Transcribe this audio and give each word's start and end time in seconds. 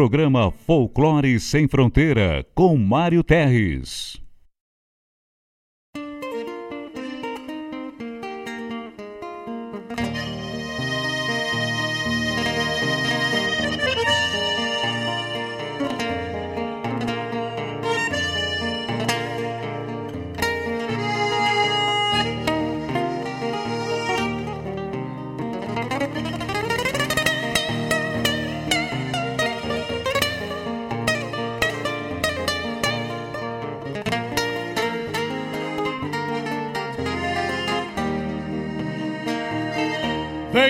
Programa 0.00 0.50
Folclore 0.50 1.38
Sem 1.38 1.68
Fronteira, 1.68 2.42
com 2.54 2.74
Mário 2.74 3.22
Terres. 3.22 4.18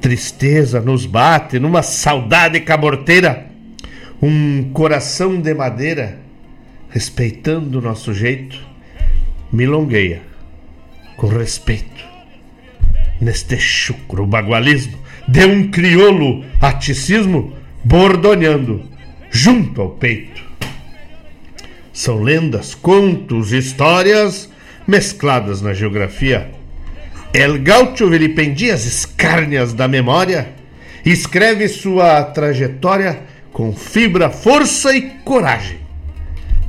tristeza 0.00 0.80
nos 0.80 1.06
bate 1.06 1.58
numa 1.58 1.82
saudade 1.82 2.60
caborteira, 2.60 3.46
um 4.20 4.70
coração 4.72 5.40
de 5.40 5.54
madeira, 5.54 6.18
respeitando 6.88 7.78
o 7.78 7.82
nosso 7.82 8.12
jeito, 8.12 8.58
milongueia 9.52 10.22
com 11.16 11.28
respeito. 11.28 12.08
Neste 13.20 13.58
chucro 13.58 14.26
bagualismo, 14.26 14.98
de 15.28 15.44
um 15.44 15.70
crioulo 15.70 16.44
aticismo, 16.60 17.52
bordoneando 17.84 18.82
junto 19.30 19.80
ao 19.82 19.90
peito. 19.90 20.42
São 21.92 22.22
lendas, 22.22 22.74
contos, 22.74 23.52
histórias 23.52 24.50
mescladas 24.86 25.60
na 25.60 25.74
geografia, 25.74 26.50
El 27.32 27.62
Gaucho 27.62 28.08
vilipendia 28.08 28.74
as 28.74 28.84
escárnias 28.84 29.72
da 29.72 29.86
memória 29.86 30.52
escreve 31.04 31.68
sua 31.68 32.24
trajetória 32.24 33.22
com 33.52 33.72
fibra, 33.72 34.30
força 34.30 34.96
e 34.96 35.10
coragem. 35.24 35.78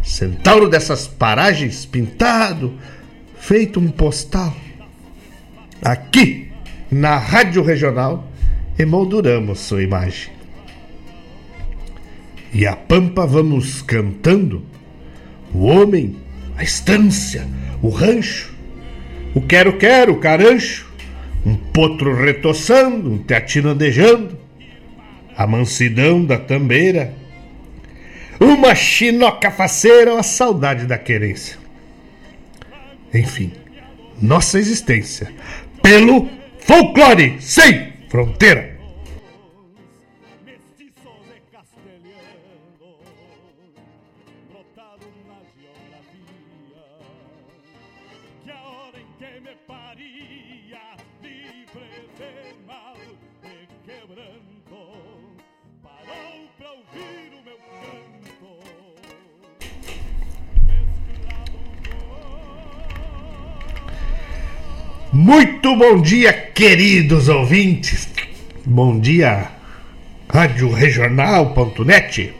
Centauro 0.04 0.70
dessas 0.70 1.08
paragens, 1.08 1.86
pintado, 1.86 2.76
feito 3.40 3.80
um 3.80 3.90
postal. 3.90 4.56
Aqui, 5.82 6.52
na 6.92 7.18
Rádio 7.18 7.64
Regional, 7.64 8.28
emolduramos 8.78 9.60
sua 9.60 9.82
imagem. 9.82 10.32
E 12.54 12.68
a 12.68 12.76
pampa 12.76 13.26
vamos 13.26 13.82
cantando, 13.82 14.64
o 15.54 15.66
homem, 15.66 16.18
a 16.56 16.64
estância, 16.64 17.48
o 17.82 17.90
rancho, 17.90 18.54
o 19.34 19.42
quero-quero, 19.42 20.18
carancho, 20.18 20.92
um 21.46 21.56
potro 21.56 22.14
retoçando, 22.16 23.12
um 23.12 23.18
teatino 23.18 23.70
andejando, 23.70 24.38
a 25.36 25.48
mansidão 25.48 26.24
da 26.24 26.38
tambeira, 26.38 27.14
uma 28.40 28.76
chinoca 28.76 29.50
faceira 29.52 30.20
a 30.20 30.24
saudade 30.24 30.86
da 30.86 30.98
querência. 30.98 31.58
Enfim, 33.14 33.52
nossa 34.22 34.60
existência 34.60 35.32
pelo 35.82 36.30
folclore 36.60 37.38
sem 37.40 37.94
fronteira. 38.10 38.71
Muito 65.24 65.76
bom 65.76 66.02
dia, 66.02 66.34
queridos 66.34 67.30
ouvintes. 67.30 68.10
Bom 68.66 69.00
dia, 69.00 69.50
radioregional.net. 70.28 72.34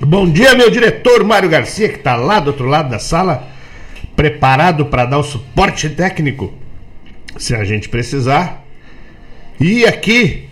Bom 0.00 0.28
dia, 0.28 0.56
meu 0.56 0.68
diretor 0.70 1.22
Mário 1.22 1.48
Garcia, 1.48 1.88
que 1.88 1.98
está 1.98 2.16
lá 2.16 2.40
do 2.40 2.48
outro 2.48 2.66
lado 2.66 2.90
da 2.90 2.98
sala, 2.98 3.48
preparado 4.16 4.86
para 4.86 5.04
dar 5.04 5.18
o 5.18 5.22
suporte 5.22 5.88
técnico, 5.88 6.52
se 7.38 7.54
a 7.54 7.62
gente 7.62 7.88
precisar. 7.88 8.66
E 9.60 9.84
aqui, 9.84 10.48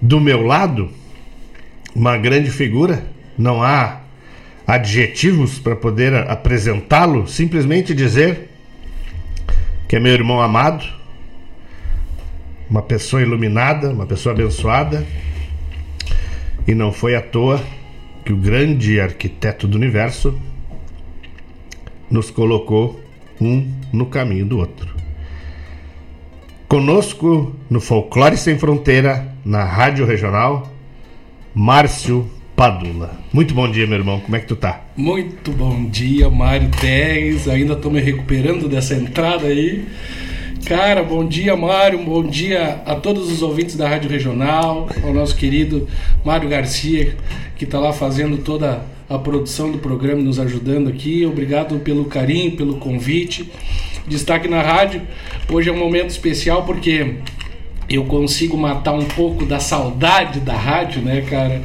do 0.00 0.20
meu 0.20 0.42
lado, 0.42 0.88
uma 1.96 2.16
grande 2.16 2.52
figura, 2.52 3.04
não 3.36 3.60
há 3.60 4.02
adjetivos 4.64 5.58
para 5.58 5.74
poder 5.74 6.14
apresentá-lo, 6.14 7.26
simplesmente 7.26 7.92
dizer 7.92 8.53
que 9.88 9.96
é 9.96 10.00
meu 10.00 10.12
irmão 10.12 10.40
amado, 10.40 10.84
uma 12.68 12.82
pessoa 12.82 13.22
iluminada, 13.22 13.90
uma 13.90 14.06
pessoa 14.06 14.34
abençoada. 14.34 15.06
E 16.66 16.74
não 16.74 16.92
foi 16.92 17.14
à 17.14 17.20
toa 17.20 17.62
que 18.24 18.32
o 18.32 18.36
grande 18.36 18.98
arquiteto 19.00 19.68
do 19.68 19.76
universo 19.76 20.38
nos 22.10 22.30
colocou 22.30 23.00
um 23.40 23.70
no 23.92 24.06
caminho 24.06 24.46
do 24.46 24.58
outro. 24.58 24.94
Conosco 26.66 27.54
no 27.68 27.80
Folclore 27.80 28.36
Sem 28.36 28.58
Fronteira, 28.58 29.34
na 29.44 29.64
Rádio 29.64 30.06
Regional, 30.06 30.72
Márcio 31.54 32.28
Padula. 32.56 33.18
Muito 33.32 33.52
bom 33.52 33.68
dia, 33.68 33.84
meu 33.86 33.98
irmão. 33.98 34.20
Como 34.20 34.36
é 34.36 34.40
que 34.40 34.46
tu 34.46 34.54
tá? 34.54 34.80
Muito 34.96 35.50
bom 35.50 35.86
dia, 35.86 36.30
Mário 36.30 36.70
Teres. 36.80 37.48
Ainda 37.48 37.74
tô 37.74 37.90
me 37.90 38.00
recuperando 38.00 38.68
dessa 38.68 38.94
entrada 38.94 39.48
aí. 39.48 39.84
Cara, 40.64 41.02
bom 41.02 41.26
dia, 41.26 41.56
Mário. 41.56 41.98
Bom 41.98 42.22
dia 42.22 42.80
a 42.86 42.94
todos 42.94 43.30
os 43.30 43.42
ouvintes 43.42 43.76
da 43.76 43.88
Rádio 43.88 44.08
Regional, 44.08 44.88
ao 45.02 45.12
nosso 45.12 45.34
querido 45.36 45.88
Mário 46.24 46.48
Garcia, 46.48 47.16
que 47.56 47.64
está 47.64 47.80
lá 47.80 47.92
fazendo 47.92 48.38
toda 48.38 48.82
a 49.10 49.18
produção 49.18 49.72
do 49.72 49.78
programa, 49.78 50.22
nos 50.22 50.38
ajudando 50.38 50.88
aqui. 50.88 51.26
Obrigado 51.26 51.80
pelo 51.80 52.04
carinho, 52.04 52.52
pelo 52.52 52.76
convite. 52.76 53.50
Destaque 54.06 54.46
na 54.46 54.62
rádio. 54.62 55.02
Hoje 55.50 55.70
é 55.70 55.72
um 55.72 55.78
momento 55.78 56.10
especial 56.10 56.62
porque 56.62 57.16
eu 57.88 58.04
consigo 58.04 58.56
matar 58.56 58.94
um 58.94 59.04
pouco 59.04 59.44
da 59.44 59.58
saudade 59.58 60.40
da 60.40 60.56
rádio, 60.56 61.02
né, 61.02 61.20
cara? 61.22 61.62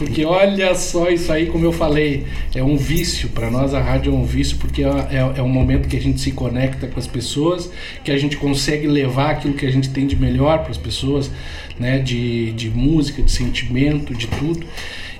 Porque 0.00 0.24
olha 0.24 0.74
só 0.74 1.10
isso 1.10 1.30
aí, 1.30 1.44
como 1.44 1.62
eu 1.62 1.72
falei, 1.72 2.24
é 2.54 2.62
um 2.62 2.74
vício. 2.74 3.28
Para 3.28 3.50
nós 3.50 3.74
a 3.74 3.82
rádio 3.82 4.10
é 4.10 4.16
um 4.16 4.24
vício 4.24 4.56
porque 4.56 4.82
é, 4.82 4.88
é, 4.88 5.18
é, 5.36 5.42
um 5.42 5.48
momento 5.48 5.90
que 5.90 5.94
a 5.94 6.00
gente 6.00 6.18
se 6.22 6.32
conecta 6.32 6.86
com 6.86 6.98
as 6.98 7.06
pessoas, 7.06 7.70
que 8.02 8.10
a 8.10 8.16
gente 8.16 8.38
consegue 8.38 8.86
levar 8.86 9.32
aquilo 9.32 9.52
que 9.52 9.66
a 9.66 9.70
gente 9.70 9.90
tem 9.90 10.06
de 10.06 10.16
melhor 10.16 10.60
para 10.60 10.70
as 10.70 10.78
pessoas, 10.78 11.30
né? 11.78 11.98
De, 11.98 12.50
de 12.52 12.70
música, 12.70 13.20
de 13.20 13.30
sentimento, 13.30 14.14
de 14.14 14.26
tudo. 14.26 14.66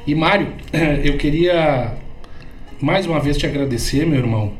E 0.07 0.15
Mário, 0.15 0.49
eu 1.05 1.19
queria 1.19 1.93
mais 2.81 3.05
uma 3.05 3.21
vez 3.21 3.37
te 3.37 3.45
agradecer, 3.45 4.07
meu 4.07 4.19
irmão, 4.19 4.55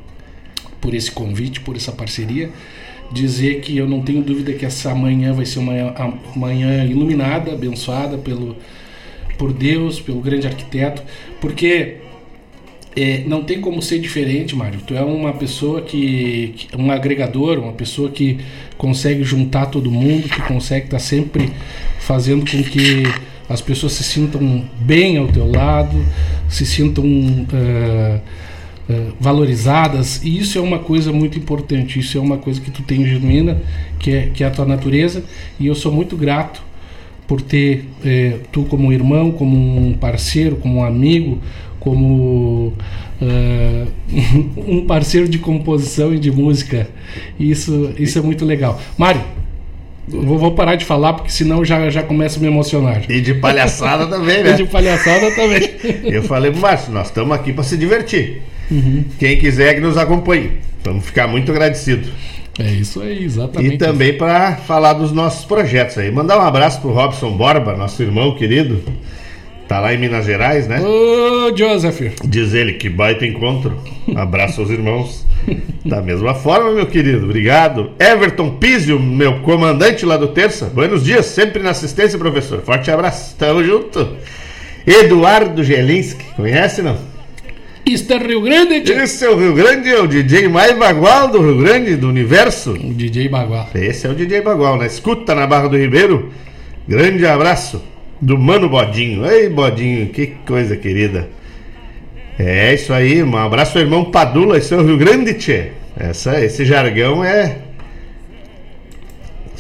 por 0.83 0.93
esse 0.93 1.11
convite, 1.11 1.61
por 1.61 1.77
essa 1.77 1.93
parceria 1.93 2.51
dizer 3.11 3.63
que 3.63 3.77
eu 3.77 3.89
não 3.89 4.03
tenho 4.03 4.23
dúvida 4.23 4.53
que 4.53 4.67
essa 4.67 4.95
manhã 4.95 5.33
vai 5.33 5.47
ser 5.47 5.61
uma 5.61 5.73
manhã 6.37 6.85
iluminada, 6.85 7.53
abençoada 7.53 8.17
pelo, 8.19 8.57
por 9.41 9.55
Deus, 9.55 9.99
pelo 9.99 10.21
grande 10.21 10.47
arquiteto, 10.47 11.03
porque 11.41 11.97
é, 12.95 13.25
não 13.27 13.43
tem 13.43 13.59
como 13.59 13.81
ser 13.81 13.99
diferente, 13.99 14.55
Mário. 14.55 14.81
Tu 14.87 14.95
é 14.95 15.01
uma 15.01 15.33
pessoa 15.33 15.81
que, 15.81 16.53
que, 16.55 16.77
um 16.77 16.91
agregador, 16.91 17.59
uma 17.59 17.73
pessoa 17.73 18.11
que 18.11 18.39
consegue 18.77 19.25
juntar 19.25 19.67
todo 19.67 19.91
mundo, 19.91 20.29
que 20.29 20.43
consegue 20.43 20.85
estar 20.85 20.99
tá 20.99 21.03
sempre 21.03 21.51
fazendo 22.01 22.45
com 22.51 22.63
que 22.63 23.05
as 23.49 23.63
pessoas 23.63 23.93
se 23.93 24.05
sintam 24.05 24.63
bem 24.79 25.17
ao 25.17 25.27
teu 25.29 25.51
lado, 25.51 26.05
se 26.47 26.67
sintam 26.67 27.07
uh, 27.07 28.21
eh, 28.91 29.07
valorizadas 29.19 30.23
e 30.23 30.39
isso 30.39 30.59
é 30.59 30.61
uma 30.61 30.79
coisa 30.79 31.13
muito 31.13 31.39
importante 31.39 31.99
isso 31.99 32.19
é 32.19 32.21
uma 32.21 32.39
coisa 32.39 32.61
que 32.61 32.71
tu 32.71 32.83
tem 32.83 33.07
genuína 33.07 33.61
que 34.01 34.11
é, 34.11 34.31
que 34.35 34.43
é 34.43 34.47
a 34.47 34.51
tua 34.51 34.65
natureza 34.65 35.23
e 35.61 35.67
eu 35.67 35.75
sou 35.75 35.93
muito 35.93 36.17
grato 36.17 36.63
por 37.31 37.41
ter 37.41 37.85
eh, 38.05 38.39
tu 38.51 38.65
como 38.65 38.93
irmão 38.93 39.31
como 39.31 39.57
um 39.57 39.93
parceiro 39.93 40.57
como 40.57 40.81
um 40.81 40.85
amigo 40.85 41.39
como 41.79 42.75
uh, 43.23 43.87
um 44.67 44.85
parceiro 44.85 45.29
de 45.29 45.39
composição 45.39 46.13
e 46.13 46.19
de 46.19 46.33
música 46.33 46.89
isso 47.39 47.95
isso 47.97 48.19
é 48.19 48.23
muito 48.23 48.45
legal 48.45 48.81
Mário 48.99 49.23
Vou, 50.09 50.39
vou, 50.39 50.55
parar 50.57 50.75
de 50.75 50.85
falar 50.85 51.13
porque 51.13 51.31
senão 51.31 51.65
já, 51.65 51.89
já 51.89 52.03
começa 52.03 52.41
a 52.41 52.43
me 52.43 52.49
emocionar. 52.49 53.09
E 53.09 53.21
de 53.21 53.35
palhaçada 53.35 54.09
também, 54.09 54.43
né? 54.43 54.51
E 54.55 54.57
de 54.57 54.65
palhaçada 54.65 55.31
também. 55.37 55.71
Eu 56.03 56.25
falei 56.25 56.51
pro 56.51 56.61
Márcio, 56.61 56.93
nós 56.93 57.07
estamos 57.07 57.33
aqui 57.33 57.53
para 57.53 57.63
se 57.63 57.77
divertir. 57.77 58.43
Uhum. 58.69 59.05
Quem 59.21 59.39
quiser 59.39 59.75
que 59.75 59.81
nos 59.81 59.97
acompanhe. 59.97 60.55
Vamos 60.83 61.05
ficar 61.05 61.29
muito 61.29 61.53
agradecidos. 61.53 62.11
É 62.61 62.71
isso 62.73 63.01
aí, 63.01 63.25
exatamente. 63.25 63.75
E 63.75 63.79
também 63.79 64.17
para 64.17 64.57
falar 64.57 64.93
dos 64.93 65.13
nossos 65.13 65.45
projetos 65.45 65.97
aí. 65.99 66.11
Mandar 66.11 66.39
um 66.39 66.43
abraço 66.43 66.81
pro 66.81 66.93
Robson 66.93 67.33
Borba, 67.37 67.77
nosso 67.77 68.03
irmão 68.03 68.35
querido. 68.35 68.83
Tá 69.67 69.79
lá 69.79 69.95
em 69.95 69.99
Minas 69.99 70.27
Gerais, 70.27 70.67
né? 70.67 70.81
Ô, 70.81 71.57
Joseph! 71.57 72.01
Diz 72.25 72.53
ele 72.55 72.73
que 72.73 72.89
baita 72.89 73.25
encontro. 73.25 73.79
Abraço 74.17 74.61
aos 74.61 74.71
irmãos. 74.71 75.25
Da 75.85 76.03
mesma 76.03 76.35
forma, 76.35 76.73
meu 76.73 76.87
querido, 76.87 77.25
obrigado. 77.25 77.93
Everton 77.99 78.51
Pizio, 78.57 78.99
meu 78.99 79.41
comandante 79.41 80.05
lá 80.05 80.17
do 80.17 80.29
Terça. 80.29 80.67
Buenos 80.67 81.05
dias, 81.05 81.27
sempre 81.27 81.63
na 81.63 81.71
assistência, 81.71 82.19
professor. 82.19 82.61
Forte 82.63 82.91
abraço, 82.91 83.35
tamo 83.37 83.65
junto. 83.65 84.17
Eduardo 84.87 85.63
Gelinski, 85.63 86.25
conhece 86.35 86.83
não? 86.83 86.99
É 87.93 88.19
Rio 88.19 88.41
Grande, 88.41 88.83
tio. 88.83 89.01
Esse 89.01 89.25
é 89.25 89.29
o 89.29 89.37
Rio 89.37 89.53
Grande, 89.53 89.89
é 89.89 90.01
o 90.01 90.07
DJ 90.07 90.49
mais 90.49 90.79
bagual 90.79 91.27
do 91.27 91.41
Rio 91.41 91.59
Grande, 91.59 91.97
do 91.97 92.09
universo. 92.09 92.71
O 92.73 92.95
DJ 92.95 93.29
Bagual. 93.29 93.69
Esse 93.75 94.07
é 94.07 94.11
o 94.11 94.15
DJ 94.15 94.43
Bagual, 94.43 94.77
na 94.77 94.87
escuta 94.87 95.35
na 95.35 95.45
Barra 95.45 95.67
do 95.67 95.77
Ribeiro. 95.77 96.31
Grande 96.87 97.27
abraço 97.27 97.83
do 98.21 98.39
Mano 98.39 98.69
Bodinho. 98.69 99.29
Ei, 99.29 99.49
Bodinho, 99.49 100.07
que 100.11 100.29
coisa 100.47 100.77
querida. 100.77 101.29
É 102.39 102.73
isso 102.73 102.93
aí, 102.93 103.25
um 103.25 103.37
abraço 103.37 103.77
ao 103.77 103.83
irmão 103.83 104.05
Padula, 104.05 104.57
esse 104.57 104.73
é 104.73 104.77
o 104.77 104.85
Rio 104.85 104.97
Grande, 104.97 105.35
tchê. 105.35 105.73
Essa, 105.97 106.43
esse 106.45 106.65
jargão 106.65 107.25
é 107.25 107.57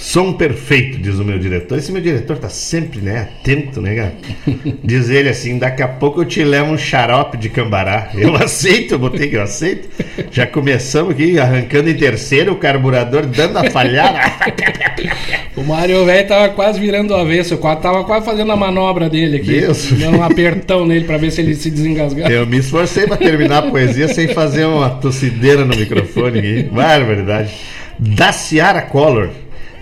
Som 0.00 0.32
perfeito, 0.32 0.96
diz 0.96 1.18
o 1.18 1.24
meu 1.24 1.38
diretor. 1.38 1.76
Esse 1.76 1.92
meu 1.92 2.00
diretor 2.00 2.38
tá 2.38 2.48
sempre, 2.48 3.00
né, 3.00 3.18
atento, 3.18 3.82
né, 3.82 3.94
cara? 3.94 4.14
Diz 4.82 5.10
ele 5.10 5.28
assim: 5.28 5.58
daqui 5.58 5.82
a 5.82 5.88
pouco 5.88 6.22
eu 6.22 6.24
te 6.24 6.42
levo 6.42 6.72
um 6.72 6.78
xarope 6.78 7.36
de 7.36 7.50
cambará. 7.50 8.08
Eu 8.14 8.34
aceito, 8.42 8.94
eu 8.94 8.98
botei 8.98 9.28
que 9.28 9.36
eu 9.36 9.42
aceito. 9.42 9.90
Já 10.30 10.46
começamos 10.46 11.12
aqui 11.12 11.38
arrancando 11.38 11.90
em 11.90 11.94
terceiro, 11.94 12.52
o 12.52 12.56
carburador 12.56 13.26
dando 13.26 13.58
a 13.58 13.70
falhada. 13.70 14.18
O 15.56 15.62
Mário 15.64 16.06
velho 16.06 16.26
tava 16.26 16.48
quase 16.50 16.80
virando 16.80 17.12
o 17.12 17.16
avesso, 17.16 17.56
tava 17.58 18.04
quase 18.04 18.24
fazendo 18.24 18.50
a 18.52 18.56
manobra 18.56 19.10
dele 19.10 19.38
aqui. 19.38 19.60
Deus. 19.60 19.92
Dando 19.92 20.18
um 20.18 20.22
apertão 20.22 20.86
nele 20.86 21.04
pra 21.04 21.18
ver 21.18 21.30
se 21.30 21.40
ele 21.40 21.54
se 21.54 21.70
desengasgava. 21.70 22.32
Eu 22.32 22.46
me 22.46 22.58
esforcei 22.58 23.06
pra 23.06 23.16
terminar 23.16 23.58
a 23.58 23.70
poesia 23.70 24.08
sem 24.08 24.28
fazer 24.28 24.64
uma 24.64 24.88
tossideira 24.88 25.64
no 25.64 25.76
microfone 25.76 26.38
aqui. 26.38 26.62
Barbaridade. 26.62 27.52
Da 27.98 28.32
Ciara 28.32 28.80
Collor. 28.80 29.28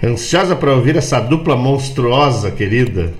Ansiosa 0.02 0.54
pra 0.54 0.72
ouvir 0.74 0.96
essa 0.96 1.18
dupla 1.20 1.56
monstruosa, 1.56 2.50
querida. 2.50 3.12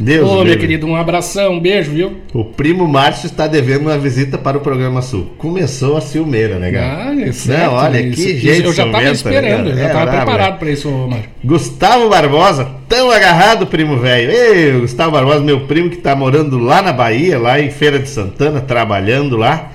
Deus 0.00 0.30
Ô, 0.30 0.44
meu 0.44 0.56
querido, 0.56 0.86
um 0.86 0.94
abração, 0.94 1.54
um 1.54 1.60
beijo, 1.60 1.90
viu? 1.90 2.18
O 2.32 2.44
primo 2.44 2.86
Márcio 2.86 3.26
está 3.26 3.48
devendo 3.48 3.80
uma 3.80 3.98
visita 3.98 4.38
para 4.38 4.56
o 4.56 4.60
programa 4.60 5.02
Sul. 5.02 5.32
Começou 5.38 5.96
a 5.96 6.00
ciumeira, 6.00 6.56
né, 6.60 6.70
cara? 6.70 7.08
Ah, 7.08 7.20
é 7.20 7.32
certo. 7.32 7.64
Não, 7.64 7.72
olha, 7.74 7.98
Isso- 8.00 8.22
que 8.22 8.38
gente 8.38 8.62
Eu 8.64 8.72
já 8.72 8.84
tava 8.84 8.92
ciumenta, 8.98 9.12
esperando, 9.12 9.64
né, 9.64 9.72
eu 9.72 9.76
já 9.76 9.88
cara? 9.88 9.94
tava 10.06 10.10
É 10.10 10.16
preparado 10.24 10.58
pra 10.60 10.70
isso, 10.70 10.88
ô, 10.88 11.08
Mário. 11.08 11.24
Gustavo 11.42 12.08
Barbosa, 12.08 12.68
tão 12.88 13.10
agarrado, 13.10 13.66
primo 13.66 13.96
velho. 13.96 14.30
Ei, 14.30 14.78
Gustavo 14.78 15.10
Barbosa, 15.10 15.40
meu 15.40 15.60
primo 15.66 15.90
que 15.90 15.96
tá 15.96 16.14
morando 16.14 16.58
lá 16.60 16.80
na 16.80 16.92
Bahia, 16.92 17.36
lá 17.36 17.58
em 17.58 17.70
Feira 17.70 17.98
de 17.98 18.08
Santana, 18.08 18.60
trabalhando 18.60 19.36
lá. 19.36 19.72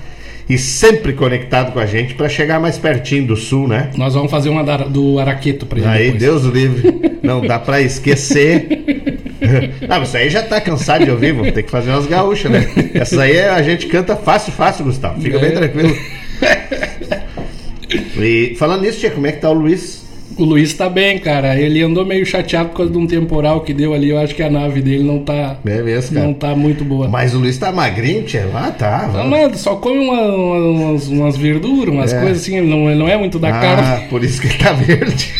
E 0.49 0.57
sempre 0.57 1.13
conectado 1.13 1.71
com 1.71 1.79
a 1.79 1.85
gente 1.85 2.15
para 2.15 2.27
chegar 2.27 2.59
mais 2.59 2.77
pertinho 2.77 3.25
do 3.27 3.35
sul, 3.35 3.67
né? 3.67 3.91
Nós 3.97 4.13
vamos 4.13 4.29
fazer 4.29 4.49
uma 4.49 4.63
da- 4.63 4.77
do 4.77 5.17
Araqueto 5.19 5.65
ele 5.73 5.85
Aí, 5.85 6.03
depois. 6.11 6.21
Deus 6.21 6.43
livre. 6.43 7.11
Não 7.23 7.39
dá 7.41 7.57
pra 7.59 7.81
esquecer. 7.81 8.67
Não, 9.87 9.99
mas 9.99 10.09
isso 10.09 10.17
aí 10.17 10.29
já 10.29 10.43
tá 10.43 10.59
cansado 10.59 11.05
de 11.05 11.11
ouvir, 11.11 11.31
vamos 11.33 11.53
ter 11.53 11.63
que 11.63 11.71
fazer 11.71 11.91
umas 11.91 12.05
gaúchas, 12.07 12.51
né? 12.51 12.65
Essa 12.93 13.23
aí 13.23 13.39
a 13.39 13.61
gente 13.61 13.87
canta 13.87 14.15
fácil, 14.15 14.51
fácil, 14.53 14.85
Gustavo. 14.85 15.21
Fica 15.21 15.39
bem 15.39 15.49
É. 15.49 15.51
tranquilo. 15.53 15.95
E 18.17 18.55
falando 18.57 18.81
nisso, 18.81 18.99
tia, 18.99 19.11
como 19.11 19.27
é 19.27 19.31
que 19.31 19.39
tá 19.41 19.49
o 19.49 19.53
Luiz? 19.53 20.02
O 20.37 20.43
Luiz 20.45 20.73
tá 20.73 20.89
bem, 20.89 21.19
cara. 21.19 21.59
Ele 21.59 21.81
andou 21.83 22.05
meio 22.05 22.25
chateado 22.25 22.69
por 22.69 22.77
causa 22.77 22.91
de 22.91 22.97
um 22.97 23.05
temporal 23.05 23.61
que 23.61 23.73
deu 23.73 23.93
ali. 23.93 24.09
Eu 24.09 24.17
acho 24.19 24.33
que 24.33 24.41
a 24.41 24.49
nave 24.49 24.81
dele 24.81 25.03
não 25.03 25.19
tá, 25.19 25.57
É 25.65 25.81
mesmo, 25.81 26.13
cara. 26.15 26.25
não 26.27 26.33
tá 26.33 26.55
muito 26.55 26.83
boa. 26.83 27.07
Mas 27.07 27.33
o 27.35 27.39
Luiz 27.39 27.57
tá 27.57 27.71
magrinho, 27.71 28.23
tia? 28.23 28.47
Ah, 28.53 28.71
tá. 28.71 29.03
Não, 29.07 29.13
vamos. 29.13 29.39
nada, 29.39 29.57
só 29.57 29.75
come 29.75 29.99
uma- 29.99 30.21
uma- 30.35 30.57
umas, 30.91 31.07
umas 31.07 31.37
verduras, 31.37 31.93
umas 31.93 32.13
É. 32.13 32.19
coisas 32.19 32.41
assim. 32.41 32.57
Ele 32.57 32.67
não, 32.67 32.89
ele 32.89 32.99
não 32.99 33.07
é 33.07 33.17
muito 33.17 33.37
da 33.37 33.49
ah, 33.49 33.61
carne. 33.61 34.07
por 34.09 34.23
isso 34.23 34.41
que 34.41 34.47
ele 34.47 34.57
tá 34.57 34.73
verde. 34.73 35.31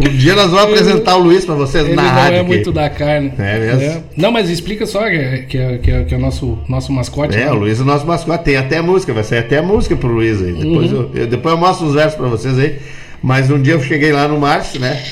Um 0.00 0.08
dia 0.16 0.34
nós 0.34 0.50
vamos 0.50 0.64
apresentar 0.64 1.16
o 1.16 1.18
Luiz 1.20 1.44
pra 1.44 1.54
vocês 1.54 1.84
Ele 1.84 1.94
na 1.94 2.02
não 2.02 2.10
rádio. 2.10 2.36
é 2.36 2.40
aqui. 2.40 2.46
muito 2.48 2.72
da 2.72 2.88
carne. 2.90 3.32
É 3.38 3.58
mesmo? 3.58 4.04
Não, 4.16 4.30
mas 4.30 4.48
explica 4.48 4.86
só 4.86 5.00
que, 5.08 5.16
é- 5.16 5.38
que, 5.48 5.58
é- 5.58 5.78
que, 5.78 5.90
é- 5.90 6.04
que 6.04 6.14
é 6.14 6.16
o 6.16 6.20
nosso, 6.20 6.58
nosso 6.68 6.92
mascote. 6.92 7.36
É, 7.36 7.46
né? 7.46 7.50
o 7.50 7.54
Luiz 7.54 7.80
é 7.80 7.82
o 7.82 7.86
nosso 7.86 8.06
mascote. 8.06 8.44
Tem 8.44 8.56
até 8.56 8.80
música, 8.80 9.12
vai 9.12 9.24
sair 9.24 9.40
até 9.40 9.60
música 9.60 9.96
pro 9.96 10.08
Luiz 10.08 10.40
aí. 10.40 10.52
Depois, 10.52 10.92
Uhum. 10.92 11.10
eu, 11.14 11.20
eu- 11.22 11.26
depois 11.26 11.54
eu 11.54 11.58
mostro 11.60 11.86
uns 11.86 11.94
versos 11.94 12.14
pra 12.16 12.28
vocês 12.28 12.58
aí. 12.58 12.78
Mas 13.22 13.50
um 13.50 13.60
dia 13.60 13.74
eu 13.74 13.82
cheguei 13.82 14.12
lá 14.12 14.28
no 14.28 14.38
Márcio, 14.38 14.80
né? 14.80 15.02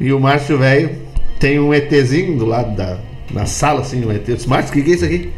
E 0.00 0.12
o 0.12 0.18
Márcio 0.18 0.56
velho 0.56 0.90
tem 1.38 1.58
um 1.60 1.74
ETzinho 1.74 2.36
do 2.38 2.46
lado 2.46 2.74
da 2.74 2.96
na 3.30 3.46
sala, 3.46 3.82
assim, 3.82 4.04
um 4.04 4.10
ET. 4.10 4.26
Eu 4.28 4.36
disse, 4.36 4.48
Márcio, 4.48 4.70
o 4.70 4.72
que, 4.74 4.82
que 4.82 4.90
é 4.90 4.94
isso 4.94 5.04
aqui? 5.04 5.30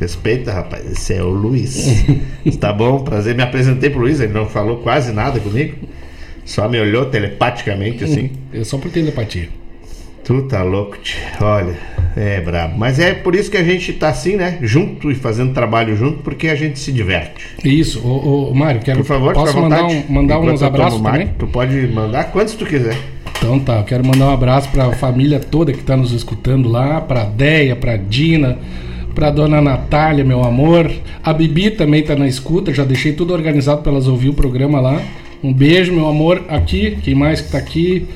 Respeita, 0.00 0.52
rapaz. 0.52 0.90
Esse 0.90 1.14
é 1.14 1.22
o 1.22 1.28
Luiz. 1.30 2.04
tá 2.60 2.72
bom, 2.72 2.98
prazer. 3.00 3.34
Me 3.34 3.42
apresentei 3.42 3.88
pro 3.88 4.00
Luiz, 4.00 4.20
ele 4.20 4.32
não 4.32 4.46
falou 4.46 4.78
quase 4.78 5.12
nada 5.12 5.38
comigo. 5.38 5.76
Só 6.44 6.68
me 6.68 6.78
olhou 6.78 7.06
telepaticamente 7.06 8.04
assim. 8.04 8.30
É 8.52 8.62
só 8.64 8.78
por 8.78 8.90
telepatia. 8.90 9.48
Tu 10.24 10.42
tá 10.42 10.62
louco, 10.62 10.96
tio. 11.02 11.20
Olha, 11.38 11.76
é 12.16 12.40
brabo. 12.40 12.78
Mas 12.78 12.98
é 12.98 13.12
por 13.12 13.34
isso 13.34 13.50
que 13.50 13.58
a 13.58 13.62
gente 13.62 13.92
tá 13.92 14.08
assim, 14.08 14.36
né? 14.36 14.58
Junto 14.62 15.10
e 15.10 15.14
fazendo 15.14 15.52
trabalho 15.52 15.94
junto, 15.96 16.22
porque 16.22 16.48
a 16.48 16.54
gente 16.54 16.78
se 16.78 16.90
diverte. 16.90 17.46
Isso, 17.62 18.00
ô, 18.06 18.50
ô, 18.50 18.54
Mário, 18.54 18.80
quero, 18.80 19.00
Por 19.00 19.06
favor, 19.06 19.34
posso 19.34 19.60
mandar, 19.60 19.84
um, 19.84 20.02
mandar 20.08 20.36
Enquanto 20.36 20.54
uns 20.54 20.62
eu 20.62 20.66
abraços 20.66 21.00
também? 21.00 21.28
Tu 21.38 21.46
pode 21.46 21.74
mandar 21.88 22.24
quantos 22.24 22.54
tu 22.54 22.64
quiser. 22.64 22.96
Então 23.36 23.60
tá, 23.60 23.76
eu 23.76 23.84
quero 23.84 24.06
mandar 24.06 24.28
um 24.28 24.32
abraço 24.32 24.70
pra 24.70 24.92
família 24.92 25.38
toda 25.38 25.74
que 25.74 25.82
tá 25.82 25.94
nos 25.94 26.12
escutando 26.12 26.70
lá, 26.70 27.02
pra 27.02 27.24
Deia, 27.24 27.76
pra 27.76 27.94
Dina, 27.98 28.58
pra 29.14 29.30
dona 29.30 29.60
Natália, 29.60 30.24
meu 30.24 30.42
amor. 30.42 30.90
A 31.22 31.34
Bibi 31.34 31.70
também 31.70 32.02
tá 32.02 32.16
na 32.16 32.26
escuta, 32.26 32.72
já 32.72 32.84
deixei 32.84 33.12
tudo 33.12 33.34
organizado 33.34 33.82
pra 33.82 33.92
elas 33.92 34.08
ouvir 34.08 34.30
o 34.30 34.34
programa 34.34 34.80
lá. 34.80 35.02
Um 35.44 35.52
beijo, 35.52 35.92
meu 35.92 36.06
amor, 36.06 36.46
aqui. 36.48 36.96
Quem 37.04 37.14
mais 37.14 37.42
que 37.42 37.52
tá 37.52 37.58
aqui? 37.58 38.08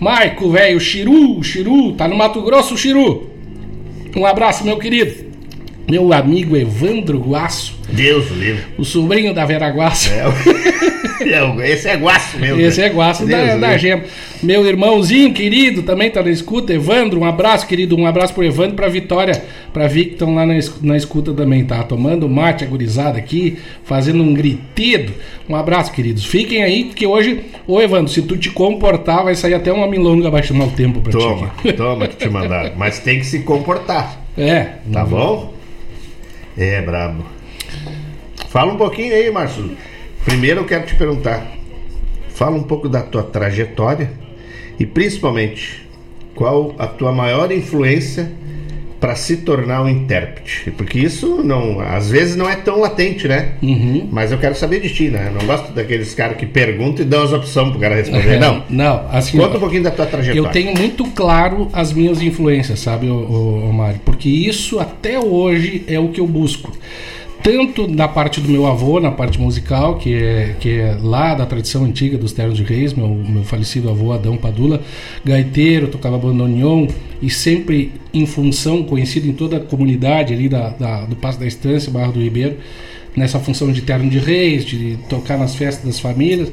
Maico, 0.00 0.50
velho, 0.50 0.80
Chiru, 0.80 1.40
Chiru, 1.40 1.92
tá 1.92 2.08
no 2.08 2.16
Mato 2.16 2.42
Grosso, 2.42 2.76
Chiru. 2.76 3.30
Um 4.16 4.26
abraço, 4.26 4.64
meu 4.64 4.76
querido. 4.80 5.31
Meu 5.88 6.12
amigo 6.12 6.56
Evandro 6.56 7.18
Guaço, 7.18 7.78
Deus 7.90 8.30
o 8.30 8.34
livre. 8.34 8.62
o 8.78 8.84
sobrinho 8.84 9.34
da 9.34 9.44
Vera 9.44 9.68
Guaço. 9.68 10.10
É, 10.12 10.24
é 11.62 11.72
esse 11.72 11.88
é 11.88 11.96
guaço 11.96 12.38
mesmo. 12.38 12.60
Esse 12.60 12.80
né? 12.80 12.86
é 12.86 12.90
Guaço 12.90 13.26
Deus 13.26 13.48
da, 13.48 13.56
da. 13.56 13.76
Gema. 13.78 14.02
Meu 14.42 14.66
irmãozinho 14.66 15.32
querido 15.32 15.82
também 15.82 16.10
tá 16.10 16.22
na 16.22 16.30
escuta, 16.30 16.72
Evandro. 16.72 17.20
Um 17.20 17.24
abraço, 17.24 17.66
querido. 17.66 17.96
Um 17.96 18.06
abraço 18.06 18.34
pro 18.34 18.44
Evandro, 18.44 18.74
pra 18.74 18.88
Vitória, 18.88 19.44
pra 19.72 19.86
Vi 19.86 20.06
que 20.06 20.12
estão 20.12 20.34
lá 20.34 20.44
na, 20.44 20.54
na 20.82 20.96
escuta 20.96 21.32
também, 21.32 21.64
tá? 21.64 21.82
Tomando 21.84 22.28
mate 22.28 22.64
agorizado 22.64 23.18
aqui, 23.18 23.58
fazendo 23.84 24.22
um 24.22 24.34
gritido. 24.34 25.12
Um 25.48 25.54
abraço, 25.54 25.92
queridos. 25.92 26.24
Fiquem 26.24 26.62
aí, 26.62 26.84
porque 26.84 27.06
hoje, 27.06 27.40
ô 27.66 27.80
Evandro, 27.80 28.12
se 28.12 28.22
tu 28.22 28.36
te 28.36 28.50
comportar, 28.50 29.24
vai 29.24 29.34
sair 29.34 29.54
até 29.54 29.72
uma 29.72 29.86
milonga 29.86 30.42
chamar 30.42 30.64
o 30.64 30.70
tempo 30.70 31.00
pra 31.00 31.12
Toma, 31.12 31.52
ti. 31.62 31.72
toma 31.74 32.08
que 32.08 32.16
te 32.16 32.28
mandaram. 32.28 32.72
Mas 32.76 32.98
tem 32.98 33.18
que 33.20 33.26
se 33.26 33.40
comportar. 33.40 34.20
É, 34.36 34.66
Tá 34.90 35.04
bom? 35.04 35.51
É, 36.56 36.80
brabo. 36.82 37.24
Fala 38.48 38.72
um 38.72 38.76
pouquinho 38.76 39.14
aí, 39.14 39.30
Márcio. 39.30 39.76
Primeiro 40.24 40.60
eu 40.60 40.64
quero 40.66 40.86
te 40.86 40.94
perguntar. 40.94 41.46
Fala 42.28 42.56
um 42.56 42.62
pouco 42.62 42.88
da 42.88 43.02
tua 43.02 43.22
trajetória 43.22 44.12
e 44.78 44.84
principalmente 44.84 45.88
qual 46.34 46.74
a 46.78 46.86
tua 46.86 47.12
maior 47.12 47.50
influência 47.50 48.30
para 49.02 49.16
se 49.16 49.38
tornar 49.38 49.82
um 49.82 49.88
intérprete. 49.88 50.70
Porque 50.70 50.96
isso 50.96 51.42
não, 51.42 51.80
às 51.80 52.08
vezes 52.08 52.36
não 52.36 52.48
é 52.48 52.54
tão 52.54 52.78
latente, 52.78 53.26
né? 53.26 53.54
Uhum. 53.60 54.08
Mas 54.12 54.30
eu 54.30 54.38
quero 54.38 54.54
saber 54.54 54.78
de 54.78 54.94
ti, 54.94 55.08
né? 55.08 55.26
Eu 55.26 55.40
não 55.40 55.44
gosto 55.44 55.72
daqueles 55.72 56.14
caras 56.14 56.36
que 56.36 56.46
perguntam 56.46 57.04
e 57.04 57.08
dão 57.08 57.24
as 57.24 57.32
opções 57.32 57.70
pro 57.70 57.80
cara 57.80 57.96
responder. 57.96 58.38
Não. 58.38 58.62
Não, 58.70 59.08
assim. 59.10 59.36
Conta 59.36 59.56
um 59.56 59.60
pouquinho 59.60 59.82
da 59.82 59.90
tua 59.90 60.06
trajetória. 60.06 60.38
Eu 60.38 60.52
tenho 60.52 60.78
muito 60.78 61.04
claro 61.06 61.68
as 61.72 61.92
minhas 61.92 62.22
influências, 62.22 62.78
sabe, 62.78 63.10
ô, 63.10 63.68
ô 63.68 63.72
Mário? 63.72 64.00
Porque 64.04 64.28
isso 64.28 64.78
até 64.78 65.18
hoje 65.18 65.82
é 65.88 65.98
o 65.98 66.10
que 66.10 66.20
eu 66.20 66.26
busco. 66.28 66.72
Tanto 67.42 67.88
na 67.88 68.06
parte 68.06 68.40
do 68.40 68.48
meu 68.48 68.66
avô, 68.66 69.00
na 69.00 69.10
parte 69.10 69.40
musical, 69.40 69.98
que 69.98 70.14
é, 70.14 70.54
que 70.60 70.70
é 70.78 70.96
lá 71.02 71.34
da 71.34 71.44
tradição 71.44 71.84
antiga 71.84 72.16
dos 72.16 72.32
Ternos 72.32 72.56
de 72.56 72.62
Reis, 72.62 72.94
meu, 72.94 73.08
meu 73.08 73.42
falecido 73.42 73.90
avô 73.90 74.12
Adão 74.12 74.36
Padula, 74.36 74.80
gaiteiro, 75.24 75.88
tocava 75.88 76.16
bandoneon 76.16 76.86
e 77.20 77.28
sempre 77.28 77.90
em 78.14 78.26
função, 78.26 78.84
conhecido 78.84 79.26
em 79.26 79.32
toda 79.32 79.56
a 79.56 79.60
comunidade 79.60 80.32
ali 80.32 80.48
da, 80.48 80.68
da- 80.68 81.04
do 81.04 81.16
Passo 81.16 81.40
da 81.40 81.46
Estância, 81.46 81.90
Barra 81.90 82.12
do 82.12 82.20
Ribeiro, 82.22 82.58
nessa 83.16 83.40
função 83.40 83.72
de 83.72 83.82
terno 83.82 84.08
de 84.08 84.20
reis, 84.20 84.64
de 84.64 84.96
tocar 85.08 85.36
nas 85.36 85.56
festas 85.56 85.84
das 85.84 85.98
famílias. 85.98 86.52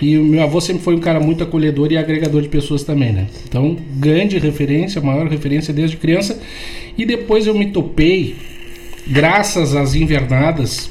E 0.00 0.16
o 0.16 0.24
meu 0.24 0.42
avô 0.42 0.58
sempre 0.58 0.82
foi 0.82 0.94
um 0.94 1.00
cara 1.00 1.20
muito 1.20 1.44
acolhedor 1.44 1.92
e 1.92 1.98
agregador 1.98 2.40
de 2.40 2.48
pessoas 2.48 2.82
também, 2.82 3.12
né? 3.12 3.26
Então, 3.46 3.76
grande 3.96 4.38
referência, 4.38 5.02
maior 5.02 5.28
referência 5.28 5.72
desde 5.74 5.98
criança. 5.98 6.40
E 6.96 7.04
depois 7.04 7.46
eu 7.46 7.54
me 7.54 7.66
topei, 7.66 8.34
graças 9.10 9.74
às 9.74 9.94
invernadas 9.94 10.90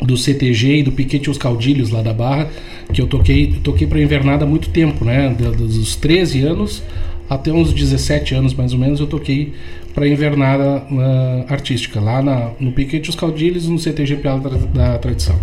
do 0.00 0.16
CTG 0.16 0.78
e 0.78 0.82
do 0.82 0.92
Piquete 0.92 1.30
Os 1.30 1.38
Caudilhos 1.38 1.90
lá 1.90 2.02
da 2.02 2.12
Barra, 2.12 2.50
que 2.92 3.00
eu 3.00 3.06
toquei, 3.06 3.58
toquei 3.62 3.86
para 3.86 4.00
invernada 4.00 4.44
há 4.44 4.48
muito 4.48 4.68
tempo, 4.70 5.04
né? 5.04 5.28
Dos 5.30 5.96
13 5.96 6.42
anos 6.42 6.82
até 7.28 7.50
uns 7.50 7.72
17 7.72 8.34
anos 8.34 8.52
mais 8.52 8.72
ou 8.74 8.78
menos 8.78 9.00
eu 9.00 9.06
toquei 9.06 9.54
para 9.94 10.06
invernada 10.06 10.84
ah, 10.90 11.44
artística 11.48 12.00
lá 12.00 12.22
na, 12.22 12.50
no 12.60 12.72
Piquete 12.72 13.08
Os 13.08 13.16
Caudilhos 13.16 13.68
no 13.68 13.78
CTG 13.78 14.16
Piala 14.16 14.40
da, 14.40 14.90
da 14.90 14.98
Tradição. 14.98 15.38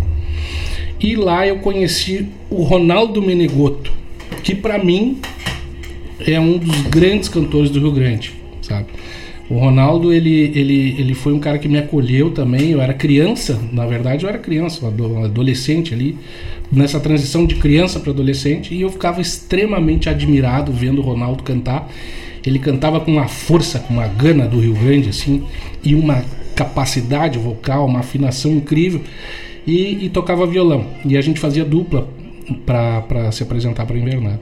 E 1.00 1.16
lá 1.16 1.46
eu 1.46 1.58
conheci 1.58 2.28
o 2.50 2.62
Ronaldo 2.62 3.22
Menegotto, 3.22 3.92
que 4.42 4.54
para 4.54 4.78
mim 4.78 5.18
é 6.26 6.38
um 6.38 6.58
dos 6.58 6.82
grandes 6.82 7.28
cantores 7.28 7.70
do 7.70 7.80
Rio 7.80 7.92
Grande, 7.92 8.34
sabe? 8.60 8.86
O 9.50 9.58
Ronaldo, 9.58 10.12
ele, 10.12 10.52
ele, 10.54 10.94
ele 10.96 11.12
foi 11.12 11.32
um 11.32 11.40
cara 11.40 11.58
que 11.58 11.68
me 11.68 11.76
acolheu 11.76 12.30
também. 12.30 12.70
Eu 12.70 12.80
era 12.80 12.94
criança, 12.94 13.60
na 13.72 13.84
verdade, 13.84 14.24
eu 14.24 14.28
era 14.28 14.38
criança, 14.38 14.86
ado- 14.86 15.24
adolescente 15.24 15.92
ali, 15.92 16.16
nessa 16.70 17.00
transição 17.00 17.44
de 17.44 17.56
criança 17.56 17.98
para 17.98 18.12
adolescente, 18.12 18.72
e 18.72 18.80
eu 18.80 18.90
ficava 18.90 19.20
extremamente 19.20 20.08
admirado 20.08 20.72
vendo 20.72 21.00
o 21.00 21.04
Ronaldo 21.04 21.42
cantar. 21.42 21.90
Ele 22.46 22.60
cantava 22.60 23.00
com 23.00 23.10
uma 23.10 23.26
força, 23.26 23.80
com 23.80 23.92
uma 23.92 24.06
gana 24.06 24.46
do 24.46 24.60
Rio 24.60 24.74
Grande, 24.74 25.08
assim, 25.08 25.42
e 25.82 25.96
uma 25.96 26.24
capacidade 26.54 27.36
vocal, 27.36 27.86
uma 27.86 28.00
afinação 28.00 28.52
incrível, 28.52 29.00
e, 29.66 30.04
e 30.04 30.08
tocava 30.10 30.46
violão. 30.46 30.86
E 31.04 31.16
a 31.16 31.20
gente 31.20 31.40
fazia 31.40 31.64
dupla 31.64 32.08
para 32.64 33.32
se 33.32 33.42
apresentar 33.42 33.84
para 33.84 33.96
a 33.96 33.98
Invernada. 33.98 34.40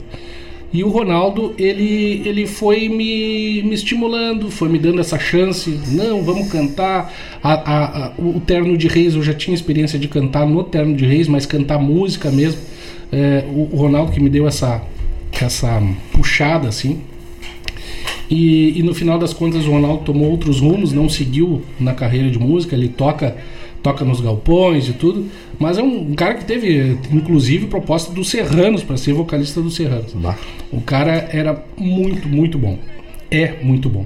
E 0.70 0.84
o 0.84 0.88
Ronaldo, 0.90 1.54
ele, 1.58 2.22
ele 2.26 2.46
foi 2.46 2.90
me, 2.90 3.62
me 3.62 3.75
estimulando, 3.75 4.50
foi 4.50 4.68
me 4.68 4.78
dando 4.78 5.00
essa 5.00 5.18
chance. 5.18 5.80
Não, 5.88 6.22
vamos 6.22 6.48
cantar. 6.48 7.10
A, 7.42 7.52
a, 7.52 8.06
a, 8.06 8.12
o 8.18 8.38
Terno 8.40 8.76
de 8.76 8.87
Reis, 8.87 9.14
eu 9.14 9.22
já 9.22 9.32
tinha 9.32 9.54
experiência 9.54 9.98
de 9.98 10.08
cantar 10.08 10.46
no 10.46 10.62
Terno 10.62 10.94
de 10.94 11.06
Reis, 11.06 11.26
mas 11.26 11.46
cantar 11.46 11.78
música 11.78 12.30
mesmo. 12.30 12.60
É, 13.10 13.44
o, 13.48 13.70
o, 13.72 13.76
Ronaldo 13.76 14.12
que 14.12 14.20
me 14.20 14.28
deu 14.28 14.46
essa, 14.46 14.82
essa 15.40 15.82
puxada, 16.12 16.68
assim. 16.68 17.00
E, 18.30 18.78
e 18.78 18.82
no 18.82 18.94
final 18.94 19.18
das 19.18 19.32
contas, 19.32 19.64
o 19.64 19.70
Ronaldo 19.70 20.04
tomou 20.04 20.30
outros 20.30 20.60
rumos, 20.60 20.92
não 20.92 21.08
seguiu 21.08 21.62
na 21.80 21.94
carreira 21.94 22.30
de 22.30 22.38
música. 22.38 22.76
Ele 22.76 22.88
toca 22.88 23.38
toca 23.88 24.04
nos 24.04 24.21
galpões 24.21 24.88
e 24.88 24.92
tudo, 24.92 25.26
mas 25.59 25.78
é 25.78 25.83
um, 25.83 26.11
um 26.11 26.14
cara 26.14 26.35
que 26.35 26.45
teve, 26.45 26.99
inclusive, 27.11 27.66
proposta 27.66 28.12
dos 28.12 28.28
Serranos 28.28 28.83
para 28.83 28.99
ser 28.99 29.14
vocalista 29.14 29.62
dos 29.62 29.75
Serranos. 29.75 30.12
Bah. 30.12 30.37
O 30.71 30.80
cara 30.83 31.28
era 31.33 31.64
muito, 31.76 32.28
muito 32.28 32.59
bom. 32.59 32.78
É 33.30 33.54
muito 33.62 33.88
bom. 33.88 34.04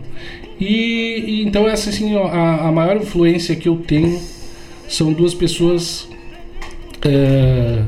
E, 0.61 1.25
e 1.27 1.43
então 1.45 1.69
essa 1.69 1.91
assim, 1.91 2.17
a, 2.17 2.69
a, 2.69 2.73
maior 2.73 2.97
influência 2.97 3.57
que 3.57 3.69
eu 3.69 3.77
tenho 3.77 4.21
são 4.89 5.12
duas 5.12 5.35
pessoas 5.35 6.09
é, 7.05 7.83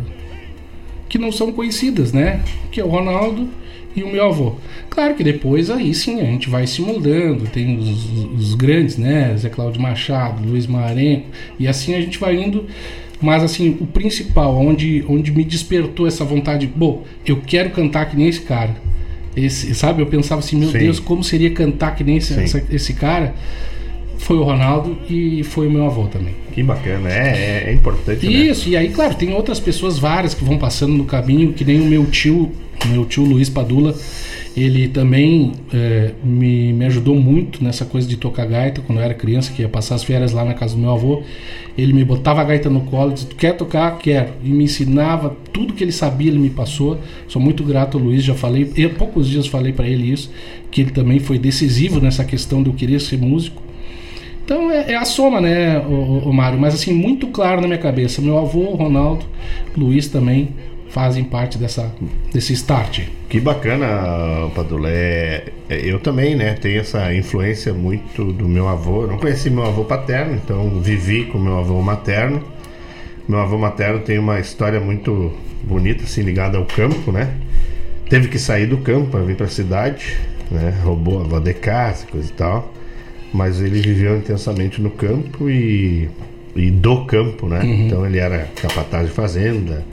que 1.08 1.18
não 1.18 1.30
são 1.30 1.52
conhecidas, 1.52 2.12
né? 2.12 2.42
Que 2.72 2.80
é 2.80 2.84
o 2.84 2.88
Ronaldo 2.88 3.48
e 3.94 4.02
o 4.02 4.08
meu 4.10 4.24
avô. 4.24 4.54
Claro 4.90 5.14
que 5.14 5.22
depois 5.22 5.70
aí 5.70 5.94
sim 5.94 6.20
a 6.20 6.24
gente 6.24 6.48
vai 6.48 6.66
se 6.66 6.82
moldando, 6.82 7.46
tem 7.46 7.78
os, 7.78 8.06
os 8.36 8.54
grandes, 8.54 8.96
né? 8.96 9.36
Zé 9.36 9.48
Cláudio 9.48 9.80
Machado, 9.80 10.46
Luiz 10.46 10.66
Marenco, 10.66 11.26
e 11.58 11.68
assim 11.68 11.94
a 11.94 12.00
gente 12.00 12.18
vai 12.18 12.36
indo. 12.36 12.66
Mas 13.20 13.42
assim, 13.42 13.76
o 13.80 13.86
principal, 13.86 14.54
onde, 14.56 15.04
onde 15.08 15.32
me 15.32 15.44
despertou 15.44 16.06
essa 16.06 16.24
vontade, 16.24 16.66
bom, 16.66 17.04
eu 17.24 17.40
quero 17.40 17.70
cantar 17.70 18.10
que 18.10 18.16
nem 18.16 18.28
esse 18.28 18.40
cara. 18.40 18.76
Esse, 19.36 19.74
sabe, 19.74 20.02
eu 20.02 20.06
pensava 20.06 20.40
assim, 20.40 20.56
meu 20.56 20.70
sim. 20.70 20.78
Deus, 20.78 21.00
como 21.00 21.24
seria 21.24 21.50
cantar 21.50 21.94
que 21.94 22.04
nem 22.04 22.18
esse, 22.18 22.38
essa, 22.38 22.62
esse 22.70 22.92
cara? 22.92 23.34
Foi 24.24 24.38
o 24.38 24.42
Ronaldo 24.42 24.96
e 25.08 25.44
foi 25.44 25.66
o 25.66 25.70
meu 25.70 25.84
avô 25.84 26.06
também. 26.06 26.34
Que 26.50 26.62
bacana, 26.62 27.10
é, 27.10 27.64
é, 27.66 27.70
é 27.70 27.72
importante. 27.74 28.24
Né? 28.24 28.32
Isso, 28.32 28.70
né? 28.70 28.72
e 28.72 28.76
aí, 28.78 28.88
claro, 28.88 29.14
tem 29.14 29.34
outras 29.34 29.60
pessoas 29.60 29.98
várias 29.98 30.32
que 30.32 30.42
vão 30.42 30.56
passando 30.56 30.94
no 30.94 31.04
caminho, 31.04 31.52
que 31.52 31.62
nem 31.62 31.78
o 31.78 31.84
meu 31.84 32.06
tio, 32.06 32.50
meu 32.86 33.04
tio 33.04 33.22
Luiz 33.22 33.50
Padula, 33.50 33.94
ele 34.56 34.88
também 34.88 35.52
é, 35.74 36.12
me, 36.24 36.72
me 36.72 36.86
ajudou 36.86 37.16
muito 37.16 37.62
nessa 37.62 37.84
coisa 37.84 38.08
de 38.08 38.16
tocar 38.16 38.46
gaita 38.46 38.80
quando 38.80 38.98
eu 38.98 39.04
era 39.04 39.12
criança, 39.12 39.52
que 39.52 39.60
ia 39.60 39.68
passar 39.68 39.96
as 39.96 40.02
férias 40.02 40.32
lá 40.32 40.42
na 40.42 40.54
casa 40.54 40.74
do 40.74 40.80
meu 40.80 40.92
avô. 40.92 41.22
Ele 41.76 41.92
me 41.92 42.02
botava 42.02 42.40
a 42.40 42.44
gaita 42.44 42.70
no 42.70 42.80
colo 42.80 43.10
e 43.10 43.14
disse: 43.14 43.26
Tu 43.26 43.36
quer 43.36 43.54
tocar? 43.54 43.98
Quero. 43.98 44.30
E 44.42 44.48
me 44.48 44.64
ensinava 44.64 45.36
tudo 45.52 45.74
que 45.74 45.84
ele 45.84 45.92
sabia, 45.92 46.30
ele 46.30 46.38
me 46.38 46.48
passou. 46.48 46.98
Sou 47.28 47.42
muito 47.42 47.62
grato 47.62 47.98
ao 47.98 48.04
Luiz, 48.04 48.24
já 48.24 48.34
falei, 48.34 48.72
há 48.86 48.88
poucos 48.88 49.28
dias 49.28 49.46
falei 49.46 49.74
para 49.74 49.86
ele 49.86 50.10
isso, 50.10 50.30
que 50.70 50.80
ele 50.80 50.92
também 50.92 51.18
foi 51.18 51.38
decisivo 51.38 52.00
nessa 52.00 52.24
questão 52.24 52.62
de 52.62 52.70
eu 52.70 52.74
querer 52.74 53.02
ser 53.02 53.18
músico. 53.18 53.63
Então 54.44 54.70
é, 54.70 54.92
é 54.92 54.96
a 54.96 55.04
soma, 55.04 55.40
né, 55.40 55.78
o, 55.78 56.28
o, 56.28 56.32
Mário? 56.32 56.58
Mas 56.58 56.74
assim, 56.74 56.92
muito 56.92 57.28
claro 57.28 57.60
na 57.60 57.66
minha 57.66 57.78
cabeça. 57.78 58.20
Meu 58.20 58.38
avô, 58.38 58.74
Ronaldo, 58.74 59.24
Luiz 59.76 60.08
também 60.08 60.50
fazem 60.90 61.24
parte 61.24 61.58
dessa, 61.58 61.92
desse 62.32 62.52
start. 62.52 63.00
Que 63.28 63.40
bacana, 63.40 63.86
Padula. 64.54 64.88
É, 64.88 65.44
eu 65.68 65.98
também, 65.98 66.36
né, 66.36 66.54
tenho 66.54 66.80
essa 66.80 67.12
influência 67.14 67.72
muito 67.72 68.32
do 68.32 68.46
meu 68.46 68.68
avô. 68.68 69.06
Não 69.06 69.18
conheci 69.18 69.50
meu 69.50 69.64
avô 69.64 69.84
paterno, 69.84 70.34
então 70.34 70.68
vivi 70.80 71.24
com 71.24 71.38
meu 71.38 71.58
avô 71.58 71.80
materno. 71.80 72.44
Meu 73.26 73.40
avô 73.40 73.56
materno 73.56 74.00
tem 74.00 74.18
uma 74.18 74.38
história 74.38 74.78
muito 74.78 75.32
bonita, 75.62 76.04
assim, 76.04 76.20
ligada 76.20 76.58
ao 76.58 76.66
campo, 76.66 77.10
né? 77.10 77.34
Teve 78.10 78.28
que 78.28 78.38
sair 78.38 78.66
do 78.66 78.76
campo 78.76 79.10
para 79.10 79.20
vir 79.20 79.34
para 79.34 79.46
a 79.46 79.48
cidade, 79.48 80.18
né? 80.50 80.78
Roubou 80.84 81.20
a 81.20 81.24
avó 81.24 81.38
de 81.40 81.54
casa, 81.54 82.06
coisa 82.06 82.28
e 82.28 82.32
tal. 82.34 82.73
Mas 83.34 83.60
ele 83.60 83.80
viveu 83.80 84.16
intensamente 84.16 84.80
no 84.80 84.90
campo 84.90 85.50
e, 85.50 86.08
e 86.54 86.70
do 86.70 87.04
campo, 87.04 87.48
né? 87.48 87.58
Uhum. 87.64 87.86
Então 87.86 88.06
ele 88.06 88.18
era 88.18 88.48
capataz 88.54 89.08
de 89.08 89.12
fazenda, 89.12 89.84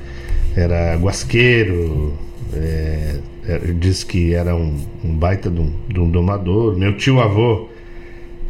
era 0.55 0.95
guasqueiro, 0.95 2.13
é, 2.53 3.15
é, 3.47 3.57
diz 3.79 4.03
que 4.03 4.35
era 4.35 4.55
um, 4.55 4.77
um 5.03 5.15
baita 5.15 5.49
de 5.49 5.59
um, 5.59 5.73
de 5.89 5.99
um, 5.99 6.07
domador. 6.07 6.77
Meu 6.77 6.95
tio 6.95 7.19
avô 7.19 7.67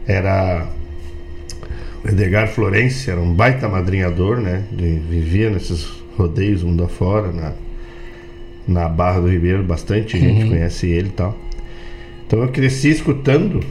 era 0.05 0.67
Edgar 2.05 2.49
Florence, 2.49 3.09
era 3.09 3.21
um 3.21 3.33
baita 3.33 3.69
madrinhador, 3.69 4.41
né? 4.41 4.65
De, 4.73 4.99
vivia 4.99 5.49
nesses 5.49 5.87
rodeios 6.17 6.63
mundo 6.63 6.83
afora, 6.83 7.31
na, 7.31 7.53
na 8.67 8.89
Barra 8.89 9.21
do 9.21 9.29
Ribeiro, 9.29 9.63
bastante 9.63 10.19
gente 10.19 10.43
uhum. 10.43 10.49
conhece 10.49 10.87
ele 10.87 11.07
e 11.07 11.11
tal. 11.11 11.37
Então 12.27 12.41
eu 12.41 12.49
cresci 12.49 12.89
escutando 12.89 13.61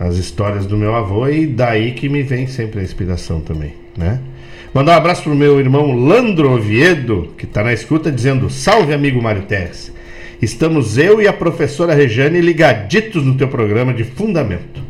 as 0.00 0.16
histórias 0.16 0.64
do 0.64 0.78
meu 0.78 0.96
avô 0.96 1.28
e 1.28 1.46
daí 1.46 1.92
que 1.92 2.08
me 2.08 2.22
vem 2.22 2.46
sempre 2.46 2.80
a 2.80 2.82
inspiração 2.82 3.42
também, 3.42 3.74
né? 3.94 4.18
Mandar 4.72 4.94
um 4.94 4.96
abraço 4.96 5.24
pro 5.24 5.34
meu 5.34 5.60
irmão 5.60 5.92
Landro 5.94 6.52
Oviedo, 6.52 7.34
que 7.36 7.44
está 7.44 7.62
na 7.62 7.72
escuta, 7.72 8.10
dizendo: 8.10 8.48
Salve, 8.48 8.94
amigo 8.94 9.20
Mário 9.20 9.42
Teres. 9.42 9.92
Estamos 10.40 10.96
eu 10.96 11.20
e 11.20 11.28
a 11.28 11.32
professora 11.34 11.92
Rejane 11.92 12.40
ligaditos 12.40 13.22
no 13.22 13.34
teu 13.34 13.48
programa 13.48 13.92
de 13.92 14.04
fundamento. 14.04 14.80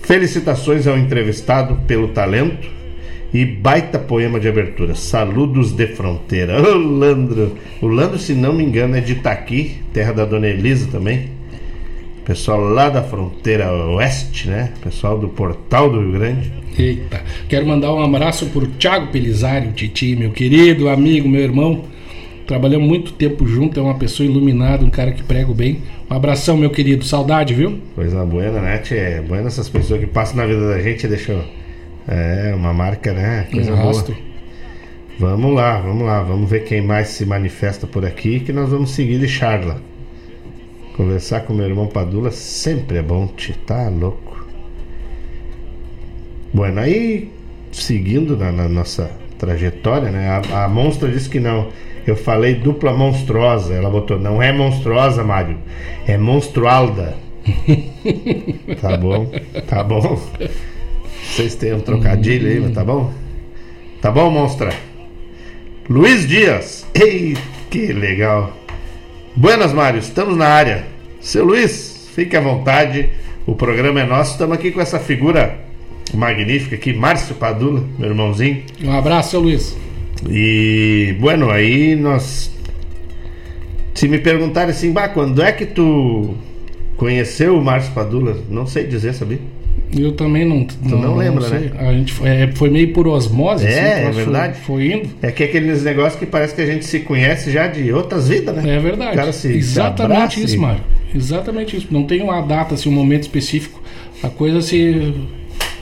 Felicitações 0.00 0.86
ao 0.86 0.96
entrevistado 0.96 1.76
pelo 1.86 2.08
talento 2.08 2.70
e 3.34 3.44
baita 3.44 3.98
poema 3.98 4.40
de 4.40 4.48
abertura. 4.48 4.94
Saludos 4.94 5.72
de 5.72 5.88
fronteira. 5.88 6.62
Ô, 6.62 6.78
Landro. 6.78 7.58
O 7.82 7.86
Landro, 7.86 8.18
se 8.18 8.32
não 8.32 8.54
me 8.54 8.64
engano, 8.64 8.96
é 8.96 9.00
de 9.00 9.12
Itaqui, 9.12 9.82
terra 9.92 10.12
da 10.12 10.24
Dona 10.24 10.48
Elisa 10.48 10.88
também. 10.90 11.37
Pessoal 12.28 12.60
lá 12.60 12.90
da 12.90 13.02
fronteira 13.02 13.72
oeste, 13.72 14.50
né? 14.50 14.74
Pessoal 14.82 15.18
do 15.18 15.30
Portal 15.30 15.90
do 15.90 15.98
Rio 15.98 16.12
Grande. 16.12 16.52
Eita, 16.78 17.22
quero 17.48 17.66
mandar 17.66 17.90
um 17.90 18.04
abraço 18.04 18.44
pro 18.50 18.66
Thiago 18.66 19.06
Pelizari, 19.06 19.68
o 19.68 19.72
Titi, 19.72 20.14
meu 20.14 20.30
querido 20.30 20.90
amigo, 20.90 21.26
meu 21.26 21.40
irmão. 21.40 21.86
Trabalhamos 22.46 22.86
muito 22.86 23.12
tempo 23.12 23.46
junto, 23.46 23.80
é 23.80 23.82
uma 23.82 23.94
pessoa 23.94 24.28
iluminada, 24.28 24.84
um 24.84 24.90
cara 24.90 25.12
que 25.12 25.22
prega 25.22 25.54
bem. 25.54 25.80
Um 26.10 26.14
abração, 26.14 26.58
meu 26.58 26.68
querido, 26.68 27.02
saudade, 27.02 27.54
viu? 27.54 27.78
Coisa 27.94 28.22
boa, 28.26 28.60
né? 28.60 28.82
É 28.90 29.22
boa 29.22 29.40
essas 29.40 29.70
pessoas 29.70 29.98
que 29.98 30.06
passam 30.06 30.36
na 30.36 30.44
vida 30.44 30.68
da 30.68 30.82
gente 30.82 31.08
deixam. 31.08 31.42
É, 32.06 32.52
uma 32.54 32.74
marca, 32.74 33.14
né? 33.14 33.48
Coisa 33.50 33.72
um 33.72 33.76
boa. 33.76 34.04
Vamos 35.18 35.54
lá, 35.54 35.78
vamos 35.78 36.04
lá, 36.04 36.22
vamos 36.22 36.50
ver 36.50 36.64
quem 36.64 36.82
mais 36.82 37.08
se 37.08 37.24
manifesta 37.24 37.86
por 37.86 38.04
aqui 38.04 38.40
que 38.40 38.52
nós 38.52 38.68
vamos 38.68 38.90
seguir 38.90 39.18
de 39.18 39.28
Charla. 39.28 39.80
Conversar 40.98 41.42
com 41.42 41.54
meu 41.54 41.64
irmão 41.64 41.86
Padula 41.86 42.32
sempre 42.32 42.98
é 42.98 43.02
bom, 43.02 43.28
te 43.28 43.52
tá 43.52 43.88
louco. 43.88 44.44
Bueno, 46.52 46.80
aí 46.80 47.30
seguindo 47.70 48.36
na, 48.36 48.50
na 48.50 48.68
nossa 48.68 49.08
trajetória, 49.38 50.10
né? 50.10 50.28
A, 50.28 50.64
a 50.64 50.68
monstra 50.68 51.08
disse 51.08 51.30
que 51.30 51.38
não. 51.38 51.68
Eu 52.04 52.16
falei 52.16 52.56
dupla 52.56 52.92
monstruosa. 52.92 53.74
Ela 53.74 53.88
botou, 53.88 54.18
não 54.18 54.42
é 54.42 54.50
monstruosa, 54.50 55.22
Mário. 55.22 55.58
É 56.04 56.18
monstrualda. 56.18 57.14
tá 58.82 58.96
bom, 58.96 59.30
tá 59.68 59.84
bom. 59.84 60.20
Vocês 61.22 61.54
têm 61.54 61.74
um 61.74 61.80
trocadilho 61.80 62.48
aí, 62.48 62.58
mas 62.58 62.72
tá 62.72 62.82
bom? 62.82 63.12
Tá 64.02 64.10
bom, 64.10 64.28
monstra? 64.30 64.74
Luiz 65.88 66.26
Dias. 66.26 66.84
Ei, 66.92 67.36
que 67.70 67.92
legal. 67.92 68.57
Buenas, 69.36 69.72
Mário. 69.72 69.98
Estamos 69.98 70.36
na 70.36 70.46
área. 70.46 70.86
Seu 71.20 71.44
Luiz, 71.44 72.08
fique 72.14 72.36
à 72.36 72.40
vontade. 72.40 73.08
O 73.46 73.54
programa 73.54 74.00
é 74.00 74.04
nosso. 74.04 74.32
Estamos 74.32 74.56
aqui 74.56 74.70
com 74.70 74.80
essa 74.80 74.98
figura 74.98 75.58
magnífica 76.14 76.76
aqui, 76.76 76.92
Márcio 76.92 77.34
Padula, 77.34 77.84
meu 77.98 78.10
irmãozinho. 78.10 78.62
Um 78.82 78.92
abraço, 78.92 79.30
seu 79.30 79.40
Luiz. 79.40 79.76
E, 80.28 81.16
bueno, 81.20 81.50
aí 81.50 81.94
nós. 81.94 82.50
Se 83.94 84.08
me 84.08 84.18
perguntarem 84.18 84.70
assim, 84.70 84.92
bah, 84.92 85.08
quando 85.08 85.42
é 85.42 85.52
que 85.52 85.66
tu 85.66 86.34
conheceu 86.96 87.56
o 87.56 87.64
Márcio 87.64 87.92
Padula? 87.92 88.38
Não 88.48 88.66
sei 88.66 88.86
dizer, 88.86 89.14
sabia? 89.14 89.40
Eu 89.96 90.12
também 90.12 90.44
não. 90.44 90.64
Tu 90.64 90.76
não, 90.82 90.98
não 90.98 91.16
lembra, 91.16 91.48
não 91.48 91.60
né? 91.60 91.72
A 91.78 91.92
gente 91.92 92.12
foi, 92.12 92.28
é, 92.28 92.52
foi 92.52 92.70
meio 92.70 92.92
por 92.92 93.08
osmose, 93.08 93.66
é, 93.66 93.68
assim, 93.68 94.06
é 94.06 94.10
verdade. 94.10 94.58
Foi, 94.60 94.88
foi, 94.88 94.92
indo. 94.92 95.10
É 95.22 95.32
que 95.32 95.42
é 95.42 95.46
aqueles 95.46 95.82
negócios 95.82 96.18
que 96.18 96.26
parece 96.26 96.54
que 96.54 96.60
a 96.60 96.66
gente 96.66 96.84
se 96.84 97.00
conhece 97.00 97.50
já 97.50 97.66
de 97.66 97.90
outras 97.92 98.28
vidas, 98.28 98.54
né? 98.56 98.76
É 98.76 98.78
verdade. 98.78 99.16
cara 99.16 99.32
se, 99.32 99.48
Exatamente 99.48 100.34
se 100.34 100.44
isso, 100.44 100.60
Mário. 100.60 100.82
Exatamente 101.14 101.76
isso. 101.76 101.86
Não 101.90 102.04
tem 102.04 102.22
uma 102.22 102.40
data, 102.42 102.74
assim, 102.74 102.88
um 102.88 102.92
momento 102.92 103.22
específico. 103.22 103.82
A 104.22 104.28
coisa 104.28 104.60
se 104.60 105.14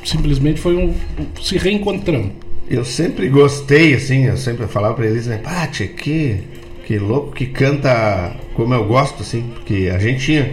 simplesmente 0.04 0.60
foi 0.60 0.76
um, 0.76 0.94
se 1.42 1.58
reencontrando. 1.58 2.30
Eu 2.70 2.84
sempre 2.84 3.28
gostei, 3.28 3.94
assim, 3.94 4.26
eu 4.26 4.36
sempre 4.36 4.66
falava 4.66 4.94
para 4.94 5.06
eles, 5.06 5.26
né, 5.26 5.38
Pati, 5.38 5.86
que, 5.88 6.38
que 6.84 6.98
louco 6.98 7.32
que 7.32 7.46
canta 7.46 8.34
como 8.54 8.74
eu 8.74 8.84
gosto, 8.84 9.22
assim, 9.22 9.44
porque 9.54 9.90
a 9.92 9.98
gente 9.98 10.24
tinha, 10.24 10.52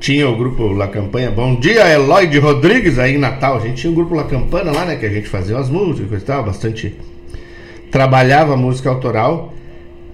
tinha 0.00 0.28
o 0.28 0.36
grupo 0.36 0.68
La 0.72 0.88
Campanha, 0.88 1.30
Bom 1.30 1.54
Dia 1.60 1.86
Eloy 1.88 2.26
de 2.26 2.38
Rodrigues, 2.38 2.98
aí 2.98 3.14
em 3.14 3.18
Natal, 3.18 3.58
a 3.58 3.60
gente 3.60 3.82
tinha 3.82 3.92
o 3.92 3.94
grupo 3.94 4.14
La 4.14 4.24
Campana 4.24 4.72
lá, 4.72 4.84
né, 4.86 4.96
que 4.96 5.04
a 5.06 5.10
gente 5.10 5.28
fazia 5.28 5.56
as 5.58 5.68
músicas 5.68 6.22
e 6.22 6.24
tal, 6.24 6.42
bastante, 6.42 6.94
trabalhava 7.90 8.56
música 8.56 8.88
autoral, 8.90 9.54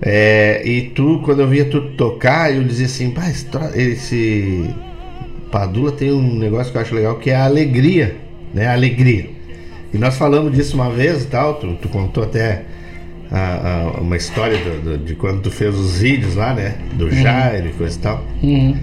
É, 0.03 0.61
e 0.63 0.83
tu, 0.91 1.23
quando 1.25 1.41
eu 1.41 1.49
via 1.49 1.65
tu 1.65 1.81
tocar, 1.93 2.55
eu 2.55 2.63
dizia 2.63 2.85
assim, 2.85 3.13
pá, 3.13 3.23
esse, 3.75 4.69
Padula 5.51 5.91
tem 5.91 6.13
um 6.13 6.35
negócio 6.39 6.71
que 6.71 6.77
eu 6.77 6.83
acho 6.83 6.95
legal 6.95 7.17
que 7.17 7.31
é 7.31 7.35
a 7.37 7.47
alegria, 7.47 8.15
né? 8.53 8.67
A 8.67 8.75
alegria. 8.75 9.31
E 9.95 9.97
nós 9.97 10.19
falamos 10.19 10.53
disso 10.55 10.75
uma 10.77 10.91
vez 10.91 11.23
e 11.23 11.27
tal, 11.29 11.55
tu, 11.55 11.77
tu 11.81 11.89
contou 11.89 12.25
até 12.25 12.65
a- 13.31 13.93
a- 13.97 14.01
uma 14.03 14.19
história 14.19 14.59
do- 14.59 14.83
do- 14.83 14.99
de 14.99 15.15
quando 15.15 15.41
tu 15.41 15.51
fez 15.51 15.75
os 15.75 15.99
vídeos 15.99 16.35
lá, 16.35 16.53
né? 16.53 16.75
Do 16.93 17.09
Jair 17.11 17.65
e 17.65 17.73
coisa 17.73 17.97
e 17.97 18.01
tal. 18.03 18.23
Uhum. 18.43 18.77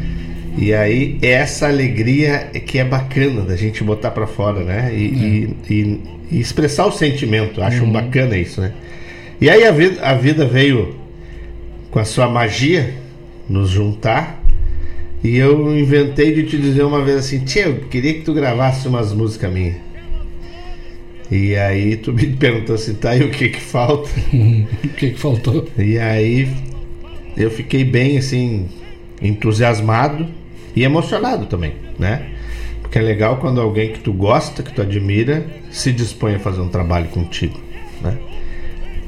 E 0.58 0.74
aí, 0.74 1.18
essa 1.22 1.68
alegria 1.68 2.50
é 2.54 2.60
que 2.60 2.78
é 2.78 2.84
bacana 2.86 3.42
da 3.42 3.56
gente 3.56 3.84
botar 3.84 4.12
pra 4.12 4.28
fora, 4.28 4.64
né? 4.64 4.94
E, 4.94 5.04
e- 5.04 5.74
e- 5.74 6.00
e 6.32 6.40
expressar 6.40 6.86
o 6.86 6.92
sentimento. 6.92 7.62
Acho 7.62 7.86
bacana 7.88 8.38
isso, 8.38 8.62
né? 8.62 8.72
E 9.42 9.50
aí 9.50 9.66
a 9.66 9.72
vida, 9.72 10.02
a 10.02 10.14
vida 10.14 10.46
veio 10.46 10.96
com 11.92 12.00
a 12.00 12.06
sua 12.06 12.28
magia 12.30 12.94
nos 13.50 13.70
juntar. 13.70 14.42
E 15.24 15.38
eu 15.38 15.76
inventei 15.78 16.34
de 16.34 16.44
te 16.44 16.58
dizer 16.58 16.84
uma 16.84 17.04
vez 17.04 17.18
assim: 17.18 17.40
Tia, 17.40 17.66
eu 17.68 17.76
queria 17.90 18.14
que 18.14 18.22
tu 18.22 18.34
gravasse 18.34 18.88
umas 18.88 19.12
músicas 19.12 19.52
minhas. 19.52 19.76
E 21.32 21.56
aí 21.56 21.96
tu 21.98 22.14
me 22.14 22.28
perguntou 22.38 22.76
assim: 22.76 22.94
tá, 22.94 23.16
e 23.16 23.24
o 23.24 23.32
que 23.32 23.50
que 23.50 23.60
falta? 23.60 24.10
O 24.84 24.88
que, 24.90 25.12
que 25.12 25.20
faltou? 25.20 25.68
E 25.78 25.98
aí 25.98 26.48
eu 27.36 27.50
fiquei 27.50 27.84
bem 27.84 28.18
assim 28.20 28.68
entusiasmado 29.22 30.28
e 30.76 30.84
emocionado 30.84 31.46
também, 31.46 31.74
né? 32.00 32.30
Porque 32.82 33.00
é 33.00 33.02
legal 33.02 33.38
quando 33.38 33.60
alguém 33.62 33.92
que 33.92 34.00
tu 34.00 34.14
gosta, 34.14 34.62
que 34.64 34.72
tu 34.74 34.82
admira, 34.82 35.46
se 35.72 35.92
dispõe 35.92 36.36
a 36.36 36.40
fazer 36.40 36.62
um 36.62 36.70
trabalho 36.70 37.08
contigo, 37.10 37.60
né? 38.02 38.18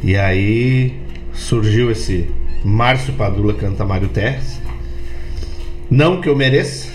E 0.04 0.16
aí 0.16 0.94
surgiu 1.34 1.92
esse 1.92 2.30
Márcio 2.64 3.14
Padula 3.14 3.54
canta 3.54 3.86
Mário 3.86 4.08
Terres. 4.10 4.60
Não 5.90 6.20
que 6.22 6.28
eu 6.30 6.36
mereça, 6.36 6.90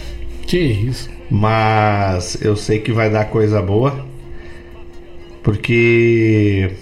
Que 0.46 0.58
isso? 0.58 1.08
mas 1.30 2.38
eu 2.42 2.56
sei 2.56 2.80
que 2.80 2.90
vai 2.92 3.08
dar 3.08 3.26
coisa 3.26 3.62
boa, 3.62 4.04
porque 5.44 6.72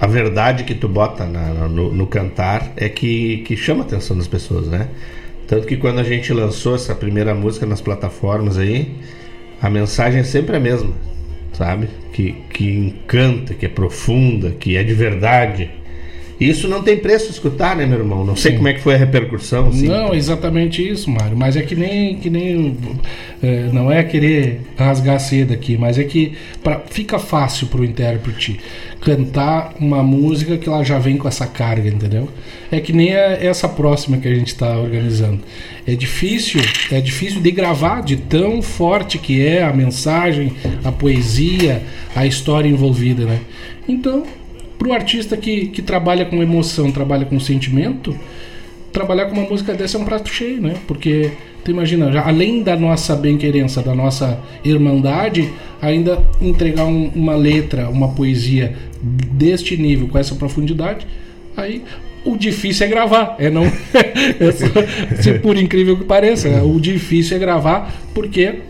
a 0.00 0.06
verdade 0.06 0.64
que 0.64 0.74
tu 0.74 0.88
bota 0.88 1.26
na- 1.26 1.68
no, 1.68 1.92
no 1.92 2.06
cantar 2.06 2.72
é 2.76 2.88
que, 2.88 3.38
que 3.46 3.56
chama 3.56 3.82
a 3.84 3.86
atenção 3.86 4.16
das 4.16 4.26
pessoas, 4.26 4.66
né? 4.66 4.88
Tanto 5.50 5.66
que 5.66 5.76
quando 5.76 5.98
a 5.98 6.04
gente 6.04 6.32
lançou 6.32 6.76
essa 6.76 6.94
primeira 6.94 7.34
música 7.34 7.66
nas 7.66 7.80
plataformas 7.80 8.56
aí, 8.56 8.94
a 9.60 9.68
mensagem 9.68 10.20
é 10.20 10.22
sempre 10.22 10.54
a 10.54 10.60
mesma, 10.60 10.92
sabe? 11.52 11.88
Que, 12.12 12.36
que 12.52 12.70
encanta, 12.70 13.52
que 13.52 13.66
é 13.66 13.68
profunda, 13.68 14.52
que 14.52 14.76
é 14.76 14.84
de 14.84 14.94
verdade. 14.94 15.68
Isso 16.40 16.66
não 16.66 16.82
tem 16.82 16.96
preço 16.96 17.30
escutar, 17.30 17.76
né, 17.76 17.84
meu 17.84 17.98
irmão? 17.98 18.24
Não 18.24 18.34
sei 18.34 18.52
como 18.56 18.66
é 18.68 18.72
que 18.72 18.80
foi 18.80 18.94
a 18.94 18.96
repercussão. 18.96 19.68
Assim. 19.68 19.86
Não, 19.86 20.14
exatamente 20.14 20.86
isso, 20.86 21.10
Mário. 21.10 21.36
Mas 21.36 21.54
é 21.56 21.62
que 21.62 21.74
nem. 21.76 22.16
Que 22.16 22.30
nem 22.30 22.76
é, 23.42 23.68
não 23.72 23.90
é 23.92 24.02
querer 24.02 24.60
rasgar 24.76 25.20
cedo 25.20 25.52
aqui, 25.52 25.76
mas 25.76 25.98
é 25.98 26.04
que 26.04 26.32
pra, 26.62 26.80
fica 26.90 27.18
fácil 27.18 27.66
pro 27.66 27.84
intérprete 27.84 28.58
cantar 29.00 29.74
uma 29.80 30.02
música 30.02 30.56
que 30.58 30.68
ela 30.68 30.82
já 30.84 30.98
vem 30.98 31.16
com 31.16 31.26
essa 31.28 31.46
carga, 31.46 31.88
entendeu? 31.88 32.28
É 32.70 32.80
que 32.80 32.92
nem 32.92 33.14
a- 33.14 33.38
essa 33.40 33.68
próxima 33.68 34.16
que 34.18 34.28
a 34.28 34.34
gente 34.34 34.48
está 34.48 34.78
organizando. 34.78 35.40
É 35.86 35.94
difícil, 35.94 36.60
é 36.92 37.00
difícil 37.00 37.40
de 37.40 37.50
gravar, 37.50 38.02
de 38.02 38.16
tão 38.16 38.60
forte 38.62 39.18
que 39.18 39.44
é 39.46 39.62
a 39.62 39.72
mensagem, 39.72 40.52
a 40.84 40.92
poesia, 40.92 41.82
a 42.14 42.26
história 42.26 42.68
envolvida, 42.68 43.24
né? 43.24 43.40
Então, 43.88 44.24
pro 44.80 44.94
artista 44.94 45.36
que, 45.36 45.66
que 45.66 45.82
trabalha 45.82 46.24
com 46.24 46.42
emoção, 46.42 46.90
trabalha 46.90 47.26
com 47.26 47.38
sentimento, 47.38 48.16
trabalhar 48.90 49.26
com 49.26 49.34
uma 49.38 49.46
música 49.48 49.74
dessa 49.74 49.98
é 49.98 50.00
um 50.00 50.04
prato 50.06 50.30
cheio, 50.30 50.58
né? 50.58 50.74
Porque 50.88 51.32
tu 51.62 51.70
imagina, 51.70 52.10
já, 52.10 52.26
além 52.26 52.62
da 52.62 52.74
nossa 52.76 53.14
bem-querença, 53.14 53.82
da 53.82 53.94
nossa 53.94 54.40
irmandade, 54.64 55.50
ainda 55.82 56.24
entregar 56.40 56.86
um- 56.86 57.10
uma 57.14 57.36
letra, 57.36 57.90
uma 57.90 58.08
poesia 58.08 58.74
deste 59.02 59.76
nível, 59.76 60.08
com 60.08 60.18
essa 60.18 60.34
profundidade, 60.34 61.06
aí 61.54 61.82
o 62.24 62.34
difícil 62.38 62.86
é 62.86 62.88
gravar, 62.88 63.36
é 63.38 63.50
não. 63.50 63.64
é 64.00 65.22
se 65.22 65.34
por 65.40 65.58
incrível 65.58 65.98
que 65.98 66.04
pareça, 66.04 66.48
o 66.64 66.80
difícil 66.80 67.36
é 67.36 67.40
gravar, 67.40 67.92
porque 68.14 68.60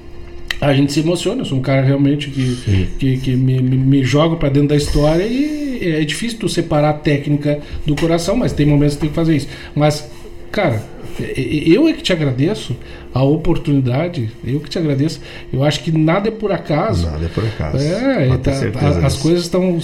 a 0.61 0.73
gente 0.75 0.93
se 0.93 1.01
emociona. 1.01 1.41
Eu 1.41 1.45
sou 1.47 1.59
um 1.59 1.63
cara 1.63 1.83
realmente 1.83 2.29
que, 2.31 2.89
que, 2.99 3.17
que 3.19 3.37
me, 3.37 3.61
me, 3.61 3.77
me 3.77 4.05
joga 4.05 4.37
pra 4.37 4.49
dentro 4.49 4.69
da 4.69 4.77
história 4.77 5.25
e 5.25 5.79
é 5.83 6.05
difícil 6.05 6.39
tu 6.39 6.49
separar 6.49 6.91
a 6.91 6.95
técnica 6.95 7.61
do 7.87 7.95
coração, 7.97 8.37
mas 8.37 8.53
tem 8.53 8.67
momentos 8.67 8.97
que 8.97 9.01
tem 9.01 9.09
que 9.09 9.15
fazer 9.15 9.37
isso. 9.37 9.49
Mas, 9.75 10.09
cara, 10.53 10.83
eu 11.19 11.89
é 11.89 11.93
que 11.93 12.03
te 12.03 12.13
agradeço 12.13 12.77
a 13.13 13.23
oportunidade, 13.23 14.31
eu 14.45 14.61
que 14.61 14.69
te 14.69 14.79
agradeço. 14.79 15.21
Eu 15.53 15.65
acho 15.65 15.83
que 15.83 15.91
nada 15.91 16.29
é 16.29 16.31
por 16.31 16.53
acaso. 16.53 17.07
Nada 17.07 17.25
é 17.25 17.29
por 17.29 17.45
acaso. 17.45 17.79
É, 17.79 18.29
ter 18.29 18.39
tá- 18.39 18.53
certeza 18.53 18.89
as, 18.89 18.97
as 18.97 19.13
disso. 19.13 19.23
coisas 19.23 19.43
estão 19.45 19.79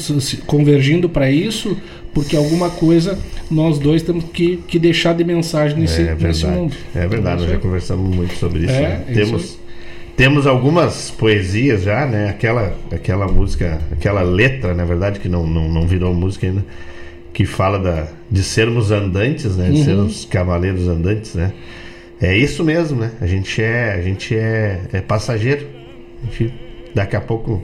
convergindo 0.46 1.08
para 1.08 1.30
isso, 1.30 1.76
porque 2.12 2.36
alguma 2.36 2.70
coisa 2.70 3.18
nós 3.50 3.78
dois 3.78 4.02
temos 4.02 4.24
que, 4.32 4.58
que 4.68 4.78
deixar 4.78 5.14
de 5.14 5.24
mensagem 5.24 5.78
nesse, 5.78 6.02
é 6.02 6.14
nesse 6.14 6.42
verdade. 6.42 6.60
mundo. 6.60 6.76
É 6.94 7.06
verdade, 7.06 7.42
nós 7.42 7.50
já 7.50 7.58
conversamos 7.58 8.14
muito 8.14 8.34
sobre 8.34 8.60
isso. 8.60 8.72
É, 8.72 8.80
né? 8.80 9.04
é 9.08 9.22
isso 9.22 9.65
Temos, 10.16 10.46
algumas 10.46 11.10
poesias 11.10 11.82
já, 11.82 12.06
né? 12.06 12.30
Aquela, 12.30 12.74
aquela 12.90 13.26
música, 13.26 13.78
aquela 13.92 14.22
letra, 14.22 14.74
na 14.74 14.84
verdade, 14.84 15.20
que 15.20 15.28
não, 15.28 15.46
não, 15.46 15.68
não 15.68 15.86
virou 15.86 16.14
música 16.14 16.46
ainda, 16.46 16.64
que 17.34 17.44
fala 17.44 17.78
da, 17.78 18.08
de 18.30 18.42
sermos 18.42 18.90
andantes, 18.90 19.56
né? 19.56 19.66
De 19.70 19.78
Uhum. 19.78 19.84
sermos 19.84 20.24
cavaleiros 20.24 20.88
andantes, 20.88 21.34
né? 21.34 21.52
É 22.20 22.34
isso 22.34 22.64
mesmo, 22.64 22.98
né? 22.98 23.10
A 23.20 23.26
gente 23.26 23.62
é, 23.62 23.92
a 23.92 24.00
gente 24.00 24.34
é, 24.34 24.80
é 24.90 25.00
passageiro. 25.02 25.66
A 26.22 26.26
gente, 26.30 26.54
daqui 26.94 27.14
a 27.14 27.20
pouco 27.20 27.62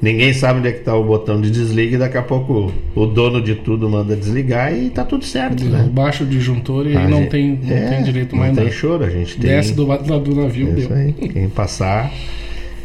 ninguém 0.00 0.32
sabe 0.32 0.58
onde 0.60 0.68
é 0.68 0.72
que 0.72 0.80
tá 0.80 0.94
o 0.96 1.04
botão 1.04 1.40
de 1.40 1.50
desliga 1.50 1.96
e 1.96 1.98
daqui 1.98 2.16
a 2.16 2.22
pouco 2.22 2.72
o 2.94 3.06
dono 3.06 3.40
de 3.42 3.54
tudo 3.54 3.88
manda 3.88 4.16
desligar 4.16 4.72
e 4.74 4.90
tá 4.90 5.04
tudo 5.04 5.24
certo, 5.24 5.64
né? 5.64 5.88
Baixa 5.92 6.24
o 6.24 6.26
disjuntor 6.26 6.86
e 6.86 6.96
A 6.96 7.06
não, 7.08 7.18
gente- 7.18 7.30
tem, 7.30 7.60
não 7.62 7.76
é, 7.76 7.80
tem 7.88 8.02
direito 8.02 8.32
não 8.32 8.40
mais 8.40 8.54
tem 8.54 8.64
nada. 8.64 8.76
choro, 8.76 9.04
a 9.04 9.10
gente 9.10 9.38
tem. 9.38 9.50
Desce 9.50 9.72
do 9.74 9.86
lado 9.86 10.20
do 10.20 10.34
navio, 10.34 10.68
É 10.74 10.78
isso 10.78 10.88
deu. 10.88 10.96
aí. 10.96 11.12
Quem 11.12 11.48
passar, 11.48 12.10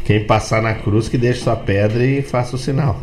quem 0.04 0.24
passar 0.24 0.60
na 0.62 0.74
cruz 0.74 1.08
que 1.08 1.16
deixe 1.18 1.40
sua 1.40 1.56
pedra 1.56 2.04
e 2.04 2.22
faça 2.22 2.56
o 2.56 2.58
sinal. 2.58 3.00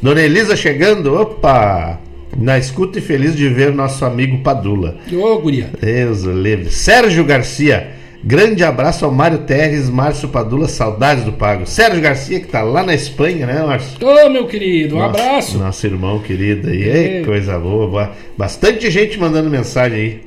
Dona 0.00 0.22
Elisa 0.22 0.56
chegando, 0.56 1.14
opa! 1.14 2.00
Na 2.36 2.58
escuta 2.58 2.98
e 2.98 3.02
feliz 3.02 3.36
de 3.36 3.46
ver 3.48 3.74
nosso 3.74 4.04
amigo 4.06 4.38
Padula. 4.38 4.96
Ô, 5.12 5.38
guria. 5.38 5.68
Deus 5.78 6.22
livre. 6.22 6.70
Sérgio 6.70 7.24
Garcia, 7.26 7.90
grande 8.24 8.62
abraço 8.64 9.04
ao 9.04 9.10
Mário 9.12 9.38
Terres, 9.38 9.88
Márcio 9.90 10.28
Padula, 10.28 10.68
saudades 10.68 11.24
do 11.24 11.32
Pago. 11.32 11.66
Sérgio 11.66 12.00
Garcia, 12.00 12.40
que 12.40 12.46
tá 12.46 12.62
lá 12.62 12.82
na 12.82 12.94
Espanha, 12.94 13.46
né, 13.46 13.62
Márcio? 13.62 13.98
Ô, 14.06 14.28
meu 14.30 14.46
querido, 14.46 14.96
um 14.96 14.98
Nosso- 14.98 15.20
abraço. 15.20 15.58
Nosso 15.58 15.86
irmão 15.86 16.18
querido 16.20 16.68
aí. 16.68 16.88
É. 16.88 17.18
Ei, 17.18 17.24
coisa 17.24 17.58
boa, 17.58 17.86
boa. 17.88 18.12
Bastante 18.36 18.90
gente 18.90 19.18
mandando 19.18 19.50
mensagem 19.50 19.98
aí. 19.98 20.20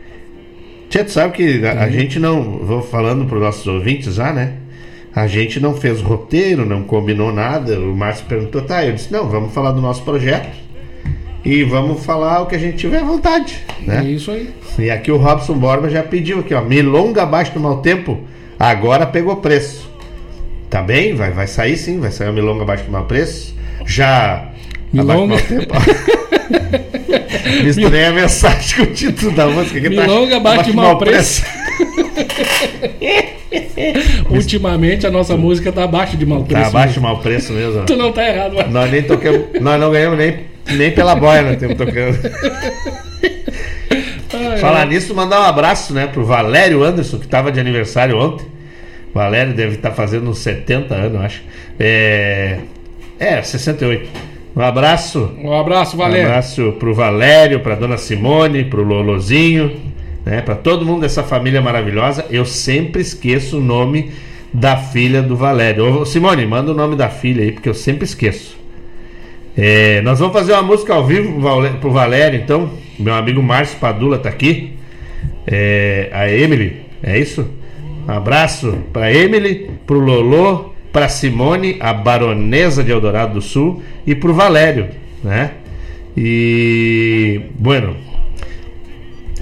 Tu 0.90 1.12
sabe 1.12 1.34
que 1.34 1.66
a, 1.66 1.84
a 1.84 1.90
gente 1.90 2.20
não. 2.20 2.42
Vou 2.60 2.82
falando 2.82 3.26
para 3.26 3.36
os 3.38 3.42
nossos 3.44 3.68
ouvintes 3.68 4.16
já, 4.16 4.32
né? 4.32 4.54
A 5.14 5.28
gente 5.28 5.60
não 5.60 5.74
fez 5.74 6.02
roteiro, 6.02 6.66
não 6.66 6.84
combinou 6.84 7.34
nada. 7.34 7.80
O 7.80 7.96
Márcio 7.96 8.26
perguntou, 8.28 8.62
tá? 8.62 8.86
Eu 8.86 8.94
disse, 8.94 9.12
não, 9.12 9.28
vamos 9.30 9.54
falar 9.54 9.72
do 9.72 9.82
nosso 9.82 10.04
projeto. 10.04 10.48
E 11.46 11.64
vamos 11.64 12.04
falar 12.04 12.42
o 12.42 12.46
que 12.48 12.56
a 12.56 12.58
gente 12.58 12.78
tiver 12.78 13.04
vontade, 13.04 13.60
É 13.88 14.02
né? 14.02 14.04
isso 14.06 14.32
aí. 14.32 14.50
E 14.80 14.90
aqui 14.90 15.12
o 15.12 15.18
Robson 15.18 15.54
Borba 15.54 15.88
já 15.90 16.02
pediu 16.02 16.40
aqui, 16.40 16.54
ó. 16.56 16.62
Milonga 16.62 17.22
abaixo 17.24 17.54
do 17.54 17.60
mau 17.60 17.78
tempo, 17.78 18.20
agora 18.60 19.06
pegou 19.06 19.36
preço. 19.38 19.88
Tá 20.70 20.82
bem? 20.82 21.14
Vai, 21.14 21.30
vai 21.32 21.46
sair 21.48 21.78
sim, 21.78 22.00
vai 22.00 22.12
sair 22.12 22.30
o 22.30 22.34
Milonga 22.34 22.64
abaixo 22.64 22.84
do 22.86 22.92
mau 22.92 23.04
preço. 23.06 23.56
Já. 23.86 24.50
Milonga- 24.92 25.36
Abaixo 25.36 25.48
do 25.48 25.56
mau 25.56 25.62
tempo. 25.62 25.76
Misturei 27.64 28.06
a 28.06 28.12
mensagem 28.12 28.78
com 28.78 28.84
o 28.84 28.94
título 28.94 29.32
da 29.32 29.48
música. 29.48 29.80
que 29.80 29.90
tá 29.96 30.02
Milonga 30.02 30.38
abaixo 30.38 30.72
do 30.72 30.76
mau 30.76 30.98
preço. 30.98 31.44
Ultimamente 34.30 35.06
a 35.08 35.12
nossa 35.12 35.38
música 35.38 35.72
tá 35.72 35.84
abaixo 35.84 36.18
de 36.18 36.26
mau 36.26 36.44
preço. 36.44 36.62
Tá 36.64 36.68
abaixo 36.68 36.96
do 36.96 37.02
mau 37.02 37.20
preço 37.20 37.54
mesmo. 37.54 37.86
Tu 37.86 37.96
não 37.96 38.12
tá 38.12 38.28
errado, 38.28 38.54
mas... 38.56 38.72
Nós 38.72 38.92
nem 38.92 39.04
tocamos, 39.04 39.42
nós 39.62 39.80
não 39.80 39.92
ganhamos 39.92 40.18
nem, 40.18 40.40
nem 40.72 40.92
pela 40.92 41.16
boia, 41.16 41.42
nós 41.42 41.54
estamos 41.54 41.78
tocando. 41.78 42.18
Ai, 44.34 44.58
Falar 44.58 44.86
nisso, 44.86 45.14
mandar 45.16 45.40
um 45.42 45.46
abraço, 45.46 45.94
né, 45.94 46.08
pro 46.08 46.26
Valério 46.26 46.84
Anderson, 46.84 47.20
que 47.20 47.28
tava 47.28 47.52
de 47.52 47.60
aniversário 47.60 48.18
ontem. 48.18 48.46
Valério 49.14 49.54
deve 49.54 49.76
estar 49.76 49.92
fazendo 49.92 50.30
uns 50.30 50.40
70 50.40 50.94
anos, 50.94 51.14
eu 51.14 51.22
acho. 51.22 51.42
É, 51.80 52.58
é 53.18 53.42
68. 53.42 54.10
Um 54.56 54.62
abraço. 54.62 55.32
Um 55.42 55.54
abraço, 55.58 55.96
Um 55.96 56.00
Valério. 56.00 56.28
abraço 56.28 56.74
pro 56.80 56.94
Valério, 56.94 57.60
pra 57.62 57.76
dona 57.76 57.98
Simone, 57.98 58.66
pro 58.66 58.84
Lolozinho, 58.84 59.80
né, 60.26 60.42
para 60.42 60.56
todo 60.56 60.86
mundo 60.86 61.02
dessa 61.02 61.24
família 61.24 61.62
maravilhosa. 61.62 62.26
Eu 62.30 62.46
sempre 62.46 63.02
esqueço 63.02 63.58
o 63.60 63.62
nome 63.62 64.12
da 64.54 64.76
filha 64.76 65.22
do 65.22 65.36
Valério. 65.38 66.02
Ô, 66.02 66.06
Simone, 66.06 66.46
manda 66.46 66.72
o 66.72 66.76
nome 66.76 66.96
da 66.98 67.08
filha 67.10 67.44
aí, 67.44 67.52
porque 67.54 67.70
eu 67.70 67.74
sempre 67.74 68.04
esqueço. 68.06 68.55
É, 69.58 70.02
nós 70.02 70.20
vamos 70.20 70.34
fazer 70.34 70.52
uma 70.52 70.64
música 70.64 70.94
ao 70.94 71.06
vivo 71.06 71.40
pro 71.80 71.92
Valério, 71.92 72.40
então. 72.40 72.70
Meu 73.00 73.14
amigo 73.14 73.42
Márcio 73.42 73.80
Padula 73.80 74.18
tá 74.18 74.30
aqui. 74.30 74.78
É, 75.48 76.10
a 76.12 76.30
Emily, 76.30 76.82
é 77.02 77.18
isso? 77.18 77.48
Um 78.08 78.12
abraço 78.12 78.78
pra 78.92 79.14
Emily, 79.14 79.72
pro 79.86 80.00
Lolô, 80.00 80.74
pra 80.92 81.08
Simone, 81.08 81.78
a 81.80 81.94
baronesa 81.94 82.84
de 82.84 82.92
Eldorado 82.92 83.36
do 83.36 83.42
Sul, 83.42 83.82
e 84.06 84.14
pro 84.14 84.34
Valério, 84.34 84.90
né? 85.24 85.52
E. 86.16 87.42
Bueno. 87.58 87.96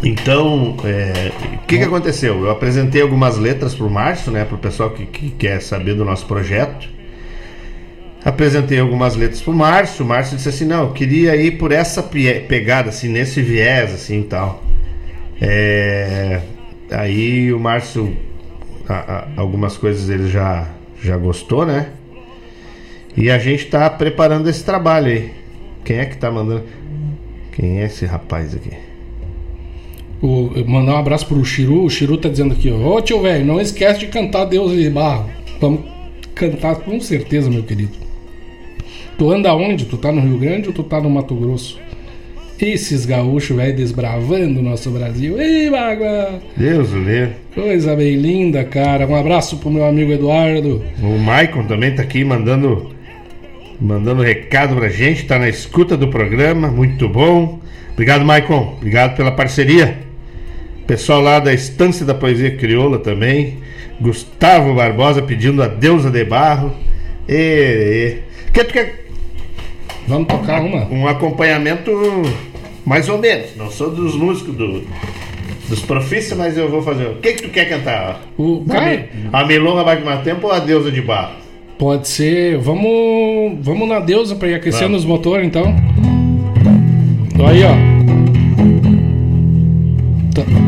Então, 0.04 0.76
é, 0.84 1.32
o 1.56 1.66
que, 1.66 1.78
que 1.78 1.84
aconteceu? 1.84 2.42
Eu 2.44 2.52
apresentei 2.52 3.02
algumas 3.02 3.38
letras 3.38 3.74
pro 3.74 3.90
Márcio, 3.90 4.32
né? 4.32 4.44
Pro 4.44 4.58
pessoal 4.58 4.90
que, 4.90 5.06
que 5.06 5.30
quer 5.32 5.62
saber 5.62 5.94
do 5.94 6.04
nosso 6.04 6.26
projeto. 6.26 6.90
Apresentei 8.26 8.80
algumas 8.80 9.16
letras 9.16 9.42
pro 9.42 9.54
Márcio. 9.54 10.06
O 10.06 10.08
Márcio 10.08 10.38
disse 10.38 10.50
assim: 10.50 10.66
não, 10.66 10.84
eu 10.84 10.92
queria 10.92 11.36
ir 11.36 11.58
por 11.58 11.72
essa 11.72 12.02
pegada, 12.02 12.90
assim, 12.90 13.10
nesse 13.10 13.42
viés, 13.42 13.94
assim 13.94 14.22
e 14.22 14.24
tal. 14.24 14.64
É, 15.42 16.40
aí 16.90 17.52
o 17.52 17.60
Márcio, 17.60 18.16
a- 18.88 18.94
a- 18.94 19.28
algumas 19.36 19.76
coisas 19.76 20.10
ele 20.10 20.30
já, 20.30 20.68
já 21.02 21.18
gostou, 21.18 21.66
né? 21.66 21.88
E 23.16 23.30
a 23.30 23.38
gente 23.38 23.66
tá 23.66 23.90
preparando 23.90 24.50
esse 24.50 24.64
trabalho 24.64 25.08
aí. 25.08 25.32
Quem 25.84 25.98
é 25.98 26.06
que 26.06 26.18
tá 26.18 26.32
mandando? 26.32 26.64
Quem 27.52 27.82
é 27.82 27.86
esse 27.86 28.06
rapaz 28.06 28.56
aqui? 28.56 28.72
O, 30.22 30.50
mandar 30.66 30.94
um 30.94 30.98
abraço 30.98 31.28
pro 31.28 31.44
Chiru. 31.44 31.84
O 31.84 31.90
Chiru 31.90 32.18
tá 32.18 32.30
dizendo 32.30 32.54
aqui. 32.54 32.72
Ô 32.72 33.02
tio 33.02 33.22
velho, 33.22 33.46
não 33.46 33.60
esquece 33.60 34.00
de 34.00 34.08
cantar 34.08 34.46
Deus 34.46 34.72
de 34.72 34.90
Barro. 34.90 35.30
Vamos 35.60 35.82
cantar 36.34 36.76
com 36.78 37.00
certeza, 37.02 37.50
meu 37.50 37.64
querido. 37.64 37.92
Tu 39.18 39.32
anda 39.32 39.54
onde? 39.54 39.86
Tu 39.86 39.98
tá 39.98 40.12
no 40.12 40.22
Rio 40.22 40.38
Grande 40.38 40.68
ou 40.68 40.74
tu 40.74 40.84
tá 40.84 41.00
no 41.00 41.10
Mato 41.10 41.36
Grosso? 41.36 41.80
Esses 42.60 43.06
gaúchos, 43.06 43.56
velho, 43.56 43.76
desbravando 43.76 44.60
o 44.60 44.64
nosso 44.64 44.90
Brasil. 44.90 45.40
Ei, 45.42 45.70
bagua! 45.70 46.40
Deus 46.56 46.92
o 46.94 46.98
livre. 46.98 47.34
Coisa 47.54 47.96
bem 47.96 48.16
linda, 48.16 48.64
cara. 48.64 49.06
Um 49.06 49.16
abraço 49.16 49.58
pro 49.58 49.70
meu 49.70 49.86
amigo 49.86 50.12
Eduardo. 50.12 50.82
O 51.02 51.18
Maicon 51.18 51.66
também 51.66 51.94
tá 51.94 52.04
aqui 52.04 52.24
mandando 52.24 52.92
mandando 53.82 54.24
recado 54.24 54.76
pra 54.76 54.88
gente, 54.88 55.26
tá 55.26 55.38
na 55.38 55.50
escuta 55.50 55.98
do 55.98 56.08
programa, 56.08 56.70
muito 56.70 57.10
bom. 57.10 57.60
Obrigado, 57.92 58.24
Maicon. 58.24 58.76
Obrigado 58.78 59.16
pela 59.18 59.32
parceria. 59.32 59.98
Pessoal 60.88 61.22
lá 61.22 61.40
da 61.40 61.54
Estância 61.54 62.06
da 62.06 62.14
Poesia 62.14 62.56
Crioula 62.56 63.00
também. 63.00 63.58
Gustavo 64.00 64.74
Barbosa 64.74 65.22
pedindo 65.22 65.62
a 65.62 65.68
deusa 65.68 66.10
de 66.10 66.24
barro. 66.24 66.74
E, 67.28 67.34
e. 67.36 68.52
Quer, 68.52 68.66
tu 68.66 68.74
quer 68.74 69.03
Vamos 70.08 70.28
tocar 70.28 70.62
uma? 70.62 70.86
um 70.90 71.08
acompanhamento 71.08 71.92
mais 72.86 73.08
ou 73.10 73.18
menos. 73.18 73.56
Não 73.56 73.70
sou 73.72 73.90
dos 73.90 74.16
músicos 74.16 74.56
do, 74.56 74.84
dos 75.70 75.80
profícios, 75.82 76.38
mas 76.38 76.58
eu 76.58 76.70
vou 76.70 76.82
fazer. 76.82 77.08
O 77.08 77.16
que, 77.16 77.34
que 77.34 77.44
tu 77.44 77.50
quer 77.50 77.66
cantar? 77.70 78.22
O, 78.38 78.64
cara, 78.68 79.10
A 79.32 79.46
Milonga 79.46 79.84
vai 79.84 80.02
tempo 80.24 80.48
ou 80.48 80.54
a 80.54 80.60
deusa 80.60 80.92
de 80.92 81.02
barro? 81.02 81.44
pode 81.78 82.08
ser. 82.08 82.58
Vamos, 82.60 83.58
vamos 83.62 83.88
na 83.90 84.00
deusa 84.00 84.36
pra 84.36 84.48
ir 84.48 84.56
aquecendo 84.56 84.86
Vamos. 84.86 85.02
os 85.02 85.06
motores, 85.06 85.46
então. 85.46 85.76
Aí, 87.46 87.62
ó. 87.64 87.74
Tá. 90.34 90.63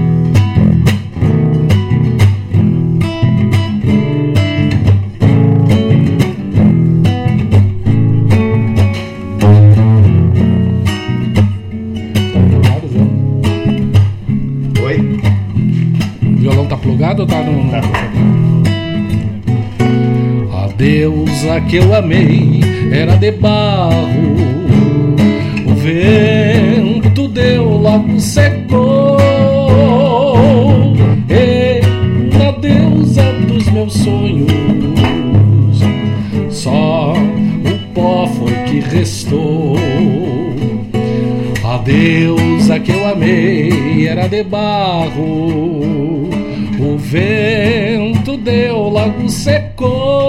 Deusa 21.55 21.61
que 21.61 21.77
eu 21.77 21.95
amei 21.95 22.59
era 22.91 23.15
de 23.15 23.31
barro. 23.31 25.15
O 25.65 25.73
vento 25.75 27.27
deu, 27.29 27.63
logo 27.65 28.19
secou. 28.19 29.17
E 31.29 31.81
na 32.37 32.51
deusa 32.51 33.23
dos 33.47 33.67
meus 33.69 33.93
sonhos, 33.93 34.49
só 36.49 37.13
o 37.13 37.93
pó 37.93 38.27
foi 38.27 38.53
que 38.65 38.79
restou. 38.79 39.77
A 41.63 41.77
deusa 41.77 42.79
que 42.79 42.91
eu 42.91 43.07
amei 43.07 44.07
era 44.07 44.27
de 44.27 44.43
barro. 44.43 46.29
O 46.77 46.97
vento 46.97 48.37
deu, 48.37 48.89
logo 48.89 49.29
secou. 49.29 50.24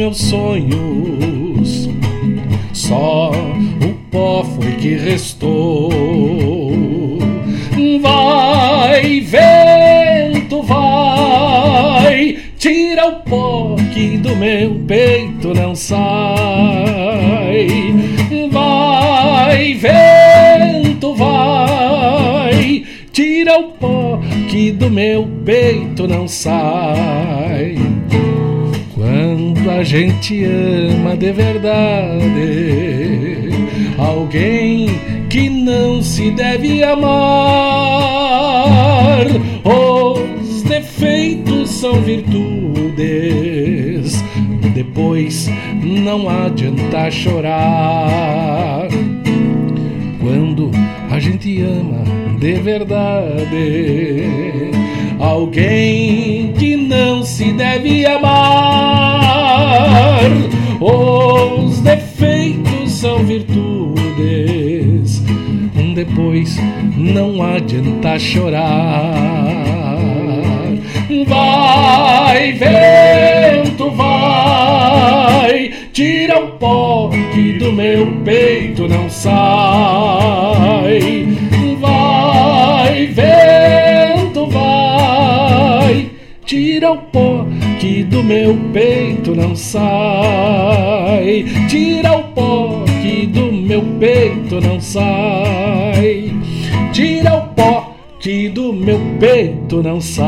Meus 0.00 0.16
sonhos, 0.16 1.90
só 2.72 3.30
o 3.30 3.94
pó 4.10 4.42
foi 4.42 4.72
que 4.76 4.94
restou. 4.94 5.90
Vai, 8.00 9.20
vento, 9.20 10.62
vai, 10.62 12.38
tira 12.56 13.08
o 13.08 13.16
pó 13.16 13.76
que 13.92 14.16
do 14.16 14.34
meu 14.36 14.74
peito 14.88 15.52
não 15.52 15.74
sai. 15.74 16.08
Vai, 18.50 19.74
vento, 19.74 21.14
vai, 21.14 22.84
tira 23.12 23.58
o 23.58 23.64
pó 23.72 24.18
que 24.48 24.72
do 24.72 24.90
meu 24.90 25.28
peito 25.44 26.08
não 26.08 26.26
sai. 26.26 27.99
Quando 29.62 29.72
a 29.72 29.84
gente 29.84 30.42
ama 30.42 31.14
de 31.14 31.32
verdade 31.32 31.70
alguém 33.98 34.88
que 35.28 35.50
não 35.50 36.00
se 36.00 36.30
deve 36.30 36.82
amar, 36.82 37.10
os 39.62 40.62
defeitos 40.62 41.68
são 41.68 42.00
virtudes. 42.00 43.04
Depois 44.72 45.50
não 45.82 46.26
adianta 46.30 47.10
chorar. 47.10 48.88
Quando 50.22 50.70
a 51.10 51.20
gente 51.20 51.60
ama 51.60 52.02
de 52.38 52.54
verdade 52.62 53.10
alguém 55.20 56.52
que 56.58 56.76
não 56.76 57.22
se 57.22 57.52
deve 57.52 58.06
amar, 58.06 58.30
os 60.80 61.80
defeitos 61.80 62.92
são 62.92 63.18
virtudes. 63.24 63.70
Depois 65.94 66.56
não 66.96 67.42
adianta 67.42 68.18
chorar. 68.18 68.70
Vai, 71.26 72.52
vento, 72.52 73.90
vai, 73.90 75.70
tira 75.92 76.38
o 76.40 76.52
pó 76.52 77.10
que 77.34 77.52
do 77.58 77.72
meu 77.72 78.06
peito 78.24 78.88
não 78.88 79.10
sai. 79.10 79.40
Tira 86.90 86.92
o 86.92 86.96
pó 86.98 87.46
que 87.78 88.02
do 88.04 88.22
meu 88.22 88.56
peito 88.72 89.34
não 89.34 89.54
sai. 89.54 91.44
Tira 91.68 92.12
o 92.12 92.22
pó 92.24 92.84
que 93.00 93.26
do 93.26 93.52
meu 93.52 93.82
peito 93.98 94.60
não 94.60 94.80
sai. 94.80 96.32
Tira 96.92 97.34
o 97.34 97.42
pó 97.54 97.96
que 98.18 98.48
do 98.48 98.72
meu 98.72 99.00
peito 99.20 99.82
não 99.82 100.00
sai. 100.00 100.26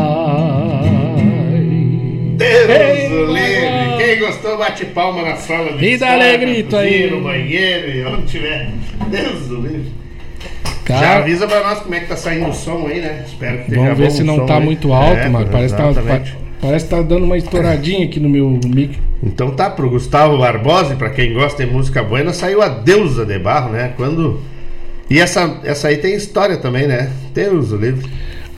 Deus 2.37 3.13
o 3.13 3.33
livre! 3.33 3.97
Quem 3.99 4.19
gostou, 4.21 4.59
bate 4.59 4.85
palma 4.87 5.23
na 5.23 5.37
sala 5.37 5.73
de 5.73 5.85
E 5.85 6.05
alegrito 6.05 6.77
na 6.77 6.83
cozinha, 6.83 7.05
aí. 7.05 7.11
No 7.11 7.21
banheiro 7.23 8.15
onde 8.15 8.27
tiver. 8.27 8.71
Deus 9.09 9.51
o 9.51 9.61
livre! 9.61 9.93
Já 10.89 11.19
avisa 11.19 11.47
pra 11.47 11.61
nós 11.63 11.79
como 11.81 11.95
é 11.95 12.01
que 12.01 12.07
tá 12.07 12.17
saindo 12.17 12.49
o 12.49 12.53
som 12.53 12.87
aí, 12.89 13.01
né? 13.01 13.25
Espero 13.27 13.65
que 13.65 13.75
vamos 13.75 13.97
ver 13.99 14.11
se 14.11 14.25
não 14.25 14.37
som 14.37 14.47
tá 14.47 14.57
aí. 14.59 14.65
muito 14.65 14.93
alto, 14.93 15.17
É, 15.21 15.29
mano. 15.29 15.49
Parece 15.51 15.75
que, 15.75 15.81
tá, 15.81 15.93
parece 16.63 16.85
que 16.85 16.93
tá 16.93 17.03
dando 17.03 17.25
uma 17.25 17.37
estouradinha 17.37 18.07
aqui 18.07 18.21
no 18.21 18.29
meu 18.29 18.49
mic. 18.65 18.97
Então 19.21 19.51
tá, 19.51 19.69
pro 19.69 19.91
Gustavo 19.91 20.39
Barbosa, 20.39 20.95
pra 20.95 21.11
quem 21.11 21.35
gosta 21.35 21.67
de 21.67 21.71
música 21.71 22.05
buena, 22.05 22.33
saiu 22.33 22.63
a 22.63 22.69
Deusa 22.69 23.27
de 23.27 23.39
Barro, 23.39 23.73
né? 23.73 23.93
Quando. 23.97 24.41
E 25.11 25.19
essa, 25.19 25.61
essa 25.65 25.89
aí 25.89 25.97
tem 25.97 26.15
história 26.15 26.57
também, 26.57 26.87
né? 26.87 27.11
Deus 27.35 27.73
o 27.73 27.77
livre. 27.77 28.09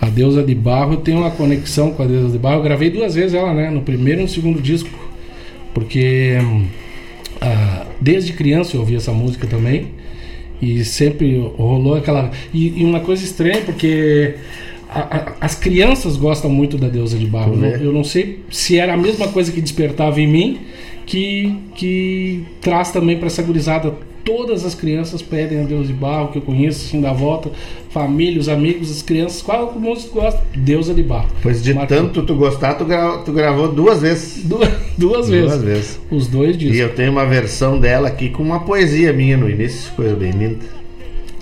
A 0.00 0.06
Deusa 0.06 0.42
de 0.42 0.54
Barro, 0.54 0.98
tenho 0.98 1.18
uma 1.18 1.30
conexão 1.30 1.92
com 1.92 2.02
a 2.02 2.06
Deusa 2.06 2.30
de 2.30 2.38
Barro. 2.38 2.56
Eu 2.56 2.62
gravei 2.62 2.90
duas 2.90 3.14
vezes 3.14 3.32
ela, 3.32 3.54
né? 3.54 3.70
No 3.70 3.80
primeiro 3.80 4.20
e 4.20 4.24
no 4.24 4.28
segundo 4.28 4.60
disco. 4.60 4.90
Porque 5.72 6.36
ah, 7.40 7.86
desde 8.00 8.34
criança 8.34 8.76
eu 8.76 8.80
ouvi 8.80 8.96
essa 8.96 9.12
música 9.12 9.46
também. 9.46 9.88
E 10.60 10.84
sempre 10.84 11.38
rolou 11.56 11.94
aquela. 11.94 12.30
E, 12.52 12.80
e 12.80 12.84
uma 12.84 13.00
coisa 13.00 13.24
estranha, 13.24 13.62
porque 13.62 14.34
a, 14.94 15.16
a, 15.16 15.32
as 15.40 15.54
crianças 15.54 16.16
gostam 16.16 16.50
muito 16.50 16.76
da 16.78 16.88
deusa 16.88 17.18
de 17.18 17.26
barro. 17.26 17.54
Eu, 17.54 17.58
vê? 17.60 17.70
não- 17.76 17.84
eu 17.84 17.92
não 17.92 18.04
sei 18.04 18.40
se 18.50 18.78
era 18.78 18.94
a 18.94 18.96
mesma 18.96 19.28
coisa 19.28 19.50
que 19.52 19.60
despertava 19.60 20.20
em 20.20 20.26
mim 20.26 20.60
que, 21.06 21.54
que 21.74 22.44
traz 22.60 22.90
também 22.90 23.16
para 23.18 23.26
essa 23.26 23.42
gurizada. 23.42 23.92
Todas 24.24 24.64
as 24.64 24.74
crianças 24.74 25.20
pedem 25.20 25.60
a 25.60 25.64
Deus 25.64 25.86
de 25.86 25.92
barro, 25.92 26.28
que 26.32 26.38
eu 26.38 26.42
conheço, 26.42 26.86
assim, 26.86 26.98
da 26.98 27.12
volta, 27.12 27.50
família, 27.90 28.40
os 28.40 28.48
amigos, 28.48 28.90
as 28.90 29.02
crianças. 29.02 29.42
Qual 29.42 29.70
música 29.78 30.14
gosta? 30.18 30.42
Deusa 30.56 30.94
de 30.94 31.02
barro. 31.02 31.28
Pois 31.42 31.62
de 31.62 31.74
Marcou. 31.74 31.94
tanto 31.94 32.22
tu 32.22 32.34
gostar, 32.34 32.72
tu, 32.72 32.86
gra- 32.86 33.18
tu 33.18 33.32
gravou 33.34 33.68
duas 33.70 34.00
vezes. 34.00 34.42
Duas, 34.42 34.70
duas 34.96 35.28
vezes. 35.28 35.50
Duas 35.50 35.62
vezes. 35.62 36.00
Os 36.10 36.26
dois 36.26 36.54
E 36.56 36.58
discos. 36.58 36.78
eu 36.78 36.94
tenho 36.94 37.12
uma 37.12 37.26
versão 37.26 37.78
dela 37.78 38.08
aqui 38.08 38.30
com 38.30 38.42
uma 38.42 38.60
poesia 38.60 39.12
minha 39.12 39.36
no 39.36 39.46
início, 39.50 39.92
coisa 39.94 40.16
bem 40.16 40.30
linda. 40.30 40.56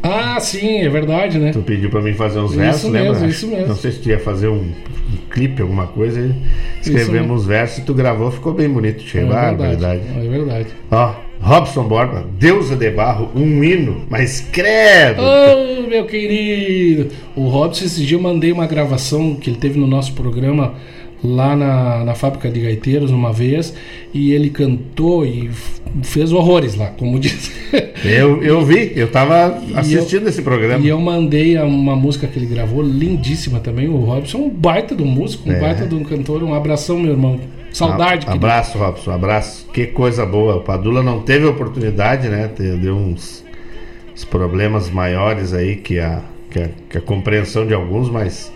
Ah, 0.03 0.39
sim, 0.41 0.79
é 0.79 0.89
verdade, 0.89 1.39
né? 1.39 1.53
Tu 1.53 1.61
pediu 1.63 1.89
pra 1.89 2.01
mim 2.03 2.13
fazer 2.13 2.41
uns 2.41 2.51
Isso 2.51 2.59
versos, 2.61 2.91
mesmo, 2.91 3.13
lembra? 3.13 3.29
isso 3.29 3.47
mesmo. 3.47 3.69
Não 3.69 3.77
sei 3.77 3.93
se 3.93 4.01
tu 4.01 4.09
ia 4.09 4.19
fazer 4.19 4.49
um, 4.49 4.57
um 4.65 5.17
clipe, 5.31 5.63
alguma 5.63 5.87
coisa. 5.87 6.35
Escrevemos 6.81 7.43
uns 7.43 7.47
versos 7.47 7.79
e 7.79 7.83
tu 7.83 7.95
gravou, 7.95 8.31
ficou 8.31 8.53
bem 8.53 8.69
bonito. 8.69 9.05
Tchê. 9.05 9.19
É 9.19 9.25
Barbaridade. 9.25 10.01
verdade. 10.01 10.27
É 10.27 10.29
verdade. 10.29 10.67
Ó, 10.91 11.15
Robson 11.41 11.85
Borba, 11.85 12.27
Deusa 12.39 12.75
de 12.77 12.91
Barro, 12.91 13.31
um 13.35 13.63
hino, 13.65 14.03
mas 14.09 14.41
credo! 14.53 15.21
Ô, 15.23 15.89
meu 15.89 16.05
querido! 16.07 17.09
O 17.37 17.49
Robson, 17.49 17.85
esse 17.85 18.05
dia 18.05 18.17
eu 18.17 18.23
mandei 18.23 18.51
uma 18.53 18.67
gravação 18.67 19.35
que 19.37 19.51
ele 19.51 19.57
teve 19.57 19.79
no 19.79 19.87
nosso 19.87 20.13
programa 20.15 20.75
lá 21.23 21.55
na, 21.55 22.05
na 22.05 22.15
fábrica 22.15 22.49
de 22.51 22.61
gaiteiros 22.61 23.11
uma 23.13 23.33
vez 23.33 23.73
e 24.13 24.33
ele 24.33 24.51
cantou 24.51 25.25
e 25.25 25.49
fez 26.03 26.33
horrores 26.33 26.75
lá, 26.75 26.87
como 26.87 27.19
diz. 27.19 27.51
Eu, 28.05 28.43
eu 28.43 28.65
vi, 28.65 28.93
eu 28.97 29.09
tava 29.11 29.63
assistindo 29.77 30.29
esse 30.29 30.43
programa. 30.43 30.85
E 30.85 30.89
eu 30.89 30.99
mandei 31.01 31.57
uma 31.59 31.95
música 31.95 32.27
que 32.27 32.37
ele 32.37 32.47
gravou, 32.47 32.83
lindíssima 32.83 33.61
também. 33.61 33.89
O 33.89 33.97
Robson 33.99 34.39
é 34.39 34.41
um 34.41 34.51
baita 34.51 34.95
um 35.01 35.07
músico, 35.07 35.49
um 35.49 35.53
É. 35.53 35.61
baita 35.61 35.95
um 35.95 36.03
cantor. 36.03 36.43
Um 36.43 36.53
abração, 36.53 36.99
meu 36.99 37.13
irmão. 37.13 37.39
Saudade, 37.73 38.27
A- 38.27 38.31
querido. 38.31 38.33
Abraço, 38.47 38.77
Robson, 38.77 39.11
abraço. 39.13 39.67
Que 39.73 39.87
coisa 39.87 40.27
boa. 40.27 40.57
O 40.57 40.61
Padula 40.63 41.01
não 41.03 41.21
teve 41.21 41.47
oportunidade, 41.47 42.29
né? 42.29 42.51
Deu 42.59 42.97
uns, 42.97 43.45
uns 44.13 44.25
problemas 44.25 44.91
maiores 44.91 45.55
aí 45.55 45.77
que 45.77 46.01
a, 46.01 46.23
que 46.51 46.59
a, 46.59 46.69
que 46.91 46.99
a 46.99 47.01
compreensão 47.01 47.65
de 47.65 47.73
alguns, 47.73 48.11
mas 48.11 48.53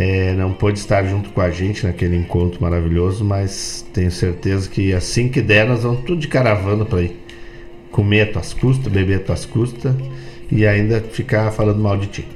é, 0.00 0.32
não 0.34 0.52
pôde 0.52 0.78
estar 0.78 1.02
junto 1.04 1.30
com 1.30 1.40
a 1.40 1.50
gente 1.50 1.84
naquele 1.86 2.16
encontro 2.16 2.62
maravilhoso. 2.62 3.24
Mas 3.24 3.84
tenho 3.92 4.10
certeza 4.10 4.68
que 4.68 4.92
assim 4.92 5.28
que 5.28 5.40
der, 5.42 5.66
nós 5.66 5.82
vamos 5.82 6.00
tudo 6.04 6.20
de 6.20 6.28
caravana 6.28 6.84
para 6.84 7.02
ir 7.02 7.16
comer 7.90 8.22
a 8.22 8.32
tuas 8.32 8.52
custas, 8.54 8.92
beber 8.92 9.16
a 9.16 9.20
tuas 9.20 9.44
custas 9.44 9.92
e 10.50 10.66
ainda 10.66 11.00
ficar 11.00 11.50
falando 11.50 11.78
mal 11.80 11.96
de 11.96 12.06
ti. 12.06 12.28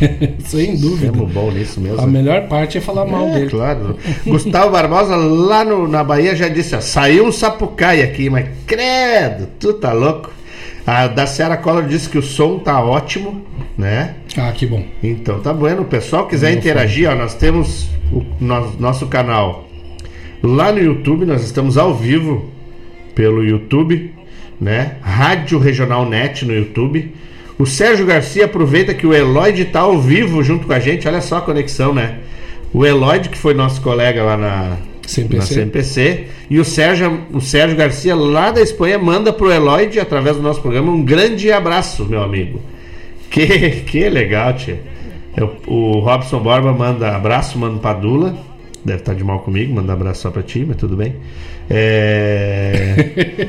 Sem 0.44 0.76
dúvida. 0.76 1.12
Somos 1.12 1.32
bom 1.32 1.50
nisso 1.50 1.80
mesmo. 1.80 2.00
A 2.00 2.06
melhor 2.06 2.46
parte 2.48 2.78
é 2.78 2.80
falar 2.80 3.04
mal 3.06 3.26
É, 3.28 3.34
dele. 3.34 3.50
claro. 3.50 3.96
Gustavo 4.24 4.70
Barbosa, 4.70 5.16
lá 5.16 5.64
no- 5.64 5.88
na 5.88 6.02
Bahia, 6.04 6.34
já 6.36 6.48
disse: 6.48 6.74
ó, 6.74 6.80
saiu 6.80 7.26
um 7.26 7.32
sapucaia 7.32 8.04
aqui, 8.04 8.30
mas 8.30 8.46
credo, 8.66 9.48
tu 9.58 9.72
tá 9.74 9.92
louco. 9.92 10.30
A 10.86 11.06
da 11.06 11.26
Serra 11.26 11.56
Collor 11.56 11.84
disse 11.86 12.08
que 12.08 12.18
o 12.18 12.22
som 12.22 12.58
tá 12.58 12.82
ótimo, 12.82 13.44
né? 13.76 14.14
Ah, 14.36 14.50
que 14.52 14.66
bom. 14.66 14.84
Então 15.02 15.40
tá 15.40 15.52
bueno. 15.52 15.82
O 15.82 15.84
pessoal 15.86 16.26
quiser 16.26 16.52
interagir, 16.52 17.08
ó, 17.10 17.14
nós 17.14 17.34
temos 17.34 17.88
o 18.12 18.24
no- 18.40 18.72
nosso 18.78 19.06
canal 19.06 19.68
lá 20.42 20.72
no 20.72 20.78
YouTube, 20.78 21.26
nós 21.26 21.42
estamos 21.44 21.76
ao 21.76 21.94
vivo 21.94 22.50
pelo 23.14 23.44
YouTube, 23.44 24.12
né? 24.60 24.96
Rádio 25.02 25.58
Regional 25.58 26.08
Net 26.08 26.44
no 26.44 26.54
YouTube. 26.54 27.14
O 27.58 27.66
Sérgio 27.66 28.06
Garcia 28.06 28.46
aproveita 28.46 28.94
que 28.94 29.06
o 29.06 29.12
Eloyd 29.12 29.66
tá 29.66 29.80
ao 29.80 30.00
vivo 30.00 30.42
junto 30.42 30.66
com 30.66 30.72
a 30.72 30.80
gente. 30.80 31.06
Olha 31.06 31.20
só 31.20 31.36
a 31.38 31.42
conexão, 31.42 31.92
né? 31.92 32.20
O 32.72 32.86
Eloyd, 32.86 33.28
que 33.28 33.36
foi 33.36 33.52
nosso 33.52 33.82
colega 33.82 34.22
lá 34.22 34.36
na 34.36 34.76
CMPC. 35.14 35.36
na 35.36 35.60
CMPC, 35.60 36.24
e 36.48 36.58
o 36.58 36.64
Sérgio, 36.64 37.20
o 37.32 37.40
Sérgio 37.40 37.76
Garcia 37.76 38.14
lá 38.14 38.50
da 38.50 38.60
Espanha 38.60 38.98
manda 38.98 39.32
pro 39.32 39.50
Eloyd 39.50 39.98
através 40.00 40.36
do 40.36 40.42
nosso 40.42 40.60
programa 40.60 40.90
um 40.92 41.02
grande 41.04 41.50
abraço, 41.52 42.04
meu 42.04 42.22
amigo. 42.22 42.60
Que, 43.30 43.46
que 43.86 44.08
legal, 44.08 44.52
tia. 44.54 44.80
Eu- 45.36 45.56
o 45.66 46.00
Robson 46.00 46.40
Borba 46.40 46.72
manda 46.72 47.14
abraço, 47.14 47.58
manda 47.58 47.78
pra 47.78 47.92
Dula. 47.92 48.36
Deve 48.84 49.00
estar 49.00 49.14
de 49.14 49.22
mal 49.22 49.40
comigo, 49.40 49.74
manda 49.74 49.92
abraço 49.92 50.22
só 50.22 50.30
pra 50.30 50.42
ti, 50.42 50.64
mas 50.66 50.76
tudo 50.78 50.96
bem. 50.96 51.14
É, 51.68 52.94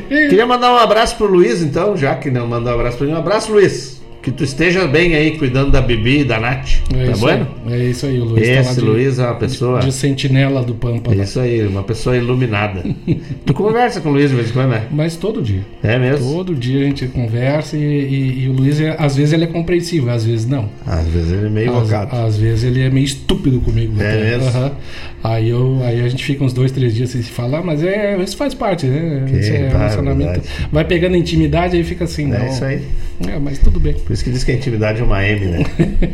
Queria 0.30 0.46
mandar 0.46 0.74
um 0.74 0.78
abraço 0.78 1.16
pro 1.18 1.26
Luiz, 1.26 1.62
então, 1.62 1.96
já 1.96 2.16
que 2.16 2.30
não 2.30 2.46
mandou 2.48 2.72
um 2.72 2.76
abraço 2.76 2.98
pra 2.98 3.08
mim. 3.08 3.14
Um 3.14 3.18
abraço, 3.18 3.52
Luiz. 3.52 4.01
Que 4.22 4.30
tu 4.32 4.44
esteja 4.44 4.86
bem 4.88 5.16
aí, 5.16 5.32
cuidando 5.38 5.72
da 5.72 5.82
Bibi 5.82 6.20
e 6.20 6.24
da 6.24 6.40
Nath. 6.40 6.70
É 6.94 7.10
tá 7.10 7.18
bueno? 7.18 7.48
aí. 7.66 7.74
É 7.74 7.86
isso 7.90 8.06
aí, 8.06 8.20
o 8.20 8.26
Luiz 8.26 8.48
tá 8.48 8.54
Esse 8.54 8.76
de, 8.76 8.82
Luiz 8.82 9.18
é 9.18 9.26
uma 9.26 9.34
pessoa. 9.36 9.80
de 9.80 9.92
sentinela 9.92 10.62
do 10.62 10.76
Pampa. 10.76 11.16
Isso 11.16 11.40
aí, 11.40 11.66
uma 11.66 11.82
pessoa 11.82 12.16
iluminada. 12.16 12.84
tu 13.46 13.54
conversa 13.56 14.00
com 14.00 14.10
o 14.10 14.12
Luiz 14.12 14.30
de 14.30 14.36
vez 14.36 14.50
em 14.52 14.54
quando, 14.54 14.70
né? 14.70 14.86
Mas 14.92 15.16
todo 15.16 15.42
dia. 15.42 15.66
É 15.82 15.98
mesmo? 15.98 16.34
Todo 16.34 16.54
dia 16.54 16.82
a 16.82 16.84
gente 16.84 17.08
conversa 17.08 17.76
e, 17.76 17.80
e- 17.82 18.44
e 18.44 18.50
o 18.50 18.52
Luiz, 18.54 18.80
é- 18.80 18.96
às 19.00 19.16
vezes, 19.16 19.34
ele 19.34 19.46
é 19.46 19.48
compreensível, 19.48 20.12
às 20.12 20.24
vezes 20.24 20.46
não. 20.46 20.70
Às 20.86 21.08
vezes 21.08 21.32
ele 21.32 21.48
é 21.48 21.50
meio 21.50 21.72
Às, 21.72 21.78
invocado. 21.88 22.16
às 22.16 22.38
vezes 22.38 22.64
ele 22.64 22.82
é 22.82 22.90
meio 22.92 23.06
estúpido 23.06 23.60
comigo. 23.60 24.00
É 24.00 24.08
até. 24.08 24.24
mesmo? 24.38 24.48
Aham. 24.50 24.72
Aí, 25.24 25.50
eu, 25.50 25.80
aí 25.84 26.02
a 26.02 26.10
gente 26.10 26.24
fica 26.24 26.44
uns 26.44 26.52
dois, 26.52 26.72
três 26.72 26.96
dias 26.96 27.12
sem 27.12 27.22
se 27.22 27.30
falar, 27.30 27.62
mas 27.62 27.84
é, 27.84 28.18
isso 28.18 28.36
faz 28.36 28.56
parte, 28.56 28.88
né? 28.88 29.26
Que 29.28 29.38
Isso 29.38 29.54
é 29.54 29.68
relacionamento. 29.68 30.42
Vai 30.72 30.84
pegando 30.84 31.16
intimidade 31.16 31.78
aí 31.78 31.84
fica 31.84 32.06
assim, 32.06 32.26
não. 32.26 32.38
É 32.38 32.50
isso 32.50 32.66
aí. 32.66 32.82
É, 33.28 33.38
mas 33.38 33.60
tudo 33.60 33.80
bem. 33.80 33.94
Por 33.94 34.14
isso 34.14 34.24
que 34.24 34.32
diz 34.32 34.44
que 34.44 34.52
a 34.52 34.56
intimidade 34.56 35.00
é 35.00 35.04
uma 35.04 35.24
M, 35.24 35.46
né? 35.46 35.64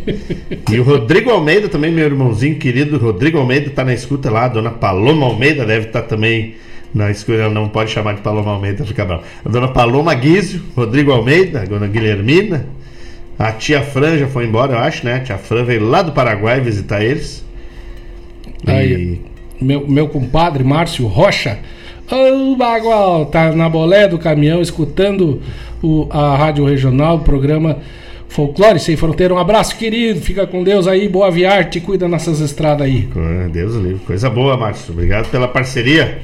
e 0.69 0.79
o 0.79 0.83
Rodrigo 0.83 1.29
Almeida 1.29 1.69
também, 1.69 1.89
meu 1.89 2.05
irmãozinho 2.05 2.57
querido, 2.57 2.97
Rodrigo 2.97 3.37
Almeida 3.37 3.69
tá 3.69 3.85
na 3.85 3.93
escuta 3.93 4.29
lá, 4.29 4.45
a 4.45 4.49
dona 4.49 4.71
Paloma 4.71 5.25
Almeida 5.25 5.65
deve 5.65 5.87
estar 5.87 6.01
também 6.01 6.55
na 6.93 7.09
escuta, 7.09 7.49
não 7.49 7.69
pode 7.69 7.91
chamar 7.91 8.15
de 8.15 8.21
Paloma 8.21 8.51
Almeida, 8.51 8.83
fica 8.85 9.05
bravo. 9.05 9.23
A 9.45 9.49
dona 9.49 9.69
Paloma 9.69 10.13
Guizio, 10.15 10.61
Rodrigo 10.75 11.11
Almeida, 11.11 11.61
a 11.61 11.65
dona 11.65 11.87
Guilhermina, 11.87 12.65
a 13.39 13.53
tia 13.53 13.81
Fran 13.81 14.17
já 14.17 14.27
foi 14.27 14.45
embora, 14.45 14.73
eu 14.73 14.79
acho, 14.79 15.05
né? 15.05 15.15
A 15.15 15.19
tia 15.21 15.37
Fran 15.37 15.63
veio 15.63 15.87
lá 15.87 16.01
do 16.01 16.11
Paraguai 16.11 16.59
visitar 16.59 17.01
eles. 17.01 17.46
Aí. 18.65 19.21
Meu, 19.59 19.87
meu 19.87 20.07
compadre 20.07 20.63
Márcio 20.63 21.07
Rocha. 21.07 21.59
Ô, 22.09 22.55
Bagual, 22.55 23.25
tá 23.25 23.51
na 23.51 23.67
bolé 23.67 24.07
do 24.07 24.17
caminhão 24.17 24.61
escutando 24.61 25.41
o, 25.83 26.07
a 26.09 26.37
Rádio 26.37 26.65
Regional, 26.65 27.17
o 27.17 27.21
programa 27.21 27.79
Folclore 28.29 28.79
Sem 28.79 28.95
Fronteira. 28.95 29.33
Um 29.33 29.37
abraço, 29.37 29.77
querido. 29.77 30.21
Fica 30.21 30.45
com 30.45 30.63
Deus 30.63 30.87
aí. 30.87 31.09
Boa 31.09 31.31
viagem. 31.31 31.69
Te 31.69 31.79
cuida 31.79 32.07
nessas 32.07 32.39
estradas 32.39 32.85
aí. 32.87 33.09
Deus 33.51 33.75
livre. 33.75 33.99
Coisa 34.05 34.29
boa, 34.29 34.55
Márcio. 34.55 34.93
Obrigado 34.93 35.29
pela 35.29 35.47
parceria. 35.47 36.19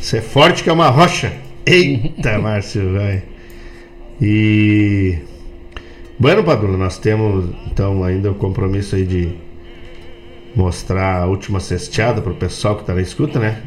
Você 0.00 0.18
é 0.18 0.20
forte 0.20 0.62
que 0.62 0.70
é 0.70 0.72
uma 0.72 0.88
rocha. 0.88 1.32
Eita, 1.66 2.38
Márcio, 2.40 2.94
vai. 2.94 3.22
E. 4.20 5.18
Bueno, 6.18 6.42
Padula, 6.42 6.76
nós 6.76 6.98
temos 6.98 7.50
então 7.70 8.02
ainda 8.02 8.30
o 8.30 8.34
compromisso 8.34 8.96
aí 8.96 9.04
de 9.04 9.28
mostrar 10.58 11.22
a 11.22 11.26
última 11.26 11.60
cesteada 11.60 12.20
pro 12.20 12.34
pessoal 12.34 12.74
que 12.74 12.84
tá 12.84 12.92
na 12.92 13.00
escuta, 13.00 13.38
né? 13.38 13.62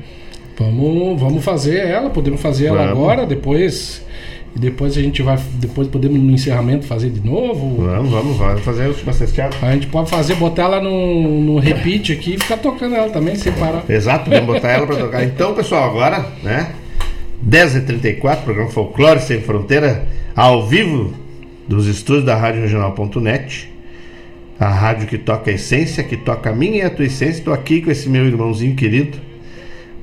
Vamos, 0.59 1.19
vamos 1.19 1.43
fazer 1.43 1.87
ela. 1.87 2.09
Podemos 2.09 2.41
fazer 2.41 2.65
ela 2.65 2.85
Vamos. 2.85 2.91
agora, 2.91 3.25
depois. 3.25 4.05
E 4.53 4.59
depois 4.59 4.97
a 4.97 5.01
gente 5.01 5.21
vai. 5.21 5.39
Depois 5.53 5.87
podemos 5.87 6.19
no 6.19 6.29
encerramento 6.31 6.85
fazer 6.85 7.09
de 7.09 7.25
novo. 7.25 7.81
Vamos, 7.81 8.11
vamos, 8.11 8.37
vamos 8.37 8.61
fazer 8.61 8.83
a 8.83 8.87
última 8.89 9.13
cesteada. 9.13 9.55
A 9.61 9.71
gente 9.71 9.87
pode 9.87 10.09
fazer, 10.09 10.35
botar 10.35 10.63
ela 10.63 10.81
no, 10.81 11.39
no 11.39 11.59
repeat 11.59 12.11
aqui 12.11 12.33
e 12.35 12.37
ficar 12.37 12.57
tocando 12.57 12.93
ela 12.93 13.09
também, 13.09 13.35
sem 13.35 13.53
parar. 13.53 13.85
Exato, 13.87 14.29
vamos 14.29 14.45
botar 14.45 14.71
ela 14.71 14.85
pra 14.85 14.97
tocar. 14.97 15.23
Então, 15.23 15.53
pessoal, 15.55 15.89
agora, 15.89 16.25
né? 16.43 16.73
10h34, 17.47 18.43
programa 18.43 18.69
Folclore 18.69 19.21
Sem 19.21 19.41
Fronteira, 19.41 20.05
ao 20.35 20.67
vivo 20.67 21.13
dos 21.67 21.87
estúdios 21.87 22.25
da 22.25 22.35
Rádio 22.35 22.61
Regional.net. 22.61 23.70
A 24.61 24.69
rádio 24.69 25.07
que 25.07 25.17
toca 25.17 25.49
a 25.49 25.53
essência, 25.55 26.03
que 26.03 26.15
toca 26.15 26.51
a 26.51 26.55
minha 26.55 26.77
e 26.77 26.81
a 26.83 26.89
tua 26.89 27.05
essência. 27.05 27.39
Estou 27.39 27.53
aqui 27.53 27.81
com 27.81 27.89
esse 27.89 28.07
meu 28.07 28.25
irmãozinho 28.27 28.75
querido, 28.75 29.17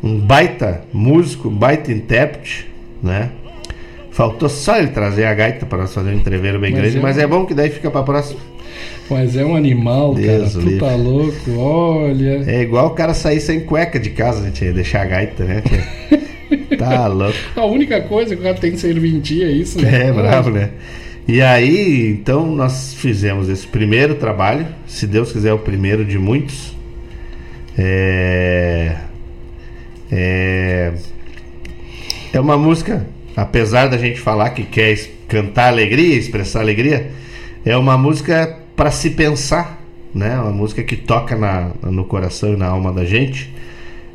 um 0.03 0.19
baita 0.19 0.83
músico, 0.93 1.49
baita 1.49 1.93
intérprete, 1.93 2.67
né? 3.03 3.31
Faltou 4.11 4.49
só 4.49 4.77
ele 4.77 4.89
trazer 4.89 5.27
a 5.27 5.33
gaita 5.35 5.65
para 5.65 5.79
nós 5.79 5.95
fazer 5.95 6.11
um 6.11 6.15
entreveiro 6.15 6.59
bem 6.59 6.73
Mas 6.73 6.81
grande, 6.81 6.99
é- 6.99 7.01
mas 7.01 7.19
é 7.19 7.27
bom 7.27 7.47
que 7.47 7.55
daí 7.55 7.71
fica 7.71 7.89
para 7.89 8.03
próxima. 8.03 8.41
Mas 9.09 9.37
é 9.37 9.45
um 9.45 9.55
animal, 9.55 10.13
Deus 10.15 10.55
cara. 10.57 10.65
Tu 10.65 10.79
tá 10.79 10.95
louco, 10.97 11.51
olha. 11.57 12.43
É 12.47 12.61
igual 12.61 12.89
o 12.89 12.91
cara 12.91 13.15
sair 13.15 13.41
sem 13.41 13.61
cueca 13.61 13.99
de 13.99 14.11
casa, 14.11 14.41
né, 14.41 14.51
tia? 14.53 14.73
Deixar 14.73 15.03
a 15.03 15.07
gaita, 15.07 15.45
né? 15.45 15.63
Tá 16.79 17.07
louco. 17.07 17.35
A 17.57 17.65
única 17.65 18.01
coisa 18.03 18.35
que 18.35 18.41
o 18.41 18.45
cara 18.45 18.57
tem 18.57 18.73
de 18.73 18.79
serventia 18.81 19.47
é 19.47 19.51
isso, 19.51 19.81
né? 19.81 20.07
É, 20.09 20.13
bravo, 20.13 20.51
né? 20.51 20.71
E 21.29 21.43
aí, 21.43 22.09
então, 22.09 22.47
nós 22.57 22.95
fizemos 22.95 23.51
esse 23.51 23.67
primeiro 23.67 24.15
trabalho, 24.15 24.67
se 24.87 25.07
Deus 25.07 25.31
quiser, 25.31 25.53
o 25.53 25.59
primeiro 25.59 26.03
de 26.03 26.19
muitos. 26.19 26.75
É. 27.77 28.97
É. 30.11 30.95
é 32.33 32.41
uma 32.41 32.57
música, 32.57 33.07
apesar 33.37 33.89
da 33.89 33.99
gente 33.99 34.19
falar 34.19 34.51
que 34.51 34.63
quer 34.63 34.99
cantar 35.29 35.69
alegria, 35.69 36.17
expressar 36.17 36.61
alegria, 36.61 37.11
é 37.63 37.77
uma 37.77 37.99
música 37.99 38.61
para 38.75 38.91
se 38.91 39.11
pensar, 39.11 39.79
né? 40.15 40.41
Uma 40.41 40.51
música 40.51 40.83
que 40.83 40.97
toca 40.97 41.37
na, 41.37 41.73
no 41.83 42.07
coração 42.07 42.55
e 42.55 42.57
na 42.57 42.69
alma 42.69 42.91
da 42.91 43.05
gente. 43.05 43.53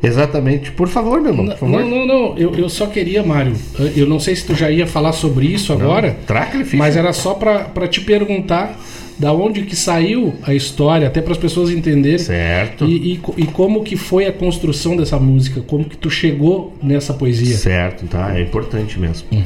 Exatamente. 0.06 0.70
Por 0.72 0.88
favor, 0.88 1.20
meu 1.20 1.32
irmão. 1.32 1.46
Por 1.46 1.58
favor. 1.58 1.80
Não, 1.80 1.88
não, 1.88 2.06
não. 2.06 2.38
Eu, 2.38 2.54
eu 2.54 2.68
só 2.68 2.86
queria, 2.86 3.22
Mário. 3.22 3.54
Eu 3.96 4.06
não 4.06 4.20
sei 4.20 4.36
se 4.36 4.46
tu 4.46 4.54
já 4.54 4.70
ia 4.70 4.86
falar 4.86 5.12
sobre 5.12 5.46
isso 5.46 5.72
agora. 5.72 6.16
Ele, 6.54 6.76
Mas 6.76 6.96
era 6.96 7.12
só 7.12 7.34
para 7.34 7.88
te 7.88 8.00
perguntar 8.00 8.78
da 9.18 9.32
onde 9.32 9.62
que 9.62 9.76
saiu 9.76 10.34
a 10.42 10.54
história, 10.54 11.06
até 11.06 11.20
para 11.20 11.32
as 11.32 11.38
pessoas 11.38 11.70
entenderem. 11.70 12.18
Certo. 12.18 12.84
E, 12.84 13.14
e, 13.14 13.20
e, 13.36 13.46
como 13.46 13.82
que 13.84 13.96
foi 13.96 14.26
a 14.26 14.32
construção 14.32 14.96
dessa 14.96 15.18
música, 15.18 15.60
como 15.60 15.84
que 15.84 15.96
tu 15.96 16.10
chegou 16.10 16.76
nessa 16.82 17.14
poesia. 17.14 17.56
Certo, 17.56 18.06
tá? 18.06 18.36
É 18.36 18.42
importante 18.42 18.98
mesmo. 18.98 19.28
Uhum. 19.30 19.44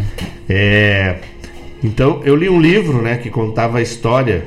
É, 0.48 1.16
então, 1.84 2.22
eu 2.24 2.34
li 2.34 2.48
um 2.48 2.61
livro, 2.61 3.02
né, 3.02 3.18
que 3.18 3.30
contava 3.30 3.78
a 3.78 3.82
história 3.82 4.46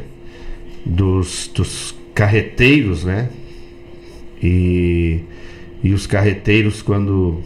dos, 0.85 1.49
dos 1.53 1.95
carreteiros, 2.13 3.03
né? 3.03 3.29
E, 4.41 5.19
e 5.83 5.93
os 5.93 6.05
carreteiros 6.05 6.81
quando 6.81 7.41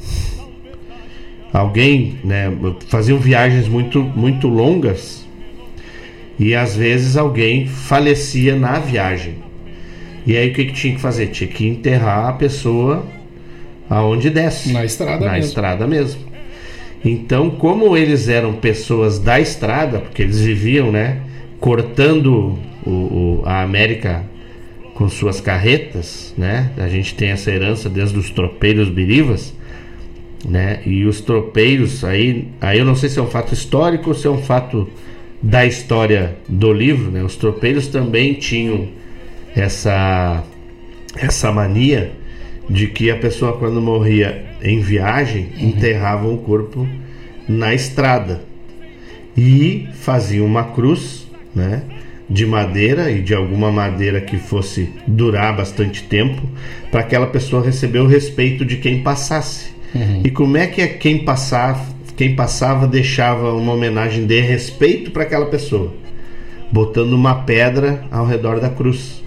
alguém, 1.53 2.19
né, 2.23 2.51
faziam 2.87 3.17
viagens 3.17 3.67
muito 3.67 4.01
muito 4.03 4.47
longas 4.47 5.25
e 6.37 6.53
às 6.53 6.75
vezes 6.75 7.15
alguém 7.15 7.67
falecia 7.67 8.55
na 8.55 8.77
viagem. 8.79 9.35
E 10.25 10.35
aí 10.35 10.49
o 10.49 10.53
que, 10.53 10.65
que 10.65 10.73
tinha 10.73 10.95
que 10.95 11.01
fazer? 11.01 11.27
Tinha 11.27 11.49
que 11.49 11.67
enterrar 11.67 12.29
a 12.29 12.33
pessoa 12.33 13.05
aonde 13.89 14.29
desce. 14.29 14.73
Na 14.73 14.83
estrada 14.83 15.25
na 15.25 15.33
mesmo. 15.33 15.47
estrada 15.47 15.87
mesmo. 15.87 16.21
Então, 17.03 17.51
como 17.51 17.95
eles 17.95 18.27
eram 18.27 18.53
pessoas 18.53 19.19
da 19.19 19.39
estrada, 19.39 19.99
porque 19.99 20.23
eles 20.23 20.41
viviam, 20.41 20.91
né, 20.91 21.21
cortando 21.59 22.57
o, 22.83 22.89
o, 22.89 23.41
a 23.45 23.61
América 23.61 24.23
com 24.95 25.09
suas 25.09 25.41
carretas, 25.41 26.33
né? 26.37 26.71
A 26.77 26.87
gente 26.87 27.13
tem 27.13 27.29
essa 27.29 27.51
herança 27.51 27.89
desde 27.89 28.17
os 28.17 28.29
tropeiros 28.29 28.89
birivas, 28.89 29.53
né? 30.47 30.79
E 30.85 31.03
os 31.03 31.19
tropeiros 31.19 32.03
aí, 32.03 32.47
aí 32.61 32.79
eu 32.79 32.85
não 32.85 32.95
sei 32.95 33.09
se 33.09 33.19
é 33.19 33.21
um 33.21 33.27
fato 33.27 33.53
histórico 33.53 34.09
ou 34.09 34.15
se 34.15 34.25
é 34.25 34.29
um 34.29 34.41
fato 34.41 34.89
da 35.43 35.65
história 35.65 36.37
do 36.47 36.71
livro, 36.71 37.11
né? 37.11 37.21
Os 37.23 37.35
tropeiros 37.35 37.87
também 37.87 38.33
tinham 38.35 38.87
essa 39.53 40.43
essa 41.17 41.51
mania 41.51 42.13
de 42.69 42.87
que 42.87 43.11
a 43.11 43.17
pessoa 43.17 43.53
quando 43.57 43.81
morria 43.81 44.45
em 44.63 44.79
viagem 44.79 45.49
uhum. 45.57 45.67
enterrava 45.67 46.27
o 46.27 46.37
corpo 46.37 46.87
na 47.47 47.73
estrada 47.73 48.41
e 49.37 49.87
fazia 49.93 50.43
uma 50.43 50.63
cruz, 50.71 51.27
né? 51.53 51.83
De 52.29 52.45
madeira 52.45 53.11
e 53.11 53.21
de 53.21 53.35
alguma 53.35 53.71
madeira 53.71 54.19
que 54.19 54.37
fosse 54.37 54.89
durar 55.05 55.55
bastante 55.55 56.03
tempo 56.03 56.41
para 56.89 57.01
aquela 57.01 57.27
pessoa 57.27 57.63
receber 57.63 57.99
o 57.99 58.07
respeito 58.07 58.65
de 58.65 58.77
quem 58.77 59.03
passasse. 59.03 59.75
Uhum. 59.93 60.21
E 60.23 60.31
como 60.31 60.57
é 60.57 60.65
que 60.67 60.81
é 60.81 60.87
quem 60.87 61.23
passava 61.23 61.95
quem 62.15 62.33
passava 62.33 62.87
deixava 62.87 63.53
uma 63.53 63.73
homenagem 63.73 64.25
de 64.25 64.39
respeito 64.39 65.11
para 65.11 65.23
aquela 65.23 65.47
pessoa, 65.47 65.93
botando 66.71 67.13
uma 67.13 67.43
pedra 67.43 68.05
ao 68.09 68.25
redor 68.25 68.59
da 68.59 68.69
cruz. 68.69 69.21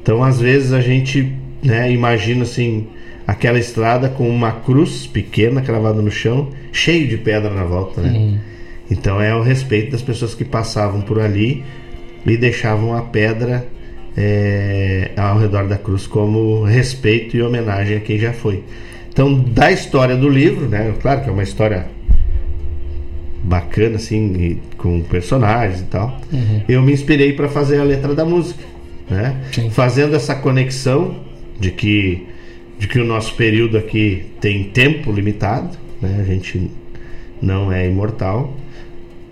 Então, 0.00 0.22
às 0.22 0.40
vezes 0.40 0.72
a 0.72 0.80
gente 0.80 1.34
né, 1.62 1.92
imagina 1.92 2.44
assim 2.44 2.86
aquela 3.26 3.58
estrada 3.58 4.08
com 4.08 4.28
uma 4.28 4.52
cruz 4.52 5.06
pequena 5.06 5.60
cravada 5.60 6.00
no 6.00 6.10
chão, 6.10 6.48
cheio 6.72 7.08
de 7.08 7.18
pedra 7.18 7.50
na 7.50 7.64
volta, 7.64 8.00
né? 8.00 8.10
Uhum. 8.10 8.38
Então 8.90 9.20
é 9.20 9.34
o 9.34 9.42
respeito 9.42 9.92
das 9.92 10.02
pessoas 10.02 10.34
que 10.34 10.44
passavam 10.44 11.00
por 11.00 11.20
ali 11.20 11.64
e 12.24 12.36
deixavam 12.36 12.94
a 12.96 13.02
pedra 13.02 13.66
é, 14.16 15.10
ao 15.16 15.38
redor 15.38 15.68
da 15.68 15.76
cruz 15.76 16.06
como 16.06 16.64
respeito 16.64 17.36
e 17.36 17.42
homenagem 17.42 17.96
a 17.96 18.00
quem 18.00 18.18
já 18.18 18.32
foi. 18.32 18.64
Então, 19.08 19.34
da 19.40 19.70
história 19.72 20.16
do 20.16 20.28
livro, 20.28 20.68
né? 20.68 20.94
Claro 21.00 21.22
que 21.22 21.28
é 21.28 21.32
uma 21.32 21.42
história 21.42 21.86
bacana, 23.42 23.96
assim, 23.96 24.60
com 24.76 25.02
personagens 25.02 25.80
e 25.80 25.84
tal. 25.84 26.20
Uhum. 26.32 26.62
Eu 26.68 26.82
me 26.82 26.92
inspirei 26.92 27.32
para 27.32 27.48
fazer 27.48 27.80
a 27.80 27.84
letra 27.84 28.14
da 28.14 28.24
música, 28.24 28.62
né? 29.08 29.40
Sim. 29.52 29.70
Fazendo 29.70 30.14
essa 30.16 30.34
conexão 30.34 31.16
de 31.58 31.70
que 31.70 32.26
de 32.78 32.86
que 32.86 32.98
o 32.98 33.04
nosso 33.06 33.34
período 33.36 33.78
aqui 33.78 34.26
tem 34.38 34.64
tempo 34.64 35.10
limitado, 35.10 35.78
né? 36.00 36.18
A 36.20 36.24
gente 36.24 36.70
não 37.40 37.72
é 37.72 37.88
imortal 37.88 38.54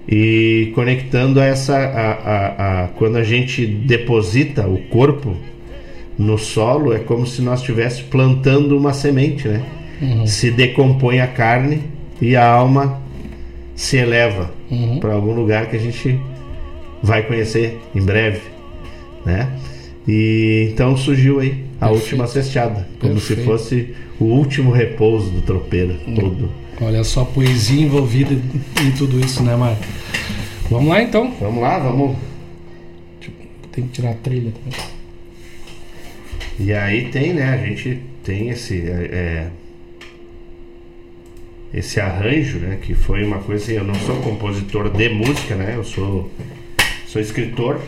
e 0.08 0.70
conectando 0.74 1.40
a 1.40 1.44
essa 1.44 1.76
a, 1.76 2.12
a, 2.12 2.84
a, 2.84 2.88
quando 2.88 3.16
a 3.16 3.24
gente 3.24 3.66
deposita 3.66 4.66
o 4.66 4.78
corpo 4.88 5.36
no 6.18 6.38
solo 6.38 6.92
é 6.92 6.98
como 6.98 7.26
se 7.26 7.42
nós 7.42 7.60
estivéssemos 7.60 8.08
plantando 8.10 8.76
uma 8.76 8.92
semente, 8.92 9.48
né? 9.48 9.62
Uhum. 10.00 10.26
Se 10.26 10.50
decompõe 10.50 11.20
a 11.20 11.26
carne 11.26 11.82
e 12.20 12.36
a 12.36 12.46
alma 12.46 13.00
se 13.74 13.96
eleva 13.96 14.50
uhum. 14.70 15.00
para 15.00 15.14
algum 15.14 15.34
lugar 15.34 15.68
que 15.68 15.76
a 15.76 15.80
gente 15.80 16.20
vai 17.02 17.22
conhecer 17.22 17.80
em 17.94 18.02
breve, 18.02 18.42
né? 19.24 19.48
E 20.06 20.68
então 20.72 20.96
surgiu 20.96 21.40
aí 21.40 21.64
a 21.80 21.86
Perfeito. 21.86 22.02
última 22.02 22.26
cesteada, 22.26 22.86
como 23.00 23.14
Perfeito. 23.14 23.40
se 23.40 23.46
fosse 23.46 23.94
o 24.20 24.24
último 24.24 24.70
repouso 24.70 25.30
do 25.30 25.42
tropeiro. 25.42 25.96
Uhum. 26.06 26.14
Todo. 26.14 26.63
Olha 26.80 27.04
só 27.04 27.22
a 27.22 27.26
poesia 27.26 27.82
envolvida 27.82 28.34
em 28.34 28.90
tudo 28.92 29.20
isso, 29.20 29.42
né, 29.42 29.54
Mário? 29.56 29.78
Vamos 30.70 30.88
lá 30.88 31.02
então. 31.02 31.32
Vamos 31.40 31.62
lá, 31.62 31.78
vamos. 31.78 32.16
Tem 33.72 33.86
que 33.86 33.92
tirar 33.92 34.10
a 34.10 34.14
trilha 34.14 34.52
também. 34.52 34.94
E 36.58 36.72
aí 36.72 37.08
tem, 37.10 37.32
né? 37.32 37.48
A 37.48 37.56
gente 37.66 38.00
tem 38.22 38.48
esse. 38.50 38.80
É, 38.88 39.48
esse 41.72 42.00
arranjo, 42.00 42.58
né? 42.58 42.78
Que 42.80 42.94
foi 42.94 43.24
uma 43.24 43.38
coisa 43.38 43.64
assim, 43.64 43.74
eu 43.74 43.84
não 43.84 43.94
sou 43.96 44.16
compositor 44.16 44.88
de 44.90 45.08
música, 45.08 45.56
né? 45.56 45.74
Eu 45.76 45.84
sou, 45.84 46.30
sou 47.06 47.20
escritor. 47.20 47.80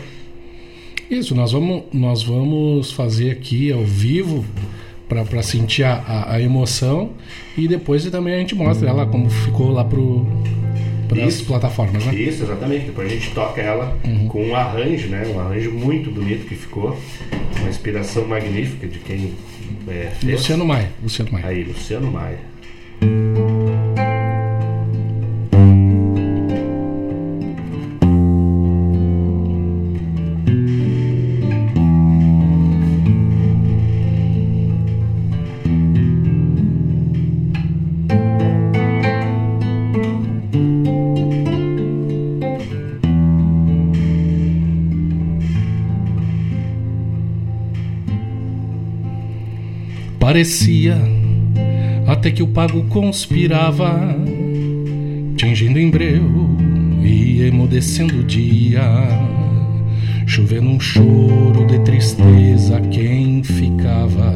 Isso, 1.09 1.33
nós 1.33 1.53
vamos, 1.53 1.83
nós 1.93 2.21
vamos 2.21 2.91
fazer 2.91 3.31
aqui 3.31 3.71
ao 3.71 3.85
vivo 3.85 4.43
para 5.07 5.41
sentir 5.41 5.83
a, 5.83 6.33
a, 6.33 6.41
emoção 6.41 7.11
e 7.57 7.67
depois 7.67 8.05
também 8.09 8.33
a 8.33 8.37
gente 8.39 8.53
mostra 8.55 8.89
ela 8.89 9.05
como 9.05 9.29
ficou 9.29 9.71
lá 9.71 9.83
pro 9.83 10.25
para 11.07 11.23
as 11.23 11.41
plataformas, 11.41 12.05
né? 12.05 12.13
Isso, 12.15 12.43
exatamente. 12.43 12.87
Depois 12.87 13.09
a 13.09 13.15
gente 13.15 13.31
toca 13.31 13.61
ela 13.61 13.97
uhum. 14.03 14.27
com 14.27 14.45
um 14.45 14.55
arranjo, 14.55 15.07
né? 15.07 15.25
Um 15.33 15.39
arranjo 15.39 15.71
muito 15.71 16.11
bonito 16.11 16.45
que 16.45 16.55
ficou, 16.55 16.99
uma 17.59 17.69
inspiração 17.69 18.27
magnífica 18.27 18.85
de 18.87 18.99
quem 18.99 19.33
é, 19.87 20.11
fez. 20.19 20.33
Luciano 20.33 20.65
Maia. 20.65 20.91
Luciano 21.01 21.31
Maia. 21.31 21.47
Aí, 21.47 21.63
Luciano 21.63 22.11
Maia. 22.11 22.39
Parecia 50.37 50.95
até 52.05 52.29
que 52.29 52.43
o 52.43 52.47
pago 52.47 52.83
conspirava, 52.89 54.15
tingindo 55.35 55.79
em 55.79 55.89
breu 55.89 56.47
e 57.01 57.41
emudecendo 57.41 58.19
o 58.19 58.23
dia, 58.23 58.83
chovendo 60.27 60.69
um 60.69 60.79
choro 60.79 61.65
de 61.65 61.79
tristeza 61.79 62.79
quem 62.81 63.43
ficava 63.43 64.31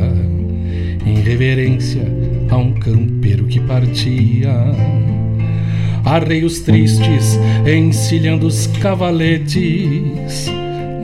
em 1.06 1.22
reverência 1.22 2.02
a 2.50 2.58
um 2.58 2.74
campeiro 2.74 3.46
que 3.46 3.60
partia. 3.60 4.56
Arreios 6.04 6.62
tristes 6.62 7.40
encilhando 7.64 8.48
os 8.48 8.66
cavaletes, 8.66 10.48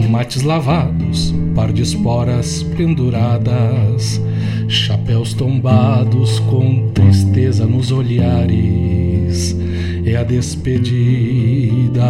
mates 0.10 0.42
lavados, 0.42 1.36
par 1.58 1.74
de 1.74 1.82
esporas 1.82 2.62
penduradas 2.78 4.22
chapéus 4.68 5.34
tombados 5.34 6.38
com 6.42 6.92
tristeza 6.94 7.66
nos 7.66 7.92
olhares. 7.92 9.58
É 10.06 10.18
a 10.18 10.24
despedida 10.24 12.04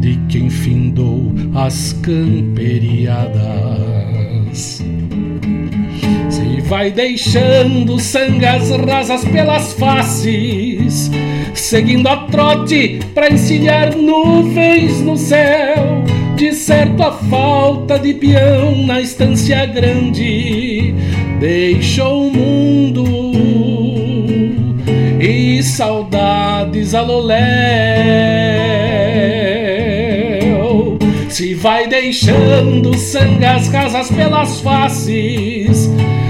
de 0.00 0.18
quem 0.28 0.50
findou 0.50 1.32
as 1.54 1.92
camperiadas. 2.02 4.82
Se 6.28 6.60
vai 6.62 6.90
deixando 6.90 8.00
sangas 8.00 8.68
rasas 8.70 9.24
pelas 9.26 9.74
faces, 9.74 11.08
seguindo 11.54 12.08
a 12.08 12.16
trote 12.26 12.98
para 13.14 13.32
encilhar 13.32 13.94
nuvens 13.94 15.00
no 15.02 15.16
céu. 15.16 16.02
De 16.36 16.52
certo 16.52 17.02
a 17.02 17.12
falta 17.12 17.98
de 17.98 18.14
peão 18.14 18.84
na 18.86 19.00
estância 19.00 19.64
grande 19.66 20.94
deixou 21.38 22.28
o 22.28 22.32
mundo 22.32 23.32
e 25.20 25.62
saudades 25.62 26.94
aloléu. 26.94 27.38
Se 31.28 31.54
vai 31.54 31.86
deixando 31.86 32.96
sangas 32.98 33.68
rasas 33.68 34.10
pelas 34.10 34.60
faces, 34.60 35.88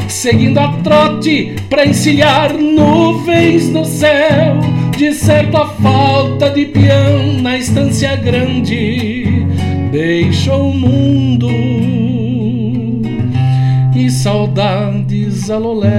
seguindo 0.08 0.58
a 0.58 0.68
trote 0.84 1.54
para 1.70 1.86
encilhar 1.86 2.52
nuvens 2.52 3.68
no 3.70 3.84
céu. 3.84 4.60
De 4.96 5.14
certo 5.14 5.56
a 5.56 5.66
falta 5.68 6.50
de 6.50 6.66
peão 6.66 7.40
na 7.40 7.56
estância 7.56 8.14
grande 8.16 9.41
deixou 9.92 10.70
o 10.70 10.74
mundo 10.74 11.50
e 13.94 14.10
saudades 14.10 15.50
aloléu. 15.50 15.90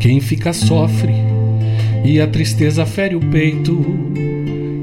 Quem 0.00 0.18
fica 0.18 0.52
sofre 0.52 1.29
e 2.04 2.20
a 2.20 2.26
tristeza 2.26 2.86
fere 2.86 3.14
o 3.14 3.20
peito. 3.20 3.78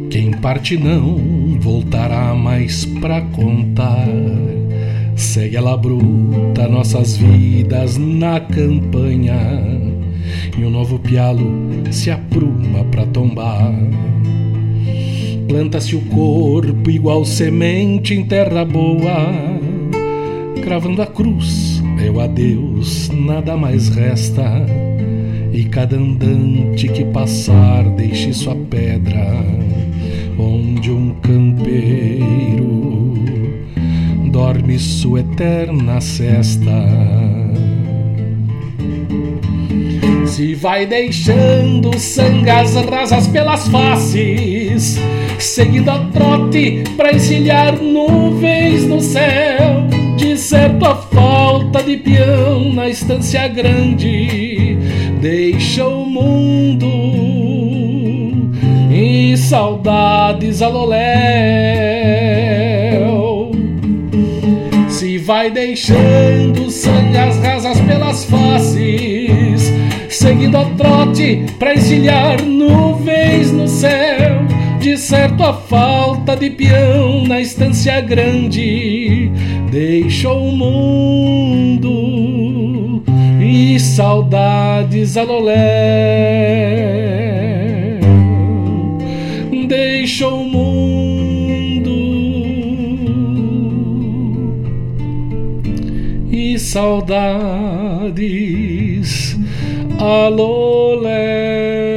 Quem 0.09 0.31
parte 0.31 0.77
não 0.77 1.57
voltará 1.59 2.33
mais 2.33 2.85
pra 2.85 3.21
contar. 3.21 4.07
Segue 5.15 5.57
a 5.57 5.61
labruta 5.61 6.67
nossas 6.67 7.17
vidas 7.17 7.97
na 7.97 8.39
campanha 8.39 9.37
e 10.57 10.63
um 10.63 10.69
novo 10.69 10.99
pialo 10.99 11.71
se 11.91 12.11
apruma 12.11 12.83
pra 12.85 13.05
tombar. 13.05 13.73
Planta-se 15.47 15.95
o 15.95 16.01
corpo 16.01 16.89
igual 16.89 17.23
semente 17.25 18.13
em 18.13 18.25
terra 18.25 18.65
boa, 18.65 19.27
cravando 20.61 21.01
a 21.01 21.07
cruz, 21.07 21.81
meu 21.95 22.19
adeus, 22.19 23.09
nada 23.09 23.55
mais 23.55 23.87
resta 23.87 24.43
e 25.57 25.65
cada 25.65 25.95
andante 25.95 26.87
que 26.87 27.03
passar 27.05 27.83
deixe 27.95 28.31
sua 28.31 28.55
pedra 28.69 29.43
onde 30.37 30.91
um 30.91 31.15
campeiro 31.15 33.15
dorme 34.31 34.77
sua 34.77 35.21
eterna 35.21 35.99
cesta. 35.99 36.69
Se 40.27 40.53
vai 40.53 40.85
deixando 40.85 41.97
sangas 41.97 42.75
rasas 42.75 43.27
pelas 43.27 43.67
faces, 43.67 44.99
seguindo 45.39 45.89
a 45.89 46.05
trote 46.11 46.83
para 46.95 47.15
encilhar 47.15 47.81
nuvens 47.81 48.85
no 48.85 49.01
céu. 49.01 49.87
De 50.17 50.37
certo 50.37 50.85
a 50.85 50.95
falta 50.95 51.81
de 51.81 51.97
peão 51.97 52.73
na 52.73 52.89
estância 52.89 53.47
grande 53.47 54.46
deixa 55.19 55.87
o 55.87 56.05
mundo 56.05 56.87
e 58.91 59.35
saudades 59.37 60.61
aloléu. 60.61 60.97
Se 64.89 65.17
vai 65.17 65.49
deixando 65.51 66.69
sangas 66.69 67.37
rasas 67.39 67.79
pelas 67.81 68.25
faces, 68.25 69.73
seguindo 70.09 70.57
a 70.57 70.65
trote 70.71 71.45
pra 71.59 71.75
encilhar 71.75 72.41
nuvens 72.41 73.51
no 73.51 73.67
céu. 73.67 74.45
De 74.79 74.97
certo 74.97 75.43
a 75.43 75.53
falta 75.53 76.35
de 76.35 76.49
peão 76.51 77.25
na 77.27 77.41
estância 77.41 77.99
grande 77.99 79.31
deixou 79.71 80.49
o 80.49 80.55
mundo 80.55 82.66
e 83.67 83.79
saudades 83.79 85.17
aloléu. 85.17 85.57
Deixou 89.67 90.41
o 90.41 90.45
mundo 90.45 91.91
e 96.31 96.57
saudades 96.57 98.17
aloléu. 99.99 101.96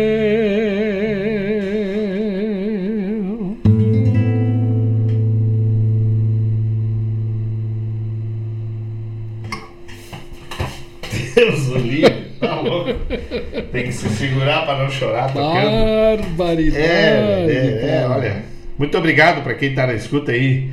Tem 13.62 13.84
que 13.84 13.92
se 13.92 14.08
segurar 14.10 14.64
para 14.66 14.82
não 14.82 14.90
chorar 14.90 15.32
tocando. 15.32 16.22
Barbaridade. 16.36 16.82
É, 16.82 17.46
é, 17.48 18.02
é, 18.02 18.06
olha. 18.08 18.50
Muito 18.80 18.96
obrigado 18.96 19.42
para 19.42 19.52
quem 19.52 19.74
tá 19.74 19.86
na 19.86 19.92
escuta 19.92 20.32
aí, 20.32 20.70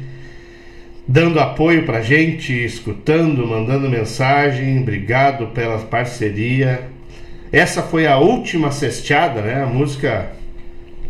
dando 1.05 1.41
apoio 1.41 1.85
pra 1.85 1.99
gente, 2.01 2.53
escutando, 2.53 3.45
mandando 3.45 3.89
mensagem. 3.89 4.79
Obrigado 4.79 5.47
pela 5.47 5.77
parceria. 5.79 6.87
Essa 7.51 7.81
foi 7.81 8.07
a 8.07 8.17
última 8.17 8.71
cesteada, 8.71 9.41
né? 9.41 9.61
A 9.61 9.65
música, 9.65 10.31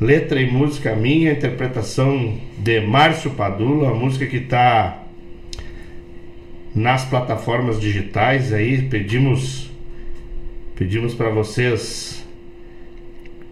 letra 0.01 0.41
e 0.41 0.49
música 0.49 0.95
minha, 0.95 1.31
interpretação 1.31 2.35
de 2.57 2.81
Márcio 2.81 3.31
Padula, 3.31 3.91
a 3.91 3.93
música 3.93 4.25
que 4.25 4.39
tá 4.39 5.03
nas 6.73 7.05
plataformas 7.05 7.79
digitais 7.79 8.51
aí. 8.51 8.81
Pedimos 8.81 9.66
pedimos 10.77 11.13
para 11.13 11.29
vocês 11.29 12.23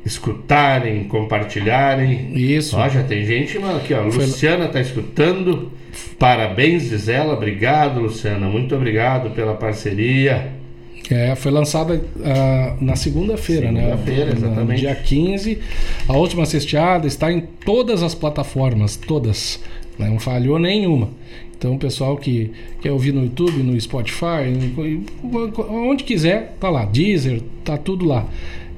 escutarem, 0.06 1.06
compartilharem. 1.06 2.32
Isso. 2.36 2.78
Ó, 2.78 2.88
já 2.88 3.04
tem 3.04 3.26
gente, 3.26 3.58
mano, 3.58 3.78
aqui, 3.78 3.94
ó. 3.94 4.10
Foi- 4.12 4.26
Luciana 4.26 4.68
tá 4.68 4.80
escutando. 4.80 5.72
Parabéns, 6.20 6.90
diz 6.90 7.10
ela. 7.10 7.34
Obrigado, 7.34 8.00
Luciana. 8.02 8.48
Muito 8.48 8.76
obrigado 8.76 9.32
pela 9.32 9.56
parceria. 9.56 10.54
É, 11.10 11.36
foi 11.36 11.52
lançada 11.52 12.02
ah, 12.24 12.76
na 12.82 12.96
segunda-feira, 12.96 13.72
né? 13.72 13.82
Segunda-feira, 13.82 14.26
No 14.26 14.38
exatamente. 14.38 14.80
Dia 14.80 14.96
15. 14.96 15.60
A 16.08 16.14
última 16.14 16.46
cesteada 16.46 17.08
está 17.08 17.32
em 17.32 17.42
todas 17.42 18.02
as 18.02 18.16
plataformas, 18.16 18.96
todas. 18.96 19.62
Né? 19.98 20.10
Não 20.10 20.20
falhou 20.20 20.60
nenhuma. 20.60 21.10
Então, 21.58 21.76
o 21.76 21.80
pessoal 21.80 22.18
que 22.18 22.52
quer 22.82 22.92
ouvir 22.92 23.14
no 23.14 23.24
YouTube, 23.24 23.64
no 23.64 23.80
Spotify, 23.80 24.52
onde 25.70 26.04
quiser, 26.04 26.56
tá 26.60 26.70
lá. 26.70 26.86
Deezer, 26.86 27.42
tá 27.64 27.78
tudo 27.78 28.06
lá. 28.06 28.28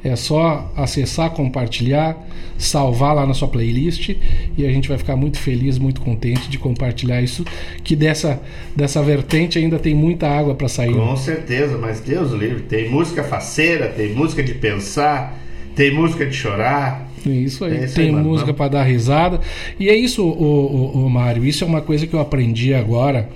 É 0.03 0.15
só 0.15 0.71
acessar, 0.75 1.31
compartilhar, 1.31 2.15
salvar 2.57 3.15
lá 3.15 3.25
na 3.25 3.33
sua 3.33 3.47
playlist 3.47 4.15
e 4.57 4.65
a 4.65 4.69
gente 4.69 4.87
vai 4.87 4.97
ficar 4.97 5.15
muito 5.15 5.37
feliz, 5.39 5.77
muito 5.77 5.99
contente 6.01 6.49
de 6.49 6.57
compartilhar 6.59 7.21
isso. 7.21 7.43
Que 7.83 7.95
dessa, 7.95 8.41
dessa 8.75 9.01
vertente 9.01 9.57
ainda 9.57 9.79
tem 9.79 9.95
muita 9.95 10.29
água 10.29 10.53
para 10.55 10.67
sair. 10.69 10.91
né? 10.93 10.97
Com 10.97 11.17
certeza, 11.17 11.77
mas 11.77 11.99
Deus 11.99 12.31
livre. 12.31 12.61
Tem 12.61 12.89
música 12.89 13.23
faceira, 13.23 13.89
tem 13.89 14.13
música 14.13 14.43
de 14.43 14.53
pensar, 14.53 15.37
tem 15.75 15.91
música 15.93 16.25
de 16.25 16.33
chorar. 16.35 17.06
Isso 17.25 17.65
aí, 17.65 17.77
É 17.77 17.85
isso 17.85 17.95
tem 17.95 18.15
aí, 18.15 18.23
música 18.23 18.53
para 18.53 18.69
dar 18.69 18.83
risada. 18.83 19.39
E 19.79 19.89
é 19.89 19.95
isso, 19.95 20.23
o, 20.23 20.95
o, 20.95 21.05
o 21.05 21.09
Mário, 21.09 21.45
isso 21.45 21.63
é 21.63 21.67
uma 21.67 21.81
coisa 21.81 22.05
que 22.05 22.13
eu 22.13 22.19
aprendi 22.19 22.73
agora. 22.73 23.29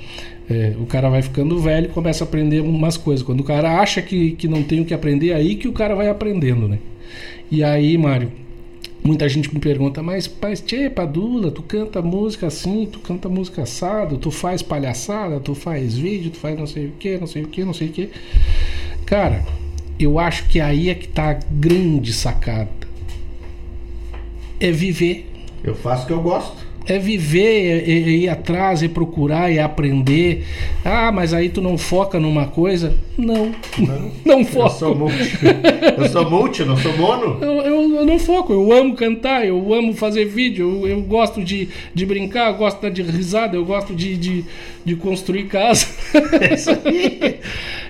É, 0.50 0.74
o 0.78 0.86
cara 0.86 1.10
vai 1.10 1.22
ficando 1.22 1.58
velho 1.60 1.86
e 1.86 1.90
começa 1.90 2.24
a 2.24 2.28
aprender 2.28 2.60
umas 2.62 2.98
coisas. 2.98 3.26
Quando 3.26 3.40
o 3.40 3.44
cara 3.44 3.80
acha 3.80 4.02
que, 4.02 4.32
que 4.32 4.48
não 4.48 4.64
tem 4.64 4.82
o 4.82 4.86
que 4.86 4.94
aprender, 4.94 5.30
é 5.30 5.36
aí 5.36 5.56
que 5.56 5.68
o 5.68 5.72
cara 5.72 5.96
vai 5.96 6.10
aprendendo, 6.10 6.68
né? 6.68 6.80
E 7.50 7.64
aí, 7.64 7.98
Mário, 7.98 8.32
muita 9.04 9.28
gente 9.30 9.54
me 9.54 9.60
pergunta, 9.60 10.04
mas, 10.04 10.30
mas 10.42 10.62
tchê, 10.62 10.90
Padula, 10.90 11.52
tu 11.52 11.62
canta 11.62 12.02
música 12.02 12.48
assim, 12.48 12.88
tu 12.92 13.00
canta 13.00 13.30
música 13.30 13.64
assado, 13.64 14.18
tu 14.18 14.30
faz 14.30 14.62
palhaçada, 14.62 15.40
tu 15.40 15.56
faz 15.56 15.98
vídeo, 15.98 16.32
tu 16.32 16.38
faz 16.38 16.58
não 16.58 16.68
sei 16.68 16.88
o 16.88 16.92
que, 17.00 17.18
não 17.18 17.28
sei 17.28 17.44
o 17.44 17.48
que, 17.48 17.64
não 17.64 17.74
sei 17.74 17.88
o 17.88 17.92
que. 17.92 18.10
Cara, 19.06 19.46
eu 20.00 20.20
acho 20.20 20.48
que 20.48 20.60
aí 20.60 20.90
é 20.90 20.96
que 20.96 21.08
tá 21.08 21.32
a 21.32 21.34
grande 21.34 22.12
sacada 22.12 22.81
é 24.62 24.72
viver. 24.72 25.26
Eu 25.64 25.76
faço 25.76 26.04
o 26.04 26.08
que 26.08 26.14
eu 26.14 26.22
gosto. 26.22 26.72
é 26.88 26.98
viver, 26.98 27.88
é, 27.88 27.92
é 27.92 28.10
ir 28.10 28.30
atrás, 28.30 28.82
é 28.82 28.88
procurar, 28.88 29.52
é 29.52 29.60
aprender. 29.60 30.46
Ah, 30.84 31.12
mas 31.12 31.34
aí 31.34 31.50
tu 31.50 31.62
não 31.62 31.78
foca 31.78 32.20
numa 32.20 32.48
coisa? 32.48 32.96
Não, 33.18 33.52
não, 33.78 34.12
não 34.26 34.46
foco. 34.46 34.68
Eu 34.68 34.70
sou 34.70 34.96
multi, 34.96 35.40
eu 35.98 36.08
sou 36.08 36.30
multi, 36.30 36.64
não 36.64 36.78
sou 36.78 36.98
mono. 36.98 37.38
Eu, 37.42 37.54
eu, 37.62 37.96
eu, 37.98 38.06
não 38.06 38.18
foco, 38.18 38.52
eu 38.52 38.72
amo 38.72 38.96
cantar, 38.96 39.46
eu 39.46 39.74
amo 39.74 39.94
fazer 39.94 40.26
vídeo, 40.26 40.82
eu, 40.84 40.88
eu 40.88 41.02
gosto 41.02 41.44
de, 41.44 41.70
de 41.94 42.06
brincar, 42.06 42.52
eu 42.52 42.58
gosto 42.58 42.90
de 42.90 43.02
risada, 43.04 43.56
eu 43.56 43.66
gosto 43.66 43.96
de, 43.96 44.18
de, 44.18 44.46
de 44.84 44.96
construir 44.96 45.46
casa. 45.46 45.88
É 46.42 46.54
isso 46.56 46.70
aí. 46.72 47.40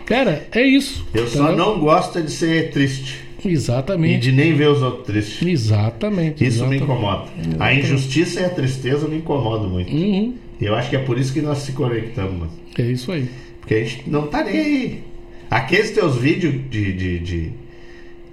Cara, 0.05 0.45
é 0.51 0.61
isso. 0.61 1.05
Eu 1.13 1.28
só 1.28 1.47
tá? 1.47 1.51
não 1.53 1.80
gosto 1.80 2.22
de 2.22 2.32
ser 2.32 2.72
triste. 2.72 3.30
Exatamente. 3.44 4.16
E 4.16 4.20
de 4.20 4.32
nem 4.32 4.54
ver 4.54 4.70
os 4.70 4.82
outros 4.82 5.06
tristes. 5.06 5.48
Exatamente. 5.48 6.46
Isso 6.46 6.58
exatamente. 6.58 6.80
me 6.80 6.86
incomoda. 6.86 7.30
Exatamente. 7.38 7.62
A 7.62 7.74
injustiça 7.74 8.42
e 8.42 8.46
a 8.46 8.50
tristeza 8.50 9.08
me 9.08 9.18
incomodam 9.18 9.70
muito. 9.70 9.92
Uhum. 9.94 10.36
E 10.60 10.66
eu 10.66 10.76
acho 10.76 10.89
que 10.89 10.96
é 10.96 11.00
por 11.00 11.18
isso 11.18 11.34
que 11.34 11.42
nós 11.42 11.60
se 11.60 11.72
conectamos. 11.72 12.50
É 12.78 12.84
isso 12.84 13.12
aí. 13.12 13.28
Porque 13.60 13.74
a 13.74 13.84
gente 13.84 14.10
não 14.10 14.28
tá 14.28 14.44
nem 14.44 14.60
aí. 14.60 15.04
Aqueles 15.50 15.92
teus 15.92 16.18
vídeos 16.18 16.54
de, 16.70 16.94
de, 16.94 17.20
de, 17.20 17.52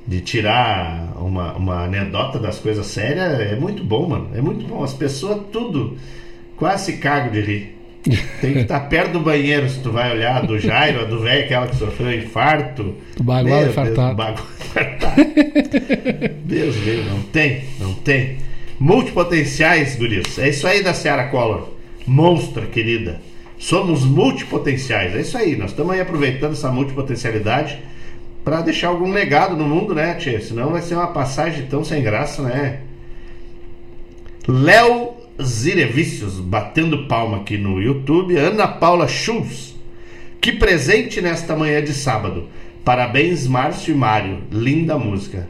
de 0.07 0.21
tirar 0.21 1.17
uma, 1.21 1.55
uma 1.55 1.85
anedota 1.85 2.39
das 2.39 2.59
coisas 2.59 2.87
sérias 2.87 3.41
é 3.41 3.57
muito 3.57 3.83
bom, 3.83 4.09
mano. 4.09 4.31
É 4.35 4.41
muito 4.41 4.67
bom. 4.67 4.85
As 4.85 4.95
pessoas 4.95 5.41
tudo 5.51 5.97
quase 6.57 6.93
se 6.93 6.99
cagam 6.99 7.33
de 7.33 7.41
rir. 7.41 7.78
Tem 8.41 8.53
que 8.55 8.59
estar 8.61 8.81
perto 8.81 9.13
do 9.13 9.21
banheiro 9.21 9.69
se 9.69 9.81
tu 9.81 9.91
vai 9.91 10.13
olhar, 10.13 10.47
do 10.47 10.59
Jairo, 10.59 11.03
a 11.03 11.05
do 11.05 11.21
velho, 11.21 11.45
aquela 11.45 11.67
que 11.67 11.77
sofreu 11.77 12.13
infarto. 12.15 12.95
O 13.19 13.23
bagual 13.23 13.67
infartado. 13.67 14.15
Bagual 14.15 14.47
Deus 16.45 16.77
meu, 16.77 17.05
não 17.05 17.23
tem, 17.23 17.65
não 17.79 17.95
tem. 17.95 18.39
Multipotenciais, 18.79 19.97
guris. 19.97 20.39
É 20.39 20.49
isso 20.49 20.67
aí 20.67 20.83
da 20.83 20.95
Seara 20.95 21.29
Collor. 21.29 21.69
Monstra, 22.07 22.65
querida. 22.67 23.21
Somos 23.59 24.05
multipotenciais. 24.05 25.15
É 25.15 25.21
isso 25.21 25.37
aí. 25.37 25.57
Nós 25.57 25.71
estamos 25.71 25.93
aí 25.93 26.01
aproveitando 26.01 26.53
essa 26.53 26.71
multipotencialidade 26.71 27.79
para 28.45 28.63
deixar 28.63 28.89
algum 28.89 29.13
legado 29.13 29.57
no 29.57 29.65
mundo, 29.65 29.95
né, 29.95 30.15
tia? 30.15 30.41
Senão 30.41 30.71
vai 30.71 30.81
ser 30.81 30.95
uma 30.95 31.09
passagem 31.09 31.67
tão 31.67 31.85
sem 31.85 32.03
graça, 32.03 32.41
né? 32.41 32.81
Léo 34.47 35.18
Zirevícios 35.43 36.41
batendo 36.41 37.07
palma 37.07 37.39
aqui 37.39 37.57
no 37.57 37.81
YouTube. 37.81 38.37
Ana 38.37 38.67
Paula 38.67 39.07
Schultz. 39.07 39.77
Que 40.41 40.53
presente 40.53 41.21
nesta 41.21 41.57
manhã 41.57 41.83
de 41.83 41.93
sábado. 41.93 42.47
Parabéns, 42.85 43.47
Márcio 43.47 43.95
e 43.95 43.97
Mário. 43.97 44.39
Linda 44.51 44.99
música. 44.99 45.49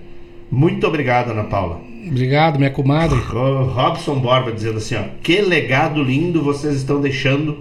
Muito 0.51 0.87
obrigado, 0.87 1.31
Ana 1.31 1.45
Paula. 1.45 1.81
Obrigado, 2.07 2.59
minha 2.59 2.71
comadre. 2.71 3.19
Robson 3.19 4.19
Borba 4.19 4.51
dizendo 4.51 4.79
assim: 4.79 4.97
ó, 4.97 5.03
que 5.23 5.41
legado 5.41 6.03
lindo 6.03 6.43
vocês 6.43 6.77
estão 6.77 7.01
deixando 7.01 7.59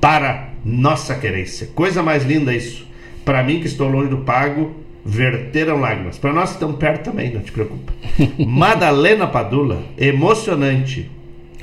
para 0.00 0.50
nossa 0.64 1.14
querência. 1.14 1.68
Coisa 1.74 2.02
mais 2.02 2.24
linda 2.24 2.54
isso. 2.54 2.86
Para 3.24 3.42
mim, 3.42 3.60
que 3.60 3.66
estou 3.66 3.88
longe 3.88 4.08
do 4.08 4.18
pago, 4.18 4.74
verteram 5.04 5.80
lágrimas. 5.80 6.18
Para 6.18 6.32
nós 6.32 6.50
que 6.50 6.56
estamos 6.56 6.76
perto 6.76 7.04
também, 7.04 7.32
não 7.32 7.40
te 7.40 7.52
preocupa. 7.52 7.92
Madalena 8.38 9.26
Padula, 9.26 9.82
emocionante. 9.98 11.10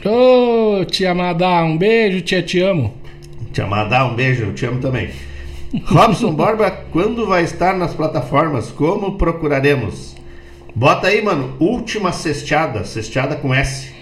Ô, 0.03 0.79
oh, 0.79 0.85
tia 0.85 1.13
Madá, 1.13 1.63
um 1.63 1.77
beijo, 1.77 2.21
tia, 2.21 2.41
te 2.41 2.59
amo. 2.59 2.91
Tia 3.53 3.67
Madá, 3.67 4.03
um 4.05 4.15
beijo, 4.15 4.45
eu 4.45 4.55
te 4.55 4.65
amo 4.65 4.79
também. 4.79 5.11
Robson 5.85 6.33
Borba, 6.33 6.71
quando 6.91 7.27
vai 7.27 7.43
estar 7.43 7.77
nas 7.77 7.93
plataformas? 7.93 8.71
Como 8.71 9.15
procuraremos? 9.15 10.15
Bota 10.73 11.07
aí, 11.07 11.21
mano, 11.21 11.55
última 11.59 12.11
cesteada, 12.11 12.83
cesteada 12.83 13.35
com 13.35 13.53
S. 13.53 13.93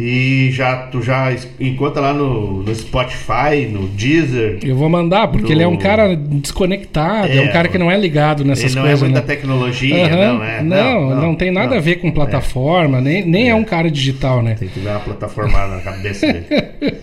E 0.00 0.50
já 0.50 0.76
tu 0.86 1.02
já 1.02 1.30
encontra 1.60 2.00
lá 2.00 2.14
no, 2.14 2.62
no 2.62 2.74
Spotify, 2.74 3.66
no 3.70 3.86
Deezer. 3.88 4.58
Eu 4.62 4.74
vou 4.74 4.88
mandar, 4.88 5.28
porque 5.28 5.48
no... 5.48 5.52
ele 5.52 5.62
é 5.62 5.68
um 5.68 5.76
cara 5.76 6.16
desconectado, 6.16 7.28
é, 7.28 7.36
é, 7.36 7.42
um 7.42 7.52
cara 7.52 7.68
que 7.68 7.76
não 7.76 7.90
é 7.90 7.98
ligado 7.98 8.42
nessas 8.42 8.74
coisas. 8.74 8.76
Ele 8.76 8.80
não 8.80 8.88
coisas, 8.88 9.02
é 9.02 9.04
muita 9.04 9.20
né? 9.20 9.26
tecnologia, 9.26 10.04
uhum. 10.04 10.10
não, 10.10 10.38
né? 10.38 10.62
Não, 10.62 11.10
não, 11.10 11.22
não, 11.22 11.34
tem 11.34 11.50
nada 11.50 11.70
não, 11.70 11.76
a 11.76 11.80
ver 11.80 11.96
com 11.96 12.10
plataforma, 12.10 12.98
é. 12.98 13.00
nem, 13.02 13.26
nem 13.26 13.46
é. 13.48 13.50
é. 13.50 13.54
um 13.54 13.64
cara 13.64 13.90
digital, 13.90 14.42
né? 14.42 14.54
Tem 14.58 14.68
que 14.68 14.80
dar 14.80 14.92
uma 14.92 15.00
plataforma 15.00 15.66
na 15.66 15.80
cabeça 15.80 16.26
dele. 16.32 16.46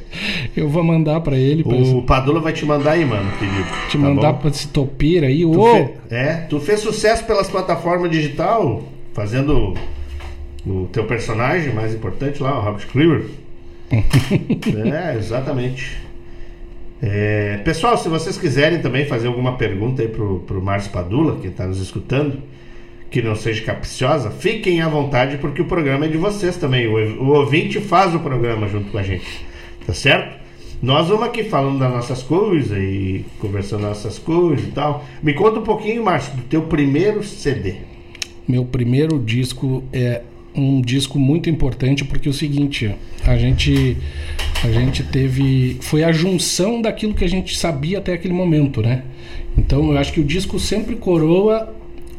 Eu 0.58 0.68
vou 0.68 0.84
mandar 0.84 1.22
para 1.22 1.38
ele. 1.38 1.64
Pra 1.64 1.76
o 1.76 2.02
Padula 2.02 2.40
vai 2.40 2.52
te 2.52 2.66
mandar 2.66 2.94
aí, 2.94 3.06
mano, 3.06 3.32
querido. 3.38 3.68
Te 3.90 3.98
tá 3.98 4.04
mandar 4.04 4.34
pra 4.34 4.50
esse 4.50 4.68
topira 4.70 5.28
aí. 5.28 5.42
Tu 5.42 5.64
fe... 5.64 6.16
É, 6.16 6.34
tu 6.50 6.60
fez 6.60 6.80
sucesso 6.80 7.24
pelas 7.26 7.48
plataformas 7.48 8.10
digital, 8.10 8.82
fazendo 9.14 9.76
o 10.68 10.90
teu 10.92 11.06
personagem 11.06 11.74
mais 11.74 11.94
importante 11.94 12.42
lá, 12.42 12.58
o 12.60 12.62
Robert 12.62 12.88
Cleaver. 12.88 13.26
é, 13.92 15.18
exatamente. 15.18 15.98
É, 17.02 17.58
pessoal, 17.64 17.98
se 17.98 18.10
vocês 18.10 18.38
quiserem 18.38 18.80
também 18.80 19.06
fazer 19.06 19.28
alguma 19.28 19.56
pergunta 19.56 20.02
aí 20.02 20.08
pro, 20.08 20.40
pro 20.40 20.62
Márcio 20.62 20.92
Padula, 20.92 21.40
que 21.40 21.48
está 21.48 21.66
nos 21.66 21.80
escutando, 21.80 22.42
que 23.10 23.22
não 23.22 23.36
seja 23.36 23.64
capciosa, 23.64 24.32
fiquem 24.32 24.82
à 24.82 24.90
vontade, 24.90 25.38
porque 25.38 25.62
o 25.62 25.66
programa 25.66 26.06
é 26.06 26.08
de 26.10 26.18
vocês 26.18 26.58
também. 26.58 26.88
O, 26.88 27.24
o 27.24 27.28
ouvinte 27.30 27.80
faz 27.80 28.14
o 28.14 28.20
programa 28.20 28.68
junto 28.68 28.92
com 28.92 28.98
a 28.98 29.04
gente. 29.04 29.46
Tá 29.86 29.94
certo? 29.94 30.38
Nós 30.82 31.08
vamos 31.08 31.24
aqui 31.24 31.44
falando 31.44 31.80
das 31.80 31.92
nossas 31.92 32.22
coisas 32.22 32.78
e 32.78 33.26
conversando 33.40 33.82
das 33.82 34.04
nossas 34.04 34.20
coisas 34.20 34.68
e 34.68 34.72
tal. 34.72 35.06
Me 35.24 35.34
conta 35.34 35.60
um 35.60 35.64
pouquinho, 35.64 36.04
Márcio, 36.04 36.36
do 36.36 36.44
teu 36.44 36.64
primeiro 36.64 37.24
CD. 37.24 37.76
Meu 38.48 38.64
primeiro 38.66 39.20
disco 39.20 39.84
é 39.92 40.22
um 40.58 40.82
disco 40.82 41.20
muito 41.20 41.50
importante 41.50 42.04
porque 42.04 42.28
é 42.28 42.32
o 42.32 42.34
seguinte, 42.34 42.94
a 43.26 43.38
gente 43.38 43.98
a 44.64 44.72
gente 44.72 45.04
teve 45.04 45.78
foi 45.82 46.04
a 46.04 46.12
junção 46.12 46.82
daquilo 46.82 47.14
que 47.14 47.24
a 47.24 47.30
gente 47.30 47.58
sabia 47.58 48.00
até 48.00 48.14
aquele 48.14 48.34
momento, 48.34 48.82
né? 48.82 49.04
Então 49.58 49.92
eu 49.92 49.98
acho 49.98 50.12
que 50.14 50.20
o 50.20 50.24
disco 50.24 50.60
sempre 50.60 50.96
coroa 50.96 51.74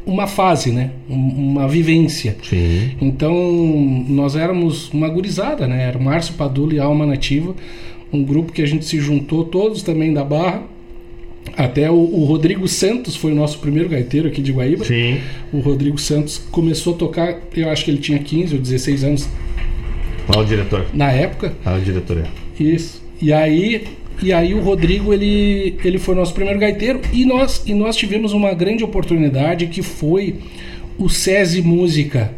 uma 0.05 0.27
fase, 0.27 0.71
né? 0.71 0.91
Uma 1.09 1.67
vivência. 1.67 2.37
Sim. 2.43 2.91
Então 3.01 3.33
nós 4.07 4.35
éramos 4.35 4.89
uma 4.91 5.09
gurizada, 5.09 5.67
né? 5.67 5.83
Era 5.83 5.99
Márcio 5.99 6.33
Padula 6.35 6.73
e 6.73 6.79
Alma 6.79 7.05
Nativa, 7.05 7.55
um 8.11 8.23
grupo 8.23 8.51
que 8.51 8.61
a 8.61 8.67
gente 8.67 8.85
se 8.85 8.99
juntou 8.99 9.43
todos 9.43 9.83
também 9.83 10.13
da 10.13 10.23
Barra 10.23 10.63
até 11.57 11.89
o, 11.89 11.95
o, 11.95 12.25
Rodrigo 12.25 12.67
Santos 12.67 13.15
foi 13.15 13.31
o 13.31 13.35
nosso 13.35 13.59
primeiro 13.59 13.89
gaiteiro 13.89 14.27
aqui 14.27 14.41
de 14.41 14.51
Guaíba. 14.51 14.85
Sim. 14.85 15.19
O 15.51 15.59
Rodrigo 15.59 15.97
Santos 15.97 16.37
começou 16.51 16.95
a 16.95 16.97
tocar, 16.97 17.39
eu 17.55 17.69
acho 17.69 17.85
que 17.85 17.91
ele 17.91 17.99
tinha 17.99 18.19
15 18.19 18.55
ou 18.55 18.61
16 18.61 19.03
anos. 19.03 19.29
Qual 20.25 20.43
o 20.43 20.45
diretor? 20.45 20.85
Na 20.93 21.11
época. 21.11 21.53
Ah, 21.65 21.75
o 21.75 21.81
diretor 21.81 22.17
é. 22.17 22.63
Isso. 22.63 23.01
E 23.21 23.33
aí, 23.33 23.83
e 24.21 24.31
aí 24.31 24.53
o 24.53 24.59
Rodrigo 24.59 25.13
ele, 25.13 25.77
ele 25.83 25.97
foi 25.97 26.15
nosso 26.15 26.33
primeiro 26.33 26.59
gaiteiro 26.59 27.01
e 27.11 27.25
nós 27.25 27.63
e 27.65 27.73
nós 27.73 27.95
tivemos 27.95 28.33
uma 28.33 28.53
grande 28.53 28.83
oportunidade 28.83 29.67
que 29.67 29.81
foi 29.81 30.35
o 30.97 31.09
SESI 31.09 31.61
Música. 31.61 32.31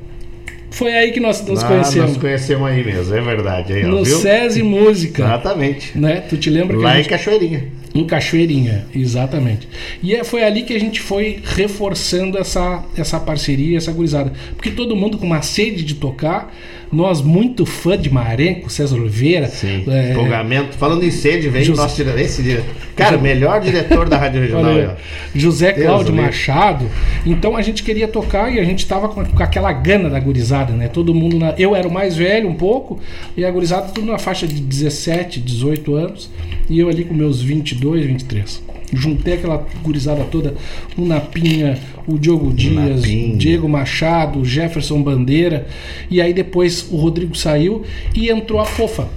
Foi 0.70 0.94
aí 0.94 1.12
que 1.12 1.20
nós 1.20 1.46
nos 1.46 1.64
ah, 1.64 1.68
conhecemos. 1.68 2.10
Nós 2.12 2.18
conhecemos 2.18 2.68
aí 2.68 2.84
mesmo, 2.84 3.14
é 3.14 3.22
verdade. 3.22 3.74
Aí, 3.74 3.84
no 3.84 4.04
viu? 4.04 4.18
SESI 4.18 4.64
Música. 4.64 5.24
Exatamente. 5.24 5.98
Né? 5.98 6.22
Tu 6.30 6.38
te 6.38 6.50
lembra 6.50 6.78
Lá 6.78 6.92
que 6.92 6.98
gente... 6.98 7.08
em 7.08 7.10
Cachoeirinha. 7.10 7.81
Em 7.94 8.06
Cachoeirinha, 8.06 8.86
exatamente. 8.96 9.68
E 10.02 10.16
é, 10.16 10.24
foi 10.24 10.44
ali 10.44 10.64
que 10.64 10.74
a 10.74 10.80
gente 10.80 11.02
foi 11.02 11.42
reforçando 11.44 12.38
essa, 12.38 12.84
essa 12.96 13.20
parceria, 13.20 13.78
essa 13.78 13.92
gurizada. 13.92 14.32
Porque 14.56 14.72
todo 14.72 14.96
mundo 14.96 15.18
com 15.18 15.26
uma 15.26 15.42
sede 15.42 15.84
de 15.84 15.96
tocar, 15.96 16.54
nós 16.92 17.22
muito 17.22 17.66
fã 17.66 17.98
de 17.98 18.12
Marenco, 18.12 18.70
César 18.70 18.98
Oliveira. 18.98 19.48
Sim, 19.48 19.84
é, 19.88 20.12
empolgamento. 20.12 20.78
Falando 20.78 21.04
em 21.04 21.12
sede, 21.12 21.48
vem 21.50 21.64
José, 21.64 21.82
nosso 21.82 22.02
esse 22.02 22.44
diretor. 22.44 22.76
Cara, 22.96 23.12
José, 23.12 23.24
melhor 23.24 23.62
diretor 23.62 24.10
da 24.10 24.18
Rádio 24.18 24.42
Regional. 24.42 24.72
Olha, 24.72 24.98
José 25.34 25.72
Cláudio 25.72 26.14
Machado. 26.14 26.90
Então 27.26 27.56
a 27.56 27.62
gente 27.62 27.84
queria 27.84 28.08
tocar 28.08 28.54
e 28.54 28.60
a 28.60 28.64
gente 28.64 28.80
estava 28.80 29.08
com, 29.08 29.24
com, 29.26 29.44
aquela 29.44 29.72
gana 29.72 30.10
da 30.10 30.20
gurizada, 30.20 30.74
né? 30.74 30.90
Todo 30.90 31.14
mundo. 31.14 31.40
Na, 31.40 31.56
eu 31.58 31.76
era 31.76 31.88
o 31.88 31.92
mais 31.92 32.16
velho 32.16 32.50
um 32.50 32.56
pouco, 32.56 33.00
e 33.38 33.46
a 33.46 33.52
gurizada 33.52 33.88
tudo 33.94 34.12
na 34.12 34.18
faixa 34.18 34.46
de 34.46 34.60
17, 34.60 35.40
18 35.40 35.96
anos. 35.96 36.30
E 36.70 36.80
eu 36.80 36.90
ali 36.90 37.06
com 37.06 37.14
meus 37.14 37.42
22, 37.42 38.06
23. 38.06 38.62
Juntei 38.94 39.36
aquela 39.36 39.66
gurizada 39.82 40.24
toda, 40.26 40.56
o 40.98 41.06
Napinha, 41.06 41.80
o 42.08 42.18
Diogo 42.18 42.54
Dias, 42.54 43.04
o 43.04 43.38
Diego 43.38 43.68
Machado, 43.70 44.40
o 44.40 44.46
Jefferson 44.46 45.02
Bandeira. 45.02 45.68
E 46.10 46.22
aí 46.22 46.34
depois 46.34 46.88
o 46.92 46.98
Rodrigo 46.98 47.36
saiu 47.36 47.84
e 48.16 48.30
entrou 48.30 48.60
a 48.60 48.66
Fofa 48.66 49.08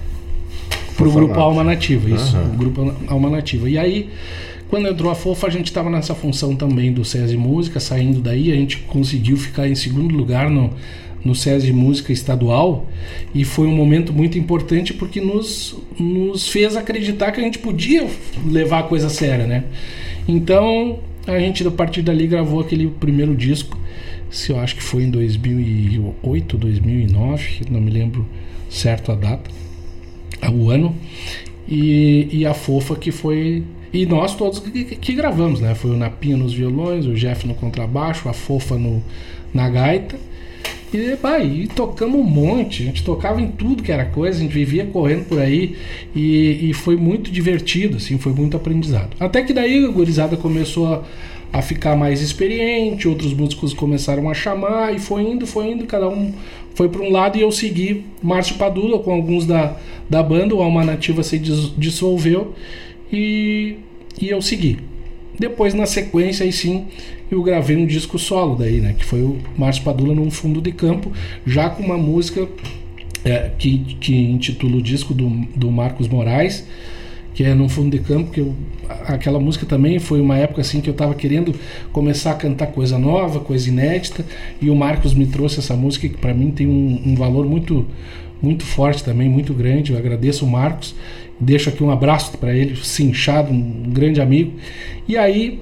pro 0.95 1.05
Fofa 1.05 1.15
grupo 1.15 1.39
Alma 1.39 1.63
Nativa. 1.63 2.09
Isso, 2.09 2.35
uhum. 2.37 2.53
o 2.53 2.57
grupo 2.57 2.93
Alma 3.07 3.29
Nativa. 3.29 3.69
E 3.69 3.77
aí, 3.77 4.09
quando 4.69 4.87
entrou 4.87 5.11
a 5.11 5.15
Fofa, 5.15 5.47
a 5.47 5.49
gente 5.49 5.67
estava 5.67 5.89
nessa 5.89 6.15
função 6.15 6.55
também 6.55 6.91
do 6.91 7.05
SESI 7.05 7.37
Música, 7.37 7.79
saindo 7.79 8.19
daí, 8.19 8.51
a 8.51 8.55
gente 8.55 8.77
conseguiu 8.87 9.37
ficar 9.37 9.67
em 9.67 9.75
segundo 9.75 10.15
lugar 10.15 10.49
no 10.49 10.71
no 11.25 11.35
SESI 11.35 11.73
Música 11.73 12.13
Estadual 12.13 12.87
e 13.33 13.43
foi 13.43 13.67
um 13.67 13.75
momento 13.75 14.13
muito 14.13 14.37
importante 14.37 14.93
porque 14.93 15.19
nos, 15.19 15.75
nos 15.99 16.47
fez 16.47 16.77
acreditar 16.77 17.31
que 17.31 17.41
a 17.41 17.43
gente 17.43 17.59
podia 17.59 18.07
levar 18.47 18.79
a 18.79 18.83
coisa 18.83 19.09
séria, 19.09 19.47
né? 19.47 19.63
Então 20.27 20.99
a 21.25 21.39
gente 21.39 21.67
a 21.67 21.71
partir 21.71 22.03
dali 22.03 22.27
gravou 22.27 22.61
aquele 22.61 22.87
primeiro 22.87 23.35
disco 23.35 23.77
se 24.29 24.51
eu 24.51 24.59
acho 24.59 24.75
que 24.75 24.83
foi 24.83 25.03
em 25.03 25.09
2008, 25.09 26.57
2009, 26.57 27.61
não 27.69 27.79
me 27.79 27.89
lembro 27.89 28.27
certo 28.69 29.11
a 29.11 29.15
data, 29.15 29.49
o 30.51 30.69
ano, 30.69 30.95
e, 31.67 32.27
e 32.31 32.45
a 32.45 32.53
Fofa 32.53 32.95
que 32.95 33.11
foi 33.11 33.63
e 33.93 34.05
nós 34.05 34.35
todos 34.35 34.59
que, 34.59 34.83
que, 34.83 35.13
gravamos, 35.13 35.61
né? 35.61 35.73
Foi 35.73 35.91
o 35.91 35.95
Napinha 35.95 36.35
nos 36.35 36.53
violões, 36.53 37.05
o 37.05 37.13
Jeff 37.13 37.47
no 37.47 37.55
contrabaixo, 37.55 38.27
a 38.27 38.33
Fofa 38.33 38.77
no, 38.77 39.01
na 39.53 39.69
gaita. 39.69 40.17
E, 40.95 41.17
bah, 41.17 41.39
e 41.39 41.67
tocamos 41.67 42.17
um 42.19 42.23
monte, 42.23 42.83
a 42.83 42.85
gente 42.85 43.03
tocava 43.03 43.41
em 43.41 43.47
tudo 43.47 43.83
que 43.83 43.91
era 43.91 44.05
coisa, 44.05 44.37
a 44.37 44.41
gente 44.41 44.53
vivia 44.53 44.85
correndo 44.85 45.25
por 45.25 45.39
aí 45.39 45.75
e, 46.15 46.69
e 46.69 46.73
foi 46.73 46.95
muito 46.95 47.29
divertido, 47.29 47.97
assim, 47.97 48.17
foi 48.17 48.31
muito 48.31 48.55
aprendizado. 48.55 49.09
Até 49.19 49.43
que 49.43 49.51
daí 49.51 49.83
a 49.83 49.89
gurizada 49.89 50.37
começou 50.37 50.87
a, 50.87 51.03
a 51.51 51.61
ficar 51.61 51.97
mais 51.97 52.21
experiente, 52.21 53.09
outros 53.09 53.33
músicos 53.33 53.73
começaram 53.73 54.29
a 54.29 54.33
chamar 54.33 54.95
e 54.95 54.99
foi 54.99 55.23
indo, 55.23 55.45
foi 55.45 55.71
indo, 55.71 55.85
cada 55.85 56.07
um 56.07 56.31
foi 56.73 56.87
para 56.87 57.01
um 57.01 57.11
lado 57.11 57.37
e 57.37 57.41
eu 57.41 57.51
segui 57.51 58.05
Márcio 58.21 58.55
Padula 58.55 58.99
com 58.99 59.11
alguns 59.11 59.45
da, 59.45 59.77
da 60.09 60.23
banda, 60.23 60.55
o 60.55 60.61
Alma 60.61 60.85
Nativa 60.85 61.23
se 61.23 61.37
dissolveu 61.37 62.53
e, 63.11 63.75
e 64.21 64.29
eu 64.29 64.41
segui. 64.41 64.79
Depois, 65.39 65.73
na 65.73 65.85
sequência, 65.85 66.45
aí 66.45 66.51
sim, 66.51 66.85
eu 67.29 67.41
gravei 67.43 67.75
um 67.75 67.85
disco 67.85 68.17
solo 68.17 68.55
daí, 68.55 68.79
né? 68.79 68.95
Que 68.97 69.05
foi 69.05 69.21
o 69.21 69.37
Márcio 69.57 69.83
Padula 69.83 70.13
num 70.13 70.31
fundo 70.31 70.61
de 70.61 70.71
campo, 70.71 71.11
já 71.45 71.69
com 71.69 71.83
uma 71.83 71.97
música 71.97 72.47
é, 73.23 73.51
que, 73.57 73.79
que 73.99 74.15
intitula 74.15 74.77
o 74.77 74.81
disco 74.81 75.13
do, 75.13 75.29
do 75.55 75.71
Marcos 75.71 76.07
Moraes, 76.07 76.65
que 77.33 77.43
é 77.43 77.53
num 77.53 77.67
fundo 77.67 77.97
de 77.97 78.01
campo, 78.01 78.31
que 78.31 78.39
eu, 78.39 78.55
aquela 79.07 79.39
música 79.39 79.65
também 79.65 79.99
foi 79.99 80.21
uma 80.21 80.37
época 80.37 80.61
assim 80.61 80.79
que 80.79 80.89
eu 80.89 80.93
estava 80.93 81.13
querendo 81.13 81.53
começar 81.91 82.31
a 82.31 82.35
cantar 82.35 82.67
coisa 82.67 82.97
nova, 82.97 83.41
coisa 83.41 83.67
inédita, 83.67 84.25
e 84.61 84.69
o 84.69 84.75
Marcos 84.75 85.13
me 85.13 85.25
trouxe 85.25 85.59
essa 85.59 85.75
música 85.75 86.07
que 86.07 86.17
para 86.17 86.33
mim 86.33 86.51
tem 86.51 86.65
um, 86.65 87.01
um 87.05 87.15
valor 87.15 87.45
muito 87.45 87.85
muito 88.41 88.63
forte 88.63 89.03
também, 89.03 89.29
muito 89.29 89.53
grande. 89.53 89.91
Eu 89.91 89.97
agradeço 89.97 90.45
o 90.45 90.49
Marcos 90.49 90.95
Deixo 91.39 91.69
aqui 91.69 91.83
um 91.83 91.91
abraço 91.91 92.37
para 92.37 92.55
ele, 92.55 92.77
cinchado, 92.77 93.51
um 93.51 93.83
grande 93.89 94.21
amigo. 94.21 94.53
E 95.07 95.17
aí, 95.17 95.59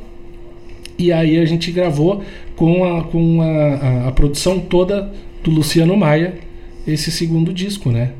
e 0.97 1.11
aí 1.11 1.39
a 1.39 1.45
gente 1.45 1.71
gravou 1.71 2.23
com 2.55 2.85
a, 2.85 3.03
com 3.03 3.41
a, 3.41 3.45
a, 3.45 4.07
a 4.09 4.11
produção 4.11 4.59
toda 4.59 5.11
do 5.43 5.49
Luciano 5.49 5.97
Maia 5.97 6.35
esse 6.85 7.11
segundo 7.11 7.51
disco, 7.51 7.89
né? 7.89 8.11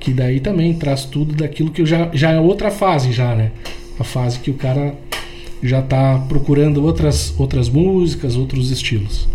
Que 0.00 0.10
daí 0.12 0.40
também 0.40 0.72
traz 0.74 1.04
tudo 1.04 1.34
daquilo 1.34 1.70
que 1.70 1.84
já, 1.84 2.08
já 2.14 2.30
é 2.30 2.40
outra 2.40 2.70
fase 2.70 3.12
já, 3.12 3.34
né? 3.34 3.52
A 3.98 4.04
fase 4.04 4.38
que 4.38 4.50
o 4.50 4.54
cara 4.54 4.94
já 5.62 5.80
está 5.80 6.18
procurando 6.28 6.82
outras, 6.82 7.34
outras 7.38 7.68
músicas, 7.68 8.36
outros 8.36 8.70
estilos. 8.70 9.28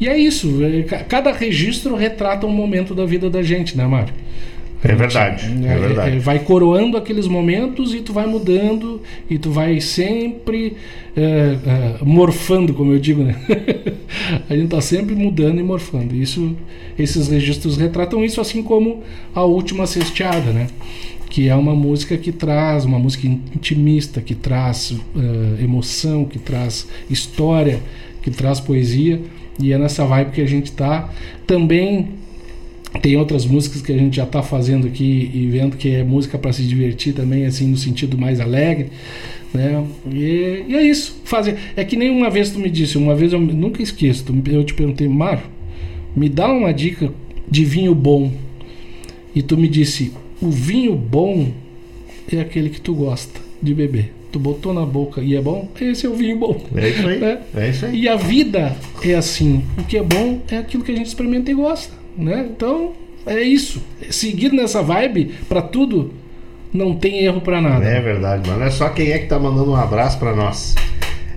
E 0.00 0.08
é 0.08 0.18
isso, 0.18 0.60
é, 0.64 0.82
cada 1.04 1.32
registro 1.32 1.94
retrata 1.94 2.46
um 2.46 2.52
momento 2.52 2.94
da 2.94 3.04
vida 3.04 3.30
da 3.30 3.42
gente, 3.42 3.76
né, 3.76 3.86
Mário? 3.86 4.12
É 4.82 4.94
verdade, 4.94 5.46
é, 5.46 5.72
é 5.72 5.78
verdade. 5.78 6.16
É, 6.16 6.18
vai 6.20 6.38
coroando 6.40 6.98
aqueles 6.98 7.26
momentos 7.26 7.94
e 7.94 8.00
tu 8.00 8.12
vai 8.12 8.26
mudando 8.26 9.00
e 9.30 9.38
tu 9.38 9.50
vai 9.50 9.80
sempre 9.80 10.76
morfando, 12.02 12.74
como 12.74 12.92
eu 12.92 12.98
digo, 12.98 13.22
né? 13.22 13.36
a 14.48 14.54
gente 14.54 14.66
está 14.66 14.80
sempre 14.80 15.14
mudando 15.14 15.60
e 15.60 15.62
morfando. 15.62 16.14
Isso, 16.14 16.56
esses 16.98 17.28
registros 17.28 17.76
retratam 17.76 18.24
isso, 18.24 18.40
assim 18.40 18.62
como 18.62 19.02
a 19.34 19.42
última 19.42 19.86
cesteada, 19.86 20.52
né? 20.52 20.66
Que 21.30 21.48
é 21.48 21.54
uma 21.54 21.74
música 21.74 22.16
que 22.16 22.32
traz, 22.32 22.84
uma 22.84 22.98
música 22.98 23.26
intimista, 23.26 24.20
que 24.20 24.34
traz 24.34 24.90
uh, 24.90 25.62
emoção, 25.62 26.24
que 26.24 26.38
traz 26.38 26.86
história, 27.08 27.80
que 28.22 28.30
traz 28.30 28.60
poesia. 28.60 29.20
E 29.58 29.72
é 29.72 29.78
nessa 29.78 30.04
vibe 30.04 30.32
que 30.32 30.40
a 30.40 30.46
gente 30.46 30.66
está 30.66 31.10
também 31.46 32.08
tem 33.00 33.16
outras 33.16 33.44
músicas 33.44 33.82
que 33.82 33.92
a 33.92 33.96
gente 33.96 34.16
já 34.16 34.24
está 34.24 34.42
fazendo 34.42 34.86
aqui 34.86 35.30
e 35.34 35.46
vendo 35.46 35.76
que 35.76 35.90
é 35.90 36.04
música 36.04 36.38
para 36.38 36.52
se 36.52 36.62
divertir 36.62 37.12
também, 37.12 37.44
assim, 37.44 37.66
no 37.66 37.76
sentido 37.76 38.16
mais 38.16 38.40
alegre. 38.40 38.90
Né? 39.52 39.84
E, 40.12 40.64
e, 40.68 40.76
é 40.76 40.82
isso. 40.82 41.20
Fazer. 41.24 41.56
É 41.76 41.84
que 41.84 41.96
nem 41.96 42.10
uma 42.10 42.30
vez 42.30 42.50
tu 42.50 42.58
me 42.58 42.70
disse, 42.70 42.96
uma 42.96 43.14
vez 43.14 43.32
eu 43.32 43.40
nunca 43.40 43.82
esqueço, 43.82 44.24
eu 44.46 44.64
te 44.64 44.74
perguntei, 44.74 45.08
Mário, 45.08 45.42
me 46.14 46.28
dá 46.28 46.48
uma 46.50 46.72
dica 46.72 47.12
de 47.48 47.64
vinho 47.64 47.94
bom. 47.94 48.32
E 49.34 49.42
tu 49.42 49.56
me 49.56 49.68
disse, 49.68 50.12
o 50.40 50.50
vinho 50.50 50.94
bom 50.94 51.48
é 52.32 52.40
aquele 52.40 52.70
que 52.70 52.80
tu 52.80 52.94
gosta 52.94 53.40
de 53.60 53.74
beber. 53.74 54.12
Tu 54.34 54.38
botou 54.40 54.74
na 54.74 54.84
boca 54.84 55.20
e 55.20 55.36
é 55.36 55.40
bom, 55.40 55.68
esse 55.80 56.06
é 56.06 56.08
o 56.08 56.14
vinho 56.14 56.36
bom. 56.36 56.60
É 56.74 56.88
isso 56.88 57.06
aí. 57.06 57.18
Né? 57.20 57.38
É 57.54 57.68
isso 57.68 57.86
aí. 57.86 58.00
E 58.00 58.08
a 58.08 58.16
vida 58.16 58.76
é 59.04 59.14
assim. 59.14 59.62
O 59.78 59.84
que 59.84 59.96
é 59.96 60.02
bom 60.02 60.40
é 60.50 60.56
aquilo 60.56 60.82
que 60.82 60.90
a 60.90 60.96
gente 60.96 61.06
experimenta 61.06 61.52
e 61.52 61.54
gosta 61.54 62.02
né? 62.18 62.48
Então, 62.50 62.92
é 63.24 63.40
isso. 63.40 63.80
Seguir 64.10 64.52
nessa 64.52 64.82
vibe 64.82 65.34
para 65.48 65.62
tudo 65.62 66.12
não 66.72 66.96
tem 66.96 67.24
erro 67.24 67.40
para 67.42 67.60
nada. 67.60 67.84
É 67.84 68.00
verdade, 68.00 68.50
mano. 68.50 68.64
É 68.64 68.70
só 68.72 68.88
quem 68.88 69.12
é 69.12 69.20
que 69.20 69.26
tá 69.26 69.38
mandando 69.38 69.70
um 69.70 69.76
abraço 69.76 70.18
para 70.18 70.34
nós. 70.34 70.74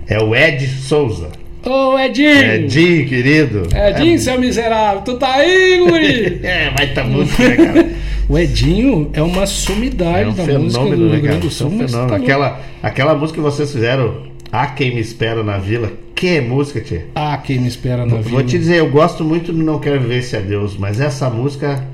É 0.08 0.18
o 0.18 0.34
Ed 0.34 0.66
Souza. 0.66 1.30
Ô, 1.64 1.94
oh, 1.94 1.98
Edinho! 2.00 2.28
Edinho, 2.28 3.08
querido. 3.08 3.62
Edinho, 3.72 4.14
é... 4.14 4.18
seu 4.18 4.40
miserável, 4.40 5.02
tu 5.02 5.18
tá 5.18 5.34
aí, 5.34 5.78
guri? 5.78 6.40
é, 6.46 6.70
vai 6.70 6.92
tá 6.92 7.04
música, 7.04 7.48
né, 7.48 7.56
cara? 7.56 7.90
O 8.28 8.38
Edinho 8.38 9.10
é 9.12 9.22
uma 9.22 9.46
sumidade 9.46 10.28
é 10.28 10.28
um 10.28 10.46
da 10.46 10.58
música 10.58 10.96
do 10.96 11.08
Rio 11.08 11.22
Grande 11.22 11.40
do 11.40 11.50
Sul. 11.50 11.72
É 11.80 11.84
um 11.84 12.06
tá 12.06 12.16
aquela, 12.16 12.60
aquela 12.82 13.14
música 13.14 13.38
que 13.38 13.42
vocês 13.42 13.72
fizeram, 13.72 14.24
A 14.52 14.66
Quem 14.66 14.94
Me 14.94 15.00
Espera 15.00 15.42
na 15.42 15.58
Vila, 15.58 15.90
que 16.14 16.40
música, 16.40 16.80
tia? 16.80 17.06
Ah, 17.14 17.36
quem 17.38 17.60
me 17.60 17.68
espera 17.68 18.04
na 18.04 18.16
vida. 18.16 18.30
Vou 18.30 18.42
te 18.42 18.58
dizer, 18.58 18.78
eu 18.78 18.90
gosto 18.90 19.24
muito 19.24 19.52
do 19.52 19.62
Não 19.62 19.78
Quero 19.78 20.00
Ver 20.00 20.22
Se 20.22 20.36
é 20.36 20.40
Deus, 20.40 20.76
mas 20.76 21.00
essa 21.00 21.30
música, 21.30 21.86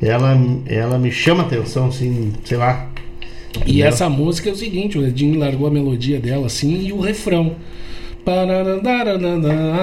ela, 0.00 0.40
ela 0.66 0.98
me 0.98 1.10
chama 1.10 1.42
atenção, 1.42 1.88
assim, 1.88 2.32
sei 2.44 2.58
lá. 2.58 2.88
E 3.56 3.58
entendeu? 3.58 3.86
essa 3.88 4.08
música 4.08 4.48
é 4.48 4.52
o 4.52 4.56
seguinte, 4.56 4.96
o 4.96 5.04
Edinho 5.04 5.36
largou 5.38 5.66
a 5.66 5.70
melodia 5.70 6.20
dela 6.20 6.46
assim 6.46 6.86
e 6.86 6.92
o 6.92 7.00
refrão. 7.00 7.56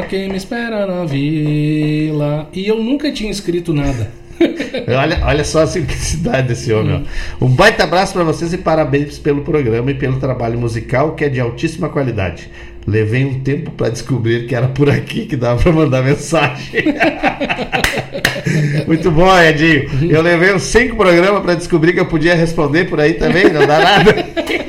Quem 0.09 0.29
me 0.29 0.37
espera 0.37 0.87
na 0.87 1.03
vila. 1.03 2.49
E 2.53 2.65
eu 2.65 2.81
nunca 2.81 3.11
tinha 3.11 3.29
escrito 3.29 3.73
nada. 3.73 4.11
olha, 4.87 5.19
olha 5.23 5.43
só 5.43 5.63
a 5.63 5.67
simplicidade 5.67 6.47
desse 6.47 6.71
homem. 6.71 7.05
Ó. 7.41 7.45
Um 7.45 7.49
baita 7.49 7.83
abraço 7.83 8.13
para 8.13 8.23
vocês 8.23 8.53
e 8.53 8.57
parabéns 8.57 9.19
pelo 9.19 9.41
programa 9.41 9.91
e 9.91 9.93
pelo 9.93 10.19
trabalho 10.19 10.59
musical 10.59 11.13
que 11.13 11.25
é 11.25 11.29
de 11.29 11.39
altíssima 11.39 11.89
qualidade. 11.89 12.49
Levei 12.87 13.25
um 13.25 13.41
tempo 13.41 13.71
para 13.71 13.89
descobrir 13.89 14.47
que 14.47 14.55
era 14.55 14.67
por 14.67 14.89
aqui 14.89 15.25
que 15.25 15.35
dava 15.35 15.61
para 15.61 15.71
mandar 15.71 16.01
mensagem. 16.01 16.85
Muito 18.87 19.11
bom, 19.11 19.37
Edinho. 19.37 20.09
Eu 20.09 20.21
levei 20.21 20.53
uns 20.53 20.63
cinco 20.63 20.95
programas 20.95 21.41
para 21.43 21.55
descobrir 21.55 21.93
que 21.93 21.99
eu 21.99 22.07
podia 22.07 22.33
responder 22.33 22.85
por 22.85 22.99
aí 22.99 23.13
também, 23.13 23.51
não 23.51 23.67
dá 23.67 23.79
nada. 23.79 24.15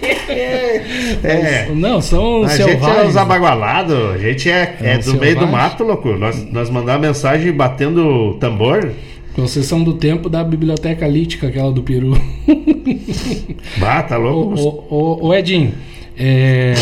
É. 1.23 1.68
Não, 1.75 2.01
são 2.01 2.45
A 2.45 2.57
gente 2.57 2.71
é 2.71 3.05
os 3.07 3.16
abagualados, 3.16 4.14
a 4.14 4.18
gente 4.18 4.51
é, 4.51 4.77
é, 4.81 4.95
é 4.95 4.99
do 4.99 5.18
meio 5.18 5.39
do 5.39 5.47
mato, 5.47 5.85
louco. 5.85 6.11
Nós, 6.16 6.51
nós 6.51 6.71
mandamos 6.71 7.07
mensagem 7.07 7.53
batendo 7.53 8.35
tambor. 8.35 8.91
Vocês 9.37 9.66
são 9.66 9.83
do 9.83 9.95
tempo 9.95 10.28
da 10.28 10.43
biblioteca 10.43 11.07
lítica, 11.07 11.49
aquela 11.49 11.72
do 11.72 11.83
Peru. 11.83 12.20
Bata, 13.78 14.09
tá 14.11 14.16
louco. 14.16 14.61
Ô, 14.61 14.85
ô, 14.91 15.26
ô 15.28 15.35
Edinho, 15.35 15.72
é, 16.16 16.74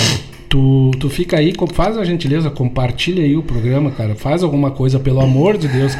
Tu, 0.48 0.92
tu 0.98 1.10
fica 1.10 1.36
aí, 1.36 1.52
faz 1.74 1.98
a 1.98 2.04
gentileza, 2.04 2.48
compartilha 2.48 3.22
aí 3.22 3.36
o 3.36 3.42
programa, 3.42 3.90
cara. 3.90 4.14
Faz 4.14 4.42
alguma 4.42 4.70
coisa, 4.70 4.98
pelo 4.98 5.20
amor 5.20 5.58
de 5.58 5.68
Deus. 5.68 5.92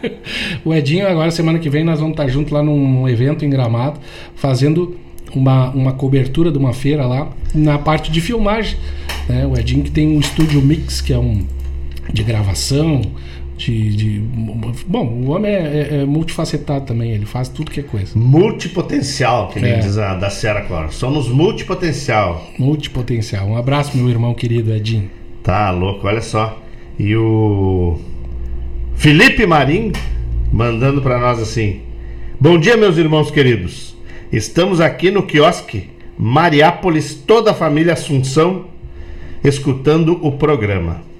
o 0.64 0.72
Edinho, 0.72 1.06
agora, 1.06 1.30
semana 1.30 1.58
que 1.58 1.68
vem, 1.68 1.84
nós 1.84 2.00
vamos 2.00 2.14
estar 2.14 2.26
juntos 2.28 2.52
lá 2.52 2.62
num 2.62 3.06
evento 3.06 3.44
em 3.44 3.50
Gramado, 3.50 4.00
fazendo 4.34 4.96
uma, 5.34 5.68
uma 5.70 5.92
cobertura 5.92 6.50
de 6.50 6.56
uma 6.56 6.72
feira 6.72 7.04
lá, 7.06 7.28
na 7.54 7.78
parte 7.78 8.10
de 8.10 8.22
filmagem. 8.22 8.78
Né? 9.28 9.46
O 9.46 9.58
Edinho 9.58 9.84
que 9.84 9.90
tem 9.90 10.08
um 10.08 10.20
estúdio 10.20 10.62
mix, 10.62 11.02
que 11.02 11.12
é 11.12 11.18
um 11.18 11.44
de 12.10 12.22
gravação, 12.22 13.02
de, 13.56 13.96
de, 13.96 14.18
bom, 14.86 15.06
o 15.06 15.30
homem 15.30 15.52
é, 15.52 15.58
é, 15.58 15.96
é, 16.00 16.04
multifacetado 16.04 16.86
também, 16.86 17.12
ele 17.12 17.26
faz 17.26 17.48
tudo 17.48 17.70
que 17.70 17.80
é 17.80 17.82
coisa. 17.82 18.18
Multipotencial, 18.18 19.48
que 19.48 19.60
nem 19.60 19.72
é. 19.72 19.78
diz 19.78 19.98
a 19.98 20.14
da 20.14 20.30
Sierra 20.30 20.62
Clara. 20.62 20.90
Somos 20.90 21.28
multipotencial. 21.28 22.46
Multipotencial. 22.58 23.46
Um 23.46 23.56
abraço, 23.56 23.96
meu 23.96 24.08
irmão 24.08 24.34
querido 24.34 24.72
Edinho. 24.72 25.10
Tá 25.42 25.70
louco, 25.70 26.06
olha 26.06 26.20
só. 26.20 26.60
E 26.98 27.14
o 27.16 27.98
Felipe 28.94 29.46
Marim 29.46 29.92
mandando 30.52 31.00
para 31.02 31.18
nós 31.18 31.38
assim: 31.38 31.80
Bom 32.40 32.58
dia, 32.58 32.76
meus 32.76 32.96
irmãos 32.96 33.30
queridos. 33.30 33.96
Estamos 34.32 34.80
aqui 34.80 35.10
no 35.10 35.24
quiosque 35.24 35.90
Mariápolis, 36.18 37.14
toda 37.14 37.50
a 37.50 37.54
família 37.54 37.92
Assunção, 37.92 38.66
escutando 39.44 40.18
o 40.24 40.32
programa 40.32 41.11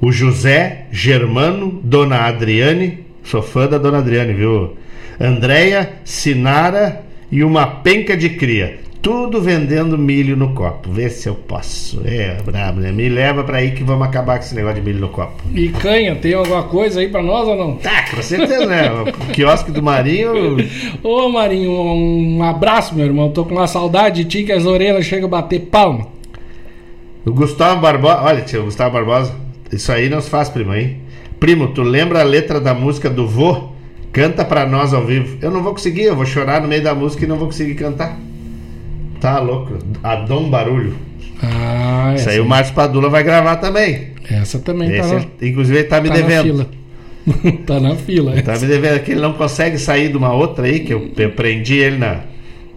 o 0.00 0.12
José 0.12 0.86
Germano, 0.90 1.80
Dona 1.82 2.26
Adriane, 2.26 3.00
sou 3.24 3.42
fã 3.42 3.66
da 3.66 3.78
Dona 3.78 3.98
Adriane, 3.98 4.32
viu? 4.32 4.76
Andréia, 5.20 5.90
Sinara 6.04 7.02
e 7.32 7.42
uma 7.42 7.66
penca 7.66 8.16
de 8.16 8.30
cria. 8.30 8.78
tudo 9.00 9.40
vendendo 9.40 9.96
milho 9.96 10.36
no 10.36 10.52
copo. 10.52 10.90
Vê 10.90 11.08
se 11.08 11.28
eu 11.28 11.34
posso. 11.36 12.02
É, 12.04 12.36
brabo, 12.44 12.80
né? 12.80 12.90
Me 12.90 13.08
leva 13.08 13.44
pra 13.44 13.58
aí 13.58 13.70
que 13.70 13.84
vamos 13.84 14.04
acabar 14.06 14.36
com 14.36 14.44
esse 14.44 14.54
negócio 14.54 14.80
de 14.80 14.86
milho 14.86 15.00
no 15.00 15.08
copo. 15.08 15.42
E 15.54 15.68
canha, 15.68 16.16
tem 16.16 16.34
alguma 16.34 16.64
coisa 16.64 16.98
aí 17.00 17.08
pra 17.08 17.22
nós 17.22 17.46
ou 17.46 17.56
não? 17.56 17.76
Tá, 17.76 18.04
com 18.10 18.20
certeza, 18.20 18.66
né? 18.66 18.90
O 18.90 19.32
quiosque 19.32 19.70
do 19.70 19.80
Marinho. 19.82 20.56
Ô 21.04 21.28
Marinho, 21.28 21.70
um 21.70 22.42
abraço, 22.42 22.96
meu 22.96 23.06
irmão. 23.06 23.30
Tô 23.30 23.44
com 23.44 23.54
uma 23.54 23.68
saudade 23.68 24.24
de 24.24 24.28
ti 24.28 24.44
que 24.44 24.52
as 24.52 24.66
orelhas 24.66 25.04
chegam 25.06 25.26
a 25.28 25.30
bater 25.30 25.60
palma. 25.60 26.08
O 27.24 27.32
Gustavo 27.32 27.80
Barbosa. 27.80 28.22
Olha, 28.22 28.40
tio, 28.42 28.62
o 28.62 28.64
Gustavo 28.64 28.92
Barbosa. 28.92 29.45
Isso 29.72 29.90
aí 29.92 30.08
não 30.08 30.20
se 30.20 30.30
faz, 30.30 30.48
primo, 30.48 30.74
hein? 30.74 30.98
Primo, 31.40 31.68
tu 31.68 31.82
lembra 31.82 32.20
a 32.20 32.24
letra 32.24 32.60
da 32.60 32.72
música 32.74 33.10
do 33.10 33.26
vô? 33.26 33.72
Canta 34.12 34.44
pra 34.44 34.64
nós 34.66 34.94
ao 34.94 35.04
vivo. 35.04 35.36
Eu 35.42 35.50
não 35.50 35.62
vou 35.62 35.72
conseguir, 35.72 36.02
eu 36.04 36.16
vou 36.16 36.24
chorar 36.24 36.62
no 36.62 36.68
meio 36.68 36.82
da 36.82 36.94
música 36.94 37.24
e 37.24 37.28
não 37.28 37.36
vou 37.36 37.46
conseguir 37.48 37.74
cantar. 37.74 38.18
Tá 39.20 39.38
louco. 39.38 39.78
Adão 40.02 40.48
Barulho. 40.48 40.94
Ah, 41.42 42.12
Isso 42.14 42.22
essa, 42.22 42.30
aí 42.30 42.40
o 42.40 42.46
Márcio 42.46 42.74
Padula 42.74 43.10
vai 43.10 43.22
gravar 43.22 43.56
também. 43.56 44.08
essa 44.30 44.58
também 44.58 44.90
Esse 44.90 45.00
tá, 45.10 45.14
na, 45.16 45.20
ele- 45.20 45.50
inclusive 45.50 45.78
ele 45.78 45.88
tá 45.88 46.00
me 46.00 46.08
tá 46.08 46.14
na 46.14 46.20
devendo. 46.22 46.42
fila. 46.44 46.68
tá 47.66 47.80
na 47.80 47.96
fila. 47.96 48.42
Tá 48.42 48.52
me 48.58 48.66
devendo 48.66 49.00
que 49.00 49.10
ele 49.12 49.20
não 49.20 49.34
consegue 49.34 49.78
sair 49.78 50.08
de 50.10 50.16
uma 50.16 50.32
outra 50.32 50.66
aí, 50.66 50.80
que 50.80 50.94
eu, 50.94 51.10
eu 51.16 51.30
prendi 51.32 51.74
ele 51.76 51.98
na, 51.98 52.20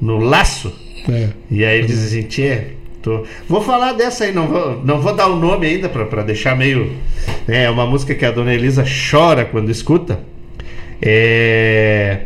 no 0.02 0.18
laço. 0.18 0.74
É. 1.08 1.30
E 1.50 1.64
aí 1.64 1.78
ele 1.78 1.88
diz 1.88 2.04
assim, 2.06 2.24
tchê, 2.24 2.64
tô... 3.02 3.24
vou 3.48 3.62
falar 3.62 3.94
dessa 3.94 4.26
aí, 4.26 4.34
não 4.34 4.48
vou, 4.48 4.82
não 4.84 5.02
vou 5.02 5.14
dar 5.14 5.28
o 5.28 5.36
nome 5.36 5.68
ainda 5.68 5.90
pra 5.90 6.24
deixar 6.24 6.56
meio. 6.56 6.92
né, 7.48 7.66
É 7.66 7.70
uma 7.70 7.86
música 7.86 8.14
que 8.16 8.26
a 8.26 8.32
dona 8.32 8.54
Elisa 8.54 8.84
chora 8.84 9.46
quando 9.46 9.70
escuta. 9.70 10.20
É. 11.02 12.22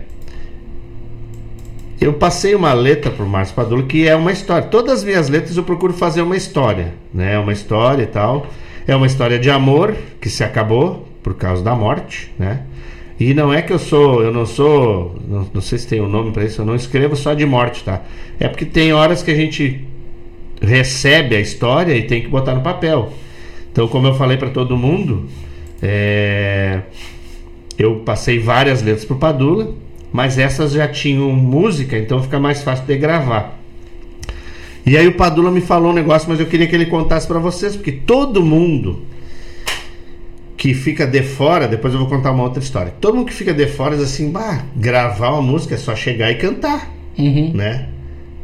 Eu 2.01 2.13
passei 2.13 2.53
uma 2.53 2.73
letra 2.73 3.09
pro 3.09 3.25
Márcio 3.25 3.55
Padula 3.55 3.83
que 3.83 4.07
é 4.07 4.15
uma 4.15 4.31
história. 4.31 4.67
Todas 4.67 4.99
as 4.99 5.03
minhas 5.03 5.29
letras 5.29 5.55
eu 5.55 5.63
procuro 5.63 5.93
fazer 5.93 6.21
uma 6.21 6.35
história, 6.35 6.93
né? 7.13 7.39
Uma 7.39 7.53
história 7.53 8.03
e 8.03 8.07
tal. 8.07 8.47
É 8.85 8.95
uma 8.95 9.07
história 9.07 9.39
de 9.39 9.49
amor 9.49 9.95
que 10.19 10.29
se 10.29 10.43
acabou 10.43 11.07
por 11.23 11.35
causa 11.35 11.63
da 11.63 11.73
morte, 11.73 12.33
né? 12.37 12.63
E 13.17 13.33
não 13.33 13.53
é 13.53 13.61
que 13.61 13.71
eu 13.71 13.79
sou, 13.79 14.21
eu 14.21 14.33
não 14.33 14.45
sou, 14.45 15.15
não, 15.25 15.47
não 15.53 15.61
sei 15.61 15.77
se 15.77 15.87
tem 15.87 16.01
um 16.01 16.09
nome 16.09 16.31
para 16.31 16.43
isso, 16.43 16.61
eu 16.61 16.65
não 16.65 16.75
escrevo 16.75 17.15
só 17.15 17.33
de 17.33 17.45
morte, 17.45 17.83
tá? 17.83 18.01
É 18.37 18.49
porque 18.49 18.65
tem 18.65 18.91
horas 18.91 19.23
que 19.23 19.31
a 19.31 19.35
gente 19.35 19.85
recebe 20.63 21.35
a 21.35 21.39
história 21.39 21.93
e 21.95 22.03
tem 22.03 22.21
que 22.21 22.27
botar 22.27 22.55
no 22.55 22.61
papel. 22.61 23.11
Então, 23.71 23.87
como 23.87 24.07
eu 24.07 24.15
falei 24.15 24.37
para 24.37 24.49
todo 24.49 24.77
mundo, 24.77 25.25
é, 25.81 26.81
eu 27.77 27.97
passei 27.97 28.39
várias 28.39 28.81
letras 28.81 29.03
pro 29.05 29.17
Padula, 29.17 29.73
mas 30.11 30.37
essas 30.37 30.71
já 30.71 30.87
tinham 30.87 31.31
música, 31.31 31.97
então 31.97 32.21
fica 32.23 32.39
mais 32.39 32.63
fácil 32.63 32.85
de 32.85 32.95
gravar. 32.97 33.59
E 34.85 34.97
aí 34.97 35.07
o 35.07 35.13
Padula 35.13 35.49
me 35.49 35.61
falou 35.61 35.91
um 35.91 35.93
negócio, 35.93 36.29
mas 36.29 36.39
eu 36.39 36.45
queria 36.45 36.67
que 36.67 36.75
ele 36.75 36.85
contasse 36.85 37.27
para 37.27 37.39
vocês, 37.39 37.75
porque 37.75 37.91
todo 37.91 38.43
mundo 38.43 39.01
que 40.55 40.73
fica 40.73 41.05
de 41.05 41.21
fora, 41.23 41.67
depois 41.67 41.93
eu 41.93 41.99
vou 41.99 42.07
contar 42.07 42.31
uma 42.31 42.43
outra 42.43 42.61
história. 42.61 42.93
Todo 43.01 43.15
mundo 43.15 43.27
que 43.27 43.33
fica 43.33 43.53
de 43.53 43.65
fora 43.67 43.95
diz 43.95 44.05
assim, 44.05 44.31
bah, 44.31 44.63
gravar 44.75 45.31
uma 45.31 45.41
música 45.41 45.75
é 45.75 45.77
só 45.77 45.95
chegar 45.95 46.31
e 46.31 46.35
cantar, 46.35 46.89
Uhum. 47.17 47.51
né? 47.53 47.89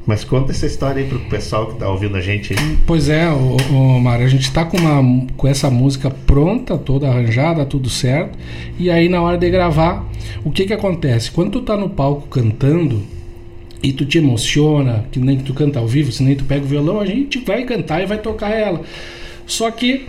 Mas 0.10 0.24
conta 0.24 0.51
essa 0.51 0.66
história 0.66 1.03
aí 1.03 1.07
pro 1.07 1.20
pessoal 1.20 1.68
que 1.68 1.76
tá 1.76 1.88
ouvindo 1.88 2.18
a 2.18 2.20
gente. 2.20 2.55
Pois 2.88 3.10
é, 3.10 3.30
o, 3.30 3.57
o 3.72 4.01
Mário, 4.01 4.26
a 4.26 4.28
gente 4.28 4.51
tá 4.51 4.66
com, 4.66 4.76
uma, 4.76 5.28
com 5.38 5.47
essa 5.47 5.70
música 5.70 6.10
pronta, 6.10 6.80
toda 6.80 7.07
arranjada, 7.07 7.64
tudo 7.64 7.91
certo. 7.91 8.36
E 8.80 8.89
aí 8.89 9.07
na 9.07 9.22
hora 9.22 9.38
de 9.38 9.47
gravar, 9.51 10.03
o 10.43 10.49
que 10.49 10.66
que 10.66 10.74
acontece? 10.74 11.30
Quando 11.30 11.51
tu 11.51 11.62
tá 11.62 11.78
no 11.78 11.91
palco 11.91 12.28
cantando 12.28 13.03
e 13.84 13.93
tu 13.93 14.03
te 14.03 14.18
emociona, 14.18 15.05
que 15.12 15.20
nem 15.20 15.38
tu 15.38 15.53
canta 15.53 15.78
ao 15.78 15.86
vivo, 15.86 16.12
se 16.12 16.24
nem 16.24 16.36
tu 16.36 16.43
pega 16.43 16.66
o 16.66 16.68
violão, 16.68 16.99
a 16.99 17.05
gente 17.05 17.38
vai 17.41 17.64
cantar 17.64 18.01
e 18.01 18.07
vai 18.07 18.18
tocar 18.18 18.49
ela. 18.49 18.82
Só 19.45 19.70
que 19.70 20.07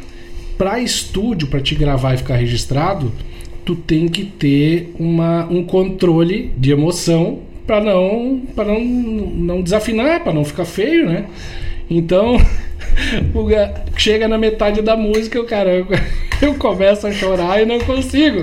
para 0.57 0.81
estúdio, 0.81 1.47
para 1.49 1.61
te 1.61 1.75
gravar 1.75 2.15
e 2.15 2.17
ficar 2.17 2.37
registrado, 2.37 3.13
tu 3.67 3.77
tem 3.77 4.09
que 4.09 4.25
ter 4.25 4.95
uma, 4.99 5.47
um 5.51 5.63
controle 5.63 6.51
de 6.57 6.71
emoção 6.71 7.50
para 7.71 7.81
não 7.81 8.43
para 8.57 8.65
não, 8.65 8.81
não 8.81 9.63
desafinar, 9.63 10.25
para 10.25 10.33
não 10.33 10.45
ficar 10.45 10.65
feio, 10.65 11.07
né? 11.09 11.27
Então, 11.89 12.37
chega 13.97 14.27
na 14.27 14.37
metade 14.37 14.83
da 14.83 14.97
música, 14.97 15.41
o 15.41 15.45
cara 15.45 15.71
eu, 15.71 15.87
eu 16.43 16.55
começo 16.55 17.07
a 17.07 17.13
chorar 17.13 17.63
e 17.63 17.67
não 17.67 17.79
consigo. 17.79 18.43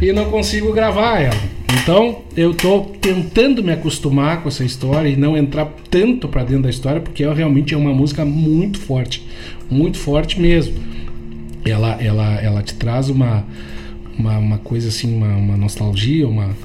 E 0.00 0.12
não 0.12 0.24
consigo 0.24 0.72
gravar 0.72 1.20
ela. 1.20 1.52
Então, 1.80 2.22
eu 2.36 2.52
tô 2.52 2.80
tentando 3.00 3.62
me 3.62 3.72
acostumar 3.72 4.42
com 4.42 4.48
essa 4.48 4.64
história 4.64 5.08
e 5.08 5.16
não 5.16 5.36
entrar 5.36 5.68
tanto 5.88 6.26
para 6.26 6.42
dentro 6.42 6.64
da 6.64 6.70
história, 6.70 7.00
porque 7.00 7.22
ela 7.22 7.34
realmente 7.34 7.74
é 7.74 7.76
uma 7.76 7.94
música 7.94 8.24
muito 8.24 8.80
forte, 8.80 9.24
muito 9.70 9.98
forte 9.98 10.40
mesmo 10.40 10.92
ela, 11.64 11.92
ela, 12.02 12.34
ela 12.40 12.62
te 12.62 12.74
traz 12.74 13.08
uma, 13.08 13.44
uma, 14.18 14.38
uma 14.38 14.58
coisa 14.58 14.88
assim, 14.88 15.14
uma, 15.14 15.28
uma 15.36 15.56
nostalgia, 15.56 16.26
uma, 16.26 16.56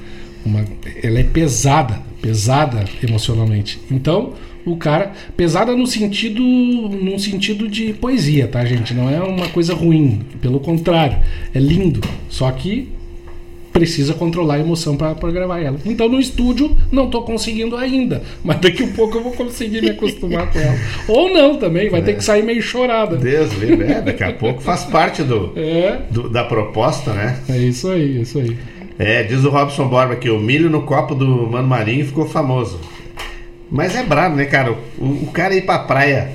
uma. 0.48 0.64
Ela 1.02 1.20
é 1.20 1.24
pesada, 1.24 2.00
pesada 2.22 2.84
emocionalmente. 3.06 3.78
Então, 3.90 4.32
o 4.64 4.76
cara. 4.76 5.12
Pesada 5.36 5.74
no 5.76 5.86
sentido. 5.86 6.40
num 6.42 7.18
sentido 7.18 7.68
de 7.68 7.92
poesia, 7.92 8.46
tá, 8.48 8.64
gente? 8.64 8.92
Não 8.94 9.08
é 9.08 9.20
uma 9.20 9.48
coisa 9.48 9.74
ruim. 9.74 10.20
Pelo 10.40 10.60
contrário, 10.60 11.18
é 11.54 11.58
lindo. 11.58 12.00
Só 12.28 12.50
que 12.50 12.88
precisa 13.72 14.12
controlar 14.12 14.54
a 14.54 14.58
emoção 14.58 14.96
para 14.96 15.14
gravar 15.30 15.60
ela. 15.60 15.78
Então 15.86 16.08
no 16.08 16.18
estúdio 16.18 16.76
não 16.90 17.08
tô 17.08 17.22
conseguindo 17.22 17.76
ainda, 17.76 18.22
mas 18.42 18.58
daqui 18.58 18.82
a 18.82 18.88
pouco 18.88 19.18
eu 19.18 19.22
vou 19.22 19.32
conseguir 19.32 19.80
me 19.82 19.90
acostumar 19.90 20.50
com 20.50 20.58
ela. 20.58 20.74
Ou 21.06 21.32
não 21.32 21.58
também, 21.58 21.88
vai 21.88 22.02
ter 22.02 22.16
que 22.16 22.24
sair 22.24 22.42
meio 22.42 22.60
chorada. 22.60 23.16
Deus 23.16 23.52
livre, 23.52 23.84
é, 23.92 24.00
daqui 24.00 24.24
a 24.24 24.32
pouco 24.32 24.60
faz 24.60 24.82
parte 24.84 25.22
do, 25.22 25.52
É, 25.54 26.00
do- 26.10 26.28
da 26.28 26.42
proposta, 26.44 27.12
né? 27.12 27.38
é 27.48 27.58
isso 27.58 27.88
aí, 27.88 28.18
é 28.18 28.20
isso 28.22 28.38
aí. 28.40 28.56
É, 28.98 29.22
diz 29.22 29.44
o 29.44 29.50
Robson 29.50 29.86
Borba 29.88 30.16
que 30.16 30.28
o 30.28 30.40
milho 30.40 30.68
no 30.68 30.82
copo 30.82 31.14
do 31.14 31.26
Mano 31.48 31.68
Marinho 31.68 32.04
ficou 32.04 32.26
famoso. 32.26 32.80
Mas 33.70 33.94
é 33.94 34.02
brabo, 34.02 34.36
né, 34.36 34.44
cara? 34.46 34.72
O, 34.98 35.04
o 35.04 35.30
cara 35.32 35.54
ir 35.54 35.62
pra 35.62 35.78
praia. 35.78 36.32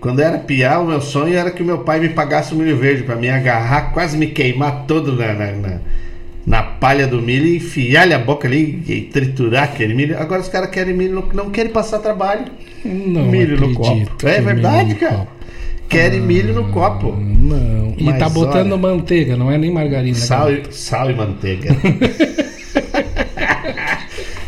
Quando 0.00 0.20
eu 0.20 0.26
era 0.26 0.38
piar, 0.38 0.80
o 0.80 0.86
meu 0.86 1.00
sonho 1.00 1.36
era 1.36 1.50
que 1.50 1.62
o 1.62 1.66
meu 1.66 1.78
pai 1.78 1.98
me 2.00 2.08
pagasse 2.10 2.54
o 2.54 2.56
milho 2.56 2.76
verde 2.76 3.02
pra 3.02 3.16
me 3.16 3.28
agarrar, 3.28 3.92
quase 3.92 4.16
me 4.16 4.28
queimar 4.28 4.84
todo 4.86 5.12
na, 5.16 5.32
na, 5.34 5.52
na- 5.52 5.78
na 6.46 6.62
palha 6.62 7.06
do 7.06 7.20
milho 7.20 7.44
e 7.46 7.56
enfiar-lhe 7.56 8.14
a 8.14 8.18
boca 8.18 8.48
ali 8.48 8.82
e 8.88 9.02
triturar 9.02 9.64
aquele 9.64 9.92
milho. 9.92 10.18
Agora 10.18 10.40
os 10.40 10.48
caras 10.48 10.70
querem 10.70 10.94
milho, 10.94 11.28
não 11.34 11.50
querem 11.50 11.70
passar 11.70 11.98
trabalho. 11.98 12.46
Não 12.82 13.24
milho 13.26 13.60
no 13.60 13.74
copo. 13.74 14.26
É 14.26 14.36
que 14.36 14.40
verdade, 14.40 14.94
cara. 14.94 15.28
Querem 15.88 16.20
milho 16.20 16.52
no 16.54 16.68
copo. 16.68 17.16
Não. 17.16 17.94
E 17.96 18.04
Mas 18.04 18.18
tá 18.18 18.28
botando 18.28 18.72
olha- 18.72 18.76
manteiga, 18.76 19.36
não 19.36 19.50
é 19.50 19.56
nem 19.56 19.72
margarina. 19.72 20.14
Sal 20.16 20.48
cara. 20.48 20.62
e, 20.68 20.74
sal 20.74 21.10
e 21.10 21.14
manteiga. 21.14 21.74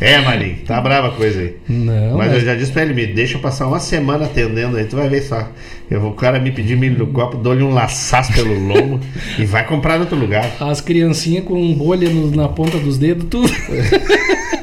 é, 0.01 0.18
Marinho, 0.20 0.57
tá 0.66 0.80
brava 0.80 1.09
a 1.09 1.11
coisa 1.12 1.41
aí. 1.41 1.57
Não, 1.68 2.16
Mas 2.16 2.28
eu 2.28 2.34
mas- 2.34 2.43
já 2.45 2.55
disse 2.55 2.72
pra 2.72 2.82
ele, 2.82 2.95
me 2.95 3.07
deixa 3.07 3.36
eu 3.36 3.41
passar 3.41 3.66
uma 3.66 3.80
semana 3.80 4.24
atendendo 4.26 4.76
aí, 4.76 4.84
tu 4.84 4.97
vai 4.97 5.09
ver 5.09 5.22
só. 5.22 5.49
Eu 5.91 6.01
vou, 6.01 6.11
o 6.12 6.14
cara 6.14 6.38
me 6.38 6.53
pedir 6.53 6.76
milho 6.76 6.99
no 6.99 7.07
copo, 7.09 7.36
dou-lhe 7.36 7.62
um 7.64 7.70
laçaço 7.74 8.32
pelo 8.32 8.55
lombo 8.55 9.01
e 9.38 9.45
vai 9.45 9.66
comprar 9.66 9.97
em 9.97 10.01
outro 10.01 10.16
lugar. 10.16 10.49
As 10.61 10.80
criancinhas 10.80 11.45
com 11.45 11.74
bolha 11.74 12.09
no- 12.09 12.30
na 12.30 12.49
ponta 12.49 12.78
dos 12.78 12.97
dedos, 12.97 13.26
tudo, 13.28 13.51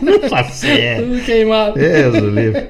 Não 0.01 0.21
faço 0.29 0.65
é. 0.67 0.95
tudo 1.01 1.19
queimado. 1.21 1.73
Deus 1.77 2.21
do 2.21 2.29
livro. 2.29 2.61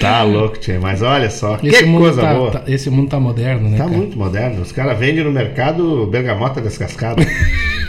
Tá 0.00 0.22
louco, 0.22 0.58
tia, 0.58 0.78
mas 0.80 1.00
olha 1.02 1.30
só, 1.30 1.58
Esse 1.62 1.78
que 1.78 1.84
mundo, 1.86 2.02
coisa 2.02 2.20
tá, 2.20 2.34
boa. 2.34 2.50
tá- 2.50 2.62
esse 2.66 2.90
mundo 2.90 3.08
tá 3.08 3.20
moderno, 3.20 3.68
né? 3.70 3.78
Tá 3.78 3.84
cara? 3.84 3.96
muito 3.96 4.18
moderno. 4.18 4.60
Os 4.62 4.72
caras 4.72 4.98
vendem 4.98 5.24
no 5.24 5.30
mercado 5.32 6.06
bergamota 6.06 6.60
descascada. 6.60 7.22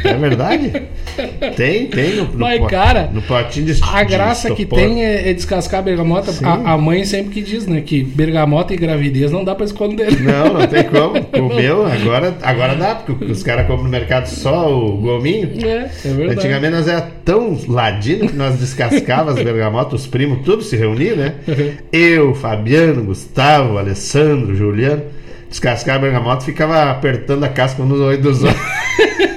é 0.04 0.14
verdade? 0.14 0.72
Tem, 1.56 1.88
tem 1.88 2.16
no, 2.16 2.26
no, 2.26 2.40
Mas, 2.40 2.60
pot- 2.60 2.70
cara, 2.72 3.10
no 3.14 3.22
potinho 3.22 3.66
de 3.68 3.80
A 3.84 4.04
de 4.04 4.12
graça 4.12 4.52
que 4.52 4.62
isopor. 4.64 4.80
tem 4.80 5.04
é, 5.04 5.30
é 5.30 5.34
descascar 5.34 5.80
a 5.80 5.84
bergamota. 5.84 6.32
A, 6.44 6.74
a 6.74 6.78
mãe 6.78 7.04
sempre 7.04 7.32
que 7.34 7.42
diz, 7.42 7.66
né? 7.68 7.82
Que 7.82 8.04
bergamota 8.04 8.74
e 8.74 8.78
gravidez 8.78 9.32
não 9.32 9.44
dá 9.44 9.54
pra 9.56 9.66
esconder. 9.82 10.22
Não, 10.22 10.54
não 10.54 10.68
tem 10.68 10.84
como. 10.84 11.12
O 11.42 11.56
meu, 11.56 11.86
agora, 11.86 12.36
agora 12.42 12.76
dá, 12.76 12.96
porque 12.96 13.26
os 13.26 13.42
caras 13.42 13.66
compram 13.66 13.86
no 13.86 13.90
mercado 13.90 14.28
só 14.28 14.72
o 14.72 14.98
gominho. 14.98 15.50
É, 15.66 15.90
é 16.06 16.14
verdade. 16.14 16.40
Antigamente 16.40 16.76
nós 16.76 16.88
era 16.88 17.02
tão 17.02 17.58
ladino 17.68 18.28
que 18.28 18.36
nós 18.36 18.60
descascava 18.60 19.32
as 19.32 19.38
bergamotas, 19.42 20.02
os 20.02 20.08
primos, 20.08 20.44
tudo 20.46 20.62
se 20.62 20.76
reunia, 20.76 21.16
né? 21.16 21.34
Eu, 21.92 22.36
Fabiano, 22.36 23.04
Gustavo, 23.06 23.78
Alessandro, 23.78 24.56
Juliano, 24.56 25.04
descascava 25.50 25.98
a 25.98 26.02
bergamota 26.02 26.44
e 26.44 26.46
ficava 26.46 26.92
apertando 26.92 27.44
a 27.44 27.50
casca 27.50 27.84
nos 27.84 28.00
olhos 28.00 28.22
dos 28.22 28.44
outros. 28.44 28.62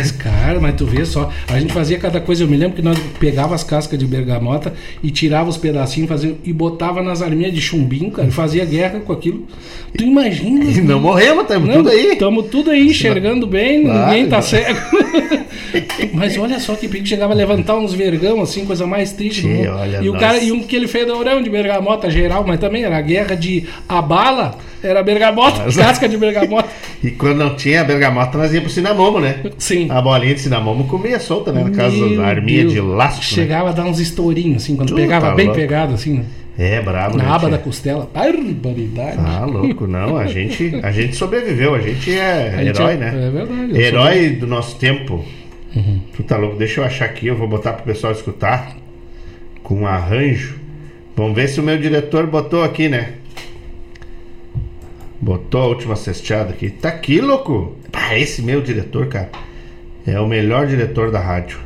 Mas 0.00 0.10
cara, 0.10 0.58
mas 0.58 0.74
tu 0.76 0.86
vê 0.86 1.04
só, 1.04 1.30
a 1.46 1.60
gente 1.60 1.74
fazia 1.74 1.98
cada 1.98 2.22
coisa. 2.22 2.42
Eu 2.42 2.48
me 2.48 2.56
lembro 2.56 2.74
que 2.74 2.80
nós 2.80 2.98
pegava 3.18 3.54
as 3.54 3.62
cascas 3.62 3.98
de 3.98 4.06
bergamota 4.06 4.72
e 5.02 5.10
tirava 5.10 5.50
os 5.50 5.58
pedacinhos 5.58 6.08
fazia, 6.08 6.34
e 6.42 6.52
botava 6.54 7.02
nas 7.02 7.20
arminhas 7.20 7.52
de 7.52 7.60
chumbinho, 7.60 8.10
cara, 8.10 8.26
e 8.26 8.30
fazia 8.30 8.64
guerra 8.64 9.00
com 9.00 9.12
aquilo. 9.12 9.46
Tu 9.94 10.04
imagina? 10.04 10.64
E 10.64 10.80
não 10.80 11.00
morremos, 11.00 11.42
estamos 11.42 11.74
tudo 11.74 11.90
aí. 11.90 12.12
Estamos 12.12 12.46
tudo 12.46 12.70
aí, 12.70 12.86
enxergando 12.86 13.46
bem, 13.46 13.84
ninguém 13.84 14.26
tá 14.26 14.40
cego. 14.40 14.80
mas 16.14 16.38
olha 16.38 16.58
só 16.58 16.74
que 16.74 16.88
pico 16.88 17.06
chegava 17.06 17.34
a 17.34 17.36
levantar 17.36 17.76
uns 17.76 17.92
vergão, 17.92 18.40
assim, 18.40 18.64
coisa 18.64 18.86
mais 18.86 19.12
triste 19.12 19.46
mundo. 19.46 19.70
olha 19.70 20.00
E 20.00 20.08
o 20.08 20.12
nós. 20.12 20.20
cara, 20.20 20.38
e 20.38 20.50
um 20.50 20.62
que 20.62 20.74
ele 20.74 20.88
fedorão 20.88 21.42
de 21.42 21.50
bergamota 21.50 22.08
geral, 22.08 22.42
mas 22.46 22.58
também 22.58 22.84
era 22.84 22.96
a 22.96 23.02
guerra 23.02 23.34
de 23.34 23.64
a 23.86 24.00
bala, 24.00 24.56
era 24.82 25.02
bergamota, 25.02 25.64
casca 25.72 26.08
de 26.08 26.16
bergamota. 26.16 26.68
E 27.02 27.10
quando 27.12 27.38
não 27.38 27.56
tinha 27.56 27.80
a 27.80 27.84
bergamota, 27.84 28.36
nós 28.36 28.52
íamos 28.52 28.64
pro 28.64 28.72
cinamomo, 28.74 29.20
né? 29.20 29.40
Sim. 29.56 29.86
A 29.90 30.02
bolinha 30.02 30.34
de 30.34 30.40
cinamomo 30.40 30.84
comia 30.86 31.18
solta, 31.18 31.50
né? 31.50 31.64
No 31.64 31.72
caso 31.72 32.14
da 32.14 32.26
arminha 32.26 32.60
Deus. 32.60 32.72
de 32.74 32.78
elástico. 32.78 33.22
né? 33.22 33.42
Chegava 33.42 33.70
a 33.70 33.72
dar 33.72 33.84
uns 33.86 33.98
estourinhos, 33.98 34.62
assim, 34.62 34.76
quando 34.76 34.88
Tu 34.90 34.96
pegava 34.96 35.28
tá 35.28 35.34
bem 35.34 35.46
louco. 35.46 35.58
pegado, 35.58 35.94
assim, 35.94 36.18
né? 36.18 36.24
É, 36.58 36.82
brabo, 36.82 37.16
na 37.16 37.24
né? 37.24 37.30
aba 37.30 37.38
tia? 37.48 37.50
da 37.52 37.58
costela. 37.58 38.10
Barbaridade. 38.12 39.16
Ah, 39.18 39.46
louco, 39.46 39.86
não. 39.86 40.18
A 40.18 40.26
gente, 40.26 40.78
a 40.84 40.90
gente 40.92 41.16
sobreviveu, 41.16 41.74
a 41.74 41.80
gente 41.80 42.12
é 42.12 42.54
A 42.54 42.64
gente 42.64 42.76
herói, 42.78 42.92
é- 42.92 42.96
né? 42.98 43.06
é 43.08 43.30
verdade, 43.30 43.80
Herói 43.80 44.28
do 44.30 44.46
nosso 44.46 44.76
tempo. 44.76 45.24
Tu 46.14 46.22
tá 46.24 46.36
louco? 46.36 46.56
Deixa 46.58 46.80
eu 46.82 46.84
achar 46.84 47.06
aqui, 47.06 47.28
eu 47.28 47.36
vou 47.36 47.48
botar 47.48 47.72
pro 47.72 47.84
pessoal 47.84 48.12
escutar. 48.12 48.76
Com 49.62 49.76
um 49.82 49.86
arranjo. 49.86 50.56
Vamos 51.16 51.34
ver 51.34 51.48
se 51.48 51.60
o 51.60 51.62
meu 51.62 51.78
diretor 51.78 52.26
botou 52.26 52.62
aqui, 52.62 52.88
né? 52.90 53.12
Botou 55.20 55.62
a 55.62 55.66
última 55.66 55.96
cesteada 55.96 56.50
aqui. 56.50 56.70
Tá 56.70 56.88
aqui, 56.88 57.20
louco! 57.20 57.76
Ah, 57.92 58.18
esse 58.18 58.40
meu 58.42 58.60
diretor, 58.62 59.06
cara. 59.06 59.30
É 60.06 60.18
o 60.18 60.26
melhor 60.26 60.66
diretor 60.66 61.10
da 61.10 61.20
rádio. 61.20 61.58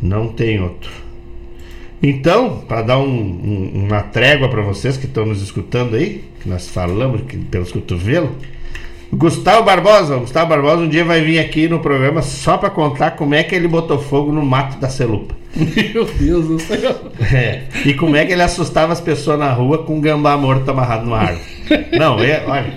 Não 0.00 0.28
tem 0.28 0.60
outro. 0.62 0.90
Então, 2.02 2.60
para 2.66 2.82
dar 2.82 2.98
um- 2.98 3.04
um- 3.04 3.84
uma 3.86 4.02
trégua 4.02 4.48
para 4.48 4.62
vocês 4.62 4.96
que 4.96 5.06
estão 5.06 5.26
nos 5.26 5.42
escutando 5.42 5.96
aí, 5.96 6.24
que 6.40 6.48
nós 6.48 6.68
falamos 6.68 7.22
que, 7.22 7.36
pelos 7.36 7.72
cotovelos, 7.72 8.30
Gustavo 9.12 9.64
Barbosa, 9.64 10.16
Gustavo 10.16 10.48
Barbosa 10.50 10.82
um 10.82 10.88
dia 10.88 11.04
vai 11.04 11.22
vir 11.22 11.38
aqui 11.38 11.66
no 11.68 11.80
programa 11.80 12.22
só 12.22 12.56
para 12.58 12.70
contar 12.70 13.12
como 13.12 13.34
é 13.34 13.42
que 13.42 13.54
ele 13.54 13.66
botou 13.66 13.98
fogo 13.98 14.30
no 14.30 14.44
mato 14.44 14.78
da 14.78 14.88
celupa. 14.88 15.34
Meu 15.92 16.04
Deus 16.04 16.46
do 16.46 16.58
céu. 16.58 17.12
É, 17.32 17.62
e 17.84 17.94
como 17.94 18.16
é 18.16 18.24
que 18.24 18.32
ele 18.32 18.42
assustava 18.42 18.92
as 18.92 19.00
pessoas 19.00 19.38
na 19.38 19.52
rua 19.52 19.78
com 19.84 19.96
um 19.96 20.00
gambá 20.00 20.36
morto 20.36 20.70
amarrado 20.70 21.04
numa 21.04 21.18
árvore. 21.18 21.58
Não, 21.98 22.18
é, 22.20 22.42
olha. 22.46 22.72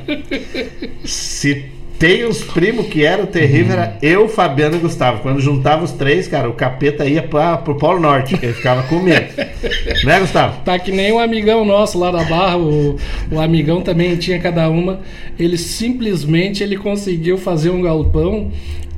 Se 1.06 1.66
tem 2.00 2.26
uns 2.26 2.44
primos 2.44 2.88
que 2.88 3.06
eram 3.06 3.28
terrível, 3.28 3.74
era 3.74 3.96
eu, 4.02 4.28
Fabiano 4.28 4.76
e 4.76 4.80
Gustavo. 4.80 5.22
Quando 5.22 5.40
juntava 5.40 5.84
os 5.84 5.92
três, 5.92 6.28
cara, 6.28 6.50
o 6.50 6.54
capeta 6.54 7.06
ia 7.06 7.22
pra, 7.22 7.58
pro 7.58 7.76
Polo 7.76 8.00
Norte, 8.00 8.36
que 8.38 8.46
ele 8.48 8.54
ficava 8.54 8.84
com 8.84 9.00
medo. 9.00 9.28
Né, 10.04 10.20
Gustavo? 10.20 10.62
Tá 10.66 10.80
que 10.80 10.92
nem 10.92 11.12
um 11.12 11.20
amigão 11.20 11.64
nosso 11.64 12.00
lá 12.00 12.10
da 12.10 12.24
Barra, 12.24 12.58
o, 12.58 12.98
o 13.32 13.40
amigão 13.40 13.82
também 13.82 14.16
tinha 14.16 14.40
cada 14.40 14.68
uma. 14.68 15.02
Ele 15.38 15.58
simplesmente 15.58 16.64
ele 16.64 16.76
conseguiu 16.76 17.38
fazer 17.38 17.70
um 17.70 17.84
galpão 17.84 18.52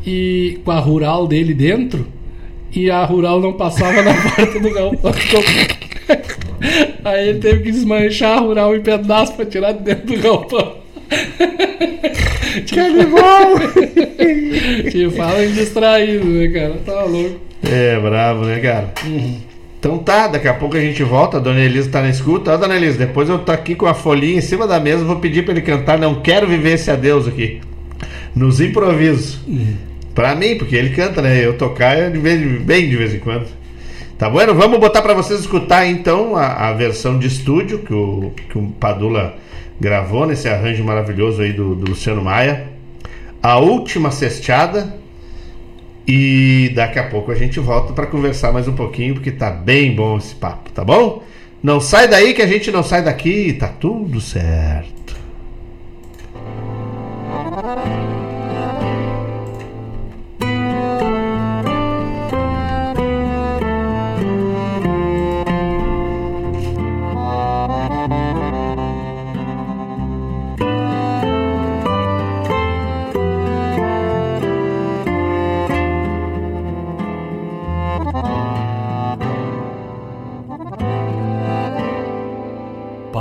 e 0.06 0.62
com 0.64 0.72
a 0.72 0.80
rural 0.80 1.28
dele 1.28 1.54
dentro 1.54 2.08
e 2.76 2.90
a 2.90 3.06
rural 3.06 3.40
não 3.40 3.54
passava 3.54 4.02
na 4.02 4.14
porta 4.36 4.60
do 4.60 4.72
galpão. 4.72 5.14
Aí 7.04 7.30
ele 7.30 7.40
teve 7.40 7.64
que 7.64 7.72
desmanchar 7.72 8.38
a 8.38 8.42
rural 8.42 8.76
em 8.76 8.82
pedaços 8.82 9.36
pra 9.36 9.46
tirar 9.46 9.74
de 9.74 9.84
dentro 9.84 10.08
do 10.08 10.22
galpão. 10.22 10.76
Que 12.66 12.80
animal! 12.80 13.56
Te 14.90 15.10
fala 15.12 15.46
em 15.46 15.52
distraído, 15.52 16.26
né, 16.26 16.48
cara? 16.48 16.76
Tá 16.86 17.04
louco. 17.04 17.40
É, 17.64 18.00
bravo, 18.00 18.46
né, 18.46 18.60
cara? 18.60 18.94
Então 19.80 19.98
tá, 19.98 20.28
daqui 20.28 20.48
a 20.48 20.54
pouco 20.54 20.78
a 20.78 20.80
gente 20.80 21.04
volta. 21.04 21.38
A 21.38 21.40
dona 21.40 21.60
Elisa 21.60 21.90
tá 21.90 22.02
na 22.02 22.10
escuta. 22.10 22.54
Ó, 22.54 22.58
dona 22.58 22.76
Elisa, 22.76 22.98
depois 22.98 23.28
eu 23.30 23.40
tô 23.40 23.52
aqui 23.52 23.76
com 23.76 23.86
a 23.86 23.94
folhinha 23.94 24.38
em 24.38 24.42
cima 24.42 24.66
da 24.66 24.80
mesa. 24.80 25.04
Vou 25.04 25.18
pedir 25.18 25.44
pra 25.44 25.54
ele 25.54 25.62
cantar. 25.62 25.98
Não 25.98 26.22
quero 26.22 26.48
viver 26.48 26.74
esse 26.74 26.90
adeus 26.90 27.28
aqui. 27.28 27.60
Nos 28.36 28.62
improvisos. 28.62 29.40
Pra 30.14 30.36
mim, 30.36 30.58
porque 30.58 30.76
ele 30.76 30.92
canta, 30.92 31.22
né? 31.22 31.44
Eu 31.44 31.58
tocar 31.58 32.12
de 32.12 32.20
vez, 32.20 32.62
bem 32.62 32.90
de 32.90 32.96
vez 32.96 33.14
em 33.14 33.20
quando. 33.20 33.48
Tá 34.18 34.30
bueno? 34.30 34.54
Vamos 34.54 34.80
botar 34.80 35.02
pra 35.02 35.14
vocês 35.14 35.40
escutar 35.40 35.88
então 35.88 36.36
a, 36.36 36.70
a 36.70 36.74
versão 36.74 37.18
de 37.18 37.28
estúdio 37.28 37.80
que 37.80 37.94
o, 37.94 38.32
que 38.50 38.58
o 38.58 38.68
Padula 38.80 39.36
gravou 39.80 40.26
nesse 40.26 40.48
arranjo 40.48 40.84
maravilhoso 40.84 41.42
aí 41.42 41.52
do, 41.52 41.76
do 41.76 41.90
Luciano 41.90 42.22
Maia. 42.22 42.68
A 43.42 43.58
última 43.58 44.12
cesteada. 44.12 45.02
E 46.06 46.72
daqui 46.76 47.00
a 47.00 47.08
pouco 47.10 47.32
a 47.32 47.36
gente 47.36 47.60
volta 47.62 47.94
para 47.94 48.06
conversar 48.06 48.52
mais 48.52 48.68
um 48.68 48.74
pouquinho, 48.74 49.14
porque 49.14 49.32
tá 49.32 49.50
bem 49.50 49.96
bom 49.96 50.18
esse 50.18 50.36
papo, 50.36 50.70
tá 50.72 50.84
bom? 50.84 51.24
Não 51.64 51.80
sai 51.80 52.10
daí 52.10 52.34
que 52.34 52.42
a 52.42 52.48
gente 52.48 52.70
não 52.72 52.84
sai 52.84 53.02
daqui, 53.02 53.54
tá 53.54 53.70
tudo 53.70 54.20
certo. 54.20 55.16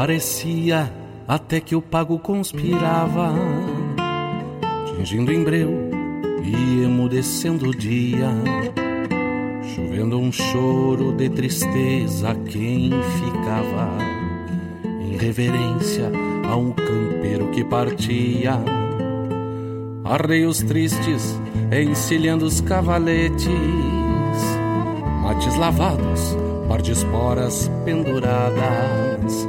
Parecia 0.02 0.92
até 1.28 1.60
que 1.60 1.76
o 1.76 1.80
pago 1.80 2.18
conspirava, 2.18 3.32
tingindo 4.96 5.32
em 5.32 5.44
breu 5.44 5.70
e 6.42 6.82
emudecendo 6.82 7.68
o 7.68 7.70
dia, 7.70 8.28
chovendo 9.62 10.18
um 10.18 10.32
choro 10.32 11.12
de 11.12 11.30
tristeza 11.30 12.30
a 12.30 12.34
quem 12.34 12.90
ficava 12.90 13.96
em 14.82 15.16
reverência 15.16 16.10
a 16.50 16.56
um 16.56 16.72
campeiro 16.72 17.52
que 17.52 17.62
partia. 17.62 18.58
Arreios 20.02 20.64
tristes 20.64 21.40
encilhando 21.70 22.44
os 22.44 22.60
cavaletes, 22.60 23.46
mates 25.22 25.56
lavados, 25.56 26.36
par 26.66 26.82
de 26.82 26.90
esporas 26.90 27.70
penduradas, 27.84 29.46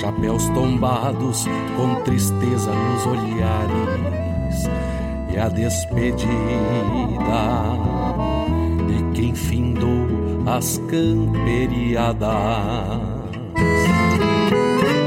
chapéus 0.00 0.48
tombados 0.50 1.46
com 1.76 1.94
tristeza 2.02 2.72
nos 2.72 3.06
olhares, 3.06 4.68
e 5.32 5.38
a 5.38 5.48
despedida 5.48 6.24
de 8.86 9.02
quem 9.14 9.34
findou 9.34 10.06
as 10.46 10.78
camperiadas. 10.88 12.28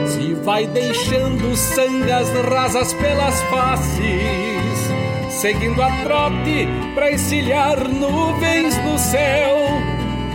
Se 0.07 0.33
vai 0.43 0.65
deixando 0.67 1.55
sangas 1.55 2.29
rasas 2.49 2.93
pelas 2.93 3.41
faces, 3.43 4.91
seguindo 5.29 5.81
a 5.81 5.91
trote 6.03 6.67
pra 6.95 7.11
encilhar 7.11 7.87
nuvens 7.87 8.77
no 8.83 8.97
céu. 8.97 9.56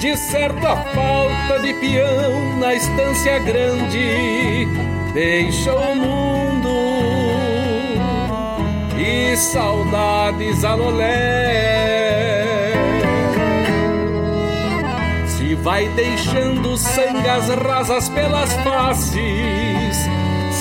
De 0.03 0.17
certo 0.17 0.67
a 0.67 0.77
falta 0.79 1.61
de 1.61 1.75
peão 1.75 2.59
na 2.59 2.75
estância 2.75 3.39
grande 3.39 4.67
deixa 5.15 5.73
o 5.73 5.95
mundo 5.95 6.69
e 8.99 9.37
saudades 9.37 10.65
a 10.65 10.75
lolé. 10.75 12.73
Se 15.29 15.55
vai 15.55 15.87
deixando 15.91 16.77
sangas 16.77 17.49
rasas 17.65 18.09
pelas 18.09 18.53
faces, 18.55 20.09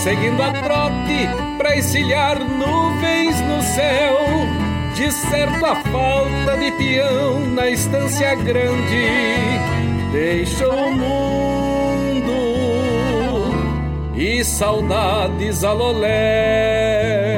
seguindo 0.04 0.44
a 0.44 0.52
trote 0.52 1.28
pra 1.58 1.76
encilhar 1.76 2.38
nuvens 2.40 3.42
no 3.42 3.64
céu. 3.64 4.71
De 5.02 5.12
certo 5.12 5.66
a 5.66 5.76
falta 5.78 6.58
de 6.60 6.72
peão 6.74 7.40
na 7.56 7.68
estância 7.72 8.36
grande 8.36 9.08
deixa 10.12 10.70
o 10.70 10.92
mundo 10.92 12.32
e 14.16 14.46
saudades 14.46 15.64
a 15.64 15.74
lolé. 15.74 17.31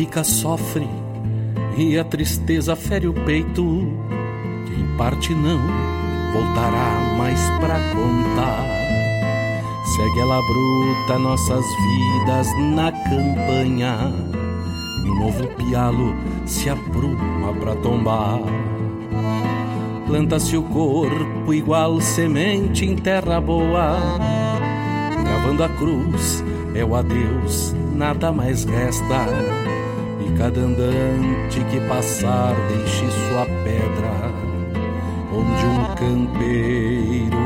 Fica 0.00 0.24
sofre 0.24 0.88
e 1.76 1.98
a 1.98 2.02
tristeza 2.02 2.74
fere 2.74 3.06
o 3.06 3.12
peito. 3.12 3.62
Quem 4.66 4.96
parte 4.96 5.34
não 5.34 5.60
voltará 6.32 7.14
mais 7.18 7.38
pra 7.60 7.78
contar. 7.92 8.64
Segue 9.84 10.20
ela 10.20 10.40
bruta 10.40 11.18
nossas 11.18 11.66
vidas 11.82 12.46
na 12.74 12.90
campanha 12.90 14.10
e 15.04 15.10
o 15.10 15.14
novo 15.16 15.46
pialo 15.48 16.14
se 16.46 16.70
apruma 16.70 17.52
pra 17.60 17.74
tombar. 17.76 18.40
Planta-se 20.06 20.56
o 20.56 20.62
corpo 20.62 21.52
igual 21.52 22.00
semente 22.00 22.86
em 22.86 22.96
terra 22.96 23.38
boa, 23.38 23.98
gravando 25.22 25.62
a 25.62 25.68
cruz 25.68 26.42
é 26.74 26.82
o 26.82 26.96
adeus, 26.96 27.74
nada 27.94 28.32
mais 28.32 28.64
resta. 28.64 29.59
Cada 30.40 30.58
andante 30.58 31.62
que 31.70 31.78
passar 31.86 32.54
deixe 32.68 33.04
sua 33.10 33.44
pedra, 33.62 34.32
onde 35.30 35.66
um 35.66 35.84
campeiro 35.96 37.36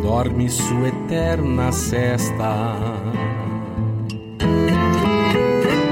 dorme 0.00 0.48
sua 0.48 0.88
eterna 0.88 1.70
cesta. 1.70 2.76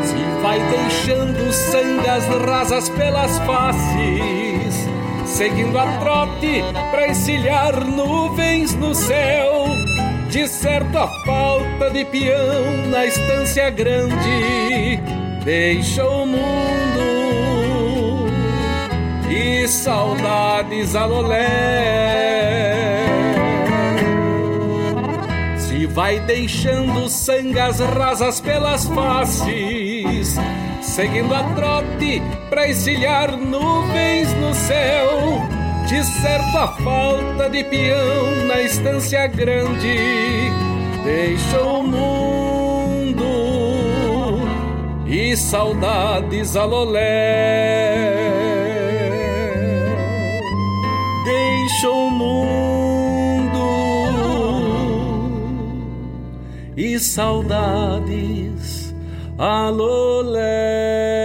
Se 0.02 0.40
vai 0.42 0.58
deixando 0.70 1.52
sangas 1.52 2.24
rasas 2.46 2.88
pelas 2.88 3.38
faces, 3.40 4.88
seguindo 5.26 5.78
a 5.78 5.98
trote 5.98 6.64
pra 6.90 7.10
encilhar 7.10 7.84
nuvens 7.84 8.74
no 8.74 8.94
céu 8.94 9.59
de 10.30 10.46
certo 10.46 10.96
a 10.96 11.08
falta 11.26 11.90
de 11.90 12.04
peão 12.04 12.86
na 12.88 13.04
estância 13.04 13.68
grande 13.68 15.00
deixa 15.44 16.06
o 16.06 16.24
mundo 16.24 17.10
e 19.28 19.66
saudades 19.66 20.94
alolé. 20.94 21.46
Se 25.58 25.84
vai 25.86 26.20
deixando 26.20 27.08
sangas 27.08 27.80
rasas 27.80 28.40
pelas 28.40 28.84
faces, 28.84 30.36
seguindo 30.80 31.34
a 31.34 31.42
trote 31.54 32.22
pra 32.48 32.68
encilhar 32.68 33.36
nuvens 33.36 34.32
no 34.34 34.54
céu 34.54 35.59
de 35.90 36.04
certo 36.04 36.56
a 36.56 36.68
falta 36.68 37.50
de 37.50 37.64
peão 37.64 38.46
na 38.46 38.62
estância 38.62 39.26
grande 39.26 39.98
deixa 41.02 41.60
o 41.62 41.82
mundo 41.82 42.60
e 45.04 45.36
saudades 45.36 46.54
alolé. 46.54 47.00
Deixa 51.24 51.90
o 51.90 52.08
mundo 52.08 53.58
e 56.76 57.00
saudades 57.00 58.94
alolé. 59.36 61.19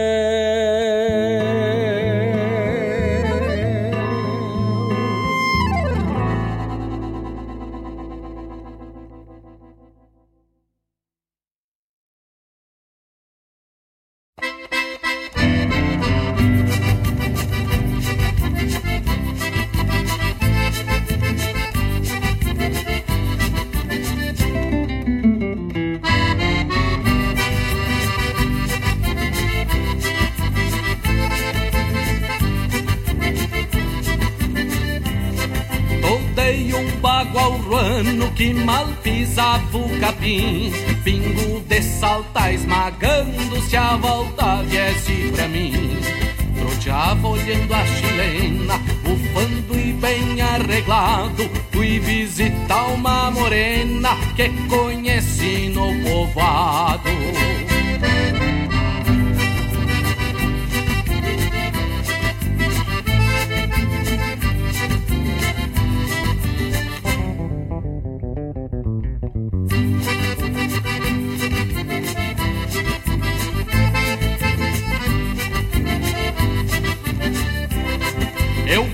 Bem 50.86 50.96
arreglado 50.96 51.50
Fui 51.72 52.00
visitar 52.00 52.86
uma 52.88 53.32
morena 53.32 54.16
que 54.36 54.50
conheci 54.68 55.70
no 55.70 55.94
povoado. 56.04 57.10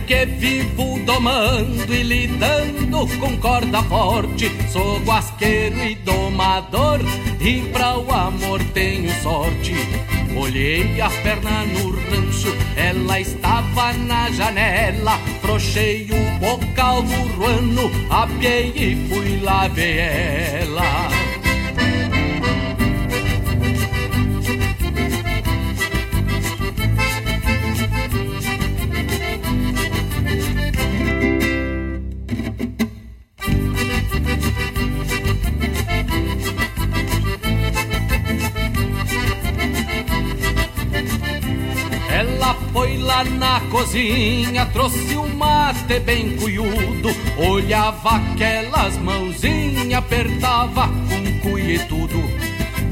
Que 0.07 0.25
vivo 0.25 0.70
domando 1.13 1.93
e 1.93 2.03
lidando 2.03 3.05
com 3.19 3.37
corda 3.37 3.83
forte. 3.83 4.49
Sou 4.71 4.99
guasqueiro 4.99 5.77
e 5.83 5.95
domador, 5.95 6.99
e 7.39 7.61
pra 7.73 7.97
o 7.97 8.11
amor 8.11 8.63
tenho 8.73 9.11
sorte. 9.21 9.75
Olhei 10.35 11.01
a 11.01 11.09
perna 11.09 11.65
no 11.65 11.91
rancho, 11.91 12.55
ela 12.77 13.19
estava 13.19 13.91
na 13.93 14.31
janela. 14.31 15.19
Frouxei 15.41 16.07
o 16.09 16.39
bocal 16.39 17.01
do 17.03 17.21
ruano, 17.35 17.91
apiei 18.09 18.71
e 18.75 19.07
fui 19.09 19.39
lá 19.41 19.67
ver 19.67 19.97
ela. 20.61 21.20
Trouxe 44.71 45.17
um 45.17 45.35
mate 45.35 45.99
bem 45.99 46.37
cuiudo. 46.37 47.09
Olhava 47.37 48.17
aquelas 48.17 48.97
mãozinhas, 48.97 49.93
apertava 49.93 50.87
com 50.87 51.39
cuia 51.39 51.75
e 51.75 51.79
tudo. 51.79 52.17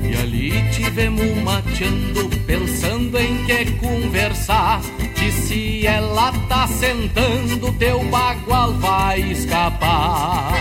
E 0.03 0.15
ali 0.15 0.69
tivemos 0.71 1.37
mateando, 1.43 2.29
pensando 2.45 3.17
em 3.17 3.45
que 3.45 3.71
conversar. 3.77 4.81
Disse 5.15 5.85
ela 5.87 6.31
tá 6.47 6.67
sentando, 6.67 7.71
teu 7.73 8.03
bagual 8.05 8.73
vai 8.73 9.21
escapar. 9.21 10.53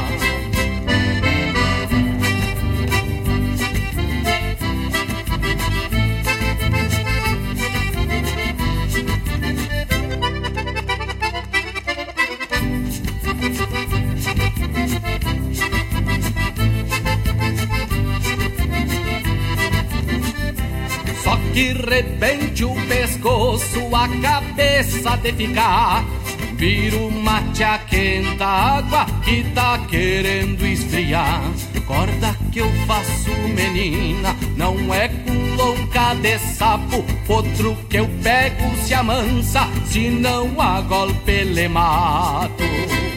Rebente 21.89 22.65
o 22.65 22.75
pescoço, 22.87 23.95
a 23.95 24.09
cabeça 24.21 25.17
de 25.17 25.33
ficar. 25.33 26.05
Vira 26.55 26.97
o 26.97 27.11
mate 27.11 27.63
a 27.63 27.79
quenta 27.79 28.45
água 28.45 29.07
que 29.25 29.45
tá 29.55 29.79
querendo 29.89 30.67
esfriar. 30.67 31.43
Corda 31.87 32.37
que 32.53 32.59
eu 32.59 32.71
faço, 32.87 33.31
menina, 33.55 34.37
não 34.57 34.93
é 34.93 35.09
com 35.09 35.55
louca 35.57 36.15
de 36.15 36.39
sapo. 36.39 37.05
Outro 37.29 37.77
que 37.89 37.99
eu 37.99 38.09
pego 38.23 38.77
se 38.85 38.95
amansa, 38.95 39.69
se 39.87 40.11
não 40.11 40.61
a 40.61 40.81
golpe 40.81 41.45
le 41.45 41.69
mato. 41.69 43.08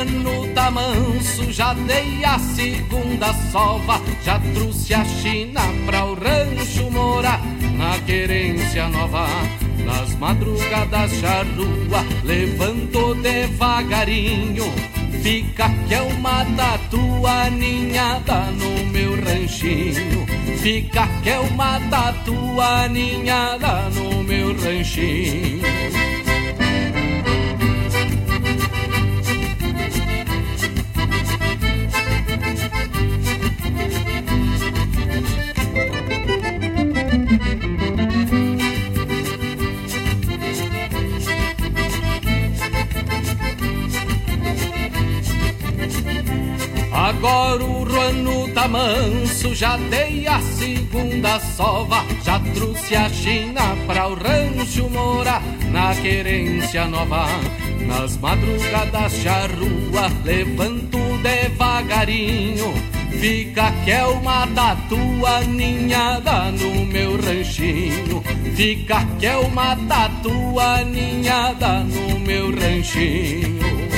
O 0.00 0.02
ano 0.02 0.54
tá 0.54 0.70
manso, 0.70 1.52
já 1.52 1.74
dei 1.74 2.24
a 2.24 2.38
segunda 2.38 3.34
sova, 3.52 4.00
já 4.24 4.40
trouxe 4.54 4.94
a 4.94 5.04
China 5.04 5.60
pra 5.84 6.06
o 6.06 6.14
rancho 6.14 6.90
morar 6.90 7.40
na 7.76 7.98
querência 8.06 8.88
nova. 8.88 9.26
Nas 9.84 10.14
madrugadas 10.16 11.10
charrua, 11.12 12.04
levanto 12.24 13.14
devagarinho, 13.16 14.72
fica 15.22 15.68
que 15.88 15.94
é 15.94 16.00
uma 16.00 16.44
tatua 16.56 17.50
ninhada 17.50 18.46
no 18.52 18.86
meu 18.86 19.14
ranchinho. 19.22 20.26
Fica 20.58 21.06
que 21.22 21.30
é 21.30 21.38
uma 21.40 21.80
tatua 21.90 22.88
ninhada 22.88 23.90
no 23.90 24.22
meu 24.22 24.54
ranchinho. 24.54 26.19
Tá 48.60 48.68
manso, 48.68 49.54
já 49.54 49.76
dei 49.76 50.26
a 50.26 50.38
segunda 50.40 51.40
sova, 51.40 52.04
já 52.22 52.38
trouxe 52.54 52.94
a 52.94 53.08
China 53.08 53.62
pra 53.86 54.08
o 54.08 54.14
rancho 54.14 54.88
morar 54.90 55.42
na 55.70 55.94
querência 55.94 56.86
nova. 56.86 57.26
Nas 57.86 58.16
madrugadas 58.18 59.12
charrua, 59.14 60.10
levanto 60.24 60.98
devagarinho, 61.22 62.74
fica 63.18 63.72
que 63.84 63.90
é 63.92 64.04
uma 64.04 64.46
tatua 64.48 65.40
ninhada 65.40 66.50
no 66.52 66.84
meu 66.84 67.16
ranchinho. 67.16 68.22
Fica 68.54 69.06
que 69.18 69.26
é 69.26 69.36
uma 69.36 69.74
tatua 69.76 70.84
ninhada 70.84 71.80
no 71.80 72.18
meu 72.20 72.50
ranchinho. 72.50 73.89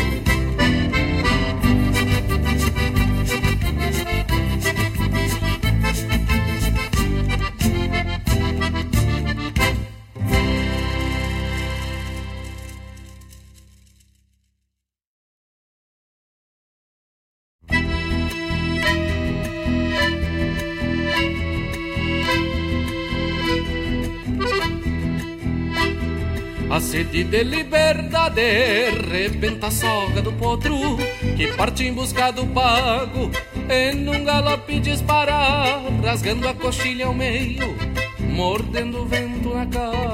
Sede 26.82 27.24
de 27.24 27.44
liberdade 27.44 28.90
rebenta 29.08 29.68
a 29.68 29.70
soga 29.70 30.20
do 30.20 30.32
potro 30.32 30.98
Que 31.36 31.46
parte 31.56 31.84
em 31.84 31.94
busca 31.94 32.30
do 32.32 32.46
pago 32.48 33.30
Em 33.70 34.08
um 34.08 34.24
galope 34.24 34.80
dispara 34.80 35.80
Rasgando 36.04 36.48
a 36.48 36.54
coxilha 36.54 37.06
ao 37.06 37.14
meio 37.14 37.74
Mordendo 38.18 39.02
o 39.02 39.04
vento 39.06 39.54
na 39.54 39.66
cara. 39.66 40.12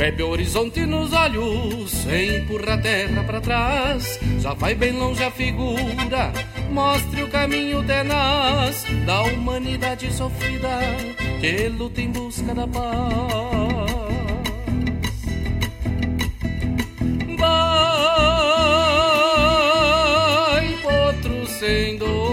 Bebe 0.00 0.22
o 0.22 0.30
horizonte 0.30 0.86
nos 0.86 1.12
olhos, 1.12 2.06
empurra 2.06 2.74
a 2.74 2.78
terra 2.78 3.22
para 3.24 3.40
trás, 3.40 4.18
já 4.38 4.54
vai 4.54 4.74
bem 4.74 4.92
longe 4.92 5.22
a 5.22 5.30
figura, 5.30 6.32
mostre 6.70 7.22
o 7.22 7.28
caminho 7.28 7.82
tenaz 7.84 8.84
da 9.04 9.22
humanidade 9.22 10.12
sofrida 10.12 10.68
que 11.40 11.68
luta 11.68 12.00
em 12.00 12.10
busca 12.10 12.54
da 12.54 12.66
paz. 12.66 13.90
Vai, 17.38 17.88
potro 20.82 21.46
sem 21.46 21.96
dono, 21.98 22.29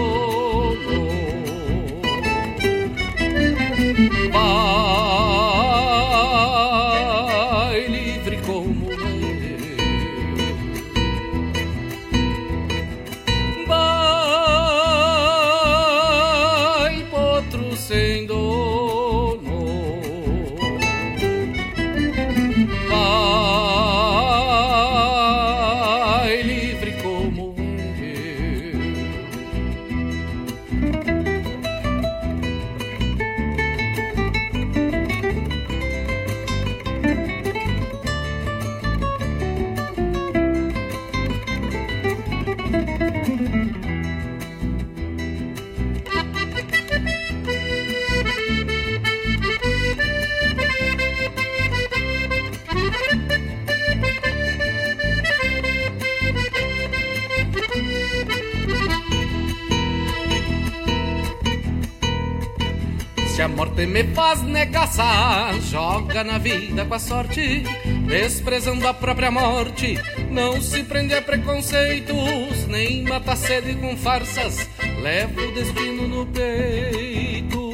Morte 63.78 63.86
me 63.92 64.02
faz 64.12 64.42
negaçar, 64.42 65.54
joga 65.60 66.24
na 66.24 66.36
vida 66.36 66.84
com 66.84 66.94
a 66.94 66.98
sorte, 66.98 67.62
desprezando 68.08 68.88
a 68.88 68.92
própria 68.92 69.30
morte. 69.30 69.96
Não 70.32 70.60
se 70.60 70.82
prende 70.82 71.14
a 71.14 71.22
preconceitos, 71.22 72.66
nem 72.66 73.04
mata 73.04 73.36
sede 73.36 73.76
com 73.76 73.96
farsas, 73.96 74.68
leva 75.00 75.40
o 75.40 75.52
destino 75.52 76.08
no 76.08 76.26
peito. 76.26 77.72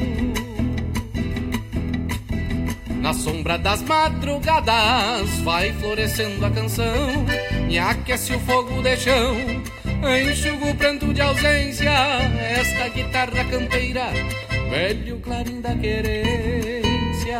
Na 3.01 3.11
sombra 3.11 3.57
das 3.57 3.81
madrugadas 3.81 5.41
vai 5.41 5.73
florescendo 5.73 6.45
a 6.45 6.51
canção, 6.51 7.25
me 7.65 7.79
aquece 7.79 8.35
o 8.35 8.39
fogo 8.41 8.79
de 8.83 8.95
chão, 8.97 9.35
enxuga 10.21 10.65
o 10.67 10.75
pranto 10.75 11.11
de 11.11 11.21
ausência, 11.21 11.89
esta 11.89 12.89
guitarra 12.89 13.43
campeira, 13.45 14.11
velho 14.69 15.19
clarim 15.19 15.61
da 15.61 15.75
querência. 15.75 17.39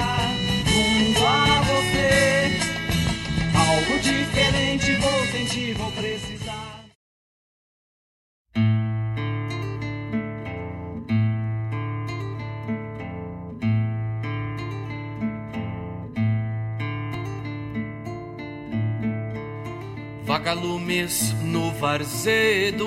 No 20.91 21.71
varzedo, 21.71 22.85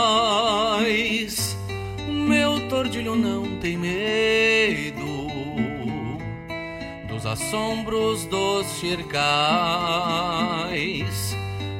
Meu 2.08 2.66
tordilho 2.70 3.14
não 3.14 3.58
tem 3.58 3.76
medo 3.76 5.28
dos 7.10 7.26
assombros 7.26 8.24
dos 8.24 8.66
cercais. 8.66 9.36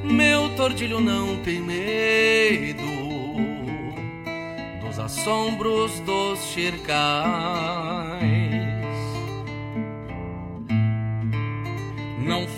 Meu 0.05 0.51
tordilho 0.57 1.01
não 1.01 1.39
tem 1.39 1.59
medo 1.59 2.85
dos 4.83 4.99
assombros 4.99 6.01
dos 6.01 6.39
cercais. 6.39 8.10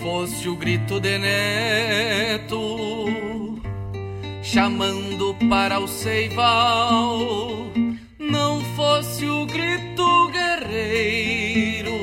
Fosse 0.03 0.49
o 0.49 0.55
grito 0.57 0.99
de 0.99 1.17
neto 1.17 2.59
chamando 4.43 5.33
para 5.49 5.79
o 5.79 5.87
seival, 5.87 7.71
não 8.19 8.59
fosse 8.75 9.25
o 9.25 9.45
grito 9.45 10.29
guerreiro 10.29 11.93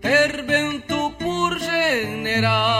ter 0.00 0.44
bento 0.44 1.10
por 1.18 1.58
general. 1.58 2.79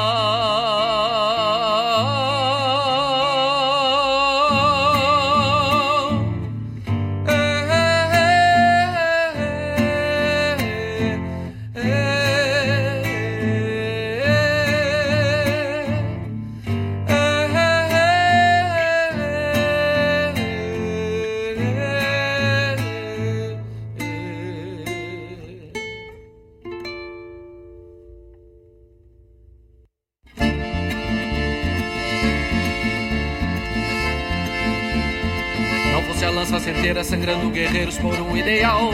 Sangrando 37.10 37.50
guerreiros 37.50 37.98
por 37.98 38.14
um 38.14 38.36
ideal. 38.36 38.92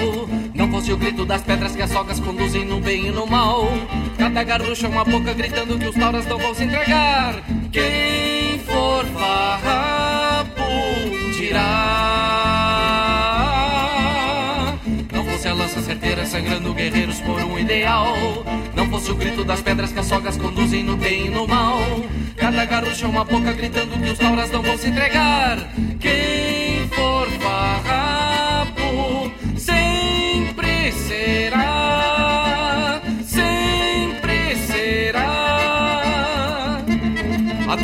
Não 0.54 0.70
fosse 0.70 0.90
o 0.90 0.96
grito 0.96 1.26
das 1.26 1.42
pedras 1.42 1.76
que 1.76 1.82
as 1.82 1.90
socas 1.90 2.18
conduzem 2.18 2.64
no 2.64 2.80
bem 2.80 3.08
e 3.08 3.10
no 3.10 3.26
mal. 3.26 3.68
Cada 4.16 4.42
garrucha 4.42 4.88
uma 4.88 5.04
boca 5.04 5.34
gritando 5.34 5.78
que 5.78 5.86
os 5.86 5.94
tauras 5.94 6.24
não 6.26 6.38
vão 6.38 6.54
se 6.54 6.64
entregar. 6.64 7.42
Quem 7.70 8.58
for 8.60 9.04
farrapo 9.08 10.62
dirá. 11.36 12.46
Não 15.12 15.22
fosse 15.26 15.48
a 15.48 15.52
lança 15.52 15.82
certeira 15.82 16.24
sangrando 16.24 16.72
guerreiros 16.72 17.20
por 17.20 17.38
um 17.42 17.58
ideal. 17.58 18.16
Não 18.74 18.88
fosse 18.88 19.10
o 19.10 19.14
grito 19.14 19.44
das 19.44 19.60
pedras 19.60 19.92
que 19.92 19.98
as 19.98 20.06
sogas 20.06 20.38
conduzem 20.38 20.82
no 20.82 20.96
bem 20.96 21.26
e 21.26 21.28
no 21.28 21.46
mal. 21.46 21.82
Cada 22.34 22.64
garrucha 22.64 23.06
uma 23.06 23.26
boca 23.26 23.52
gritando 23.52 24.02
que 24.02 24.10
os 24.10 24.18
tauras 24.18 24.50
não 24.50 24.62
vão 24.62 24.78
se 24.78 24.88
entregar. 24.88 25.58
Quem 26.00 26.45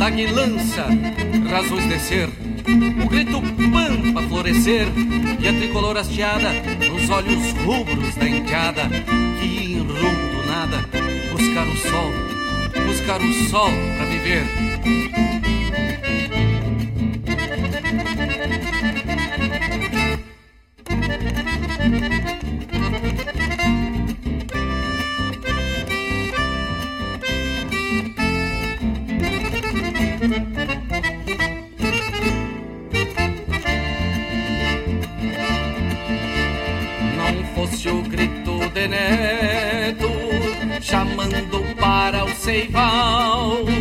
Adaga 0.03 0.21
e 0.21 0.27
lança, 0.27 0.85
razões 1.49 1.85
descer, 1.85 2.27
o 2.27 3.07
grito 3.07 3.41
pampa 3.71 4.21
florescer 4.27 4.85
e 5.39 5.47
a 5.47 5.53
tricolor 5.53 5.95
hasteada 5.95 6.49
nos 6.91 7.09
olhos 7.09 7.53
rubros 7.63 8.13
da 8.15 8.27
indiada 8.27 8.81
que 9.39 9.45
em 9.45 9.77
rumo 9.77 9.87
do 9.93 10.45
nada 10.45 10.79
buscar 11.31 11.65
o 11.65 11.77
sol, 11.77 12.11
buscar 12.85 13.21
o 13.21 13.33
sol 13.49 13.71
pra 13.95 14.05
viver. 14.07 15.32
Para 42.43 43.37
o 43.37 43.72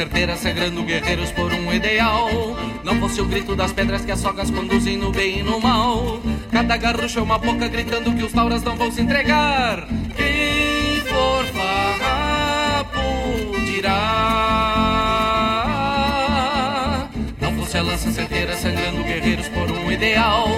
certeira 0.00 0.34
sangrando 0.34 0.82
guerreiros 0.82 1.30
por 1.32 1.52
um 1.52 1.70
ideal. 1.70 2.30
Não 2.82 2.98
fosse 2.98 3.20
o 3.20 3.26
grito 3.26 3.54
das 3.54 3.70
pedras 3.70 4.02
que 4.02 4.10
as 4.10 4.18
sogas 4.18 4.50
conduzem 4.50 4.96
no 4.96 5.12
bem 5.12 5.40
e 5.40 5.42
no 5.42 5.60
mal. 5.60 6.22
Cada 6.50 6.78
garrucha 6.78 7.20
é 7.20 7.22
uma 7.22 7.36
boca 7.36 7.68
gritando 7.68 8.10
que 8.14 8.24
os 8.24 8.32
tauras 8.32 8.62
não 8.62 8.76
vão 8.76 8.90
se 8.90 9.02
entregar. 9.02 9.86
Quem 10.16 11.02
for 11.02 11.44
farrapo 11.52 12.98
dirá. 13.66 13.90
Não 17.38 17.52
fosse 17.56 17.76
a 17.76 17.82
lança 17.82 18.10
certeira 18.10 18.56
sangrando 18.56 19.04
guerreiros 19.04 19.48
por 19.48 19.70
um 19.70 19.92
ideal. 19.92 20.48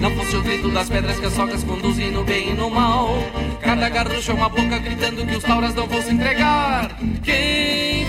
Não 0.00 0.10
fosse 0.16 0.36
o 0.36 0.42
grito 0.42 0.70
das 0.70 0.88
pedras 0.88 1.18
que 1.18 1.26
as 1.26 1.34
sogas 1.34 1.62
conduzem 1.62 2.10
no 2.10 2.24
bem 2.24 2.48
e 2.48 2.54
no 2.54 2.70
mal. 2.70 3.10
Cada 3.60 3.90
garrucha 3.90 4.32
é 4.32 4.34
uma 4.34 4.48
boca 4.48 4.78
gritando 4.78 5.26
que 5.26 5.36
os 5.36 5.44
tauras 5.44 5.74
não 5.74 5.86
vão 5.86 6.00
se 6.00 6.14
entregar. 6.14 6.96
Quem 7.22 8.05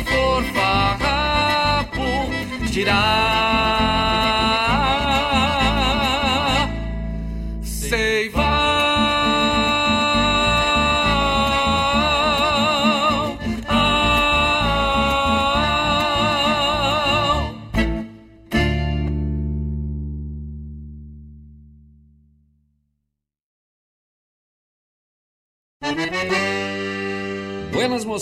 farrapo 0.54 2.30
dirá. 2.72 3.77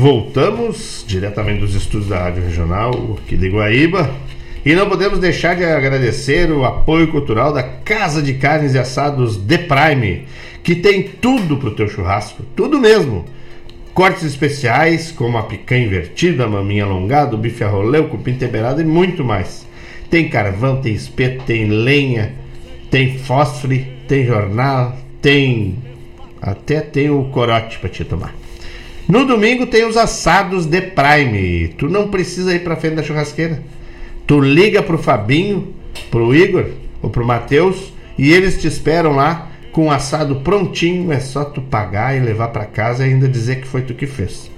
Voltamos 0.00 1.04
diretamente 1.06 1.60
dos 1.60 1.74
estúdios 1.74 2.08
da 2.08 2.22
Rádio 2.22 2.44
Regional 2.44 3.18
aqui 3.22 3.36
de 3.36 3.50
Guaíba 3.50 4.10
e 4.64 4.74
não 4.74 4.88
podemos 4.88 5.18
deixar 5.18 5.54
de 5.54 5.62
agradecer 5.62 6.50
o 6.50 6.64
apoio 6.64 7.08
cultural 7.08 7.52
da 7.52 7.62
Casa 7.62 8.22
de 8.22 8.32
Carnes 8.32 8.72
e 8.72 8.78
Assados 8.78 9.36
The 9.36 9.58
Prime, 9.58 10.24
que 10.62 10.76
tem 10.76 11.02
tudo 11.02 11.58
para 11.58 11.68
o 11.68 11.74
teu 11.74 11.86
churrasco, 11.86 12.42
tudo 12.56 12.80
mesmo. 12.80 13.26
Cortes 13.92 14.24
especiais 14.24 15.12
como 15.12 15.36
a 15.36 15.42
picanha 15.42 15.84
invertida, 15.84 16.46
a 16.46 16.48
maminha 16.48 16.84
alongada, 16.84 17.34
o 17.34 17.38
bife 17.38 17.62
a 17.62 17.68
rolê, 17.68 17.98
o 17.98 18.08
cupim 18.08 18.36
temperado 18.36 18.80
e 18.80 18.84
muito 18.84 19.22
mais. 19.22 19.66
Tem 20.08 20.30
carvão, 20.30 20.80
tem 20.80 20.94
espeto, 20.94 21.44
tem 21.44 21.66
lenha, 21.66 22.32
tem 22.90 23.18
fósforo, 23.18 23.78
tem 24.08 24.24
jornal, 24.24 24.96
tem 25.20 25.76
até 26.40 26.80
tem 26.80 27.10
o 27.10 27.24
corote 27.24 27.78
para 27.78 27.90
te 27.90 28.02
tomar. 28.02 28.39
No 29.10 29.26
domingo 29.26 29.66
tem 29.66 29.84
os 29.84 29.96
assados 29.96 30.66
de 30.66 30.80
Prime. 30.80 31.74
Tu 31.76 31.88
não 31.88 32.08
precisa 32.08 32.54
ir 32.54 32.60
para 32.60 32.76
frente 32.76 32.94
da 32.94 33.02
churrasqueira. 33.02 33.60
Tu 34.24 34.38
liga 34.38 34.84
pro 34.84 34.96
Fabinho, 34.96 35.74
pro 36.12 36.32
Igor 36.32 36.66
ou 37.02 37.10
pro 37.10 37.26
Matheus 37.26 37.92
e 38.16 38.32
eles 38.32 38.60
te 38.60 38.68
esperam 38.68 39.16
lá 39.16 39.50
com 39.72 39.86
o 39.86 39.90
assado 39.90 40.36
prontinho. 40.36 41.10
É 41.10 41.18
só 41.18 41.44
tu 41.44 41.60
pagar 41.60 42.16
e 42.16 42.20
levar 42.20 42.48
para 42.48 42.64
casa 42.64 43.04
e 43.04 43.10
ainda 43.10 43.26
dizer 43.26 43.60
que 43.60 43.66
foi 43.66 43.82
tu 43.82 43.94
que 43.94 44.06
fez. 44.06 44.48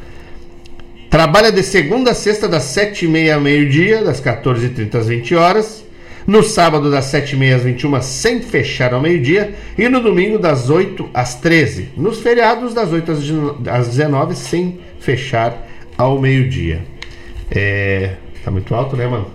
Trabalha 1.08 1.50
de 1.50 1.62
segunda 1.62 2.10
a 2.10 2.14
sexta 2.14 2.46
das 2.46 2.64
7h30 2.64 3.34
ao 3.34 3.40
meio-dia, 3.40 4.04
das 4.04 4.20
14h30 4.22 4.94
às 4.96 5.08
20 5.08 5.34
horas. 5.34 5.82
No 6.26 6.42
sábado, 6.42 6.90
das 6.90 7.06
7h30 7.06 7.54
às 7.54 7.62
21 7.62 8.02
sem 8.02 8.40
fechar 8.40 8.94
ao 8.94 9.00
meio-dia. 9.00 9.54
E 9.76 9.88
no 9.88 10.00
domingo, 10.00 10.38
das 10.38 10.70
8 10.70 11.10
às 11.12 11.34
13 11.34 11.90
Nos 11.96 12.20
feriados, 12.20 12.74
das 12.74 12.92
8 12.92 13.12
às 13.70 13.88
19 13.88 14.34
sem 14.34 14.78
fechar 15.00 15.66
ao 15.98 16.20
meio-dia. 16.20 16.84
É. 17.50 18.14
Tá 18.44 18.50
muito 18.50 18.74
alto, 18.74 18.96
né, 18.96 19.06
mano? 19.06 19.26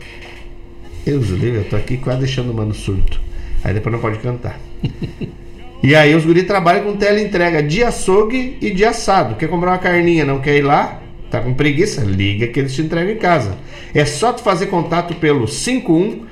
Deus 1.05 1.29
livre, 1.29 1.59
eu 1.59 1.63
tô 1.63 1.77
aqui 1.77 1.97
quase 1.97 2.19
deixando 2.19 2.51
o 2.51 2.53
mano 2.53 2.73
surto. 2.73 3.19
Aí 3.63 3.73
depois 3.73 3.93
não 3.93 4.01
pode 4.01 4.19
cantar. 4.19 4.59
e 5.81 5.95
aí 5.95 6.13
os 6.13 6.25
guri 6.25 6.43
trabalham 6.43 6.83
com 6.83 6.97
teleentrega 6.97 7.63
de 7.63 7.83
açougue 7.83 8.57
e 8.61 8.71
de 8.71 8.83
assado. 8.83 9.35
Quer 9.35 9.47
comprar 9.47 9.71
uma 9.71 9.77
carninha, 9.77 10.25
não 10.25 10.41
quer 10.41 10.57
ir 10.57 10.63
lá? 10.63 11.01
Tá 11.31 11.39
com 11.41 11.53
preguiça? 11.53 12.01
Liga 12.01 12.47
que 12.47 12.59
eles 12.59 12.73
te 12.73 12.81
entregam 12.81 13.13
em 13.13 13.17
casa. 13.17 13.57
É 13.93 14.03
só 14.03 14.33
tu 14.33 14.41
fazer 14.41 14.67
contato 14.67 15.15
pelo 15.15 15.47
51 15.47 16.25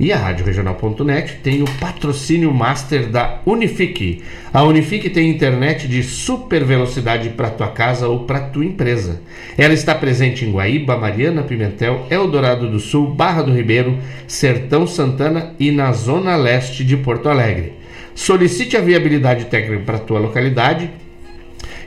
E 0.00 0.12
a 0.12 0.16
Rádio 0.16 0.46
Regional.net 0.46 1.40
tem 1.42 1.60
o 1.60 1.64
patrocínio 1.80 2.54
master 2.54 3.08
da 3.08 3.40
Unifique. 3.44 4.22
A 4.52 4.62
Unifique 4.62 5.10
tem 5.10 5.28
internet 5.28 5.88
de 5.88 6.04
super 6.04 6.62
velocidade 6.62 7.30
para 7.30 7.50
tua 7.50 7.66
casa 7.66 8.06
ou 8.06 8.20
para 8.20 8.38
tua 8.38 8.64
empresa. 8.64 9.20
Ela 9.56 9.74
está 9.74 9.96
presente 9.96 10.44
em 10.44 10.52
Guaíba, 10.52 10.96
Mariana, 10.96 11.42
Pimentel, 11.42 12.06
Eldorado 12.10 12.70
do 12.70 12.78
Sul, 12.78 13.08
Barra 13.08 13.42
do 13.42 13.52
Ribeiro, 13.52 13.98
Sertão 14.28 14.86
Santana 14.86 15.54
e 15.58 15.72
na 15.72 15.90
zona 15.90 16.36
leste 16.36 16.84
de 16.84 16.96
Porto 16.96 17.28
Alegre. 17.28 17.72
Solicite 18.14 18.76
a 18.76 18.80
viabilidade 18.80 19.46
técnica 19.46 19.82
para 19.84 19.98
tua 19.98 20.20
localidade 20.20 20.90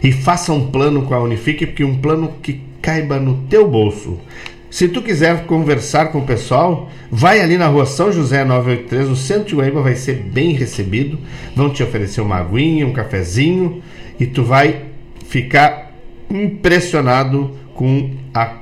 e 0.04 0.12
faça 0.12 0.52
um 0.52 0.70
plano 0.70 1.04
com 1.04 1.14
a 1.14 1.24
Unifique, 1.24 1.66
porque 1.66 1.86
um 1.86 1.98
plano 1.98 2.34
que 2.42 2.60
caiba 2.82 3.20
no 3.22 3.44
teu 3.50 3.70
bolso. 3.70 4.20
Se 4.72 4.88
tu 4.88 5.02
quiser 5.02 5.46
conversar 5.46 6.14
com 6.14 6.20
o 6.20 6.26
pessoal, 6.26 6.90
vai 7.12 7.42
ali 7.42 7.58
na 7.58 7.68
rua 7.68 7.86
São 7.86 8.10
José 8.10 8.46
983, 8.46 9.10
o 9.10 9.16
centro 9.18 9.50
de 9.50 9.56
Guaíba 9.56 9.82
vai 9.82 9.96
ser 9.96 10.16
bem 10.16 10.54
recebido. 10.54 11.20
Vão 11.54 11.70
te 11.70 11.84
oferecer 11.84 12.22
uma 12.22 12.38
aguinha, 12.38 12.88
um 12.88 12.94
cafezinho 12.94 13.84
e 14.18 14.26
tu 14.26 14.46
vai 14.46 14.84
ficar 15.28 15.92
impressionado 16.30 17.52
com 17.76 18.12
a 18.34 18.60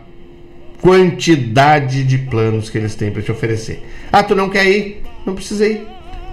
quantidade 0.81 2.03
de 2.03 2.18
planos 2.18 2.72
que 2.72 2.80
eles 2.80 2.95
têm 2.95 3.11
para 3.11 3.22
te 3.22 3.31
oferecer. 3.31 3.86
Ah, 4.11 4.23
tu 4.23 4.34
não 4.34 4.49
quer 4.49 4.68
ir? 4.68 5.03
Não 5.23 5.36
precisa 5.36 5.68
ir. 5.68 5.86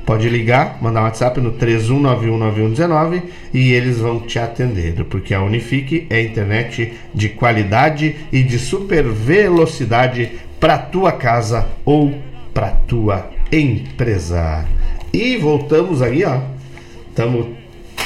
Pode 0.06 0.28
ligar, 0.28 0.78
mandar 0.80 1.00
um 1.00 1.04
WhatsApp 1.04 1.40
no 1.40 1.54
31919119 1.54 3.22
e 3.52 3.72
eles 3.72 3.98
vão 3.98 4.20
te 4.20 4.38
atender, 4.38 5.04
porque 5.06 5.34
a 5.34 5.42
Unifique 5.42 6.06
é 6.08 6.22
internet 6.22 6.92
de 7.12 7.28
qualidade 7.30 8.14
e 8.30 8.40
de 8.44 8.56
super 8.56 9.02
velocidade 9.02 10.30
para 10.60 10.78
tua 10.78 11.10
casa 11.10 11.66
ou 11.84 12.14
para 12.54 12.70
tua 12.70 13.28
empresa. 13.50 14.64
E 15.12 15.36
voltamos 15.38 16.00
aí, 16.00 16.24
ó. 16.24 16.38
Estamos 17.08 17.46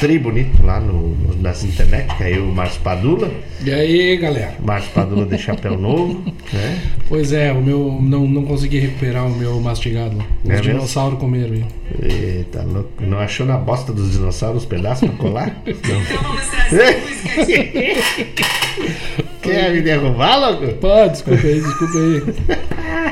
tri 0.01 0.17
bonito 0.17 0.65
lá 0.65 0.79
no, 0.79 1.15
nas 1.39 1.63
internet, 1.63 2.07
que 2.17 2.23
é 2.23 2.35
eu, 2.37 2.45
o 2.49 2.53
Márcio 2.53 2.81
Padula. 2.81 3.31
E 3.63 3.71
aí, 3.71 4.17
galera? 4.17 4.55
Márcio 4.59 4.89
Padula 4.93 5.27
de 5.27 5.37
chapéu 5.37 5.77
novo, 5.77 6.23
né? 6.51 6.79
Pois 7.07 7.31
é, 7.31 7.53
o 7.53 7.61
meu 7.61 7.99
não, 8.01 8.27
não 8.27 8.43
consegui 8.43 8.79
recuperar 8.79 9.27
o 9.27 9.29
meu 9.29 9.59
mastigado. 9.61 10.17
Os 10.43 10.49
É 10.49 10.59
dinossauros 10.59 11.19
comeram. 11.19 11.53
hein? 11.53 11.67
Eita, 12.01 12.63
louco. 12.63 12.89
Não 12.99 13.19
achou 13.19 13.45
na 13.45 13.57
bosta 13.57 13.93
dos 13.93 14.13
dinossauros 14.13 14.63
os 14.63 14.67
pedaços 14.67 15.07
pra 15.07 15.17
colar? 15.17 15.61
Não. 15.65 15.71
Quer 19.41 19.71
me 19.71 19.81
derrubar, 19.81 20.37
louco? 20.37 20.73
Pá, 20.77 21.07
desculpa 21.07 21.45
aí, 21.45 21.61
desculpa 21.61 21.97
aí. 21.97 22.21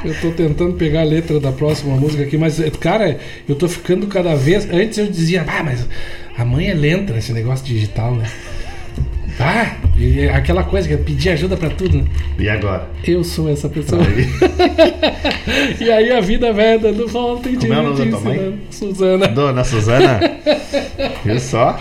Eu 0.06 0.16
tô 0.22 0.32
tentando 0.32 0.74
pegar 0.74 1.02
a 1.02 1.04
letra 1.04 1.40
da 1.40 1.52
próxima 1.52 1.96
música 1.98 2.24
aqui, 2.24 2.38
mas, 2.38 2.60
cara, 2.80 3.18
eu 3.48 3.56
tô 3.56 3.68
ficando 3.68 4.08
cada 4.08 4.36
vez. 4.36 4.68
Antes 4.72 4.98
eu 4.98 5.08
dizia, 5.08 5.44
ah, 5.48 5.64
mas 5.64 5.88
a 6.40 6.46
mãe 6.46 6.70
é 6.70 6.74
lenta 6.74 7.12
nesse 7.14 7.34
negócio 7.34 7.66
digital, 7.66 8.16
né? 8.16 8.26
Ah, 9.42 9.76
aquela 10.34 10.64
coisa 10.64 10.88
que 10.88 10.94
é 10.94 10.98
pedir 10.98 11.30
ajuda 11.32 11.58
pra 11.58 11.70
tudo, 11.70 11.98
né? 11.98 12.06
E 12.38 12.48
agora? 12.48 12.90
Eu 13.06 13.26
sou 13.26 13.50
essa 13.50 13.68
pessoa. 13.68 14.02
e 15.80 15.92
aí 15.92 16.12
a 16.12 16.22
vida 16.22 16.54
vai 16.54 16.80
dando 16.80 17.08
volta 17.10 17.50
e 17.50 17.58
Como 17.58 17.74
é 17.74 17.80
o 17.80 17.84
nome 17.84 18.06
da 18.06 18.18
tua 18.18 18.20
mãe? 18.22 18.36
ensinando. 18.36 18.58
Suzana. 18.72 19.28
Dona 19.28 19.64
Suzana? 19.66 20.20
Viu 21.26 21.40
só? 21.40 21.78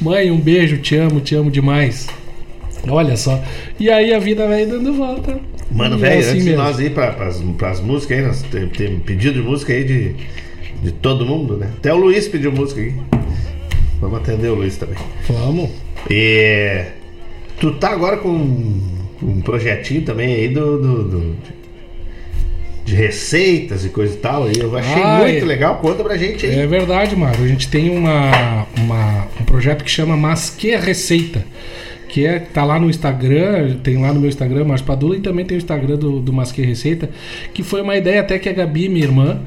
Mãe, 0.00 0.30
um 0.30 0.38
beijo, 0.40 0.78
te 0.78 0.96
amo, 0.96 1.20
te 1.20 1.34
amo 1.34 1.50
demais. 1.50 2.08
Olha 2.88 3.16
só. 3.16 3.42
E 3.78 3.90
aí 3.90 4.14
a 4.14 4.18
vida 4.18 4.46
vai 4.46 4.64
dando 4.64 4.92
volta. 4.94 5.38
Mano, 5.70 5.98
velho, 5.98 6.14
é 6.14 6.18
assim 6.18 6.30
antes 6.30 6.44
de 6.44 6.50
mesmo. 6.50 6.64
nós 6.64 6.78
ir 6.80 6.94
pra, 6.94 7.12
pras, 7.12 7.42
pras 7.58 7.80
músicas 7.80 8.18
aí, 8.18 8.24
nós 8.24 8.42
temos 8.42 8.76
tem 8.76 8.98
pedido 9.00 9.42
de 9.42 9.46
música 9.46 9.72
aí 9.74 9.84
de, 9.84 10.14
de 10.82 10.92
todo 10.92 11.26
mundo, 11.26 11.58
né? 11.58 11.68
Até 11.76 11.92
o 11.92 11.96
Luiz 11.98 12.26
pediu 12.26 12.50
música 12.50 12.80
aí. 12.80 12.94
Vamos 14.00 14.18
atender 14.20 14.48
o 14.48 14.54
Luiz 14.54 14.76
também. 14.76 14.96
Vamos. 15.28 15.70
E 16.10 16.84
tu 17.60 17.72
tá 17.74 17.90
agora 17.90 18.16
com 18.18 18.30
um, 18.30 19.40
projetinho 19.42 20.02
também 20.02 20.34
aí 20.34 20.48
do, 20.48 20.78
do- 20.80 21.04
do- 21.04 21.36
de 22.84 22.94
receitas 22.94 23.84
e 23.84 23.90
coisa 23.90 24.14
e 24.14 24.18
tal. 24.18 24.44
aí 24.44 24.52
eu 24.58 24.74
achei 24.76 25.02
Ah, 25.02 25.18
muito 25.18 25.42
é. 25.44 25.46
legal. 25.46 25.76
Conta 25.76 26.02
pra 26.02 26.16
gente 26.16 26.46
aí. 26.46 26.58
É 26.60 26.66
verdade, 26.66 27.14
Mário. 27.16 27.44
A 27.44 27.48
gente 27.48 27.68
tem 27.68 27.90
uma, 27.90 28.66
uma- 28.76 29.26
um 29.40 29.44
projeto 29.44 29.84
que 29.84 29.90
chama 29.90 30.16
Mas 30.16 30.48
Que 30.50 30.74
Receita. 30.76 31.44
que 32.08 32.24
é 32.24 32.38
tá 32.38 32.64
lá 32.64 32.80
no 32.80 32.88
Instagram, 32.88 33.76
tem 33.82 34.00
lá 34.00 34.14
no 34.14 34.20
meu 34.20 34.30
Instagram, 34.30 34.64
Márcio 34.64 34.86
Padula, 34.86 35.16
e 35.16 35.20
também 35.20 35.44
tem 35.44 35.58
o 35.58 35.60
Instagram 35.60 35.96
do, 35.96 36.20
do 36.20 36.32
Masque 36.32 36.62
Receita, 36.62 37.10
que 37.52 37.62
foi 37.62 37.82
uma 37.82 37.94
ideia 37.98 38.20
até 38.22 38.38
que 38.38 38.48
a 38.48 38.52
Gabi, 38.54 38.88
minha 38.88 39.04
irmã, 39.04 39.40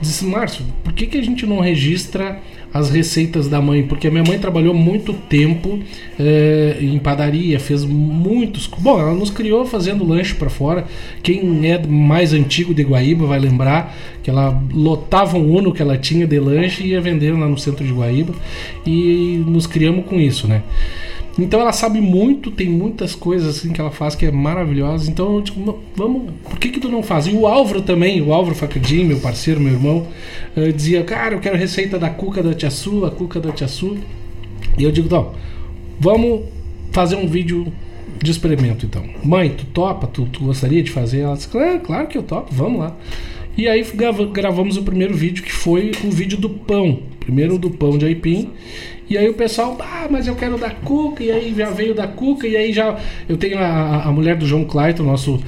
disse, 0.00 0.24
Márcio, 0.24 0.64
por 0.84 0.92
que, 0.92 1.06
que 1.06 1.18
a 1.18 1.22
gente 1.22 1.44
não 1.46 1.60
registra 1.60 2.40
as 2.72 2.90
receitas 2.90 3.48
da 3.48 3.60
mãe? 3.60 3.82
Porque 3.82 4.08
a 4.08 4.10
minha 4.10 4.22
mãe 4.22 4.38
trabalhou 4.38 4.74
muito 4.74 5.12
tempo 5.12 5.80
eh, 6.18 6.76
em 6.80 6.98
padaria, 6.98 7.58
fez 7.58 7.84
muitos. 7.84 8.66
Bom, 8.78 9.00
ela 9.00 9.14
nos 9.14 9.30
criou 9.30 9.64
fazendo 9.64 10.06
lanche 10.06 10.34
para 10.34 10.48
fora. 10.48 10.86
Quem 11.22 11.68
é 11.68 11.84
mais 11.86 12.32
antigo 12.32 12.72
de 12.72 12.82
Guaíba 12.82 13.26
vai 13.26 13.38
lembrar 13.38 13.96
que 14.22 14.30
ela 14.30 14.62
lotava 14.72 15.36
um 15.36 15.56
Uno 15.56 15.72
que 15.72 15.82
ela 15.82 15.96
tinha 15.96 16.26
de 16.26 16.38
lanche 16.38 16.84
e 16.84 16.88
ia 16.88 17.00
vender 17.00 17.32
lá 17.32 17.48
no 17.48 17.58
centro 17.58 17.84
de 17.84 17.92
Guaíba. 17.92 18.34
E 18.86 19.42
nos 19.46 19.66
criamos 19.66 20.04
com 20.06 20.20
isso, 20.20 20.46
né? 20.46 20.62
Então 21.38 21.60
ela 21.60 21.72
sabe 21.72 22.00
muito, 22.00 22.50
tem 22.50 22.68
muitas 22.68 23.14
coisas 23.14 23.56
assim 23.58 23.72
que 23.72 23.80
ela 23.80 23.92
faz 23.92 24.14
que 24.16 24.26
é 24.26 24.30
maravilhosa. 24.32 25.08
Então, 25.08 25.42
"Não, 25.56 25.78
vamos, 25.94 26.32
por 26.42 26.58
que 26.58 26.68
que 26.70 26.80
tu 26.80 26.88
não 26.88 27.02
faz? 27.02 27.26
E 27.28 27.30
o 27.30 27.46
Álvaro 27.46 27.80
também, 27.82 28.20
o 28.20 28.32
Álvaro 28.32 28.56
Facadinho, 28.56 29.06
meu 29.06 29.20
parceiro, 29.20 29.60
meu 29.60 29.72
irmão, 29.74 30.06
eh, 30.56 30.72
dizia, 30.72 31.04
cara, 31.04 31.34
eu 31.36 31.40
quero 31.40 31.56
receita 31.56 31.96
da 31.98 32.10
cuca 32.10 32.42
da 32.42 32.52
Tia 32.54 32.70
Su, 32.70 33.04
a 33.04 33.10
cuca 33.10 33.38
da 33.38 33.52
Tia 33.52 33.68
Su. 33.68 33.96
E 34.76 34.82
eu 34.82 34.90
digo, 34.90 35.06
então, 35.06 35.32
vamos 36.00 36.42
fazer 36.90 37.14
um 37.16 37.26
vídeo 37.28 37.72
de 38.20 38.30
experimento 38.32 38.84
então. 38.84 39.04
Mãe, 39.22 39.50
tu 39.50 39.64
topa? 39.66 40.06
Tu, 40.08 40.24
tu 40.32 40.40
gostaria 40.44 40.82
de 40.82 40.90
fazer? 40.90 41.20
Ela 41.20 41.34
disse, 41.36 41.46
claro, 41.48 41.78
claro 41.80 42.08
que 42.08 42.18
eu 42.18 42.22
topo, 42.24 42.52
vamos 42.52 42.80
lá. 42.80 42.96
E 43.56 43.68
aí 43.68 43.82
grava- 43.94 44.24
gravamos 44.26 44.76
o 44.76 44.82
primeiro 44.82 45.14
vídeo, 45.14 45.42
que 45.44 45.52
foi 45.52 45.92
o 46.04 46.10
vídeo 46.10 46.36
do 46.38 46.48
pão. 46.48 47.00
Primeiro 47.20 47.58
do 47.58 47.70
pão 47.70 47.96
de 47.98 48.06
aipim. 48.06 48.50
E 49.10 49.16
aí 49.16 49.28
o 49.28 49.34
pessoal, 49.34 49.76
ah, 49.80 50.06
mas 50.10 50.26
eu 50.26 50.34
quero 50.34 50.58
da 50.58 50.68
Cuca, 50.70 51.22
e 51.24 51.30
aí 51.30 51.54
já 51.56 51.70
veio 51.70 51.94
da 51.94 52.06
Cuca, 52.06 52.46
e 52.46 52.56
aí 52.56 52.72
já. 52.72 52.96
Eu 53.28 53.36
tenho 53.38 53.58
a, 53.58 54.02
a 54.04 54.12
mulher 54.12 54.36
do 54.36 54.46
João 54.46 54.64
Clayton, 54.64 55.02
nosso, 55.02 55.40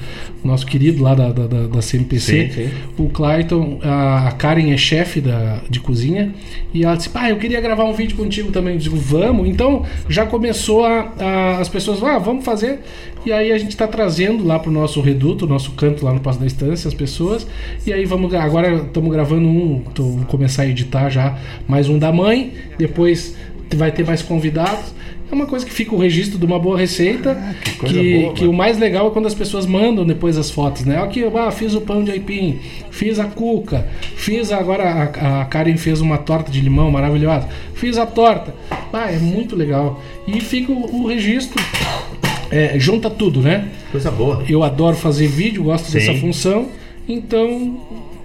nosso 0.43 0.65
querido 0.65 1.03
lá 1.03 1.13
da, 1.13 1.29
da, 1.31 1.45
da- 1.67 1.81
CMPC. 1.81 2.49
Sim, 2.49 2.63
sim. 2.63 2.69
O 2.97 3.09
Clayton, 3.09 3.79
a, 3.83 4.31
Karen 4.37 4.71
é 4.71 4.77
chefe 4.77 5.21
da, 5.21 5.61
de 5.69 5.79
cozinha, 5.79 6.33
e 6.73 6.83
ela 6.83 6.95
disse, 6.95 7.09
pá, 7.09 7.29
eu 7.29 7.37
queria 7.37 7.61
gravar 7.61 7.83
um 7.85 7.93
vídeo 7.93 8.17
contigo 8.17 8.51
também. 8.51 8.73
Eu 8.73 8.79
digo, 8.79 8.95
vamos. 8.97 9.47
Então 9.47 9.85
já 10.09 10.25
começou 10.25 10.83
a, 10.83 11.13
a- 11.19 11.57
as 11.59 11.69
pessoas, 11.69 12.01
ah, 12.03 12.17
vamos 12.17 12.43
fazer. 12.43 12.79
E 13.23 13.31
aí 13.31 13.51
a 13.51 13.57
gente 13.59 13.69
está 13.69 13.85
trazendo 13.87 14.43
lá 14.43 14.57
pro 14.57 14.71
nosso 14.71 14.99
reduto, 14.99 15.45
nosso 15.45 15.73
canto 15.73 16.03
lá 16.03 16.11
no 16.11 16.19
Passo 16.19 16.39
da 16.39 16.47
Estância, 16.47 16.87
as 16.87 16.93
pessoas. 16.95 17.45
E 17.85 17.93
aí 17.93 18.03
vamos, 18.05 18.33
agora 18.33 18.73
estamos 18.77 19.11
gravando 19.11 19.47
um, 19.47 19.81
tô, 19.93 20.01
vou 20.03 20.25
começar 20.25 20.63
a 20.63 20.67
editar 20.67 21.07
já 21.11 21.37
mais 21.67 21.87
um 21.87 21.99
da 21.99 22.11
mãe, 22.11 22.51
depois 22.79 23.35
vai 23.75 23.91
ter 23.91 24.05
mais 24.05 24.21
convidados. 24.21 24.93
É 25.31 25.33
uma 25.33 25.45
coisa 25.45 25.65
que 25.65 25.71
fica 25.71 25.95
o 25.95 25.97
registro 25.97 26.37
de 26.37 26.45
uma 26.45 26.59
boa 26.59 26.77
receita. 26.77 27.35
que 27.63 27.77
coisa 27.77 27.95
que, 27.95 28.19
boa, 28.19 28.33
que 28.33 28.45
o 28.45 28.51
mais 28.51 28.77
legal 28.77 29.07
é 29.07 29.11
quando 29.11 29.27
as 29.27 29.33
pessoas 29.33 29.65
mandam 29.65 30.05
depois 30.05 30.37
as 30.37 30.51
fotos, 30.51 30.83
né? 30.83 31.01
Aqui, 31.01 31.23
ah, 31.23 31.49
fiz 31.51 31.73
o 31.73 31.79
pão 31.79 32.03
de 32.03 32.11
aipim, 32.11 32.59
fiz 32.89 33.17
a 33.17 33.25
cuca, 33.25 33.87
fiz 34.17 34.51
agora 34.51 34.83
a, 34.83 35.41
a 35.41 35.45
Karen 35.45 35.77
fez 35.77 36.01
uma 36.01 36.17
torta 36.17 36.51
de 36.51 36.59
limão 36.59 36.91
maravilhosa, 36.91 37.47
fiz 37.73 37.97
a 37.97 38.05
torta. 38.05 38.53
Ah, 38.91 39.09
é 39.09 39.17
muito 39.17 39.55
legal. 39.55 40.01
E 40.27 40.41
fica 40.41 40.73
o, 40.73 41.03
o 41.03 41.07
registro. 41.07 41.63
É, 42.51 42.77
junta 42.77 43.09
tudo, 43.09 43.39
né? 43.39 43.69
Coisa 43.89 44.11
boa. 44.11 44.43
Eu 44.49 44.61
adoro 44.63 44.97
fazer 44.97 45.27
vídeo, 45.27 45.63
gosto 45.63 45.85
Sim. 45.85 45.99
dessa 45.99 46.13
função, 46.15 46.67
então. 47.07 47.79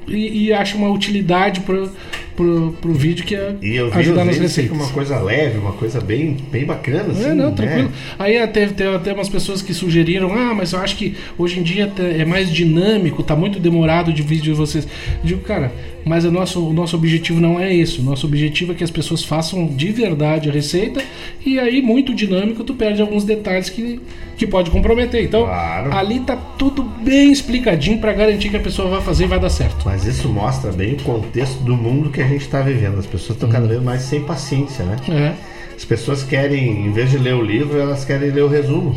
E, 0.08 0.46
e 0.46 0.52
acho 0.52 0.76
uma 0.76 0.88
utilidade 0.90 1.60
pro, 1.60 1.90
pro, 2.36 2.72
pro 2.80 2.92
vídeo 2.92 3.24
que 3.24 3.34
é 3.34 3.56
E 3.62 3.76
eu 3.76 3.90
vi 3.90 3.98
ajudar 3.98 4.24
nas 4.24 4.34
fica 4.34 4.46
receitas. 4.46 4.76
uma 4.76 4.88
coisa 4.88 5.18
leve, 5.20 5.58
uma 5.58 5.72
coisa 5.72 6.00
bem, 6.00 6.36
bem 6.52 6.64
bacana, 6.64 7.10
assim. 7.10 7.24
É, 7.24 7.34
não, 7.34 7.50
né? 7.50 7.56
tranquilo. 7.56 7.92
Aí 8.18 8.38
até 8.38 8.66
teve 8.66 8.94
até 8.94 9.12
umas 9.12 9.28
pessoas 9.28 9.62
que 9.62 9.72
sugeriram, 9.72 10.32
ah, 10.32 10.54
mas 10.54 10.72
eu 10.72 10.78
acho 10.80 10.96
que 10.96 11.16
hoje 11.38 11.58
em 11.58 11.62
dia 11.62 11.86
até 11.86 12.20
é 12.20 12.24
mais 12.24 12.52
dinâmico, 12.52 13.22
tá 13.22 13.34
muito 13.34 13.58
demorado 13.58 14.12
de 14.12 14.22
vídeo 14.22 14.44
de 14.44 14.52
vocês. 14.52 14.84
Eu 14.84 15.24
digo, 15.24 15.40
cara, 15.40 15.72
mas 16.06 16.24
o 16.24 16.30
nosso, 16.30 16.64
o 16.64 16.72
nosso 16.72 16.94
objetivo 16.94 17.40
não 17.40 17.58
é 17.58 17.74
isso. 17.74 18.00
O 18.00 18.04
nosso 18.04 18.28
objetivo 18.28 18.70
é 18.70 18.74
que 18.76 18.84
as 18.84 18.92
pessoas 18.92 19.24
façam 19.24 19.66
de 19.66 19.90
verdade 19.90 20.48
a 20.48 20.52
receita 20.52 21.02
e 21.44 21.58
aí, 21.58 21.82
muito 21.82 22.14
dinâmico, 22.14 22.62
tu 22.62 22.74
perde 22.74 23.02
alguns 23.02 23.24
detalhes 23.24 23.68
que, 23.68 24.00
que 24.36 24.46
pode 24.46 24.70
comprometer. 24.70 25.24
Então, 25.24 25.48
ali 25.90 26.20
tá 26.20 26.36
tudo 26.36 26.84
bem 26.84 27.32
explicadinho 27.32 27.98
para 27.98 28.12
garantir 28.12 28.50
que 28.50 28.56
a 28.56 28.60
pessoa 28.60 28.88
vai 28.88 29.00
fazer 29.00 29.24
e 29.24 29.26
vai 29.26 29.40
dar 29.40 29.50
certo. 29.50 29.82
Mas 29.84 30.06
isso 30.06 30.28
mostra 30.28 30.70
bem 30.70 30.94
o 30.94 31.02
contexto 31.02 31.58
do 31.64 31.76
mundo 31.76 32.08
que 32.10 32.22
a 32.22 32.28
gente 32.28 32.42
está 32.42 32.60
vivendo. 32.60 33.00
As 33.00 33.06
pessoas 33.06 33.30
estão 33.30 33.48
cada 33.48 33.66
vez 33.66 33.82
mais 33.82 34.02
sem 34.02 34.22
paciência, 34.22 34.84
né? 34.84 34.96
É. 35.08 35.34
As 35.76 35.84
pessoas 35.84 36.22
querem, 36.22 36.86
em 36.86 36.92
vez 36.92 37.10
de 37.10 37.18
ler 37.18 37.34
o 37.34 37.42
livro, 37.42 37.80
elas 37.80 38.04
querem 38.04 38.30
ler 38.30 38.44
o 38.44 38.48
resumo. 38.48 38.94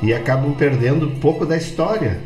E 0.00 0.14
acabam 0.14 0.52
perdendo 0.52 1.06
um 1.06 1.16
pouco 1.16 1.44
da 1.44 1.56
história. 1.56 2.20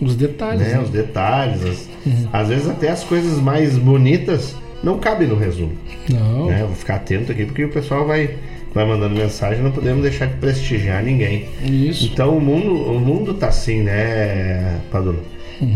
Os 0.00 0.16
detalhes. 0.16 0.60
Né? 0.62 0.74
né? 0.74 0.80
Os 0.80 0.90
detalhes. 0.90 1.62
as- 1.64 1.88
Às 2.32 2.48
vezes 2.48 2.68
até 2.68 2.88
as 2.88 3.04
coisas 3.04 3.38
mais 3.40 3.76
bonitas 3.76 4.54
não 4.82 4.98
cabem 4.98 5.28
no 5.28 5.36
resumo. 5.36 5.72
Não. 6.08 6.46
Né? 6.46 6.64
Vou 6.66 6.74
ficar 6.74 6.96
atento 6.96 7.30
aqui 7.32 7.44
porque 7.44 7.64
o 7.64 7.68
pessoal 7.68 8.06
vai, 8.06 8.30
vai 8.74 8.86
mandando 8.86 9.14
mensagem, 9.14 9.62
não 9.62 9.70
podemos 9.70 10.02
deixar 10.02 10.26
de 10.26 10.34
prestigiar 10.38 11.02
ninguém. 11.02 11.46
Isso. 11.62 12.06
Então 12.12 12.36
o 12.36 12.40
mundo, 12.40 12.72
o 12.74 12.98
mundo 12.98 13.34
tá 13.34 13.48
assim, 13.48 13.82
né, 13.82 14.80
Padula? 14.90 15.18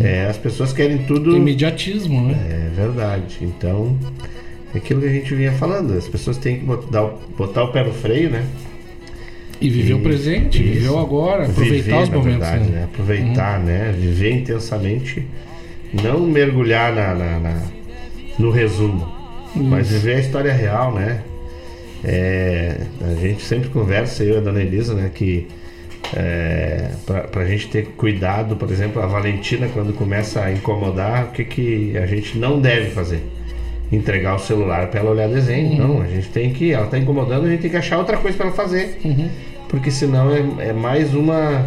É, 0.00 0.26
as 0.30 0.38
pessoas 0.38 0.72
querem 0.72 0.98
tudo. 1.04 1.36
Imediatismo, 1.36 2.22
né? 2.28 2.34
É 2.48 2.70
verdade. 2.74 3.36
Então, 3.42 3.94
é 4.74 4.78
aquilo 4.78 5.02
que 5.02 5.06
a 5.08 5.12
gente 5.12 5.34
vinha 5.34 5.52
falando, 5.52 5.92
as 5.92 6.08
pessoas 6.08 6.38
têm 6.38 6.60
que 6.60 6.64
botar, 6.64 7.04
o- 7.04 7.18
botar 7.36 7.64
o 7.64 7.68
pé 7.68 7.84
no 7.84 7.92
freio, 7.92 8.30
né? 8.30 8.46
E 9.60 9.68
viver 9.70 9.94
o 9.94 10.00
presente, 10.00 10.62
viver 10.62 10.88
o 10.90 10.98
agora, 10.98 11.46
aproveitar 11.46 11.74
Viver, 11.84 12.02
os 12.02 12.08
momentos. 12.08 12.24
verdade, 12.48 12.64
né? 12.70 12.78
né? 12.80 12.84
Aproveitar, 12.84 13.60
né? 13.60 13.94
Viver 13.98 14.30
intensamente, 14.32 15.24
não 16.02 16.20
mergulhar 16.20 16.92
na, 16.92 17.14
na- 17.14 17.38
na- 17.40 17.62
no 18.38 18.50
resumo, 18.50 19.08
mas 19.54 19.86
Isso. 19.90 20.00
viver 20.00 20.16
a 20.16 20.20
história 20.20 20.52
real, 20.52 20.94
né? 20.94 21.22
É, 22.02 22.76
a 23.00 23.14
gente 23.20 23.42
sempre 23.42 23.68
conversa, 23.70 24.22
eu 24.24 24.34
e 24.34 24.38
a 24.38 24.40
dona 24.40 24.60
Elisa, 24.60 24.92
né? 24.94 25.10
Que 25.14 25.46
é, 26.14 26.90
pra, 27.06 27.20
pra 27.22 27.44
gente 27.46 27.68
ter 27.68 27.86
cuidado, 27.96 28.56
por 28.56 28.70
exemplo, 28.70 29.00
a 29.02 29.06
Valentina, 29.06 29.68
quando 29.72 29.94
começa 29.94 30.42
a 30.42 30.52
incomodar, 30.52 31.26
o 31.26 31.28
que, 31.28 31.44
que 31.44 31.96
a 31.96 32.06
gente 32.06 32.36
não 32.36 32.60
deve 32.60 32.90
fazer? 32.90 33.22
Entregar 33.94 34.34
o 34.34 34.38
celular 34.38 34.88
para 34.88 35.00
ela 35.00 35.10
olhar 35.10 35.28
desenho. 35.28 35.72
Uhum. 35.72 35.88
Não, 35.96 36.02
a 36.02 36.06
gente 36.06 36.28
tem 36.28 36.52
que. 36.52 36.72
Ela 36.72 36.86
tá 36.86 36.98
incomodando, 36.98 37.46
a 37.46 37.50
gente 37.50 37.60
tem 37.60 37.70
que 37.70 37.76
achar 37.76 37.98
outra 37.98 38.16
coisa 38.16 38.36
para 38.36 38.46
ela 38.46 38.54
fazer. 38.54 38.98
Uhum. 39.04 39.28
Porque 39.68 39.90
senão 39.90 40.30
é, 40.30 40.68
é 40.68 40.72
mais 40.72 41.14
uma 41.14 41.66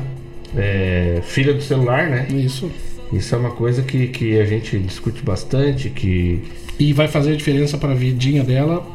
é, 0.55 1.19
filha 1.23 1.53
do 1.53 1.61
celular, 1.61 2.07
né? 2.09 2.27
Isso. 2.29 2.69
Isso 3.11 3.33
é 3.33 3.37
uma 3.37 3.51
coisa 3.51 3.81
que, 3.83 4.07
que 4.07 4.37
a 4.39 4.45
gente 4.45 4.77
discute 4.79 5.21
bastante, 5.23 5.89
que 5.89 6.41
E 6.77 6.91
vai 6.91 7.07
fazer 7.07 7.37
diferença 7.37 7.77
para 7.77 7.91
a 7.91 7.95
vidinha 7.95 8.43
dela 8.43 8.85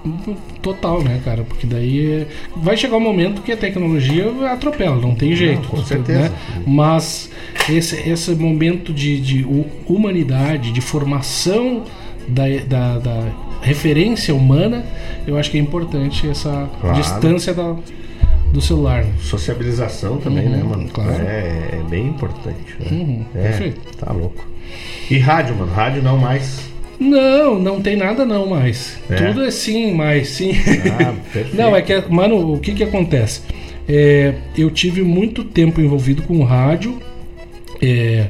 total, 0.60 1.02
né, 1.02 1.20
cara? 1.24 1.42
Porque 1.44 1.66
daí 1.66 2.26
vai 2.54 2.76
chegar 2.76 2.96
um 2.96 3.00
momento 3.00 3.40
que 3.40 3.50
a 3.52 3.56
tecnologia 3.56 4.30
atropela, 4.52 4.96
não 4.96 5.14
tem 5.14 5.34
jeito. 5.34 5.66
com 5.66 5.78
tu- 5.78 5.84
certeza. 5.86 6.28
né? 6.28 6.32
Mas 6.66 7.30
esse, 7.70 7.96
esse 8.08 8.32
momento 8.34 8.92
de, 8.92 9.18
de 9.18 9.42
hu- 9.44 9.64
humanidade, 9.86 10.72
de 10.72 10.80
formação 10.82 11.82
da, 12.28 12.44
da, 12.68 12.98
da 12.98 13.28
referência 13.60 14.34
humana, 14.34 14.84
eu 15.26 15.36
acho 15.36 15.50
que 15.50 15.58
é 15.58 15.60
importante 15.60 16.28
essa 16.28 16.68
Claro. 16.80 16.96
distância 16.96 17.54
da, 17.54 17.74
do 18.52 18.60
celular. 18.60 19.04
né? 19.04 19.12
sociabilização 19.20 20.18
também, 20.18 20.46
Uhum, 20.46 20.50
né, 20.56 20.62
mano? 20.62 20.88
claro. 20.92 21.22
É, 21.22 21.78
é 21.80 21.82
bem 21.88 22.08
importante. 22.08 22.76
Né? 22.80 22.86
Uhum, 22.90 23.24
é, 23.34 23.42
perfeito. 23.42 23.80
Tá 23.98 24.12
louco. 24.12 24.44
E 25.10 25.18
rádio, 25.18 25.54
mano? 25.56 25.72
Rádio 25.72 26.02
não 26.02 26.18
mais. 26.18 26.70
Não, 26.98 27.58
não 27.58 27.80
tem 27.82 27.96
nada 27.96 28.24
não 28.24 28.46
mais. 28.46 28.96
É. 29.10 29.16
Tudo 29.16 29.42
é 29.44 29.50
sim, 29.50 29.92
mas 29.94 30.28
sim. 30.28 30.52
Ah, 31.00 31.14
não, 31.52 31.74
é 31.74 31.82
que, 31.82 32.00
mano, 32.08 32.54
o 32.54 32.58
que 32.60 32.72
que 32.72 32.84
acontece? 32.84 33.40
É, 33.88 34.34
eu 34.56 34.70
tive 34.70 35.02
muito 35.02 35.42
tempo 35.44 35.80
envolvido 35.80 36.22
com 36.22 36.42
rádio. 36.44 36.98
É, 37.80 38.26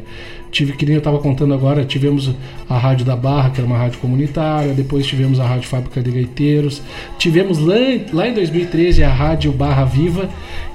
tive, 0.52 0.74
que 0.74 0.84
nem 0.86 0.94
eu 0.94 0.98
estava 0.98 1.18
contando 1.18 1.52
agora, 1.54 1.84
tivemos 1.84 2.30
a 2.68 2.78
Rádio 2.78 3.04
da 3.04 3.16
Barra, 3.16 3.50
que 3.50 3.58
era 3.60 3.66
uma 3.66 3.78
rádio 3.78 3.98
comunitária, 3.98 4.72
depois 4.74 5.04
tivemos 5.06 5.40
a 5.40 5.46
Rádio 5.46 5.66
Fábrica 5.68 6.00
de 6.00 6.10
Gaiteiros, 6.12 6.80
tivemos 7.18 7.58
lá, 7.58 7.76
em- 7.78 8.04
lá 8.12 8.28
em 8.28 8.34
2013 8.34 9.02
a 9.02 9.08
Rádio 9.12 9.50
Barra 9.50 9.84
Viva, 9.84 10.28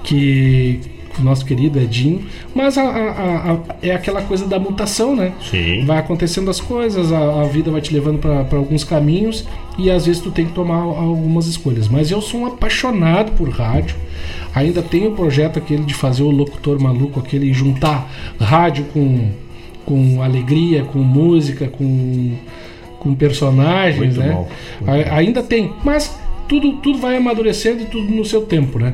que 0.03 0.79
o 1.19 1.21
nosso 1.23 1.43
querido 1.45 1.79
Edinho, 1.79 2.21
mas 2.53 2.77
a- 2.77 2.83
a- 2.83 3.51
a- 3.53 3.75
é 3.81 3.91
aquela 3.91 4.21
coisa 4.21 4.45
da 4.45 4.59
mutação, 4.59 5.15
né? 5.15 5.31
Sim. 5.49 5.83
Vai 5.85 5.97
acontecendo 5.97 6.49
as 6.49 6.61
coisas, 6.61 7.11
a, 7.11 7.41
a 7.41 7.43
vida 7.45 7.71
vai 7.71 7.81
te 7.81 7.91
levando 7.93 8.19
para 8.19 8.57
alguns 8.57 8.83
caminhos 8.83 9.43
e 9.79 9.89
às 9.89 10.05
vezes 10.05 10.21
tu 10.21 10.29
tem 10.29 10.45
que 10.45 10.53
tomar 10.53 10.75
algumas 10.77 11.47
escolhas. 11.47 11.87
Mas 11.87 12.11
eu 12.11 12.21
sou 12.21 12.41
um 12.41 12.45
apaixonado 12.45 13.31
por 13.31 13.49
rádio. 13.49 13.95
Ainda 14.53 14.81
tenho 14.83 15.09
o 15.11 15.15
projeto 15.15 15.57
aquele 15.57 15.83
de 15.83 15.93
fazer 15.95 16.21
o 16.23 16.29
locutor 16.29 16.79
maluco, 16.79 17.19
aquele 17.19 17.51
juntar 17.51 18.11
rádio 18.39 18.85
com, 18.93 19.29
com 19.87 20.21
alegria, 20.21 20.83
com 20.83 20.99
música, 20.99 21.67
com, 21.69 22.35
com 22.99 23.15
personagens, 23.15 23.97
Muito 23.97 24.19
né? 24.19 24.31
bom. 24.33 24.49
A- 24.85 25.15
ainda 25.15 25.41
tem, 25.41 25.71
mas 25.83 26.13
tudo, 26.47 26.73
tudo 26.73 26.99
vai 26.99 27.15
amadurecendo 27.15 27.83
e 27.83 27.85
tudo 27.85 28.11
no 28.13 28.23
seu 28.25 28.41
tempo, 28.41 28.77
né? 28.77 28.93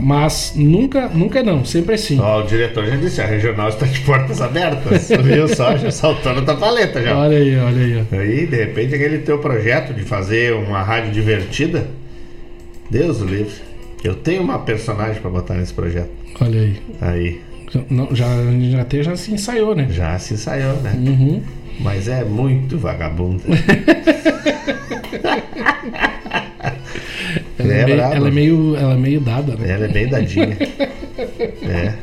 Mas 0.00 0.54
nunca, 0.56 1.06
nunca 1.10 1.42
não, 1.42 1.66
sempre 1.66 1.94
é 1.94 1.98
sim. 1.98 2.18
Ó, 2.18 2.40
o 2.40 2.46
diretor 2.46 2.86
já 2.86 2.96
disse, 2.96 3.20
a 3.20 3.26
regional 3.26 3.68
está 3.68 3.84
de 3.84 4.00
portas 4.00 4.40
abertas. 4.40 5.10
Viu 5.22 5.46
só? 5.48 5.76
Já 5.76 5.90
saltou 5.90 6.32
na 6.32 6.40
tua 6.40 6.56
paleta 6.56 7.02
já. 7.02 7.14
Olha 7.14 7.36
aí, 7.36 7.54
olha 7.58 7.84
aí. 7.84 8.06
ó. 8.10 8.16
Aí, 8.16 8.46
de 8.46 8.56
repente, 8.56 8.94
aquele 8.94 9.18
teu 9.18 9.38
projeto 9.38 9.92
de 9.92 10.00
fazer 10.02 10.54
uma 10.54 10.82
rádio 10.82 11.12
divertida. 11.12 11.86
Deus 12.90 13.20
o 13.20 13.26
livre. 13.26 13.52
Eu 14.02 14.14
tenho 14.14 14.42
uma 14.42 14.60
personagem 14.60 15.20
pra 15.20 15.30
botar 15.30 15.54
nesse 15.54 15.74
projeto. 15.74 16.08
Olha 16.40 16.60
aí. 16.62 16.76
Aí. 16.98 17.40
Não, 17.88 18.14
já, 18.14 18.26
já 18.70 18.82
até 18.82 19.02
já 19.02 19.16
se 19.16 19.32
ensaiou, 19.32 19.74
né? 19.74 19.86
Já 19.90 20.18
se 20.18 20.34
ensaiou, 20.34 20.74
né? 20.82 20.92
Uhum. 20.94 21.42
Mas 21.80 22.06
é 22.08 22.24
muito 22.24 22.78
vagabunda. 22.78 23.42
Ela 27.58 27.72
é, 27.74 27.80
É 27.80 27.86
meio, 27.86 28.00
ela 28.00 28.28
é 28.28 28.30
meio, 28.30 28.76
ela 28.76 28.92
é 28.92 28.96
meio 28.96 29.20
dada, 29.20 29.54
né? 29.56 29.70
Ela 29.70 29.84
é 29.84 29.88
bem 29.88 30.08
dadinha. 30.08 30.56
É. 31.62 31.94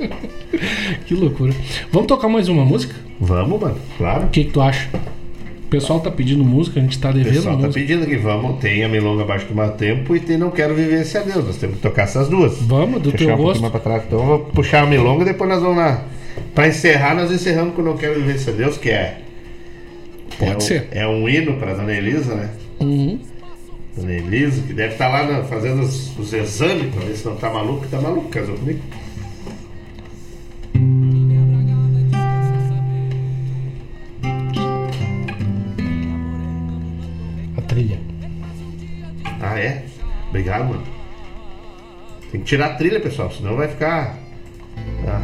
Que 1.06 1.14
loucura. 1.14 1.54
Vamos 1.92 2.08
tocar 2.08 2.28
mais 2.28 2.48
uma 2.48 2.64
música? 2.64 2.96
Vamos, 3.20 3.60
mano, 3.60 3.78
claro. 3.98 4.26
O 4.26 4.30
que, 4.30 4.46
que 4.46 4.52
tu 4.52 4.62
acha? 4.62 4.90
O 5.70 5.72
pessoal 5.72 6.00
tá 6.00 6.10
pedindo 6.10 6.44
música, 6.44 6.80
a 6.80 6.84
gente 6.84 6.98
tá 6.98 7.12
O 7.12 7.14
devendo 7.14 7.32
pessoal 7.36 7.56
tá 7.58 7.68
música. 7.68 7.80
pedindo 7.86 8.08
que 8.08 8.16
vamos, 8.18 8.60
tem 8.60 8.84
a 8.84 8.90
Milonga 8.90 9.22
Abaixo 9.22 9.46
do 9.46 9.54
Meu 9.54 9.70
Tempo 9.70 10.16
e 10.16 10.20
tem 10.20 10.36
Não 10.36 10.50
Quero 10.50 10.74
Viver 10.74 11.02
Esse 11.02 11.16
Adeus. 11.16 11.46
Nós 11.46 11.58
temos 11.58 11.76
que 11.76 11.82
tocar 11.84 12.04
essas 12.04 12.28
duas. 12.28 12.58
Vamos, 12.58 13.04
do 13.04 13.12
Deixa 13.12 13.26
teu 13.28 13.36
um 13.36 13.38
gosto. 13.38 13.62
mais 13.62 13.72
pra 13.72 13.80
trás. 13.80 14.04
Então 14.08 14.20
eu 14.20 14.26
vou 14.26 14.40
puxar 14.40 14.82
a 14.82 14.88
Milonga 14.88 15.22
e 15.22 15.26
depois 15.26 15.48
nós 15.48 15.62
vamos 15.62 15.78
lá. 15.78 16.04
Pra 16.56 16.68
encerrar, 16.68 17.14
nós 17.14 17.32
encerramos 17.32 17.76
com 17.76 17.84
Não 17.84 17.96
Quero 17.96 18.16
Viver 18.16 18.34
Esse 18.36 18.50
Adeus, 18.50 18.78
que 18.80 18.90
é. 18.90 19.20
Pode 20.40 20.52
é 20.54 20.58
um- 20.58 20.60
ser. 20.60 20.88
É 20.90 21.08
um 21.08 21.30
hino 21.30 21.54
pra 21.58 21.76
Dona 21.76 21.94
Elisa, 21.94 22.34
né? 22.34 22.50
Uhum. 22.80 23.20
Dona 23.96 24.12
Elisa, 24.14 24.64
que 24.64 24.74
deve 24.74 24.94
estar 24.94 25.08
lá 25.08 25.24
na- 25.32 25.44
fazendo 25.44 25.84
os, 25.84 26.18
os 26.18 26.34
exames 26.34 26.92
pra 26.96 27.06
ver 27.06 27.14
se 27.16 27.26
não 27.28 27.36
tá 27.36 27.48
maluco. 27.54 27.86
Tá 27.92 28.02
maluco, 28.02 28.28
casou 28.30 28.56
comigo. 28.56 28.80
Ah, 39.42 39.58
é? 39.60 39.84
Obrigado, 40.30 40.66
mano. 40.66 40.84
Tem 42.32 42.42
que 42.42 42.46
tirar 42.48 42.68
a 42.68 42.74
trilha, 42.76 43.00
pessoal, 43.00 43.32
senão 43.32 43.56
vai 43.56 43.68
ficar. 43.68 44.18
Ah. 45.08 45.22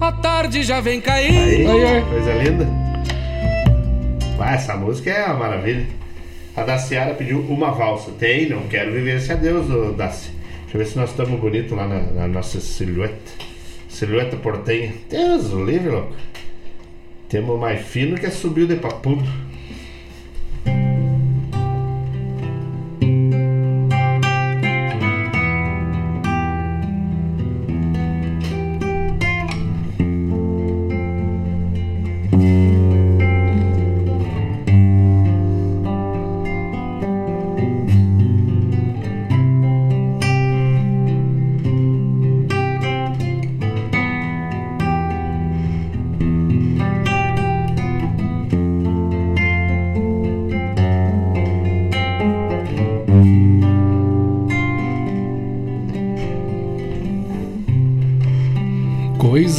A 0.00 0.12
tarde 0.12 0.62
já 0.62 0.80
vem 0.80 0.94
Aí, 0.94 1.02
caindo. 1.02 2.06
coisa 2.08 2.32
linda. 2.34 2.66
Ah, 4.40 4.54
essa 4.54 4.76
música 4.76 5.10
é 5.10 5.26
uma 5.26 5.34
maravilha. 5.34 5.86
A 6.56 6.62
Daciara 6.62 7.14
pediu 7.14 7.40
uma 7.40 7.70
valsa. 7.72 8.10
Tem, 8.12 8.48
não 8.48 8.62
quero 8.68 8.92
viver 8.92 9.16
esse 9.16 9.30
adeus, 9.32 9.68
ô 9.70 9.92
Daci. 9.92 10.30
Deixa 10.62 10.76
eu 10.76 10.78
ver 10.78 10.86
se 10.86 10.96
nós 10.96 11.10
estamos 11.10 11.38
bonitos 11.40 11.72
lá 11.76 11.86
na, 11.86 12.00
na 12.00 12.28
nossa 12.28 12.60
silhueta. 12.60 13.16
Silhueta 13.88 14.36
portenha. 14.36 14.92
Deus, 15.10 15.52
o 15.52 15.64
livre, 15.64 15.88
louco. 15.90 16.12
Temos 17.28 17.58
mais 17.60 17.80
fino 17.86 18.16
que 18.16 18.26
é 18.26 18.30
subiu 18.30 18.66
de 18.66 18.76
papudo. 18.76 19.24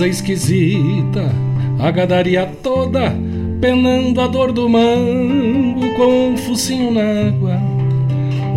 Esquisita, 0.10 1.32
a 1.80 1.92
gadaria 1.92 2.46
toda 2.62 3.16
penando 3.62 4.22
a 4.22 4.28
dor 4.28 4.52
do 4.52 4.70
mango 4.70 5.94
com 5.96 6.30
um 6.30 6.38
focinho 6.38 6.92
na 6.92 7.28
água. 7.28 7.58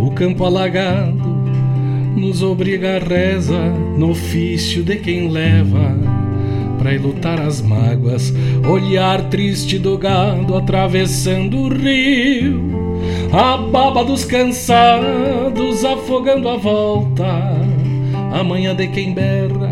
O 0.01 0.11
campo 0.11 0.45
alagado 0.45 1.33
nos 2.15 2.41
obriga 2.41 2.97
a 2.97 2.99
reza 2.99 3.59
no 3.97 4.11
ofício 4.11 4.83
de 4.83 4.97
quem 4.97 5.29
leva 5.29 5.95
pra 6.77 6.91
lutar 6.91 7.39
as 7.39 7.61
mágoas. 7.61 8.33
Olhar 8.69 9.29
triste 9.29 9.79
do 9.79 9.97
gado 9.97 10.55
atravessando 10.55 11.57
o 11.57 11.69
rio, 11.69 12.99
a 13.31 13.57
baba 13.57 14.03
dos 14.03 14.25
cansados 14.25 15.85
afogando 15.85 16.49
a 16.49 16.57
volta. 16.57 17.25
A 18.33 18.43
manhã 18.43 18.75
de 18.75 18.87
quem 18.87 19.13
berra 19.13 19.62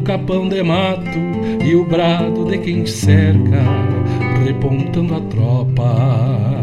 no 0.00 0.02
capão 0.02 0.48
de 0.48 0.62
mato 0.62 1.18
e 1.64 1.74
o 1.74 1.84
brado 1.84 2.46
de 2.46 2.58
quem 2.58 2.86
cerca, 2.86 3.62
repontando 4.44 5.14
a 5.14 5.20
tropa. 5.20 6.56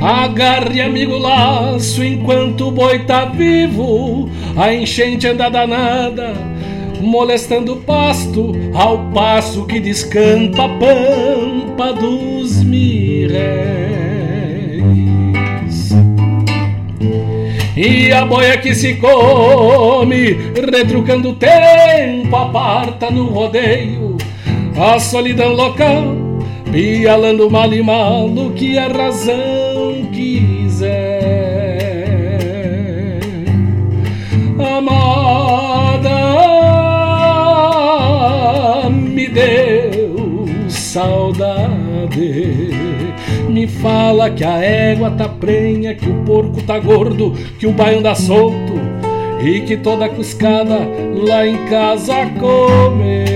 Agarre, 0.00 0.80
amigo, 0.80 1.16
laço 1.16 2.04
enquanto 2.04 2.68
o 2.68 2.70
boi 2.70 3.00
tá 3.00 3.24
vivo, 3.24 4.28
a 4.56 4.72
enchente 4.72 5.26
anda 5.26 5.48
danada, 5.48 6.34
molestando 7.00 7.74
o 7.74 7.76
pasto, 7.80 8.52
ao 8.74 9.10
passo 9.12 9.64
que 9.66 9.80
descampa 9.80 10.64
a 10.64 10.68
pampa 10.68 11.92
dos 11.94 12.62
miréis. 12.62 13.95
E 17.76 18.10
a 18.10 18.24
boia 18.24 18.56
que 18.56 18.74
se 18.74 18.94
come, 18.94 20.34
retrucando 20.72 21.28
o 21.28 21.34
tempo, 21.34 22.34
aparta 22.34 23.10
no 23.10 23.26
rodeio 23.26 24.16
a 24.78 24.98
solidão 24.98 25.52
local, 25.52 26.16
pialando 26.72 27.50
mal 27.50 27.70
e 27.74 27.82
mal 27.82 28.28
o 28.28 28.50
que 28.52 28.78
a 28.78 28.88
razão 28.88 30.08
quiser. 30.10 30.86
Amada, 34.58 36.10
me 38.88 39.28
deu 39.28 40.46
saudade. 40.66 42.55
Me 43.66 43.72
fala 43.72 44.30
que 44.30 44.44
a 44.44 44.62
égua 44.62 45.10
tá 45.10 45.28
prenha, 45.28 45.92
que 45.92 46.08
o 46.08 46.22
porco 46.22 46.62
tá 46.62 46.78
gordo, 46.78 47.32
que 47.58 47.66
o 47.66 47.72
baião 47.72 48.00
dá 48.00 48.14
solto 48.14 48.74
e 49.44 49.62
que 49.62 49.76
toda 49.76 50.08
cuscada 50.08 50.78
lá 51.26 51.44
em 51.44 51.66
casa 51.66 52.14
comeu. 52.38 53.26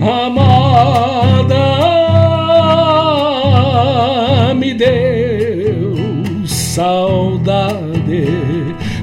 Amada, 0.00 0.94
me 4.54 4.72
deu 4.72 5.92
saudade. 6.46 7.84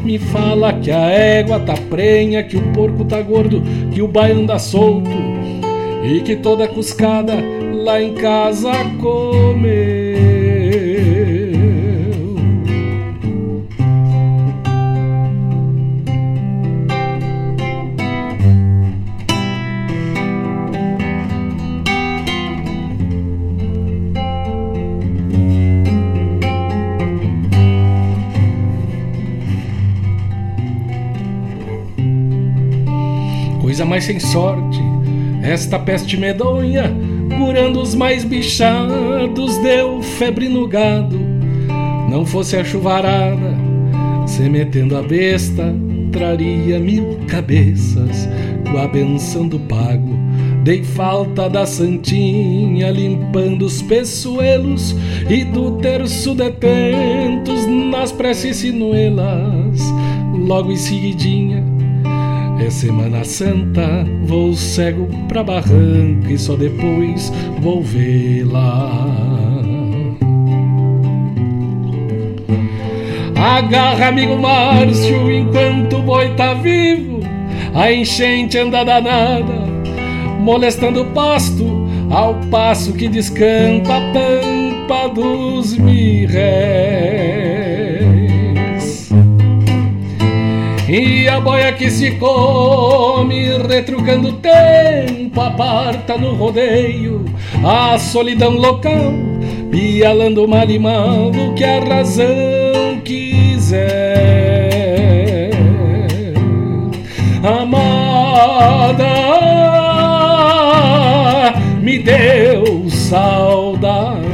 Me 0.03 0.17
fala 0.17 0.73
que 0.73 0.89
a 0.89 1.07
égua 1.11 1.59
tá 1.59 1.75
prenha, 1.87 2.41
que 2.41 2.57
o 2.57 2.63
porco 2.73 3.05
tá 3.05 3.21
gordo, 3.21 3.61
que 3.93 4.01
o 4.01 4.07
baião 4.07 4.43
dá 4.43 4.57
solto 4.57 5.23
e 6.03 6.21
que 6.21 6.35
toda 6.35 6.67
cuscada 6.67 7.54
lá 7.85 8.01
em 8.01 8.15
casa 8.15 8.71
comeu. 8.99 10.15
Coisa 33.61 33.85
mais 33.85 34.05
sem 34.05 34.19
sorte, 34.19 34.79
esta 35.43 35.77
peste 35.77 36.17
medonha, 36.17 37.04
curando 37.37 37.81
os 37.81 37.95
mais 37.95 38.23
bichados, 38.23 39.57
deu 39.57 40.01
febre 40.01 40.49
no 40.49 40.67
gado. 40.67 41.19
Não 42.09 42.25
fosse 42.25 42.55
a 42.57 42.63
chuvarada, 42.63 43.55
se 44.25 44.49
metendo 44.49 44.97
a 44.97 45.01
besta, 45.01 45.73
traria 46.11 46.79
mil 46.79 47.19
cabeças, 47.27 48.29
com 48.71 48.77
a 48.77 48.87
benção 48.87 49.47
do 49.47 49.59
pago, 49.59 50.15
Dei 50.65 50.83
falta 50.83 51.47
da 51.47 51.63
santinha 51.63 52.89
limpando 52.89 53.67
os 53.67 53.83
peçoelos 53.83 54.95
e 55.29 55.43
do 55.43 55.73
terço 55.73 56.33
detentos 56.33 57.67
nas 57.67 58.11
preces 58.11 58.57
sinuelas. 58.57 59.79
Logo 60.33 60.71
em 60.71 60.75
seguidinha 60.75 61.63
é 62.65 62.69
Semana 62.69 63.23
Santa, 63.23 64.05
vou 64.23 64.53
cego 64.55 65.07
pra 65.27 65.43
barranca 65.43 66.31
e 66.31 66.37
só 66.37 66.55
depois 66.55 67.31
vou 67.59 67.83
vê-la. 67.83 69.05
Agarra, 73.35 74.07
amigo 74.07 74.37
Márcio, 74.37 75.31
enquanto 75.31 75.97
o 75.97 76.01
boi 76.01 76.33
tá 76.35 76.55
vivo, 76.55 77.19
a 77.75 77.91
enchente 77.91 78.57
anda 78.57 78.83
danada, 78.83 79.53
molestando 80.39 81.03
o 81.03 81.05
pasto, 81.11 81.87
ao 82.09 82.33
passo 82.49 82.93
que 82.93 83.07
descampa 83.07 83.97
a 83.97 84.01
pampa 84.11 85.07
dos 85.13 85.77
mirréis. 85.77 87.44
E 90.97 91.27
a 91.27 91.41
boia 91.41 91.73
que 91.73 91.91
se 91.91 92.11
come, 92.11 93.49
retrucando 93.67 94.29
o 94.29 94.33
tempo, 94.37 95.41
aparta 95.41 96.17
no 96.17 96.35
rodeio 96.35 97.25
a 97.65 97.99
solidão 97.99 98.51
local, 98.51 99.11
pialando 99.69 100.47
e 100.69 100.79
mal 100.79 101.31
o 101.31 101.53
que 101.53 101.65
a 101.65 101.83
razão 101.83 103.01
quiser. 103.03 103.81
Amada, 107.43 109.03
me 111.81 111.99
deu 111.99 112.89
saudade. 112.89 114.24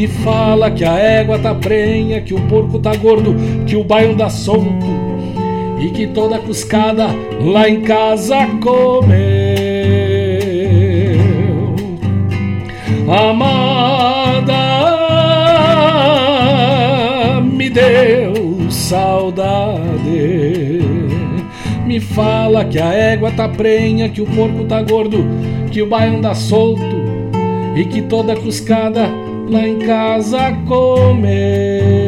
Me 0.00 0.08
fala 0.08 0.70
que 0.70 0.82
a 0.82 0.96
égua 0.96 1.38
tá 1.38 1.54
prenha, 1.54 2.22
que 2.22 2.32
o 2.32 2.40
porco 2.48 2.78
tá 2.78 2.96
gordo, 2.96 3.36
que 3.66 3.76
o 3.76 3.84
bairro 3.84 4.14
dá 4.14 4.30
solto 4.30 4.86
e 5.78 5.90
que 5.90 6.06
toda 6.06 6.38
cuscada 6.38 7.08
lá 7.38 7.68
em 7.68 7.82
casa 7.82 8.46
comeu. 8.62 9.10
Amada, 13.06 14.56
me 17.42 17.68
deu 17.68 18.70
saudade. 18.70 20.80
Me 21.84 22.00
fala 22.00 22.64
que 22.64 22.78
a 22.78 22.90
égua 22.90 23.30
tá 23.32 23.46
prenha, 23.46 24.08
que 24.08 24.22
o 24.22 24.26
porco 24.26 24.64
tá 24.64 24.80
gordo, 24.80 25.26
que 25.70 25.82
o 25.82 25.86
bairro 25.86 26.16
anda 26.16 26.34
solto 26.34 26.96
e 27.76 27.84
que 27.84 28.00
toda 28.00 28.34
cuscada 28.34 29.19
lá 29.50 29.66
em 29.66 29.78
casa 29.80 30.52
comeu. 30.66 31.99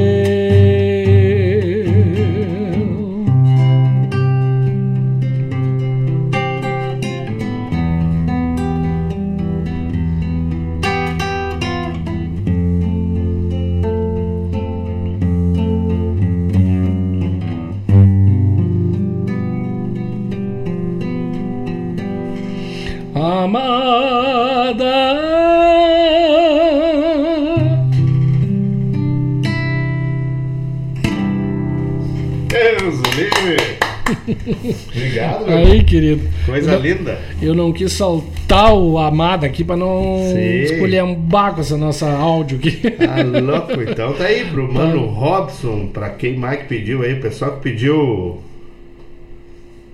Querido. 35.92 36.22
Coisa 36.46 36.72
Eu 36.72 36.80
linda. 36.80 37.18
Eu 37.40 37.54
não 37.54 37.72
quis 37.72 37.92
saltar 37.92 38.72
o 38.74 38.98
amada 38.98 39.46
aqui 39.46 39.62
pra 39.62 39.76
não 39.76 40.18
Sim. 40.32 40.62
escolher 40.62 41.04
um 41.04 41.14
baco 41.14 41.60
essa 41.60 41.76
nossa 41.76 42.10
áudio 42.10 42.56
aqui. 42.58 42.70
Tá 42.90 43.22
louco, 43.22 43.82
então 43.82 44.12
tá 44.14 44.24
aí 44.24 44.44
pro 44.46 44.72
mano 44.72 45.06
Robson, 45.06 45.88
pra 45.92 46.10
quem 46.10 46.36
mais 46.36 46.60
que 46.60 46.64
pediu 46.68 47.02
aí, 47.02 47.14
o 47.14 47.20
pessoal 47.20 47.52
que 47.56 47.60
pediu 47.62 48.38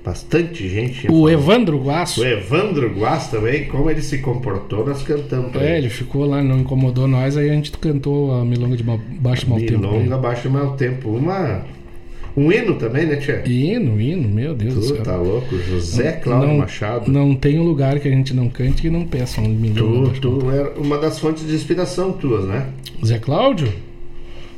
bastante 0.04 0.68
gente. 0.68 1.10
O 1.10 1.28
Evandro 1.28 1.78
Guaço. 1.78 2.22
O 2.22 2.24
Evandro 2.24 2.88
Guas 2.94 3.26
também, 3.28 3.64
como 3.66 3.90
ele 3.90 4.00
se 4.00 4.18
comportou, 4.18 4.86
nós 4.86 5.02
cantamos 5.02 5.50
pra 5.52 5.62
É, 5.62 5.78
ele. 5.78 5.90
ficou 5.90 6.24
lá, 6.24 6.42
não 6.42 6.60
incomodou 6.60 7.06
nós, 7.06 7.36
aí 7.36 7.50
a 7.50 7.52
gente 7.52 7.70
cantou 7.72 8.32
a 8.40 8.44
milonga 8.44 8.76
de 8.76 8.82
baixo 8.82 9.48
mau 9.50 9.58
tempo. 9.58 9.78
Milonga 9.78 10.14
abaixo 10.14 10.48
mau 10.48 10.72
tempo. 10.76 11.10
Uma, 11.10 11.62
um 12.38 12.52
hino 12.52 12.74
também, 12.76 13.06
né, 13.06 13.16
Tia? 13.16 13.42
Hino, 13.46 14.00
hino, 14.00 14.28
meu 14.28 14.54
Deus 14.54 14.74
do 14.74 14.80
Tu 14.80 14.86
céu. 14.86 15.02
tá 15.02 15.16
louco, 15.16 15.56
José 15.58 16.12
Cláudio 16.12 16.48
não, 16.48 16.58
Machado. 16.58 17.10
Não 17.10 17.34
tem 17.34 17.58
um 17.58 17.64
lugar 17.64 17.98
que 17.98 18.08
a 18.08 18.10
gente 18.10 18.32
não 18.34 18.48
cante 18.48 18.82
que 18.82 18.90
não 18.90 19.04
peça 19.06 19.40
um 19.40 19.48
milonga. 19.48 20.10
Tu, 20.20 20.20
tu 20.20 20.50
é 20.50 20.72
uma 20.78 20.98
das 20.98 21.18
fontes 21.18 21.46
de 21.46 21.54
inspiração 21.54 22.12
tuas, 22.12 22.44
né? 22.44 22.68
Zé 23.04 23.18
Cláudio? 23.18 23.68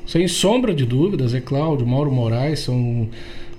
Sem 0.06 0.26
sombra 0.26 0.74
de 0.74 0.84
dúvida, 0.84 1.26
Zé 1.28 1.40
Cláudio, 1.40 1.86
Mauro 1.86 2.10
Moraes 2.10 2.60
são, 2.60 3.08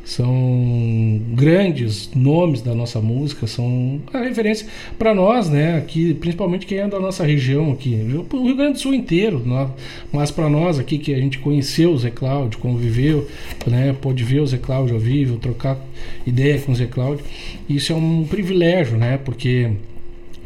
são 0.04 1.22
grandes 1.34 2.10
nomes 2.16 2.62
da 2.62 2.74
nossa 2.74 3.00
música, 3.00 3.46
são 3.48 4.00
a 4.14 4.20
referência 4.20 4.68
para 4.98 5.14
nós, 5.14 5.50
né? 5.50 5.78
Aqui, 5.78 6.14
principalmente 6.14 6.66
quem 6.66 6.80
é 6.80 6.88
da 6.88 7.00
nossa 7.00 7.26
região 7.26 7.72
aqui, 7.72 7.96
o 8.32 8.46
Rio 8.46 8.56
Grande 8.56 8.74
do 8.74 8.80
Sul 8.80 8.94
inteiro, 8.94 9.42
nó- 9.46 9.70
mas 10.12 10.32
para 10.32 10.50
nós 10.50 10.80
aqui 10.80 10.98
que 10.98 11.14
a 11.14 11.18
gente 11.20 11.40
conheceu 11.40 11.92
o 11.92 11.98
Zé 11.98 12.10
Cláudio, 12.10 12.60
conviveu, 12.60 13.28
né? 13.68 13.96
Pôde 14.02 14.24
ver 14.24 14.40
o 14.42 14.48
Zé 14.48 14.58
Cláudio 14.58 14.96
ao 14.96 15.02
vivo, 15.02 15.38
trocar 15.38 15.78
ideia 16.26 16.60
com 16.60 16.72
o 16.72 16.76
Zé 16.76 16.86
Cláudio, 16.88 17.24
isso 17.70 17.94
é 17.94 17.96
um 17.96 18.24
privilégio, 18.24 18.98
né? 18.98 19.18
Porque 19.24 19.72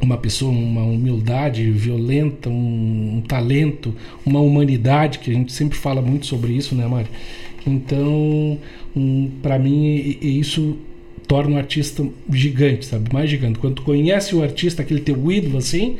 uma 0.02 0.18
pessoa, 0.18 0.52
uma 0.52 0.84
humildade 0.84 1.72
violenta, 1.72 2.50
um, 2.50 3.18
um 3.18 3.22
talento, 3.22 3.94
uma 4.26 4.42
humanidade, 4.42 5.20
que 5.20 5.32
a 5.32 5.34
gente 5.34 5.54
sempre 5.54 5.78
fala 5.78 6.02
muito 6.02 6.26
sobre 6.26 6.52
isso, 6.54 6.76
né, 6.76 6.86
Mário? 6.86 7.08
Então, 7.66 8.58
para 9.42 9.58
mim, 9.60 9.86
i- 9.86 10.18
i- 10.22 10.40
isso 10.40 10.78
torna 11.28 11.56
o 11.56 11.58
artista 11.58 12.06
gigante, 12.32 12.86
sabe? 12.86 13.12
Mais 13.12 13.28
gigante. 13.30 13.58
Quando 13.58 13.76
tu 13.78 13.82
conhece 13.82 14.36
o 14.36 14.44
artista, 14.44 14.84
aquele 14.84 15.00
teu 15.02 15.32
ídolo, 15.32 15.58
assim, 15.58 15.96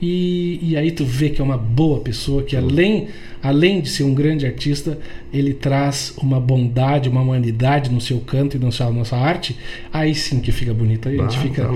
e, 0.00 0.60
e 0.62 0.76
aí 0.76 0.92
tu 0.92 1.04
vê 1.04 1.30
que 1.30 1.40
é 1.40 1.44
uma 1.44 1.58
boa 1.58 1.98
pessoa, 2.00 2.44
que 2.44 2.56
além, 2.56 3.08
além 3.42 3.80
de 3.80 3.88
ser 3.88 4.04
um 4.04 4.14
grande 4.14 4.46
artista, 4.46 4.96
ele 5.32 5.52
traz 5.52 6.14
uma 6.22 6.38
bondade, 6.38 7.08
uma 7.08 7.20
humanidade 7.22 7.90
no 7.90 8.00
seu 8.00 8.20
canto 8.20 8.56
e 8.56 8.60
na 8.60 8.70
sua, 8.70 8.88
nossa 8.92 9.16
arte, 9.16 9.56
aí 9.92 10.14
sim 10.14 10.38
que 10.40 10.52
fica 10.52 10.72
bonito. 10.72 11.08
Aí 11.08 11.18
a 11.18 11.22
gente 11.22 11.38
Ah, 11.38 11.42
fica, 11.42 11.62
tá 11.66 11.74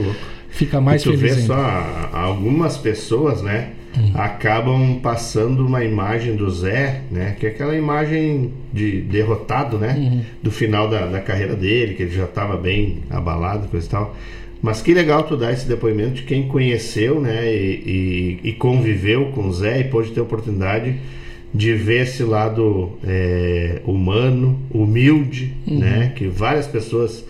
fica 0.49 0.81
mais 0.81 1.03
e 1.03 1.05
tu 1.05 1.11
feliz 1.11 1.35
vê 1.35 1.41
ainda. 1.43 1.55
só 1.55 2.09
algumas 2.13 2.77
pessoas, 2.77 3.43
né? 3.43 3.71
Acabam 4.15 4.99
passando 5.03 5.67
uma 5.67 5.85
imagem 5.85 6.37
do 6.37 6.49
Zé, 6.51 7.03
né? 7.11 7.37
Que 7.39 7.47
é 7.47 7.49
aquela 7.51 7.77
imagem 7.77 8.51
de 8.73 9.01
derrotado, 9.03 9.79
né? 9.79 9.95
Uhum. 9.99 10.21
Do 10.43 10.51
final 10.51 10.89
da, 10.89 11.07
da 11.07 11.21
carreira 11.21 11.55
dele, 11.55 11.95
que 11.95 12.03
ele 12.05 12.13
já 12.15 12.25
estava 12.25 12.57
bem 12.57 12.99
abalado, 13.11 13.69
coisa 13.69 13.87
e 13.87 13.91
tal. 13.91 14.17
Mas 14.63 14.81
que 14.81 14.95
legal 14.95 15.25
tu 15.25 15.37
dar 15.37 15.53
esse 15.53 15.67
depoimento 15.67 16.13
de 16.15 16.23
quem 16.23 16.47
conheceu, 16.49 17.21
né? 17.21 17.53
E, 17.53 18.39
e- 18.45 18.49
e 18.51 18.53
conviveu 18.53 19.27
com 19.33 19.47
o 19.49 19.53
Zé 19.53 19.81
e 19.81 19.85
pôde 19.85 20.11
ter 20.13 20.21
oportunidade 20.21 20.95
de 21.55 21.75
ver 21.75 22.03
esse 22.05 22.23
lado 22.23 22.93
é, 23.05 23.83
humano, 23.85 24.59
humilde, 24.71 25.53
Uhum. 25.67 25.79
né? 25.81 26.13
Que 26.17 26.27
várias 26.29 26.67
pessoas 26.67 27.25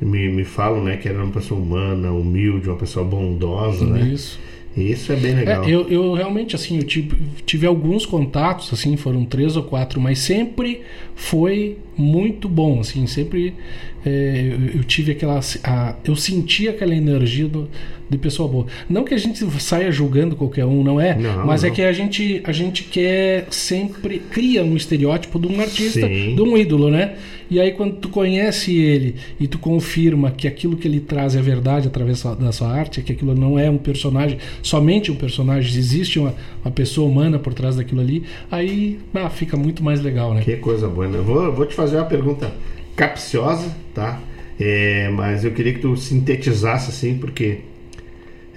me, 0.00 0.28
me 0.30 0.44
falam, 0.44 0.82
né? 0.82 0.96
Que 0.96 1.08
era 1.08 1.22
uma 1.22 1.32
pessoa 1.32 1.60
humana, 1.60 2.10
humilde, 2.10 2.68
uma 2.68 2.78
pessoa 2.78 3.04
bondosa, 3.04 3.84
né? 3.84 4.00
Isso. 4.14 4.38
Isso 4.82 5.12
é 5.12 5.16
bem 5.16 5.34
legal. 5.34 5.64
É, 5.64 5.70
eu, 5.70 5.88
eu 5.88 6.12
realmente, 6.14 6.54
assim, 6.54 6.76
eu 6.78 6.84
tive, 6.84 7.16
tive 7.44 7.66
alguns 7.66 8.06
contatos, 8.06 8.72
assim, 8.72 8.96
foram 8.96 9.24
três 9.24 9.56
ou 9.56 9.62
quatro, 9.62 10.00
mas 10.00 10.18
sempre 10.18 10.82
foi 11.14 11.78
muito 11.96 12.48
bom, 12.48 12.80
assim, 12.80 13.06
sempre 13.06 13.54
é, 14.06 14.52
eu, 14.52 14.78
eu 14.78 14.84
tive 14.84 15.12
aquela, 15.12 15.40
a, 15.64 15.94
eu 16.04 16.14
senti 16.14 16.68
aquela 16.68 16.94
energia 16.94 17.48
do, 17.48 17.68
de 18.08 18.16
pessoa 18.16 18.48
boa. 18.48 18.66
Não 18.88 19.04
que 19.04 19.12
a 19.12 19.18
gente 19.18 19.44
saia 19.60 19.90
julgando 19.90 20.36
qualquer 20.36 20.64
um, 20.64 20.82
não 20.82 21.00
é, 21.00 21.16
Não, 21.16 21.44
mas 21.44 21.64
é 21.64 21.68
não. 21.68 21.74
que 21.74 21.82
a 21.82 21.92
gente, 21.92 22.40
a 22.44 22.52
gente 22.52 22.84
quer 22.84 23.46
sempre, 23.50 24.20
cria 24.30 24.64
um 24.64 24.76
estereótipo 24.76 25.38
de 25.38 25.48
um 25.48 25.60
artista, 25.60 26.06
Sim. 26.06 26.34
de 26.34 26.40
um 26.40 26.56
ídolo, 26.56 26.90
né? 26.90 27.16
E 27.50 27.58
aí 27.60 27.72
quando 27.72 27.96
tu 27.96 28.08
conhece 28.08 28.76
ele 28.76 29.16
e 29.40 29.46
tu 29.48 29.58
confirma 29.58 30.30
que 30.30 30.46
aquilo 30.46 30.76
que 30.76 30.86
ele 30.86 31.00
traz 31.00 31.34
é 31.34 31.40
verdade 31.42 31.88
através 31.88 32.22
da- 32.22 32.52
sua 32.52 32.68
arte, 32.70 33.00
que 33.02 33.12
aquilo 33.12 33.34
não 33.34 33.58
é 33.58 33.70
um 33.70 33.78
personagem, 33.78 34.38
somente 34.62 35.10
um 35.10 35.14
personagem, 35.16 35.78
existe 35.78 36.18
uma, 36.18 36.34
uma 36.64 36.70
pessoa 36.70 37.08
humana 37.08 37.38
por 37.38 37.54
trás 37.54 37.76
daquilo 37.76 38.00
ali, 38.00 38.22
aí 38.50 38.98
ah, 39.14 39.30
fica 39.30 39.56
muito 39.56 39.82
mais 39.82 40.00
legal, 40.02 40.34
né? 40.34 40.42
Que 40.42 40.56
coisa 40.56 40.88
boa. 40.88 41.08
né? 41.08 41.18
Eu 41.18 41.24
vou, 41.24 41.52
vou 41.52 41.66
te 41.66 41.74
fazer 41.74 41.96
uma 41.96 42.04
pergunta 42.06 42.52
capciosa, 42.96 43.74
tá? 43.94 44.20
É, 44.60 45.08
mas 45.10 45.44
eu 45.44 45.52
queria 45.52 45.72
que 45.72 45.80
tu 45.80 45.96
sintetizasse 45.96 46.90
assim, 46.90 47.16
porque 47.16 47.58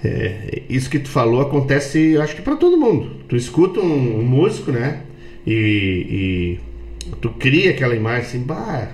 é, 0.04 0.62
isso 0.68 0.90
que 0.90 0.98
tu 0.98 1.08
falou 1.08 1.40
acontece, 1.40 2.16
acho 2.18 2.34
que 2.34 2.42
para 2.42 2.56
todo 2.56 2.76
mundo. 2.76 3.10
Tu 3.28 3.36
escuta 3.36 3.80
um, 3.80 4.18
um 4.18 4.22
músico, 4.24 4.72
né? 4.72 5.02
E, 5.46 5.52
e, 6.58 6.58
tu 7.20 7.30
cria 7.30 7.70
aquela 7.70 7.94
imagem 7.94 8.22
assim, 8.22 8.42
bah, 8.42 8.88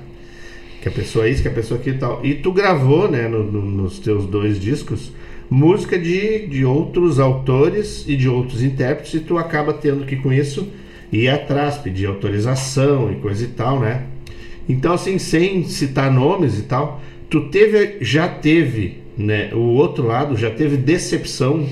que 0.80 0.88
a 0.88 0.92
pessoa 0.92 1.26
é 1.26 1.30
isso, 1.30 1.42
que 1.42 1.48
a 1.48 1.52
pessoa 1.52 1.80
aquilo 1.80 1.96
e 1.96 1.98
tal. 1.98 2.24
E 2.24 2.34
tu 2.34 2.52
gravou, 2.52 3.10
né, 3.10 3.28
no, 3.28 3.42
no, 3.44 3.62
nos 3.62 3.98
teus 3.98 4.26
dois 4.26 4.60
discos, 4.60 5.12
música 5.50 5.98
de, 5.98 6.46
de 6.46 6.64
outros 6.64 7.18
autores 7.18 8.04
e 8.06 8.16
de 8.16 8.28
outros 8.28 8.62
intérpretes, 8.62 9.14
e 9.14 9.20
tu 9.20 9.38
acaba 9.38 9.72
tendo 9.72 10.04
que 10.04 10.16
com 10.16 10.32
isso 10.32 10.68
ir 11.10 11.28
atrás, 11.28 11.78
pedir 11.78 12.06
autorização 12.06 13.10
e 13.10 13.16
coisa 13.16 13.44
e 13.44 13.48
tal, 13.48 13.80
né? 13.80 14.04
Então, 14.68 14.92
assim, 14.92 15.18
sem 15.18 15.64
citar 15.64 16.12
nomes 16.12 16.58
e 16.58 16.62
tal, 16.62 17.00
tu 17.30 17.48
teve, 17.48 17.96
já 18.02 18.28
teve, 18.28 18.98
né, 19.16 19.50
o 19.54 19.74
outro 19.74 20.06
lado, 20.06 20.36
já 20.36 20.50
teve 20.50 20.76
decepção 20.76 21.66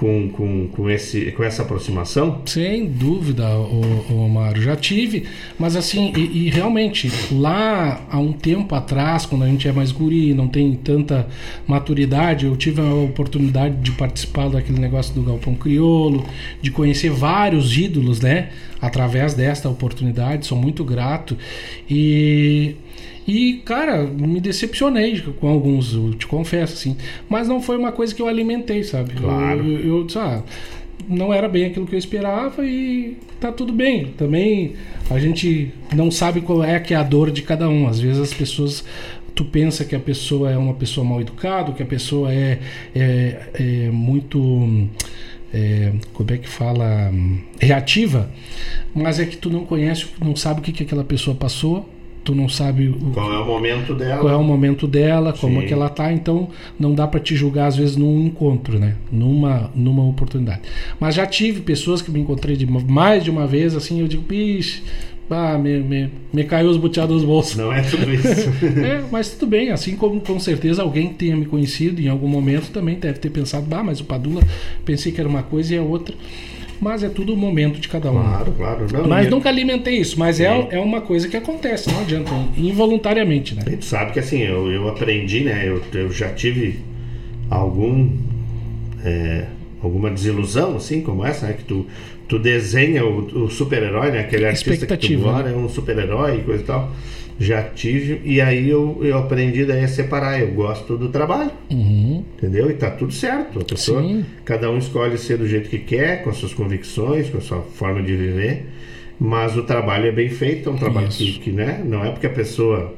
com, 0.00 0.30
com, 0.30 0.68
com, 0.68 0.88
esse, 0.88 1.30
com 1.32 1.44
essa 1.44 1.60
aproximação? 1.60 2.40
Sem 2.46 2.86
dúvida, 2.86 3.46
o, 3.58 4.06
o 4.08 4.28
Mário. 4.30 4.62
Já 4.62 4.74
tive, 4.74 5.26
mas 5.58 5.76
assim, 5.76 6.10
e, 6.16 6.46
e, 6.46 6.50
realmente, 6.50 7.12
lá 7.30 8.00
há 8.10 8.18
um 8.18 8.32
tempo 8.32 8.74
atrás, 8.74 9.26
quando 9.26 9.42
a 9.42 9.46
gente 9.46 9.68
é 9.68 9.72
mais 9.72 9.92
guri, 9.92 10.32
não 10.32 10.48
tem 10.48 10.74
tanta 10.74 11.28
maturidade, 11.66 12.46
eu 12.46 12.56
tive 12.56 12.80
a 12.80 12.94
oportunidade 12.94 13.76
de 13.76 13.92
participar 13.92 14.48
daquele 14.48 14.80
negócio 14.80 15.14
do 15.14 15.22
Galpão 15.22 15.54
Criolo, 15.54 16.24
de 16.62 16.70
conhecer 16.70 17.10
vários 17.10 17.76
ídolos, 17.76 18.20
né? 18.20 18.48
Através 18.80 19.34
desta 19.34 19.68
oportunidade, 19.68 20.46
sou 20.46 20.56
muito 20.56 20.82
grato. 20.82 21.36
E 21.90 22.74
e, 23.30 23.62
cara, 23.64 24.02
me 24.02 24.40
decepcionei 24.40 25.20
com 25.38 25.46
alguns, 25.46 25.94
eu 25.94 26.14
te 26.14 26.26
confesso, 26.26 26.72
assim. 26.74 26.96
Mas 27.28 27.46
não 27.46 27.62
foi 27.62 27.76
uma 27.76 27.92
coisa 27.92 28.12
que 28.12 28.20
eu 28.20 28.26
alimentei, 28.26 28.82
sabe? 28.82 29.14
Claro. 29.14 29.64
Eu, 29.64 29.78
eu, 29.78 30.06
eu 30.12 30.20
ah, 30.20 30.42
não 31.08 31.32
era 31.32 31.48
bem 31.48 31.66
aquilo 31.66 31.86
que 31.86 31.94
eu 31.94 31.98
esperava 31.98 32.66
e 32.66 33.16
tá 33.38 33.52
tudo 33.52 33.72
bem. 33.72 34.06
Também 34.18 34.74
a 35.08 35.20
gente 35.20 35.72
não 35.94 36.10
sabe 36.10 36.40
qual 36.40 36.64
é 36.64 36.80
que 36.80 36.92
é 36.92 36.96
a 36.96 37.04
dor 37.04 37.30
de 37.30 37.42
cada 37.42 37.68
um. 37.68 37.86
Às 37.86 38.00
vezes 38.00 38.20
as 38.20 38.34
pessoas 38.34 38.84
tu 39.32 39.44
pensa 39.44 39.84
que 39.84 39.94
a 39.94 40.00
pessoa 40.00 40.50
é 40.50 40.58
uma 40.58 40.74
pessoa 40.74 41.06
mal 41.06 41.20
educada, 41.20 41.72
que 41.72 41.84
a 41.84 41.86
pessoa 41.86 42.34
é, 42.34 42.58
é, 42.92 43.42
é 43.54 43.90
muito 43.92 44.88
é, 45.54 45.92
como 46.12 46.32
é 46.32 46.36
que 46.36 46.48
fala 46.48 47.12
reativa, 47.60 48.28
mas 48.92 49.20
é 49.20 49.24
que 49.24 49.36
tu 49.36 49.48
não 49.48 49.64
conhece, 49.64 50.06
não 50.20 50.34
sabe 50.34 50.58
o 50.58 50.62
que, 50.64 50.72
que 50.72 50.82
aquela 50.82 51.04
pessoa 51.04 51.36
passou 51.36 51.88
tu 52.30 52.34
não 52.34 52.48
sabe 52.48 52.88
o, 52.88 53.10
qual 53.12 53.32
é 53.32 53.38
o 53.38 53.44
momento 53.44 53.92
dela, 53.92 54.20
qual 54.20 54.32
é 54.32 54.36
o 54.36 54.44
momento 54.44 54.86
dela, 54.86 55.32
como 55.32 55.60
é 55.60 55.64
que 55.64 55.72
ela 55.72 55.88
tá, 55.88 56.12
então 56.12 56.48
não 56.78 56.94
dá 56.94 57.06
para 57.06 57.18
te 57.18 57.34
julgar 57.34 57.66
às 57.66 57.76
vezes 57.76 57.96
num 57.96 58.26
encontro, 58.26 58.78
né? 58.78 58.94
Numa 59.10 59.68
numa 59.74 60.06
oportunidade. 60.06 60.60
Mas 61.00 61.16
já 61.16 61.26
tive 61.26 61.60
pessoas 61.60 62.00
que 62.00 62.10
me 62.10 62.20
encontrei 62.20 62.56
de 62.56 62.66
mais 62.66 63.24
de 63.24 63.30
uma 63.30 63.48
vez 63.48 63.74
assim, 63.74 64.00
eu 64.00 64.06
digo, 64.06 64.22
bicho, 64.22 64.82
ah, 65.28 65.58
me, 65.58 65.78
me, 65.80 66.10
me 66.32 66.44
caiu 66.44 66.70
os 66.70 66.76
boteados 66.76 67.16
dos 67.16 67.24
bolsos. 67.24 67.56
Não 67.56 67.72
é 67.72 67.82
tudo 67.82 68.12
isso. 68.12 68.48
é, 68.80 69.02
mas 69.10 69.30
tudo 69.30 69.48
bem, 69.48 69.70
assim 69.70 69.96
como 69.96 70.20
com 70.20 70.38
certeza 70.38 70.82
alguém 70.82 71.12
tenha 71.12 71.36
me 71.36 71.46
conhecido 71.46 72.00
em 72.00 72.08
algum 72.08 72.28
momento 72.28 72.70
também 72.70 72.96
deve 72.96 73.18
ter 73.18 73.30
pensado, 73.30 73.66
bah, 73.66 73.82
mas 73.82 74.00
o 74.00 74.04
Padula 74.04 74.42
pensei 74.84 75.10
que 75.10 75.20
era 75.20 75.28
uma 75.28 75.42
coisa 75.42 75.74
e 75.74 75.76
é 75.76 75.80
outra 75.80 76.14
mas 76.80 77.02
é 77.02 77.08
tudo 77.08 77.34
o 77.34 77.36
momento 77.36 77.78
de 77.78 77.88
cada 77.88 78.10
um. 78.10 78.14
Claro, 78.14 78.52
claro. 78.52 78.86
Não, 78.92 79.08
mas 79.08 79.28
nunca 79.28 79.48
alimentei 79.48 79.96
isso, 79.98 80.18
mas 80.18 80.40
é, 80.40 80.68
é 80.70 80.78
uma 80.78 81.00
coisa 81.00 81.28
que 81.28 81.36
acontece, 81.36 81.90
não 81.90 82.00
adianta, 82.00 82.32
involuntariamente, 82.56 83.54
né? 83.54 83.62
A 83.66 83.70
gente 83.70 83.84
sabe 83.84 84.12
que 84.12 84.18
assim, 84.18 84.40
eu, 84.40 84.70
eu 84.70 84.88
aprendi, 84.88 85.44
né? 85.44 85.68
Eu, 85.68 85.82
eu 85.92 86.10
já 86.10 86.30
tive 86.30 86.80
algum. 87.50 88.10
É, 89.04 89.46
alguma 89.82 90.10
desilusão, 90.10 90.76
assim, 90.76 91.00
como 91.00 91.24
essa, 91.24 91.46
né? 91.46 91.54
Que 91.54 91.64
tu, 91.64 91.86
tu 92.28 92.38
desenha 92.38 93.04
o, 93.04 93.44
o 93.44 93.50
super-herói, 93.50 94.10
né? 94.10 94.20
Aquele 94.20 94.46
artista 94.46 94.86
que 94.96 95.06
tu 95.06 95.28
é 95.28 95.56
um 95.56 95.68
super-herói 95.68 96.38
e 96.38 96.42
coisa 96.42 96.62
e 96.62 96.66
tal 96.66 96.90
já 97.40 97.62
tive 97.62 98.20
e 98.22 98.38
aí 98.38 98.68
eu, 98.68 98.98
eu 99.00 99.16
aprendi 99.16 99.64
daí 99.64 99.82
a 99.82 99.88
separar 99.88 100.38
eu 100.38 100.48
gosto 100.48 100.98
do 100.98 101.08
trabalho 101.08 101.50
uhum. 101.70 102.22
entendeu 102.36 102.70
e 102.70 102.74
tá 102.74 102.90
tudo 102.90 103.14
certo 103.14 103.60
a 103.60 103.64
pessoa 103.64 104.02
Sim. 104.02 104.26
cada 104.44 104.70
um 104.70 104.76
escolhe 104.76 105.16
ser 105.16 105.38
do 105.38 105.48
jeito 105.48 105.70
que 105.70 105.78
quer 105.78 106.22
com 106.22 106.28
as 106.28 106.36
suas 106.36 106.52
convicções 106.52 107.30
com 107.30 107.38
a 107.38 107.40
sua 107.40 107.62
forma 107.62 108.02
de 108.02 108.14
viver 108.14 108.66
mas 109.18 109.56
o 109.56 109.62
trabalho 109.62 110.06
é 110.06 110.12
bem 110.12 110.28
feito 110.28 110.68
é 110.68 110.72
um 110.72 110.76
trabalho 110.76 111.08
que, 111.08 111.38
que, 111.38 111.50
né 111.50 111.82
não 111.82 112.04
é 112.04 112.10
porque 112.10 112.26
a 112.26 112.30
pessoa 112.30 112.94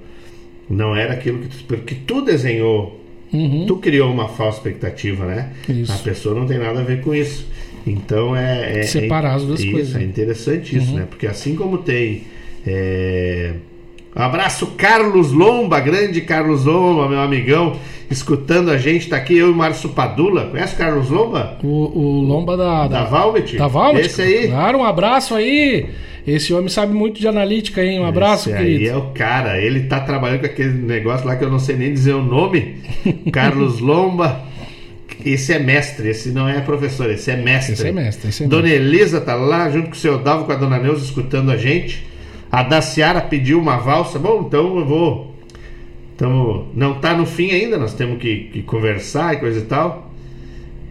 não 0.68 0.96
era 0.96 1.12
aquilo 1.12 1.38
que 1.38 1.48
tu, 1.48 1.64
porque 1.64 1.94
tu 2.04 2.20
desenhou 2.20 3.00
uhum. 3.32 3.66
tu 3.68 3.76
criou 3.76 4.12
uma 4.12 4.26
falsa 4.26 4.58
expectativa 4.58 5.24
né 5.24 5.52
isso. 5.68 5.92
a 5.92 5.98
pessoa 5.98 6.34
não 6.34 6.48
tem 6.48 6.58
nada 6.58 6.80
a 6.80 6.82
ver 6.84 7.00
com 7.00 7.14
isso 7.14 7.46
então 7.86 8.34
é, 8.34 8.80
é 8.80 8.82
separar 8.82 9.34
é, 9.34 9.36
as 9.36 9.44
duas 9.44 9.60
isso, 9.60 9.70
coisas 9.70 9.94
é 9.94 10.02
interessante 10.02 10.76
isso 10.76 10.90
uhum. 10.90 10.98
né 10.98 11.06
porque 11.08 11.28
assim 11.28 11.54
como 11.54 11.78
tem 11.78 12.24
é, 12.66 13.54
um 14.14 14.22
abraço, 14.22 14.66
Carlos 14.76 15.32
Lomba, 15.32 15.80
grande 15.80 16.20
Carlos 16.20 16.64
Lomba, 16.66 17.08
meu 17.08 17.20
amigão, 17.20 17.78
escutando 18.10 18.70
a 18.70 18.76
gente. 18.76 19.08
Tá 19.08 19.16
aqui 19.16 19.36
eu 19.38 19.50
e 19.50 19.54
Márcio 19.54 19.88
Padula. 19.88 20.46
Conhece 20.46 20.74
o 20.74 20.78
Carlos 20.78 21.08
Lomba? 21.08 21.56
O, 21.62 21.68
o 21.68 22.20
Lomba 22.20 22.56
da. 22.56 22.86
Da, 22.86 23.00
da 23.00 23.04
Valmet? 23.04 23.56
Da 23.56 23.68
Valmet. 23.68 24.06
Esse 24.06 24.22
aí. 24.22 24.48
Claro, 24.48 24.78
um 24.78 24.84
abraço 24.84 25.34
aí. 25.34 25.86
Esse 26.26 26.52
homem 26.54 26.68
sabe 26.68 26.92
muito 26.92 27.20
de 27.20 27.26
analítica, 27.26 27.82
hein? 27.82 28.00
Um 28.00 28.06
abraço, 28.06 28.48
Esse 28.50 28.58
querido. 28.58 28.84
aí 28.84 28.88
é 28.88 28.96
o 28.96 29.10
cara. 29.12 29.60
Ele 29.60 29.80
tá 29.84 30.00
trabalhando 30.00 30.40
com 30.40 30.46
aquele 30.46 30.74
negócio 30.74 31.26
lá 31.26 31.34
que 31.34 31.44
eu 31.44 31.50
não 31.50 31.58
sei 31.58 31.76
nem 31.76 31.92
dizer 31.92 32.14
o 32.14 32.22
nome. 32.22 32.76
Carlos 33.32 33.80
Lomba. 33.80 34.52
Esse 35.24 35.52
é 35.52 35.58
mestre, 35.58 36.08
esse 36.08 36.30
não 36.30 36.48
é 36.48 36.60
professor, 36.60 37.08
esse 37.08 37.30
é 37.30 37.36
mestre. 37.36 37.74
Esse 37.74 37.86
é 37.86 37.92
mestre. 37.92 38.28
Esse 38.28 38.44
é 38.44 38.46
Dona 38.46 38.62
mestre. 38.62 38.80
Elisa 38.80 39.20
tá 39.20 39.34
lá 39.34 39.70
junto 39.70 39.86
com 39.88 39.94
o 39.94 39.98
seu 39.98 40.18
Dalvo, 40.18 40.44
com 40.44 40.52
a 40.52 40.56
Dona 40.56 40.78
Neuza, 40.78 41.04
escutando 41.04 41.50
a 41.50 41.56
gente. 41.56 42.04
A 42.52 42.62
Daciara 42.62 43.22
pediu 43.22 43.58
uma 43.58 43.78
valsa. 43.78 44.18
Bom, 44.18 44.44
então 44.46 44.78
eu 44.78 44.84
vou. 44.84 45.34
Tamo, 46.18 46.68
não 46.74 47.00
tá 47.00 47.16
no 47.16 47.24
fim 47.24 47.50
ainda, 47.50 47.78
nós 47.78 47.94
temos 47.94 48.20
que, 48.20 48.50
que 48.52 48.62
conversar 48.62 49.32
e 49.32 49.38
coisa 49.38 49.60
e 49.60 49.62
tal. 49.62 50.12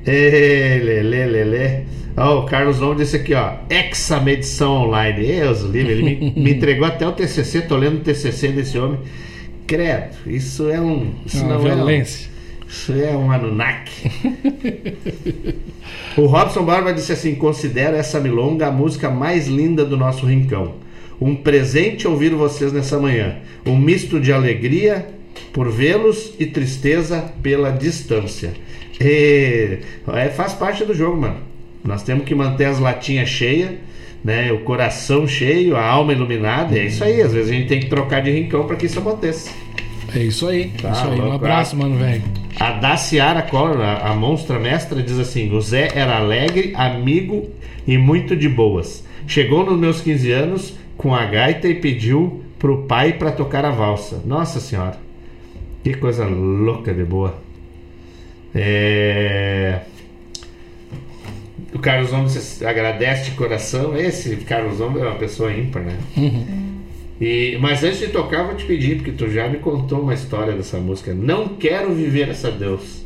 Ê, 0.04 0.82
lelê, 0.84 1.26
lelê. 1.28 1.84
Ó, 2.18 2.40
o 2.40 2.46
Carlos 2.46 2.80
Long 2.80 2.96
disse 2.96 3.18
aqui, 3.18 3.36
ó. 3.36 3.54
Exa 3.70 4.20
medição 4.20 4.88
online. 4.88 5.24
Deus 5.24 5.62
livre, 5.62 5.92
ele 5.92 6.04
me, 6.04 6.34
me 6.36 6.52
entregou 6.56 6.88
até 6.88 7.08
o 7.08 7.12
TCC. 7.12 7.62
Tô 7.62 7.78
lendo 7.78 7.98
o 7.98 8.02
TCC 8.02 8.48
desse 8.48 8.80
homem. 8.80 9.00
Credo, 9.68 10.18
isso 10.26 10.68
é 10.68 10.82
um. 10.82 11.12
Isso 11.24 11.46
Uma 11.46 11.54
não 11.54 11.62
violência. 11.62 12.26
é 12.26 12.28
um. 12.28 12.68
Isso 12.68 12.94
é 12.94 13.16
um 13.16 13.32
Anunnaki. 13.32 14.12
o 16.18 16.26
Robson 16.26 16.64
Barba 16.66 16.92
disse 16.92 17.12
assim: 17.12 17.36
considera 17.36 17.96
essa 17.96 18.20
milonga 18.20 18.66
a 18.68 18.72
música 18.72 19.12
mais 19.12 19.48
linda 19.48 19.86
do 19.86 19.96
nosso 19.96 20.26
rincão. 20.26 20.74
Um 21.22 21.36
presente 21.36 22.08
ouvir 22.08 22.34
vocês 22.34 22.74
nessa 22.74 23.00
manhã. 23.00 23.38
Um 23.64 23.78
misto 23.78 24.20
de 24.20 24.34
alegria 24.34 25.08
por 25.54 25.70
vê-los 25.70 26.34
e 26.40 26.48
tristeza 26.48 27.32
pela 27.44 27.70
distância. 27.70 28.54
E, 29.00 29.78
é, 30.14 30.30
faz 30.30 30.54
parte 30.54 30.84
do 30.84 30.96
jogo, 30.96 31.22
mano. 31.22 31.38
Nós 31.84 32.02
temos 32.02 32.26
que 32.26 32.34
manter 32.34 32.66
as 32.66 32.80
latinhas 32.80 33.30
cheias, 33.30 33.72
né? 34.24 34.52
O 34.52 34.60
coração 34.62 35.28
cheio, 35.28 35.76
a 35.76 35.86
alma 35.86 36.12
iluminada. 36.12 36.78
É 36.78 36.86
isso 36.86 37.04
aí. 37.04 37.22
Às 37.22 37.34
vezes 37.34 37.52
a 37.52 37.54
gente 37.54 37.68
tem 37.68 37.80
que 37.80 37.88
trocar 37.88 38.22
de 38.22 38.32
rincão 38.32 38.66
para 38.66 38.76
que 38.76 38.88
isso 38.88 38.98
aconteça. 38.98 39.52
É 40.16 40.20
isso 40.20 40.48
aí. 40.48 40.72
Tá, 40.82 40.92
isso 40.92 41.08
aí. 41.08 41.20
Um 41.20 41.32
abraço, 41.34 41.76
mano, 41.76 41.98
velho. 41.98 42.24
A 42.60 42.72
Daciara 42.72 43.44
Collor, 43.44 43.80
a, 43.82 44.10
a 44.10 44.16
monstra 44.16 44.60
mestra, 44.60 45.02
diz 45.02 45.18
assim: 45.20 45.52
o 45.54 45.62
Zé 45.62 45.90
era 45.96 46.18
alegre, 46.18 46.74
amigo 46.76 47.50
e 47.88 47.98
muito 47.98 48.36
de 48.36 48.50
boas. 48.50 49.04
Chegou 49.26 49.66
nos 49.66 49.80
meus 49.80 50.02
15 50.02 50.32
anos 50.32 50.81
com 51.02 51.16
a 51.16 51.26
gaita 51.26 51.68
e 51.68 51.74
pediu 51.74 52.44
pro 52.60 52.84
pai 52.84 53.14
para 53.14 53.32
tocar 53.32 53.66
a 53.66 53.72
valsa. 53.72 54.22
Nossa 54.24 54.60
senhora, 54.60 54.98
que 55.84 55.96
coisa 55.96 56.26
louca 56.26 56.94
de 56.94 57.04
boa. 57.04 57.36
É... 58.54 59.80
O 61.74 61.80
Carlos 61.80 62.12
Gomes 62.12 62.62
agradece 62.62 63.32
de 63.32 63.36
coração. 63.38 63.96
Esse 63.98 64.36
Carlos 64.38 64.78
Gomes 64.78 65.02
é 65.02 65.06
uma 65.08 65.16
pessoa 65.16 65.52
ímpar, 65.52 65.82
né? 65.84 65.98
E, 67.20 67.58
mas 67.62 67.84
antes 67.84 68.00
de 68.00 68.08
tocar, 68.10 68.44
vou 68.44 68.56
te 68.56 68.66
pedir, 68.66 68.98
porque 68.98 69.12
tu 69.12 69.30
já 69.30 69.48
me 69.48 69.58
contou 69.58 70.02
uma 70.02 70.14
história 70.14 70.54
dessa 70.54 70.78
música. 70.78 71.14
Não 71.14 71.48
quero 71.50 71.94
viver 71.94 72.30
essa 72.30 72.52
Deus. 72.52 73.02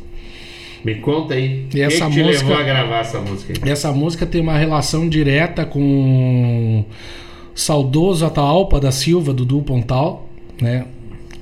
Me 0.84 0.96
conta 0.96 1.34
aí. 1.34 1.66
E 1.74 1.80
essa 1.80 2.06
Quem 2.06 2.10
te 2.10 2.22
música- 2.22 2.44
levou 2.48 2.56
a 2.58 2.62
gravar 2.62 2.98
essa 3.00 3.20
música 3.20 3.54
aí? 3.64 3.70
Essa 3.70 3.92
música 3.92 4.26
tem 4.26 4.40
uma 4.40 4.58
relação 4.58 5.08
direta 5.08 5.64
com 5.64 6.80
o 6.80 6.84
saudoso 7.56 8.24
Ataálpa 8.24 8.78
da 8.78 8.92
Silva, 8.92 9.32
do 9.32 9.44
Du 9.44 9.62
Pontal, 9.62 10.28
né? 10.60 10.86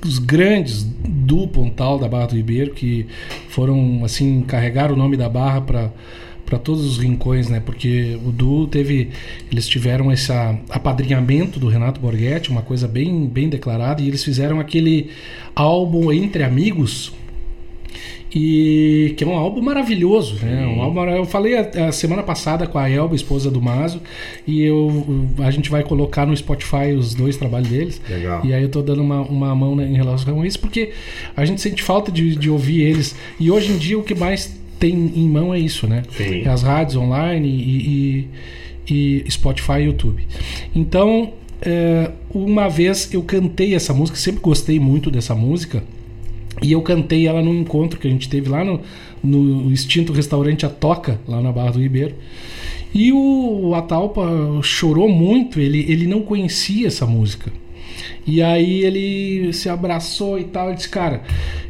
Os 0.03 0.17
grandes 0.17 0.83
do 0.83 1.47
Pontal 1.47 1.99
da 1.99 2.07
Barra 2.07 2.27
do 2.27 2.35
Ribeiro, 2.35 2.73
que 2.73 3.05
foram, 3.49 4.03
assim, 4.03 4.41
carregar 4.41 4.91
o 4.91 4.95
nome 4.95 5.17
da 5.17 5.29
Barra 5.29 5.61
para 5.61 5.91
para 6.45 6.59
todos 6.59 6.85
os 6.85 6.99
rincões, 6.99 7.49
né? 7.49 7.59
Porque 7.59 8.19
o 8.23 8.31
duo 8.31 8.67
teve, 8.67 9.09
eles 9.51 9.67
tiveram 9.67 10.11
esse 10.11 10.31
apadrinhamento 10.69 11.59
do 11.59 11.67
Renato 11.67 11.99
Borghetti, 11.99 12.51
uma 12.51 12.61
coisa 12.61 12.87
bem, 12.87 13.25
bem 13.25 13.49
declarada, 13.49 14.01
e 14.01 14.07
eles 14.07 14.23
fizeram 14.23 14.59
aquele 14.59 15.09
álbum 15.55 16.11
Entre 16.11 16.43
Amigos, 16.43 17.11
e 18.37 19.13
que 19.15 19.23
é 19.23 19.27
um 19.27 19.33
álbum 19.33 19.61
maravilhoso, 19.61 20.35
né? 20.43 20.67
Um 20.67 20.81
álbum, 20.81 21.05
eu 21.05 21.23
falei 21.23 21.55
a, 21.57 21.87
a, 21.87 21.91
semana 21.93 22.21
passada 22.21 22.67
com 22.67 22.77
a 22.77 22.89
Elba, 22.89 23.15
esposa 23.15 23.49
do 23.49 23.61
Mazo, 23.61 24.01
e 24.45 24.61
eu, 24.61 25.25
a 25.39 25.49
gente 25.49 25.69
vai 25.69 25.83
colocar 25.83 26.25
no 26.25 26.35
Spotify 26.35 26.93
os 26.97 27.15
dois 27.15 27.37
trabalhos 27.37 27.69
deles. 27.69 28.01
Legal. 28.09 28.45
E 28.45 28.53
aí 28.53 28.61
eu 28.61 28.67
tô 28.67 28.81
dando 28.81 29.01
uma, 29.01 29.21
uma 29.21 29.55
mão 29.55 29.73
né, 29.73 29.85
em 29.85 29.95
relação 29.95 30.41
a 30.41 30.45
isso, 30.45 30.59
porque 30.59 30.91
a 31.33 31.45
gente 31.45 31.61
sente 31.61 31.81
falta 31.81 32.11
de, 32.11 32.35
de 32.35 32.49
ouvir 32.49 32.81
eles. 32.81 33.15
E 33.39 33.49
hoje 33.49 33.71
em 33.71 33.77
dia 33.77 33.97
o 33.97 34.03
que 34.03 34.13
mais 34.13 34.53
tem 34.77 35.13
em 35.15 35.29
mão 35.29 35.53
é 35.53 35.59
isso, 35.59 35.87
né? 35.87 36.03
Sim. 36.11 36.41
É 36.41 36.49
as 36.49 36.61
rádios 36.61 36.97
online 36.97 37.47
e, 37.47 38.27
e, 38.89 39.23
e 39.25 39.31
Spotify 39.31 39.79
e 39.79 39.83
YouTube. 39.85 40.27
Então, 40.75 41.31
é, 41.61 42.11
uma 42.29 42.67
vez 42.67 43.13
eu 43.13 43.23
cantei 43.23 43.73
essa 43.73 43.93
música, 43.93 44.17
sempre 44.17 44.41
gostei 44.41 44.77
muito 44.77 45.09
dessa 45.09 45.33
música. 45.33 45.81
E 46.61 46.71
eu 46.71 46.81
cantei 46.81 47.27
ela 47.27 47.41
num 47.41 47.55
encontro 47.55 47.99
que 47.99 48.07
a 48.07 48.09
gente 48.09 48.29
teve 48.29 48.49
lá 48.49 48.63
no, 48.63 48.81
no 49.23 49.71
extinto 49.71 50.13
restaurante 50.13 50.65
A 50.65 50.69
Toca, 50.69 51.19
lá 51.27 51.41
na 51.41 51.51
Barra 51.51 51.71
do 51.71 51.81
Ribeiro. 51.81 52.15
E 52.93 53.11
o, 53.11 53.67
o 53.69 53.75
Atalpa 53.75 54.25
chorou 54.61 55.09
muito, 55.09 55.59
ele, 55.59 55.85
ele 55.91 56.07
não 56.07 56.21
conhecia 56.21 56.87
essa 56.87 57.05
música. 57.05 57.51
E 58.25 58.41
aí 58.41 58.83
ele 58.83 59.51
se 59.53 59.69
abraçou 59.69 60.39
e 60.39 60.45
tal, 60.45 60.71
e 60.71 60.75
disse, 60.75 60.89
cara, 60.89 61.23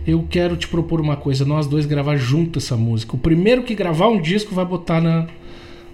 eu 0.05 0.25
quero 0.29 0.55
te 0.55 0.67
propor 0.67 1.01
uma 1.01 1.15
coisa, 1.15 1.43
nós 1.43 1.67
dois 1.67 1.85
gravar 1.85 2.15
junto 2.15 2.59
essa 2.59 2.77
música. 2.77 3.15
O 3.15 3.19
primeiro 3.19 3.63
que 3.63 3.73
gravar 3.73 4.07
um 4.07 4.21
disco 4.21 4.53
vai 4.53 4.65
botar 4.65 5.01
na, 5.01 5.27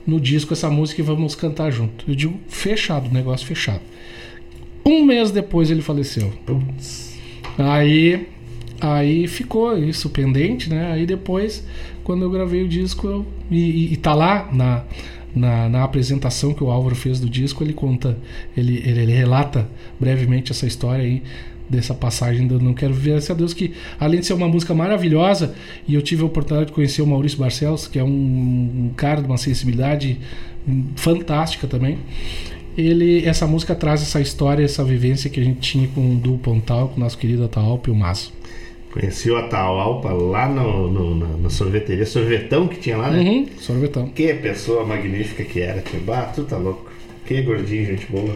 no 0.06 0.20
disco 0.20 0.54
essa 0.54 0.70
música 0.70 1.02
e 1.02 1.04
vamos 1.04 1.34
cantar 1.34 1.72
junto. 1.72 2.06
Eu 2.08 2.16
digo, 2.16 2.38
fechado, 2.48 3.12
negócio 3.12 3.48
fechado. 3.48 3.82
Um 4.86 5.06
mês 5.06 5.32
depois 5.32 5.72
ele 5.72 5.82
faleceu. 5.82 6.32
Putz. 6.46 7.18
Aí 7.58 8.28
Aí 8.82 9.28
ficou 9.28 9.78
isso 9.78 10.10
pendente, 10.10 10.68
né? 10.68 10.92
Aí 10.92 11.06
depois, 11.06 11.64
quando 12.04 12.24
eu 12.24 12.32
gravei 12.32 12.64
o 12.64 12.68
disco, 12.68 13.08
eu, 13.08 13.26
e, 13.52 13.94
e 13.94 13.98
tá 13.98 14.16
lá 14.16 14.50
na, 14.52 14.84
na, 15.36 15.70
na, 15.70 15.84
apresentação 15.84 16.52
que 16.52 16.64
o 16.64 16.72
Álvaro 16.72 16.96
fez 16.96 17.20
do 17.20 17.30
disco, 17.30 17.64
ele 17.64 17.74
conta, 17.74 18.18
ele, 18.58 18.82
ele, 18.84 19.02
ele, 19.02 19.14
relata 19.14 19.70
brevemente 20.00 20.52
essa 20.52 20.66
história 20.66 21.04
aí, 21.04 21.22
dessa 21.70 21.94
passagem 21.94 22.48
do 22.48 22.60
Não 22.60 22.74
Quero 22.74 22.92
Viver. 22.92 23.22
A 23.30 23.34
Deus 23.36 23.54
que, 23.54 23.74
além 24.00 24.20
de 24.20 24.26
ser 24.26 24.34
uma 24.34 24.48
música 24.48 24.74
maravilhosa, 24.74 25.54
e 25.88 25.94
eu 25.94 26.02
tive 26.02 26.24
a 26.24 26.26
oportunidade 26.26 26.72
de 26.72 26.74
conhecer 26.74 27.04
o 27.04 27.08
Maurício 27.08 27.38
Barcelos, 27.38 27.88
que 27.88 28.00
é 28.00 28.04
um, 28.04 28.08
um 28.08 28.92
cara 28.96 29.22
de 29.22 29.28
uma 29.28 29.38
sensibilidade 29.38 30.20
fantástica 30.96 31.68
também. 31.68 32.00
Ele, 32.76 33.24
essa 33.26 33.46
música 33.46 33.76
traz 33.76 34.02
essa 34.02 34.20
história, 34.20 34.64
essa 34.64 34.84
vivência 34.84 35.30
que 35.30 35.40
a 35.40 35.44
gente 35.44 35.60
tinha 35.60 35.88
com 35.90 36.14
o 36.14 36.16
Du 36.16 36.38
Pontal, 36.40 36.90
com 36.90 36.98
o 36.98 37.00
nosso 37.00 37.18
querido 37.18 37.44
Ataope 37.46 37.90
e 37.90 37.94
o 37.94 37.96
Maço. 37.96 38.41
Conheci 38.92 39.32
o 39.32 39.38
Atahualpa 39.38 40.10
lá 40.12 40.50
no, 40.50 40.90
no, 40.90 41.16
na, 41.16 41.38
na, 41.38 41.50
sorveteria, 41.50 42.06
sorvetão 42.06 42.68
que 42.68 42.78
tinha 42.78 42.98
lá, 42.98 43.10
né? 43.10 43.22
Uhum, 43.22 43.48
sorvetão. 43.58 44.10
Que 44.10 44.34
pessoa 44.34 44.86
magnífica 44.86 45.44
que 45.46 45.62
era, 45.62 45.82
tipo, 45.82 46.04
bah, 46.04 46.24
tu 46.36 46.44
tá 46.44 46.58
louco. 46.58 46.92
Que 47.26 47.42
gordinho, 47.42 47.86
gente 47.86 48.06
boa. 48.12 48.36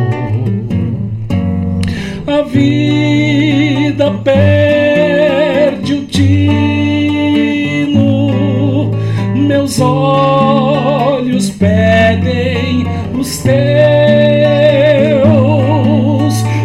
A 2.31 2.43
vida 2.43 4.09
perde 4.23 5.93
o 5.95 6.05
tino, 6.05 7.11
meus 9.35 9.81
olhos 9.81 11.49
pedem 11.49 12.85
os 13.19 13.39
teus. 13.39 13.51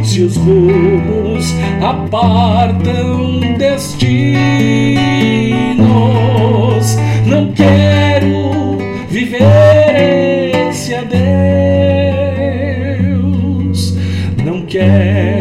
Se 0.05 0.23
os 0.23 0.37
rumos 0.37 1.53
apartam 1.83 3.41
destinos, 3.59 4.07
não 7.27 7.53
quero 7.53 8.79
viver 9.11 10.69
esse 10.71 10.95
adeus. 10.95 11.27
Não 14.45 14.63
quero 14.63 15.36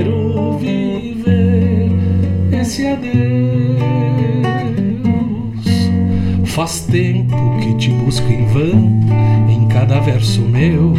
Faz 6.56 6.80
tempo 6.90 7.36
que 7.60 7.76
te 7.76 7.90
busco 7.90 8.32
em 8.32 8.46
vão 8.46 8.90
em 9.50 9.68
cada 9.68 10.00
verso 10.00 10.40
meu, 10.40 10.94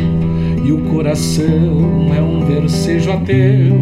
e 0.63 0.71
o 0.71 0.83
coração 0.91 2.15
é 2.15 2.21
um 2.21 2.45
versejo 2.45 3.11
ateu, 3.11 3.81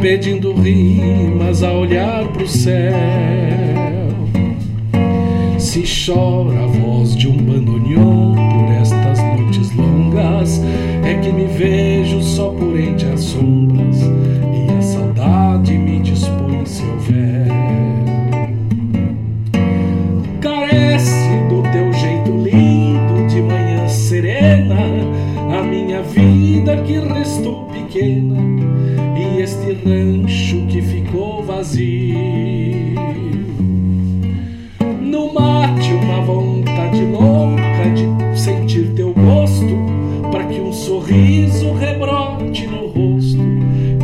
pedindo 0.00 0.54
rimas 0.54 1.62
a 1.62 1.70
olhar 1.70 2.26
pro 2.28 2.48
céu. 2.48 2.94
Se 5.58 5.82
chora 5.82 6.64
a 6.64 6.66
voz 6.66 7.14
de 7.14 7.28
um 7.28 7.36
bandoneon 7.36 8.34
por 8.34 8.72
estas 8.80 9.18
noites 9.22 9.76
longas, 9.76 10.62
é 11.04 11.12
que 11.18 11.30
me 11.30 11.44
vejo 11.44 12.22
só 12.22 12.48
por 12.48 12.74
entre 12.80 13.06
as 13.10 13.20
sombras 13.20 13.95
que 26.86 27.00
restou 27.00 27.64
pequena 27.64 28.36
e 29.18 29.40
este 29.42 29.72
rancho 29.84 30.66
que 30.68 30.80
ficou 30.80 31.42
vazio. 31.42 32.16
No 35.00 35.34
mate 35.34 35.92
uma 35.92 36.20
vontade 36.20 37.02
louca 37.06 37.90
de 37.94 38.38
sentir 38.38 38.92
teu 38.94 39.12
gosto, 39.12 39.66
para 40.30 40.44
que 40.44 40.60
um 40.60 40.72
sorriso 40.72 41.72
rebrote 41.72 42.66
no 42.68 42.86
rosto 42.86 43.42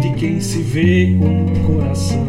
de 0.00 0.10
quem 0.18 0.40
se 0.40 0.60
vê 0.60 1.16
com 1.18 1.44
o 1.44 1.76
coração 1.76 2.21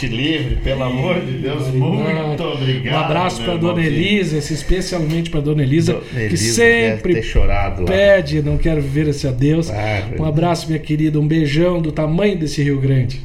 te 0.00 0.08
livre, 0.08 0.56
pelo 0.56 0.82
amor 0.82 1.20
de 1.20 1.32
Deus, 1.32 1.68
muito 1.68 2.42
obrigado. 2.42 2.94
Um 2.94 2.98
abraço 3.04 3.42
meu 3.42 3.50
para 3.50 3.60
Dona. 3.60 3.84
Elisa, 3.84 4.38
especialmente 4.38 5.28
para 5.28 5.40
Dona 5.40 5.62
Elisa, 5.62 5.92
Dona 5.92 6.04
que 6.06 6.20
Elisa 6.20 6.54
sempre 6.54 7.22
pede, 7.86 8.40
não 8.40 8.56
quero 8.56 8.80
viver 8.80 9.08
esse 9.08 9.28
adeus. 9.28 9.70
Ah, 9.70 10.08
um 10.18 10.24
abraço, 10.24 10.66
minha 10.68 10.78
querida, 10.78 11.20
um 11.20 11.26
beijão 11.26 11.82
do 11.82 11.92
tamanho 11.92 12.38
desse 12.38 12.62
Rio 12.62 12.80
Grande. 12.80 13.20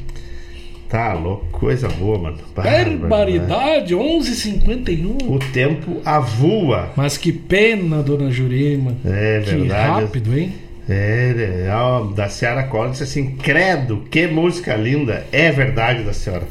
Tá 0.86 1.14
louco, 1.14 1.46
coisa 1.50 1.88
boa, 1.88 2.18
mano. 2.18 2.38
Barbaridade, 2.54 3.94
11h51. 3.94 5.28
O 5.28 5.38
tempo 5.38 6.00
avua. 6.04 6.92
Mas 6.94 7.16
que 7.16 7.32
pena, 7.32 8.02
Dona 8.02 8.30
Jurema. 8.30 8.96
É 9.04 9.40
que 9.40 9.50
verdade. 9.56 10.02
rápido, 10.02 10.38
hein? 10.38 10.52
É, 10.88 11.64
é, 11.66 11.74
ó, 11.74 12.04
da 12.04 12.28
Ciara 12.28 12.64
Collins 12.64 13.02
assim: 13.02 13.36
credo, 13.36 14.04
que 14.10 14.26
música 14.26 14.76
linda. 14.76 15.26
É 15.32 15.50
verdade 15.50 16.04
da 16.04 16.12
senhora. 16.12 16.46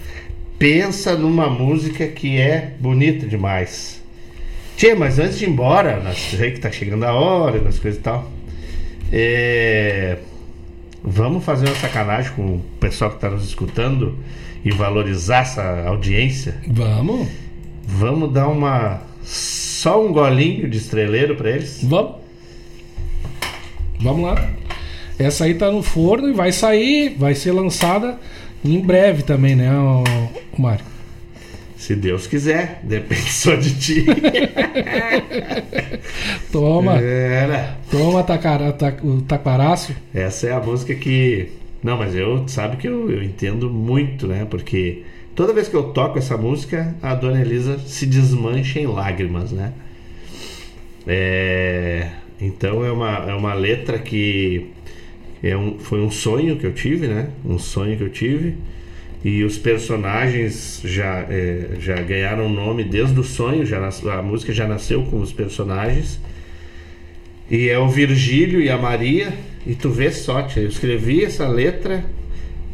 Pensa 0.59 1.15
numa 1.15 1.49
música 1.49 2.07
que 2.07 2.39
é 2.39 2.73
bonita 2.79 3.25
demais. 3.25 4.03
Tchê, 4.77 4.93
mas 4.93 5.19
antes 5.19 5.39
de 5.39 5.45
ir 5.45 5.49
embora, 5.49 6.01
nós 6.01 6.17
sei 6.17 6.51
que 6.51 6.59
tá 6.59 6.69
chegando 6.69 7.05
a 7.05 7.13
hora, 7.13 7.61
nas 7.61 7.79
coisas 7.79 7.99
e 7.99 8.03
tal. 8.03 8.29
É, 9.11 10.17
vamos 11.01 11.45
fazer 11.45 11.67
uma 11.67 11.75
sacanagem 11.75 12.31
com 12.33 12.55
o 12.55 12.61
pessoal 12.79 13.11
que 13.11 13.19
tá 13.19 13.29
nos 13.29 13.45
escutando 13.45 14.17
e 14.65 14.71
valorizar 14.71 15.43
essa 15.43 15.83
audiência. 15.87 16.57
Vamos. 16.67 17.27
Vamos 17.85 18.33
dar 18.33 18.49
uma. 18.49 19.01
Só 19.23 20.05
um 20.05 20.11
golinho 20.11 20.69
de 20.69 20.77
estreleiro 20.77 21.35
pra 21.35 21.51
eles? 21.51 21.79
Vamos. 21.83 22.24
Vamos 24.05 24.21
lá. 24.23 24.49
Essa 25.17 25.45
aí 25.45 25.55
tá 25.55 25.71
no 25.71 25.81
forno 25.81 26.29
e 26.29 26.33
vai 26.33 26.51
sair, 26.51 27.15
vai 27.17 27.33
ser 27.33 27.51
lançada 27.53 28.19
em 28.63 28.79
breve 28.79 29.23
também, 29.23 29.55
né, 29.55 29.71
o, 29.73 30.03
Mário? 30.61 30.85
Se 31.75 31.95
Deus 31.95 32.27
quiser, 32.27 32.81
depende 32.83 33.31
só 33.31 33.55
de 33.55 33.73
ti. 33.73 34.05
Toma. 36.51 36.97
Era. 36.99 37.77
Toma 37.89 38.21
tacara, 38.23 38.71
ta- 38.73 38.93
o 39.03 39.21
taquaraço. 39.21 39.91
Essa 40.13 40.49
é 40.49 40.53
a 40.53 40.59
música 40.59 40.93
que. 40.93 41.49
Não, 41.83 41.97
mas 41.97 42.13
eu 42.15 42.47
sabe 42.47 42.77
que 42.77 42.87
eu, 42.87 43.09
eu 43.09 43.23
entendo 43.23 43.71
muito, 43.71 44.27
né? 44.27 44.45
Porque 44.47 45.01
toda 45.35 45.51
vez 45.51 45.67
que 45.67 45.75
eu 45.75 45.85
toco 45.85 46.19
essa 46.19 46.37
música, 46.37 46.95
a 47.01 47.15
dona 47.15 47.41
Elisa 47.41 47.79
se 47.79 48.05
desmancha 48.05 48.79
em 48.79 48.85
lágrimas, 48.85 49.51
né? 49.51 49.73
É, 51.07 52.07
Então 52.39 52.83
é 52.85 52.91
uma, 52.91 53.11
é 53.29 53.33
uma 53.33 53.53
letra 53.53 53.97
que 53.97 54.67
é 55.43 55.55
um, 55.55 55.79
foi 55.79 56.01
um 56.01 56.11
sonho 56.11 56.57
que 56.57 56.65
eu 56.65 56.73
tive, 56.73 57.07
né? 57.07 57.29
Um 57.45 57.57
sonho 57.59 57.97
que 57.97 58.03
eu 58.03 58.09
tive. 58.09 58.55
E 59.23 59.43
os 59.43 59.57
personagens 59.57 60.81
já, 60.83 61.25
é, 61.29 61.77
já 61.79 61.95
ganharam 61.95 62.49
nome 62.49 62.83
desde 62.83 63.19
o 63.19 63.23
sonho, 63.23 63.65
já 63.65 63.79
nas- 63.79 64.05
a 64.05 64.21
música 64.21 64.53
já 64.53 64.67
nasceu 64.67 65.03
com 65.03 65.19
os 65.19 65.31
personagens. 65.33 66.19
E 67.49 67.69
é 67.69 67.77
o 67.77 67.87
Virgílio 67.87 68.61
e 68.61 68.69
a 68.69 68.77
Maria. 68.77 69.33
E 69.65 69.73
tu 69.75 69.89
vê 69.89 70.09
tia, 70.11 70.61
eu 70.61 70.67
escrevi 70.67 71.23
essa 71.23 71.47
letra, 71.47 72.05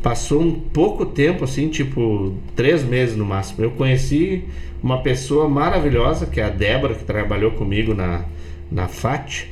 passou 0.04 0.42
um 0.42 0.52
pouco 0.54 1.06
tempo, 1.06 1.44
assim, 1.46 1.70
tipo 1.70 2.36
três 2.56 2.84
meses 2.84 3.16
no 3.16 3.26
máximo. 3.26 3.64
Eu 3.64 3.72
conheci 3.72 4.44
uma 4.84 5.02
pessoa 5.02 5.48
maravilhosa, 5.48 6.26
que 6.26 6.42
é 6.42 6.44
a 6.44 6.50
Débora, 6.50 6.96
que 6.96 7.04
trabalhou 7.06 7.52
comigo 7.52 7.94
na, 7.94 8.26
na 8.72 8.88
FAT. 8.90 9.51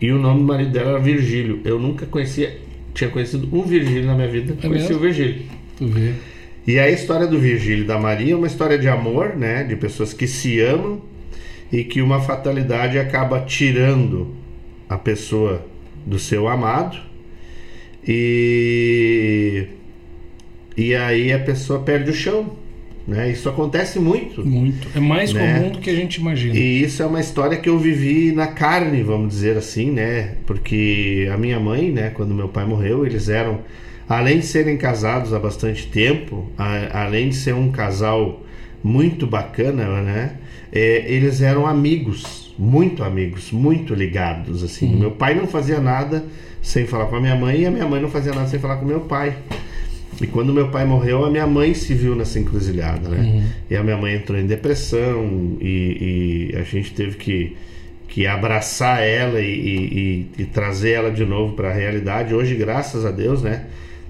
E 0.00 0.10
o 0.10 0.18
nome 0.18 0.40
do 0.40 0.46
marido 0.46 0.70
dela 0.70 0.90
era 0.90 0.98
Virgílio. 0.98 1.60
Eu 1.64 1.78
nunca 1.78 2.06
conhecia, 2.06 2.58
tinha 2.94 3.10
conhecido 3.10 3.48
um 3.52 3.62
Virgílio 3.62 4.06
na 4.06 4.14
minha 4.14 4.28
vida. 4.28 4.56
É 4.58 4.66
conheci 4.66 4.88
mesmo? 4.88 4.96
o 4.96 5.00
Virgílio. 5.00 5.42
Tu 5.76 5.86
vê. 5.86 6.12
E 6.66 6.78
a 6.78 6.90
história 6.90 7.26
do 7.26 7.38
Virgílio 7.38 7.84
e 7.84 7.86
da 7.86 7.98
Maria 7.98 8.32
é 8.32 8.36
uma 8.36 8.46
história 8.46 8.78
de 8.78 8.88
amor, 8.88 9.36
né? 9.36 9.64
De 9.64 9.76
pessoas 9.76 10.12
que 10.12 10.26
se 10.26 10.60
amam 10.60 11.02
e 11.72 11.84
que 11.84 12.02
uma 12.02 12.20
fatalidade 12.20 12.98
acaba 12.98 13.40
tirando 13.40 14.34
a 14.88 14.96
pessoa 14.96 15.64
do 16.06 16.18
seu 16.18 16.48
amado 16.48 16.98
e 18.06 19.66
e 20.76 20.94
aí 20.94 21.32
a 21.32 21.38
pessoa 21.38 21.80
perde 21.80 22.10
o 22.10 22.14
chão, 22.14 22.56
né? 23.06 23.30
Isso 23.30 23.48
acontece 23.48 23.98
muito. 23.98 24.44
Muito. 24.46 24.88
É 24.96 25.00
mais 25.00 25.32
Né? 25.32 25.54
comum 25.58 25.70
do 25.70 25.78
que 25.78 25.90
a 25.90 25.94
gente 25.94 26.16
imagina. 26.16 26.54
E 26.56 26.82
isso 26.82 27.02
é 27.02 27.06
uma 27.06 27.20
história 27.20 27.56
que 27.58 27.68
eu 27.68 27.78
vivi 27.78 28.32
na 28.32 28.46
carne, 28.48 29.02
vamos 29.02 29.28
dizer 29.30 29.56
assim, 29.56 29.90
né? 29.90 30.34
Porque 30.46 31.28
a 31.32 31.36
minha 31.36 31.58
mãe, 31.58 31.90
né, 31.90 32.10
quando 32.10 32.34
meu 32.34 32.48
pai 32.48 32.64
morreu, 32.66 33.04
eles 33.06 33.28
eram, 33.28 33.60
além 34.08 34.40
de 34.40 34.46
serem 34.46 34.76
casados 34.76 35.32
há 35.32 35.38
bastante 35.38 35.86
tempo, 35.88 36.50
a- 36.56 37.04
além 37.04 37.28
de 37.30 37.36
ser 37.36 37.54
um 37.54 37.70
casal 37.70 38.42
muito 38.82 39.26
bacana, 39.26 40.00
né? 40.02 40.32
é, 40.72 41.04
eles 41.12 41.40
eram 41.42 41.66
amigos, 41.66 42.54
muito 42.56 43.02
amigos, 43.02 43.50
muito 43.50 43.92
ligados, 43.92 44.62
assim. 44.62 44.94
Meu 44.94 45.10
pai 45.10 45.34
não 45.34 45.48
fazia 45.48 45.80
nada 45.80 46.24
sem 46.62 46.86
falar 46.86 47.06
com 47.06 47.16
a 47.16 47.20
minha 47.20 47.34
mãe 47.34 47.62
e 47.62 47.66
a 47.66 47.70
minha 47.72 47.88
mãe 47.88 48.00
não 48.00 48.08
fazia 48.08 48.32
nada 48.32 48.46
sem 48.46 48.60
falar 48.60 48.76
com 48.76 48.86
meu 48.86 49.00
pai. 49.00 49.34
E 50.20 50.26
quando 50.26 50.52
meu 50.52 50.68
pai 50.68 50.84
morreu, 50.84 51.24
a 51.24 51.30
minha 51.30 51.46
mãe 51.46 51.72
se 51.74 51.94
viu 51.94 52.14
nessa 52.14 52.38
encruzilhada, 52.38 53.08
né? 53.08 53.44
E 53.70 53.76
a 53.76 53.82
minha 53.82 53.96
mãe 53.96 54.14
entrou 54.14 54.38
em 54.38 54.46
depressão 54.46 55.56
e, 55.60 56.50
e 56.52 56.56
a 56.56 56.62
gente 56.62 56.92
teve 56.92 57.16
que, 57.16 57.56
que 58.08 58.26
abraçar 58.26 59.02
ela 59.02 59.40
e, 59.40 59.46
e- 59.46 60.26
e- 60.42 60.44
trazer 60.44 60.90
ela 60.92 61.10
de 61.10 61.24
novo 61.24 61.54
para 61.54 61.70
a 61.70 61.72
realidade. 61.72 62.34
Hoje, 62.34 62.54
graças 62.54 63.04
a 63.06 63.10
Deus, 63.10 63.42
né? 63.42 63.64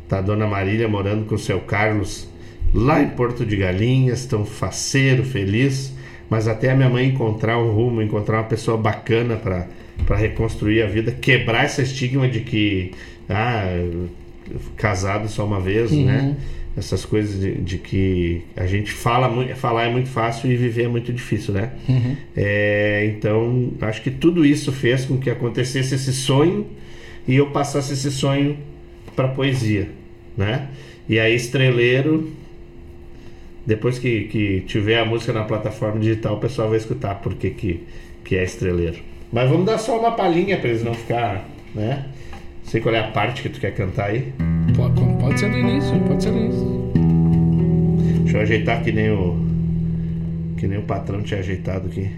Tá 0.09 0.19
a 0.19 0.21
dona 0.21 0.47
Marília 0.47 0.89
morando 0.89 1.25
com 1.27 1.37
o 1.37 1.39
seu 1.39 1.61
Carlos 1.61 2.29
lá 2.75 3.01
em 3.03 3.09
Porto 3.11 3.47
de 3.47 3.57
Galinhas, 3.57 4.27
tão 4.27 4.45
faceiro, 4.45 5.23
feliz. 5.25 5.93
Mas 6.29 6.47
até 6.49 6.71
a 6.71 6.77
minha 6.77 6.89
mãe 6.89 7.07
encontrar 7.09 7.59
um 7.59 7.73
rumo, 7.73 8.01
encontrar 8.03 8.39
uma 8.39 8.45
pessoa 8.49 8.77
bacana 8.77 9.37
para 9.37 9.67
para 10.07 10.17
reconstruir 10.17 10.81
a 10.83 10.87
vida, 10.87 11.13
quebrar 11.13 11.67
esse 11.67 11.83
estigma 11.83 12.27
de 12.27 12.41
que 12.41 12.93
ah, 13.29 13.65
casado 14.77 15.29
só 15.29 15.45
uma 15.45 15.61
vez, 15.61 15.91
Uhum. 15.91 16.05
né? 16.05 16.37
Essas 16.77 17.05
coisas 17.05 17.41
de, 17.41 17.55
de 17.57 17.79
que 17.79 18.43
a 18.57 18.65
gente 18.65 18.93
fala 18.93 19.29
muito, 19.29 19.55
falar 19.57 19.87
é 19.87 19.91
muito 19.91 20.09
fácil 20.09 20.51
e 20.51 20.57
viver 20.57 20.85
é 20.85 20.89
muito 20.89 21.13
difícil, 21.13 21.53
né? 21.53 21.71
Uhum. 21.89 22.17
É, 22.37 23.13
então, 23.17 23.73
acho 23.81 24.01
que 24.03 24.11
tudo 24.11 24.47
isso 24.47 24.71
fez 24.73 25.05
com 25.05 25.19
que 25.19 25.29
acontecesse 25.29 25.95
esse 25.97 26.13
sonho 26.13 26.67
e 27.27 27.35
eu 27.35 27.51
passasse 27.51 27.93
esse 27.93 28.11
sonho 28.11 28.57
para 29.17 29.27
poesia, 29.29 29.89
né? 30.37 30.69
E 31.09 31.19
aí, 31.19 31.35
Estreleiro, 31.35 32.31
depois 33.67 33.99
que, 33.99 34.23
que 34.25 34.61
tiver 34.61 34.99
a 35.01 35.05
música 35.05 35.33
na 35.33 35.43
plataforma 35.43 35.99
digital, 36.01 36.37
o 36.37 36.41
pessoal 36.41 36.69
vai 36.69 36.79
escutar 36.79 37.17
porque 37.17 37.51
que, 37.51 37.81
que 38.25 38.37
é 38.37 38.45
Estreleiro. 38.45 38.99
Mas 39.33 39.49
vamos 39.51 39.67
dar 39.67 39.79
só 39.79 39.99
uma 39.99 40.13
palhinha 40.13 40.57
para 40.57 40.69
eles 40.71 40.83
não 40.85 40.95
ficar, 40.95 41.49
né? 41.75 42.07
Sei 42.65 42.81
qual 42.81 42.95
é 42.95 43.01
a 43.01 43.09
parte 43.09 43.43
que 43.43 43.49
tu 43.49 43.61
quer 43.61 43.75
cantar 43.75 44.11
aí. 44.11 44.33
Pode, 44.77 45.01
pode 45.21 45.41
ser 45.41 45.51
do 45.51 45.59
início, 45.59 45.99
pode 46.01 46.23
ser 46.23 46.31
do 46.31 46.39
início. 46.39 46.93
Deixa 48.23 48.39
eu 48.39 48.43
ajeitar 48.43 48.83
que 48.83 48.93
nem 48.93 49.11
o. 49.11 49.37
Que 50.57 50.67
nem 50.67 50.79
o 50.79 50.83
patrão 50.83 51.23
tinha 51.23 51.41
ajeitado 51.41 51.89
aqui. 51.89 52.11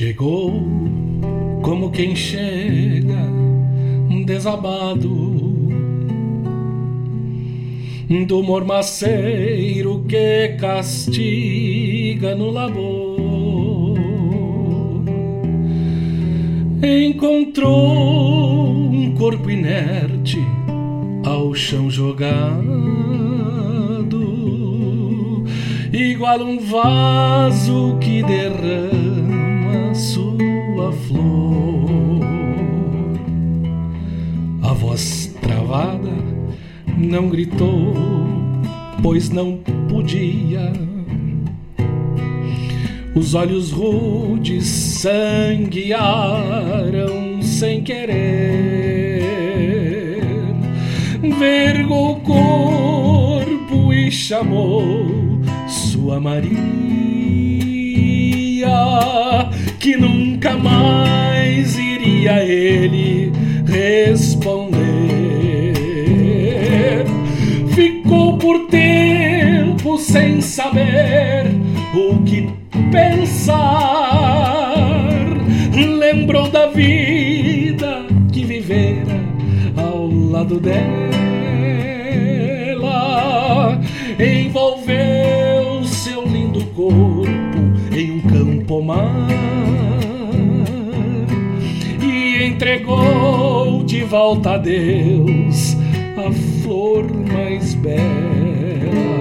Chegou 0.00 0.50
como 1.60 1.90
quem 1.90 2.16
chega 2.16 3.22
desabado 4.24 5.10
do 8.26 8.42
mormaceiro 8.42 10.02
que 10.08 10.56
castiga 10.58 12.34
no 12.34 12.50
labor. 12.50 13.98
Encontrou 16.82 17.90
um 17.90 19.14
corpo 19.18 19.50
inerte 19.50 20.38
ao 21.26 21.54
chão 21.54 21.90
jogado, 21.90 22.64
igual 25.92 26.40
um 26.40 26.58
vaso 26.58 27.98
que 28.00 28.22
derrama 28.22 29.09
flor. 31.10 32.20
A 34.62 34.72
voz 34.72 35.34
travada, 35.42 36.12
não 36.96 37.28
gritou, 37.28 37.94
pois 39.02 39.28
não 39.30 39.58
podia. 39.88 40.72
Os 43.14 43.34
olhos 43.34 43.72
rudes 43.72 44.66
sanguearam 44.66 45.82
sem 47.42 47.82
querer. 47.82 49.24
Vergou 51.38 52.12
o 52.12 52.20
corpo 52.20 53.92
e 53.92 54.10
chamou 54.12 55.40
sua 55.66 56.20
Maria, 56.20 56.60
que 59.80 59.96
nunca 60.40 60.56
mais 60.56 61.78
iria 61.78 62.42
ele 62.42 63.30
responder. 63.66 64.80
Ficou 67.74 68.38
por 68.38 68.66
tempo 68.68 69.98
sem 69.98 70.40
saber 70.40 71.44
o 71.94 72.22
que 72.22 72.48
pensar. 72.90 73.60
Lembrou 75.76 76.48
da 76.48 76.68
vida 76.68 78.06
que 78.32 78.42
vivera 78.46 79.20
ao 79.76 80.06
lado 80.06 80.58
dela. 80.58 80.80
Envolveu 84.18 85.84
seu 85.84 86.24
lindo 86.24 86.64
corpo 86.74 87.28
em 87.94 88.12
um 88.12 88.20
campo 88.20 88.82
mar 88.82 89.39
entregou 92.70 93.82
de 93.82 94.04
volta 94.04 94.52
a 94.52 94.58
Deus 94.58 95.76
a 96.16 96.30
flor 96.62 97.04
mais 97.26 97.74
bela. 97.74 99.19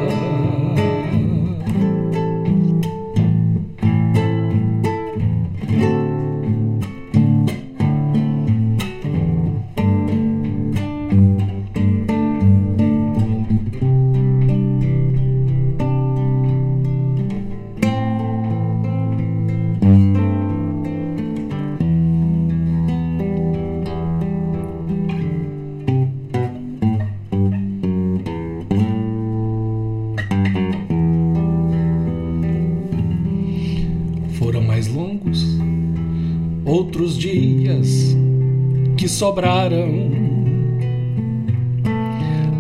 Sobraram. 39.20 40.10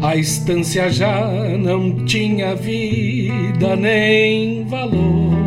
A 0.01 0.17
estância 0.17 0.89
já 0.89 1.31
não 1.57 2.05
tinha 2.05 2.53
vida 2.53 3.77
nem 3.77 4.65
valor. 4.65 5.39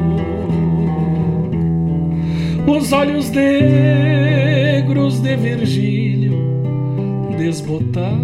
Os 2.66 2.93
olhos 2.93 3.28
negros 3.30 5.20
de 5.20 5.36
Virgílio 5.36 6.32
desbotaram. 7.36 8.22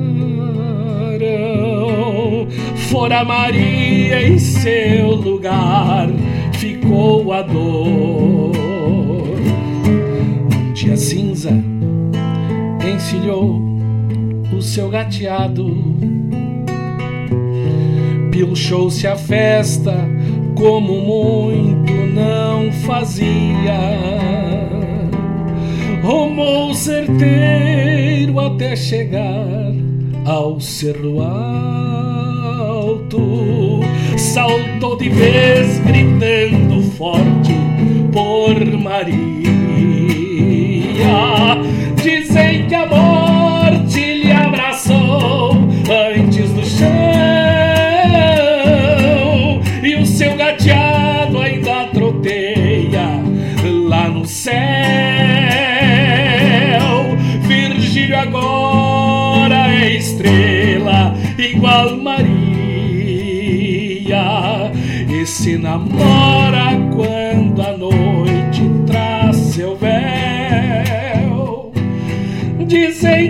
Fora 2.90 3.22
Maria 3.22 4.26
em 4.26 4.38
seu 4.38 5.10
lugar 5.10 6.08
ficou 6.54 7.34
a 7.34 7.42
dor. 7.42 8.56
Um 10.54 10.72
dia 10.72 10.96
cinza 10.96 11.52
encilhou 13.08 13.58
o 14.54 14.60
seu 14.60 14.90
gateado, 14.90 15.74
pilchou-se 18.30 19.06
a 19.06 19.16
festa 19.16 19.94
como 20.54 21.00
muito 21.00 21.90
não 22.14 22.70
fazia. 22.86 23.78
Rumou 26.02 26.74
certeiro 26.74 28.38
até 28.40 28.76
chegar 28.76 29.72
ao 30.26 30.60
cerro 30.60 31.22
alto. 31.22 32.60
Saltou 34.18 34.98
de 34.98 35.08
vez 35.08 35.78
gritando 35.78 36.82
forte 36.90 37.54
por 38.12 38.78
Maria. 38.78 39.38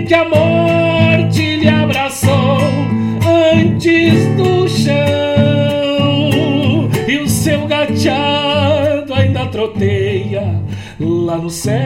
Que 0.09 0.15
a 0.15 0.27
morte 0.27 1.57
lhe 1.57 1.69
abraçou 1.69 2.57
antes 3.53 4.25
do 4.35 4.67
chão. 4.67 4.89
E 7.07 7.19
o 7.19 7.29
seu 7.29 7.67
gateado 7.67 9.13
ainda 9.13 9.45
troteia 9.45 10.63
lá 10.99 11.37
no 11.37 11.51
céu. 11.51 11.77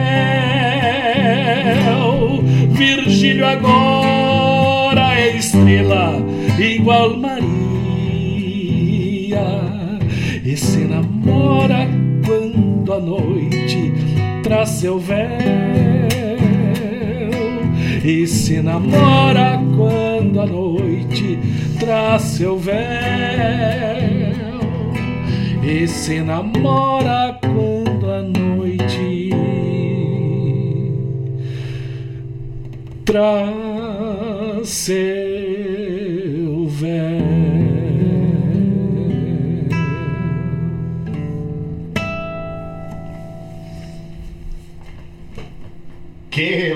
Virgílio 2.70 3.46
agora 3.46 5.20
é 5.20 5.36
estrela 5.36 6.14
igual 6.58 7.18
Maria. 7.18 7.44
E 10.42 10.56
se 10.56 10.78
namora 10.78 11.86
quando 12.24 12.90
a 12.90 13.00
noite 13.00 13.92
traz 14.42 14.70
seu 14.70 14.98
véu 14.98 15.93
e 18.04 18.26
se 18.26 18.60
namora 18.60 19.58
quando 19.74 20.38
a 20.42 20.46
noite 20.46 21.38
traz 21.80 22.20
seu 22.22 22.58
véu. 22.58 22.74
E 25.62 25.88
se 25.88 26.20
namora 26.20 27.38
quando 27.40 28.10
a 28.10 28.22
noite 28.22 29.30
traz 33.06 34.68
seu 34.68 35.23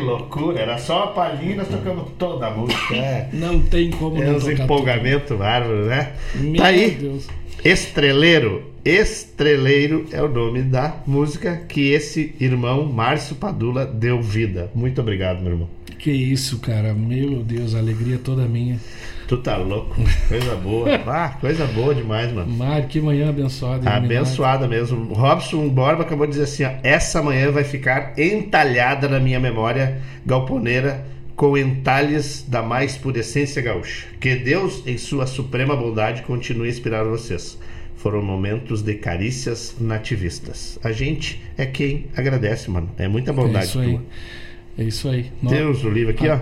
loucura, 0.09 0.61
era 0.61 0.79
só 0.79 1.05
uma 1.05 1.13
palhinha, 1.13 1.57
nós 1.57 1.69
tocamos 1.69 2.11
toda 2.19 2.47
a 2.47 2.51
música. 2.51 2.95
É, 2.95 3.29
Não 3.33 3.61
tem 3.61 3.91
como 3.91 4.23
é 4.23 4.27
não 4.27 4.39
tocar 4.39 4.65
empolgamentos 4.65 5.37
bárbaros, 5.37 5.87
né? 5.87 6.13
Meu 6.35 6.57
tá 6.57 6.67
aí, 6.67 6.91
Deus. 6.91 7.27
Estreleiro. 7.65 8.63
Estreleiro 8.85 10.07
é 10.13 10.23
o 10.23 10.29
nome 10.29 10.63
da 10.63 11.03
música 11.07 11.57
que 11.69 11.91
esse 11.91 12.35
irmão 12.41 12.85
Márcio 12.87 13.37
Padula 13.37 13.85
deu 13.85 14.23
vida. 14.23 14.71
Muito 14.75 15.01
obrigado, 15.01 15.43
meu 15.43 15.53
irmão. 15.53 15.69
Que 15.99 16.11
isso, 16.11 16.59
cara. 16.61 16.95
Meu 16.95 17.43
Deus, 17.43 17.75
a 17.75 17.79
alegria 17.79 18.19
toda 18.19 18.47
minha. 18.47 18.79
Tu 19.29 19.37
tá 19.37 19.59
louco, 19.59 19.95
coisa 20.27 20.57
boa. 20.57 20.89
Ah, 21.07 21.37
coisa 21.41 21.67
boa 21.67 21.95
demais, 21.95 22.33
mano. 22.33 22.51
Mário, 22.51 22.89
que 22.89 22.99
manhã 23.01 23.29
abençoada. 23.29 23.89
Abençoada 23.89 24.67
mesmo. 24.67 25.13
Robson 25.13 25.69
Borba 25.69 26.03
acabou 26.03 26.27
de 26.27 26.33
dizer 26.33 26.45
assim: 26.45 26.65
ó, 26.65 26.71
essa 26.83 27.23
manhã 27.23 27.51
vai 27.51 27.63
ficar 27.63 28.19
entalhada 28.19 29.07
na 29.09 29.21
minha 29.21 29.39
memória 29.39 30.01
galponeira 30.25 31.05
com 31.37 31.57
entalhes 31.57 32.45
da 32.49 32.63
mais 32.63 32.97
pura 32.97 33.21
essência 33.21 33.61
gaúcha. 33.63 34.07
Que 34.19 34.35
Deus, 34.35 34.83
em 34.87 34.97
sua 34.97 35.27
suprema 35.27 35.77
bondade, 35.77 36.23
continue 36.23 36.67
a 36.67 36.71
inspirar 36.71 37.05
vocês. 37.05 37.59
Foram 37.97 38.23
momentos 38.23 38.81
de 38.83 38.95
carícias 38.95 39.77
nativistas. 39.79 40.79
A 40.83 40.91
gente 40.91 41.43
é 41.57 41.67
quem 41.67 42.07
agradece, 42.17 42.71
mano. 42.71 42.89
É 42.97 43.07
muita 43.09 43.31
É 43.31 43.35
bondade 43.35 43.67
isso 43.67 43.79
aí. 43.79 43.91
tua. 43.91 44.03
É 44.79 44.83
isso 44.85 45.09
aí. 45.09 45.27
Deus 45.43 45.85
o 45.85 45.91
livre 45.91 46.13
aqui, 46.13 46.29
ó. 46.29 46.39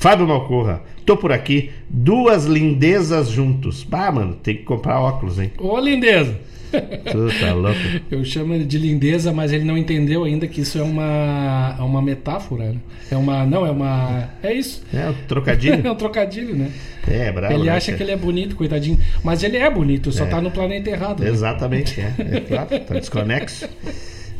Fábio 0.00 0.26
Malcorra, 0.26 0.80
tô 1.04 1.14
por 1.14 1.30
aqui, 1.30 1.70
duas 1.86 2.46
lindezas 2.46 3.28
juntos. 3.28 3.86
Ah, 3.92 4.10
mano, 4.10 4.34
tem 4.34 4.56
que 4.56 4.62
comprar 4.62 4.98
óculos, 4.98 5.38
hein? 5.38 5.52
Ô, 5.58 5.78
lindeza! 5.78 6.38
Tu 6.70 7.38
tá 7.38 7.52
louco. 7.52 7.76
Eu 8.10 8.24
chamo 8.24 8.54
ele 8.54 8.64
de 8.64 8.78
lindeza, 8.78 9.30
mas 9.30 9.52
ele 9.52 9.62
não 9.62 9.76
entendeu 9.76 10.24
ainda 10.24 10.46
que 10.46 10.62
isso 10.62 10.78
é 10.78 10.82
uma, 10.82 11.76
é 11.78 11.82
uma 11.82 12.00
metáfora. 12.00 12.72
né? 12.72 12.76
É 13.10 13.16
uma. 13.16 13.44
Não, 13.44 13.66
é 13.66 13.70
uma. 13.70 14.30
É 14.42 14.54
isso. 14.54 14.82
É 14.90 15.06
um 15.10 15.14
trocadilho? 15.28 15.82
é 15.86 15.90
um 15.90 15.94
trocadilho, 15.96 16.56
né? 16.56 16.70
É, 17.06 17.30
bravo. 17.30 17.52
ele 17.52 17.64
né, 17.64 17.72
acha 17.72 17.86
cara? 17.88 17.96
que 17.98 18.02
ele 18.02 18.12
é 18.12 18.16
bonito, 18.16 18.56
coitadinho. 18.56 18.98
Mas 19.22 19.42
ele 19.42 19.58
é 19.58 19.68
bonito, 19.68 20.10
só 20.12 20.24
É. 20.24 20.28
tá 20.28 20.40
no 20.40 20.50
planeta 20.50 20.88
errado. 20.88 21.22
né? 21.22 21.28
Exatamente, 21.28 22.00
é. 22.00 22.14
é 22.18 22.40
claro, 22.40 22.68
tá 22.86 22.94
desconexo. 22.94 23.68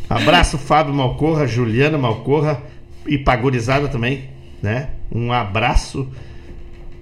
Abraço, 0.09 0.57
Fábio 0.57 0.95
Malcorra, 0.95 1.47
Juliana 1.47 1.99
Malcorra 1.99 2.63
e 3.07 3.19
Pagurizada 3.19 3.89
também, 3.89 4.30
né? 4.63 4.91
Um 5.11 5.33
abraço 5.33 6.09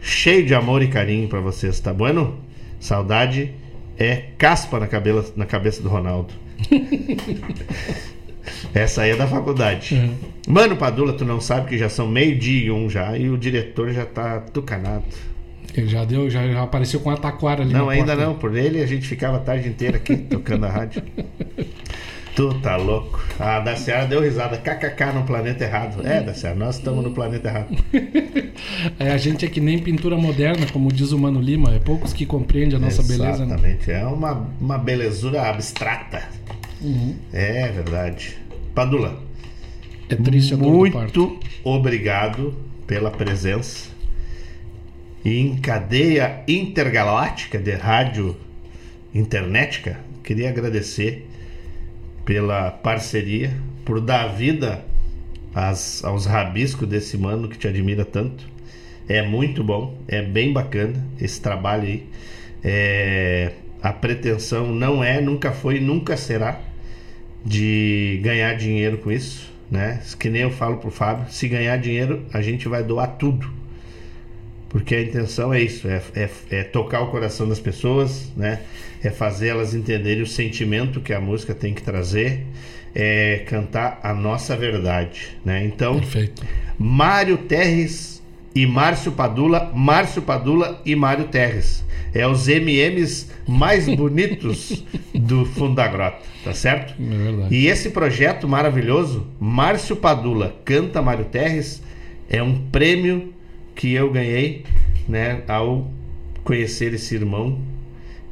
cheio 0.00 0.46
de 0.46 0.54
amor 0.54 0.82
e 0.82 0.88
carinho 0.88 1.28
pra 1.28 1.40
vocês, 1.40 1.78
tá 1.80 1.92
bueno? 1.92 2.38
Saudade 2.80 3.52
é 3.98 4.24
caspa 4.38 4.78
na, 4.78 4.86
cabela, 4.86 5.24
na 5.36 5.44
cabeça 5.44 5.82
do 5.82 5.88
Ronaldo. 5.88 6.32
Essa 8.72 9.02
aí 9.02 9.10
é 9.10 9.16
da 9.16 9.26
faculdade. 9.26 10.10
Mano, 10.46 10.76
Padula, 10.76 11.12
tu 11.12 11.24
não 11.24 11.40
sabe 11.40 11.68
que 11.68 11.78
já 11.78 11.88
são 11.88 12.08
meio-dia 12.08 12.66
e 12.66 12.70
um 12.70 12.88
já 12.88 13.16
e 13.16 13.28
o 13.28 13.36
diretor 13.36 13.92
já 13.92 14.06
tá 14.06 14.40
tucanado. 14.40 15.04
Ele 15.74 15.86
já 15.86 16.04
deu, 16.04 16.30
já, 16.30 16.46
já 16.48 16.62
apareceu 16.62 17.00
com 17.00 17.10
a 17.10 17.16
taquara 17.16 17.62
ali 17.62 17.72
Não, 17.72 17.88
ainda 17.90 18.16
porta. 18.16 18.26
não. 18.26 18.34
Por 18.34 18.56
ele 18.56 18.82
a 18.82 18.86
gente 18.86 19.06
ficava 19.06 19.36
a 19.36 19.40
tarde 19.40 19.68
inteira 19.68 19.96
aqui 19.98 20.16
tocando 20.16 20.64
a 20.64 20.70
rádio. 20.70 21.02
Tu 22.38 22.54
tá 22.60 22.76
louco. 22.76 23.20
A 23.36 23.58
da 23.58 23.74
Seara 23.74 24.06
deu 24.06 24.20
risada. 24.20 24.58
KKK 24.58 25.12
no 25.12 25.24
planeta 25.24 25.64
errado. 25.64 26.06
É, 26.06 26.22
da 26.22 26.32
Seara, 26.32 26.54
nós 26.54 26.76
estamos 26.76 27.02
no 27.02 27.10
planeta 27.10 27.48
errado. 27.48 27.76
É, 28.98 29.12
a 29.12 29.16
gente 29.16 29.46
é 29.46 29.48
que 29.48 29.60
nem 29.60 29.78
pintura 29.78 30.16
moderna, 30.16 30.66
como 30.72 30.92
diz 30.92 31.12
o 31.12 31.18
Mano 31.18 31.40
Lima. 31.40 31.74
É 31.74 31.78
poucos 31.78 32.12
que 32.12 32.26
compreendem 32.26 32.76
a 32.76 32.80
nossa 32.80 33.02
beleza. 33.02 33.44
né? 33.46 33.54
Exatamente. 33.54 33.90
É 33.90 34.04
uma, 34.04 34.48
uma 34.60 34.76
belezura 34.78 35.42
abstrata. 35.42 36.28
Uhum. 36.80 37.14
É 37.32 37.68
verdade. 37.68 38.36
Padula. 38.74 39.20
É 40.08 40.16
triste 40.16 40.54
a 40.54 40.56
dor. 40.56 40.90
Muito 40.90 41.38
obrigado 41.62 42.54
pela 42.86 43.10
presença. 43.12 43.90
E 45.24 45.38
em 45.38 45.56
cadeia 45.56 46.42
intergaláctica 46.48 47.58
de 47.58 47.72
rádio 47.72 48.36
internetica, 49.14 50.00
queria 50.24 50.48
agradecer 50.48 51.27
pela 52.28 52.70
parceria, 52.70 53.50
por 53.86 54.02
dar 54.02 54.26
vida 54.26 54.84
às- 55.54 56.04
aos 56.04 56.26
rabiscos 56.26 56.86
desse 56.86 57.16
mano 57.16 57.48
que 57.48 57.56
te 57.56 57.66
admira 57.66 58.04
tanto. 58.04 58.44
É 59.08 59.22
muito 59.22 59.64
bom, 59.64 59.96
é 60.06 60.20
bem 60.20 60.52
bacana 60.52 61.02
esse 61.18 61.40
trabalho 61.40 61.84
aí. 61.84 62.06
É, 62.62 63.52
a 63.82 63.94
pretensão 63.94 64.66
não 64.74 65.02
é, 65.02 65.22
nunca 65.22 65.52
foi, 65.52 65.80
nunca 65.80 66.18
será 66.18 66.60
de 67.42 68.20
ganhar 68.22 68.52
dinheiro 68.56 68.98
com 68.98 69.10
isso, 69.10 69.50
né? 69.70 70.02
Que 70.20 70.28
nem 70.28 70.42
eu 70.42 70.50
falo 70.50 70.76
pro 70.76 70.90
Fábio, 70.90 71.32
se 71.32 71.48
ganhar 71.48 71.78
dinheiro, 71.78 72.26
a 72.30 72.42
gente 72.42 72.68
vai 72.68 72.84
doar 72.84 73.06
tudo. 73.16 73.50
Porque 74.68 74.94
a 74.94 75.02
intenção 75.02 75.52
é 75.52 75.62
isso, 75.62 75.88
é, 75.88 76.02
é, 76.14 76.30
é 76.50 76.62
tocar 76.64 77.00
o 77.00 77.10
coração 77.10 77.48
das 77.48 77.58
pessoas, 77.58 78.30
né? 78.36 78.60
É 79.02 79.10
fazer 79.10 79.48
elas 79.48 79.74
entenderem 79.74 80.22
o 80.22 80.26
sentimento 80.26 81.00
que 81.00 81.12
a 81.12 81.20
música 81.20 81.54
tem 81.54 81.72
que 81.72 81.82
trazer, 81.82 82.44
é 82.94 83.44
cantar 83.46 84.00
a 84.02 84.12
nossa 84.12 84.56
verdade, 84.56 85.38
né? 85.44 85.64
Então, 85.64 85.98
Perfeito. 85.98 86.42
Mário 86.78 87.38
Terres 87.38 88.22
e 88.54 88.66
Márcio 88.66 89.12
Padula, 89.12 89.72
Márcio 89.74 90.20
Padula 90.20 90.82
e 90.84 90.94
Mário 90.94 91.28
Terres. 91.28 91.84
É 92.12 92.26
os 92.26 92.48
MMs 92.48 93.28
mais 93.46 93.86
bonitos 93.94 94.84
do 95.14 95.44
fundo 95.46 95.76
da 95.76 95.86
grota, 95.86 96.18
tá 96.44 96.52
certo? 96.52 96.94
É 97.00 97.16
verdade. 97.16 97.54
E 97.54 97.68
esse 97.68 97.90
projeto 97.90 98.48
maravilhoso, 98.48 99.26
Márcio 99.38 99.96
Padula 99.96 100.56
canta 100.64 101.00
Mário 101.00 101.26
Terres, 101.26 101.82
é 102.28 102.42
um 102.42 102.58
prêmio 102.68 103.32
que 103.78 103.94
eu 103.94 104.10
ganhei, 104.10 104.64
né, 105.08 105.42
ao 105.46 105.88
conhecer 106.42 106.92
esse 106.92 107.14
irmão 107.14 107.60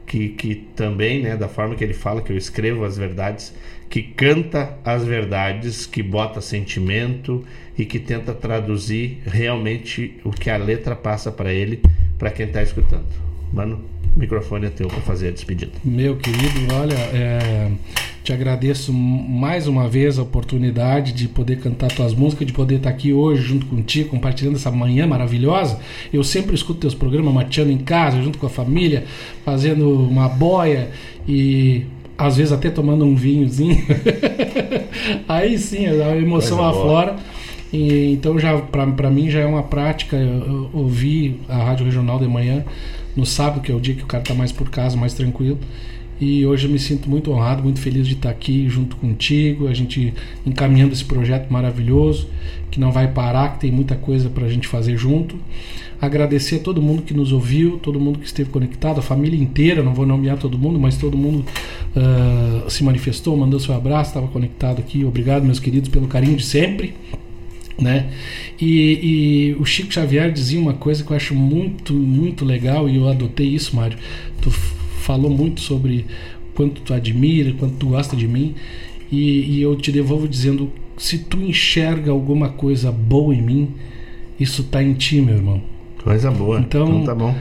que, 0.05 0.31
que 0.31 0.56
também, 0.74 1.23
né, 1.23 1.36
da 1.36 1.47
forma 1.47 1.77
que 1.77 1.85
ele 1.85 1.94
fala 1.94 2.20
que 2.20 2.32
eu 2.32 2.36
escrevo 2.36 2.85
as 2.85 2.98
verdades, 2.98 3.55
que 3.89 4.02
canta 4.02 4.77
as 4.85 5.05
verdades, 5.05 5.86
que 5.86 6.02
bota 6.02 6.40
sentimento 6.40 7.44
e 7.78 7.85
que 7.85 8.01
tenta 8.01 8.35
traduzir 8.35 9.23
realmente 9.24 10.18
o 10.24 10.31
que 10.31 10.51
a 10.51 10.56
letra 10.56 10.97
passa 10.97 11.31
para 11.31 11.52
ele, 11.52 11.81
para 12.18 12.32
quem 12.32 12.48
tá 12.48 12.60
escutando. 12.60 13.06
Mano, 13.52 13.85
o 14.16 14.18
microfone 14.18 14.66
é 14.66 14.70
teu 14.70 14.89
para 14.89 15.01
fazer 15.02 15.28
a 15.28 15.31
despedida. 15.31 15.70
Meu 15.85 16.16
querido, 16.16 16.74
olha, 16.74 16.94
é, 16.94 17.70
te 18.26 18.32
agradeço 18.32 18.92
mais 18.92 19.68
uma 19.68 19.88
vez 19.88 20.18
a 20.18 20.22
oportunidade 20.22 21.12
de 21.12 21.28
poder 21.28 21.60
cantar 21.60 21.92
tuas 21.92 22.12
músicas, 22.12 22.44
de 22.44 22.52
poder 22.52 22.74
estar 22.78 22.90
aqui 22.90 23.12
hoje 23.12 23.40
junto 23.42 23.66
contigo, 23.66 24.08
compartilhando 24.08 24.56
essa 24.56 24.68
manhã 24.68 25.06
maravilhosa. 25.06 25.78
Eu 26.12 26.24
sempre 26.24 26.52
escuto 26.52 26.80
teus 26.80 26.92
programas 26.92 27.32
mateando 27.32 27.70
em 27.70 27.78
casa, 27.78 28.20
junto 28.20 28.36
com 28.36 28.46
a 28.46 28.50
família, 28.50 29.04
fazendo 29.44 29.88
uma 29.88 30.28
boia 30.28 30.90
e 31.28 31.86
às 32.18 32.36
vezes 32.36 32.52
até 32.52 32.68
tomando 32.68 33.04
um 33.04 33.14
vinhozinho. 33.14 33.80
Aí 35.28 35.56
sim, 35.56 35.86
a 35.86 36.16
emoção 36.16 36.58
Coisa 36.58 36.72
boa. 36.72 36.80
aflora. 36.80 37.16
E, 37.72 38.10
então 38.12 38.40
já 38.40 38.58
para 38.58 39.08
mim 39.08 39.30
já 39.30 39.38
é 39.38 39.46
uma 39.46 39.62
prática 39.62 40.16
eu- 40.16 40.46
eu 40.46 40.70
ouvir 40.72 41.40
a 41.48 41.58
rádio 41.58 41.84
regional 41.84 42.18
de 42.18 42.26
manhã 42.26 42.64
no 43.16 43.24
sábado 43.24 43.60
que 43.60 43.70
é 43.70 43.74
o 43.74 43.80
dia 43.80 43.94
que 43.94 44.02
o 44.02 44.06
cara 44.06 44.22
tá 44.22 44.34
mais 44.34 44.50
por 44.52 44.68
casa 44.70 44.96
mais 44.96 45.14
tranquilo 45.14 45.58
e 46.20 46.47
hoje 46.47 46.66
eu 46.66 46.70
me 46.70 46.78
sinto 46.78 47.09
muito 47.10 47.30
honrado 47.30 47.62
muito 47.62 47.80
feliz 47.80 48.06
de 48.06 48.14
estar 48.14 48.30
aqui 48.30 48.68
junto 48.68 48.97
contigo 48.97 49.68
a 49.68 49.74
gente 49.74 50.14
encaminhando 50.44 50.93
esse 50.93 51.05
projeto 51.05 51.51
maravilhoso 51.51 52.28
que 52.70 52.80
não 52.80 52.90
vai 52.90 53.09
parar 53.09 53.55
que 53.55 53.60
tem 53.60 53.70
muita 53.70 53.94
coisa 53.94 54.30
para 54.30 54.47
a 54.47 54.48
gente 54.48 54.66
fazer 54.66 54.97
junto 54.97 55.36
agradecer 56.01 56.56
a 56.56 56.59
todo 56.60 56.80
mundo 56.80 57.02
que 57.02 57.12
nos 57.12 57.32
ouviu 57.32 57.78
todo 57.78 58.01
mundo 58.01 58.18
que 58.18 58.26
esteve 58.26 58.51
conectado 58.51 58.98
a 58.98 59.02
família 59.02 59.38
inteira 59.38 59.82
não 59.82 59.93
vou 59.93 60.06
nomear 60.06 60.38
todo 60.38 60.59
mundo 60.59 60.78
mas 60.78 60.97
todo 60.97 61.16
mundo 61.16 61.44
ah, 61.94 62.64
se 62.68 62.82
manifestou 62.82 63.36
mandou 63.36 63.60
seu 63.60 63.74
abraço 63.74 64.10
estava 64.10 64.28
conectado 64.28 64.78
aqui 64.78 65.05
obrigado 65.05 65.44
meus 65.44 65.60
queridos 65.60 65.90
pelo 65.90 66.06
carinho 66.06 66.36
de 66.36 66.44
sempre 66.44 66.94
né? 67.78 68.10
E, 68.59 69.52
e 69.52 69.56
o 69.60 69.64
Chico 69.64 69.93
Xavier 69.93 70.32
dizia 70.32 70.59
uma 70.59 70.72
coisa 70.72 71.05
que 71.05 71.10
eu 71.10 71.16
acho 71.16 71.34
muito, 71.34 71.93
muito 71.93 72.44
legal 72.44 72.88
e 72.88 72.97
eu 72.97 73.06
adotei 73.09 73.48
isso, 73.48 73.76
Mário. 73.76 73.98
Tu 74.40 74.51
falou 75.06 75.30
muito 75.30 75.60
sobre 75.60 76.04
quanto 76.54 76.80
tu 76.80 76.92
admira, 76.92 77.52
quanto 77.52 77.76
tu 77.76 77.86
gosta 77.90 78.16
de 78.16 78.26
mim 78.26 78.54
e, 79.10 79.56
e 79.56 79.62
eu 79.62 79.76
te 79.76 79.92
devolvo 79.92 80.26
dizendo: 80.26 80.70
se 80.96 81.18
tu 81.18 81.40
enxerga 81.40 82.10
alguma 82.10 82.48
coisa 82.48 82.90
boa 82.90 83.34
em 83.34 83.40
mim, 83.40 83.70
isso 84.38 84.64
tá 84.64 84.82
em 84.82 84.94
ti, 84.94 85.20
meu 85.20 85.36
irmão. 85.36 85.62
Coisa 86.02 86.30
boa. 86.30 86.60
Então, 86.60 87.02
Então, 87.02 87.04
tá 87.04 87.14
bom. 87.14 87.34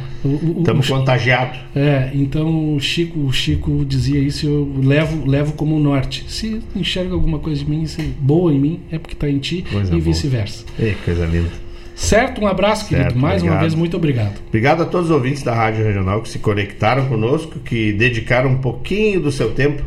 Estamos 0.59 0.89
contagiados. 0.89 1.59
É, 1.75 2.09
então 2.15 2.75
o 2.75 2.79
Chico, 2.79 3.19
o 3.19 3.31
Chico 3.31 3.85
dizia 3.85 4.19
isso 4.19 4.47
eu 4.47 4.71
levo, 4.81 5.29
levo 5.29 5.53
como 5.53 5.79
norte. 5.79 6.25
Se 6.27 6.61
enxerga 6.75 7.13
alguma 7.13 7.37
coisa 7.37 7.63
de 7.63 7.69
mim, 7.69 7.85
se 7.85 8.01
boa 8.19 8.51
em 8.51 8.59
mim, 8.59 8.79
é 8.91 8.97
porque 8.97 9.15
tá 9.15 9.29
em 9.29 9.37
ti 9.37 9.63
Coisa 9.71 9.95
e 9.95 9.99
vice-versa. 9.99 10.65
Ei, 10.79 10.95
coisa 11.05 11.27
linda. 11.27 11.64
Certo? 11.95 12.41
Um 12.41 12.47
abraço, 12.47 12.87
querido. 12.87 13.11
Certo, 13.11 13.19
Mais 13.19 13.41
uma 13.41 13.51
obrigado. 13.51 13.61
vez, 13.61 13.73
muito 13.73 13.97
obrigado. 13.97 14.41
Obrigado 14.49 14.83
a 14.83 14.85
todos 14.85 15.09
os 15.09 15.15
ouvintes 15.15 15.41
da 15.43 15.55
Rádio 15.55 15.85
Regional 15.85 16.21
que 16.21 16.29
se 16.29 16.39
conectaram 16.39 17.07
conosco, 17.07 17.59
que 17.59 17.93
dedicaram 17.93 18.51
um 18.51 18.57
pouquinho 18.57 19.21
do 19.21 19.31
seu 19.31 19.51
tempo 19.51 19.81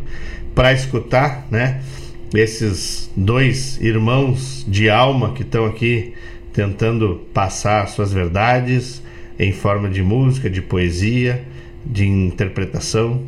para 0.55 0.73
escutar, 0.73 1.47
né? 1.51 1.83
Esses 2.35 3.11
dois 3.15 3.79
irmãos 3.81 4.65
de 4.67 4.89
alma 4.89 5.33
que 5.33 5.43
estão 5.43 5.67
aqui 5.67 6.15
tentando 6.53 7.27
passar 7.33 7.87
suas 7.89 8.13
verdades 8.13 9.03
em 9.39 9.53
forma 9.53 9.89
de 9.89 10.03
música, 10.03 10.51
de 10.51 10.61
poesia, 10.61 11.45
de 11.85 12.07
interpretação. 12.07 13.23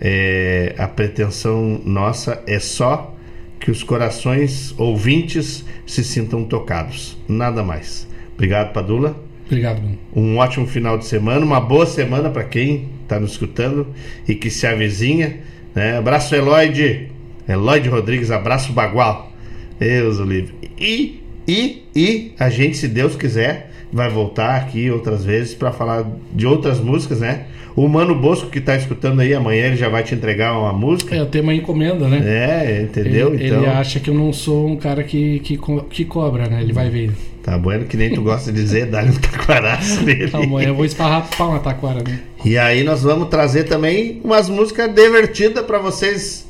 É, 0.00 0.74
a 0.78 0.86
pretensão 0.86 1.80
nossa 1.84 2.42
é 2.46 2.58
só 2.58 3.14
que 3.58 3.70
os 3.70 3.82
corações 3.82 4.74
ouvintes 4.78 5.64
se 5.86 6.04
sintam 6.04 6.44
tocados, 6.44 7.16
nada 7.26 7.62
mais. 7.62 8.06
Obrigado, 8.36 8.72
Padula. 8.72 9.16
Obrigado, 9.46 9.80
Bruno. 9.80 9.98
Um 10.14 10.36
ótimo 10.38 10.66
final 10.66 10.96
de 10.98 11.06
semana, 11.06 11.44
uma 11.44 11.60
boa 11.60 11.86
semana 11.86 12.30
para 12.30 12.44
quem 12.44 12.88
está 13.02 13.18
nos 13.18 13.32
escutando 13.32 13.88
e 14.28 14.34
que 14.34 14.50
se 14.50 14.66
avizinha. 14.66 15.40
Né? 15.74 15.96
Abraço, 15.96 16.34
Eloide. 16.34 17.08
Eloide 17.48 17.88
Rodrigues, 17.88 18.30
abraço 18.30 18.72
Bagual. 18.72 19.32
Deus 19.78 20.18
o 20.18 20.24
livre. 20.24 20.54
E 20.78 21.20
E, 21.46 21.84
e 21.94 22.32
a 22.38 22.50
gente, 22.50 22.76
se 22.76 22.88
Deus 22.88 23.14
quiser, 23.14 23.70
vai 23.92 24.10
voltar 24.10 24.56
aqui 24.56 24.90
outras 24.90 25.24
vezes 25.24 25.54
para 25.54 25.70
falar 25.70 26.04
de 26.32 26.46
outras 26.46 26.80
músicas, 26.80 27.20
né? 27.20 27.46
O 27.76 27.86
Mano 27.88 28.14
Bosco 28.14 28.48
que 28.48 28.60
tá 28.60 28.74
escutando 28.74 29.20
aí, 29.20 29.34
amanhã 29.34 29.66
ele 29.66 29.76
já 29.76 29.88
vai 29.88 30.02
te 30.02 30.14
entregar 30.14 30.58
uma 30.58 30.72
música. 30.72 31.14
É, 31.14 31.20
eu 31.20 31.26
tenho 31.26 31.44
uma 31.44 31.54
encomenda, 31.54 32.08
né? 32.08 32.22
É, 32.24 32.82
entendeu? 32.82 33.34
Ele, 33.34 33.46
então, 33.46 33.58
ele 33.58 33.66
acha 33.66 34.00
que 34.00 34.08
eu 34.08 34.14
não 34.14 34.32
sou 34.32 34.66
um 34.66 34.76
cara 34.76 35.04
que, 35.04 35.40
que, 35.40 35.58
que 35.90 36.04
cobra, 36.04 36.48
né? 36.48 36.62
Ele 36.62 36.72
vai 36.72 36.88
ver. 36.88 37.12
Tá 37.46 37.56
bueno 37.56 37.84
que 37.84 37.96
nem 37.96 38.12
tu 38.12 38.22
gosta 38.22 38.50
de 38.50 38.60
dizer, 38.60 38.86
dá-lhe 38.86 39.10
um 39.10 39.14
taquaraço 39.14 40.02
nele. 40.04 40.30
Amanhã 40.32 40.68
eu 40.68 40.74
vou 40.74 40.84
esparrar 40.84 41.28
pau 41.38 41.52
na 41.52 41.60
taquara, 41.60 42.02
né? 42.02 42.18
E 42.44 42.58
aí 42.58 42.82
nós 42.82 43.04
vamos 43.04 43.28
trazer 43.28 43.64
também 43.64 44.20
umas 44.24 44.48
músicas 44.48 44.92
divertidas 44.92 45.64
para 45.64 45.78
vocês 45.78 46.44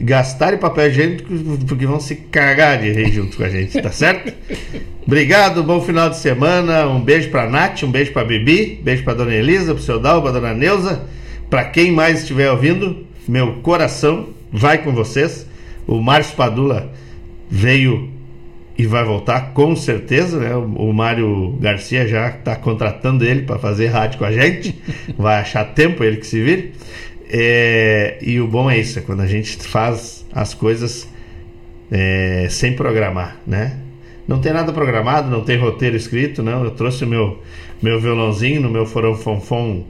gastarem 0.00 0.58
papel 0.58 0.88
higiênico, 0.88 1.32
porque 1.66 1.86
vão 1.86 1.98
se 1.98 2.16
cagar 2.16 2.80
de 2.80 2.92
rir 2.92 3.12
junto 3.12 3.36
com 3.38 3.44
a 3.44 3.48
gente, 3.48 3.80
tá 3.80 3.90
certo? 3.90 4.30
Obrigado, 5.06 5.62
bom 5.62 5.80
final 5.80 6.10
de 6.10 6.18
semana. 6.18 6.86
Um 6.86 7.00
beijo 7.00 7.30
pra 7.30 7.48
Nath, 7.48 7.82
um 7.84 7.90
beijo 7.90 8.12
pra 8.12 8.22
Bibi, 8.22 8.78
beijo 8.82 9.02
pra 9.02 9.14
Dona 9.14 9.34
Elisa, 9.34 9.74
pro 9.74 9.82
seu 9.82 9.98
Dalba, 9.98 10.32
Dona 10.32 10.52
Neuza. 10.52 11.02
Pra 11.48 11.64
quem 11.64 11.92
mais 11.92 12.20
estiver 12.20 12.50
ouvindo, 12.50 13.06
meu 13.26 13.54
coração 13.62 14.28
vai 14.52 14.78
com 14.78 14.92
vocês. 14.92 15.46
O 15.86 15.98
Márcio 16.00 16.36
Padula 16.36 16.92
veio 17.48 18.19
e 18.80 18.86
vai 18.86 19.04
voltar 19.04 19.52
com 19.52 19.76
certeza, 19.76 20.38
né? 20.38 20.56
O, 20.56 20.90
Mário 20.90 21.54
Garcia 21.60 22.08
já 22.08 22.28
está 22.28 22.56
contratando 22.56 23.26
ele 23.26 23.42
para 23.42 23.58
fazer 23.58 23.88
rádio 23.88 24.18
com 24.18 24.24
a 24.24 24.32
gente. 24.32 24.74
Vai 25.18 25.38
achar 25.38 25.66
tempo 25.66 26.02
ele 26.02 26.16
que 26.16 26.26
se 26.26 26.42
vire. 26.42 26.72
É, 27.28 28.16
e 28.22 28.40
o 28.40 28.46
bom 28.48 28.70
é 28.70 28.78
isso, 28.78 28.98
é 28.98 29.02
quando 29.02 29.20
a 29.20 29.26
gente 29.26 29.54
faz 29.58 30.24
as 30.32 30.54
coisas 30.54 31.06
é, 31.90 32.46
sem 32.48 32.72
programar, 32.72 33.36
né? 33.46 33.76
Não 34.26 34.40
tem 34.40 34.50
nada 34.50 34.72
programado, 34.72 35.30
não 35.30 35.44
tem 35.44 35.58
roteiro 35.58 35.94
escrito, 35.94 36.42
não. 36.42 36.64
Eu 36.64 36.70
trouxe 36.70 37.04
o 37.04 37.06
meu, 37.06 37.42
meu 37.82 38.00
violãozinho 38.00 38.62
no 38.62 38.70
meu 38.70 38.86
forão 38.86 39.14
fonfon 39.14 39.84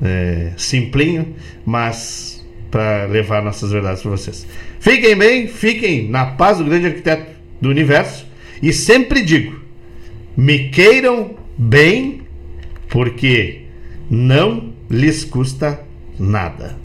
é, 0.00 0.52
simplinho, 0.56 1.36
mas 1.66 2.42
para 2.70 3.04
levar 3.04 3.42
nossas 3.42 3.70
verdades 3.70 4.00
para 4.00 4.10
vocês. 4.10 4.46
Fiquem 4.80 5.14
bem, 5.14 5.48
fiquem 5.48 6.08
na 6.08 6.24
paz 6.24 6.56
do 6.56 6.64
grande 6.64 6.86
arquiteto 6.86 7.31
do 7.62 7.70
universo 7.70 8.26
e 8.60 8.72
sempre 8.72 9.22
digo: 9.22 9.58
me 10.36 10.68
queiram 10.68 11.36
bem, 11.56 12.22
porque 12.88 13.62
não 14.10 14.74
lhes 14.90 15.24
custa 15.24 15.80
nada. 16.18 16.76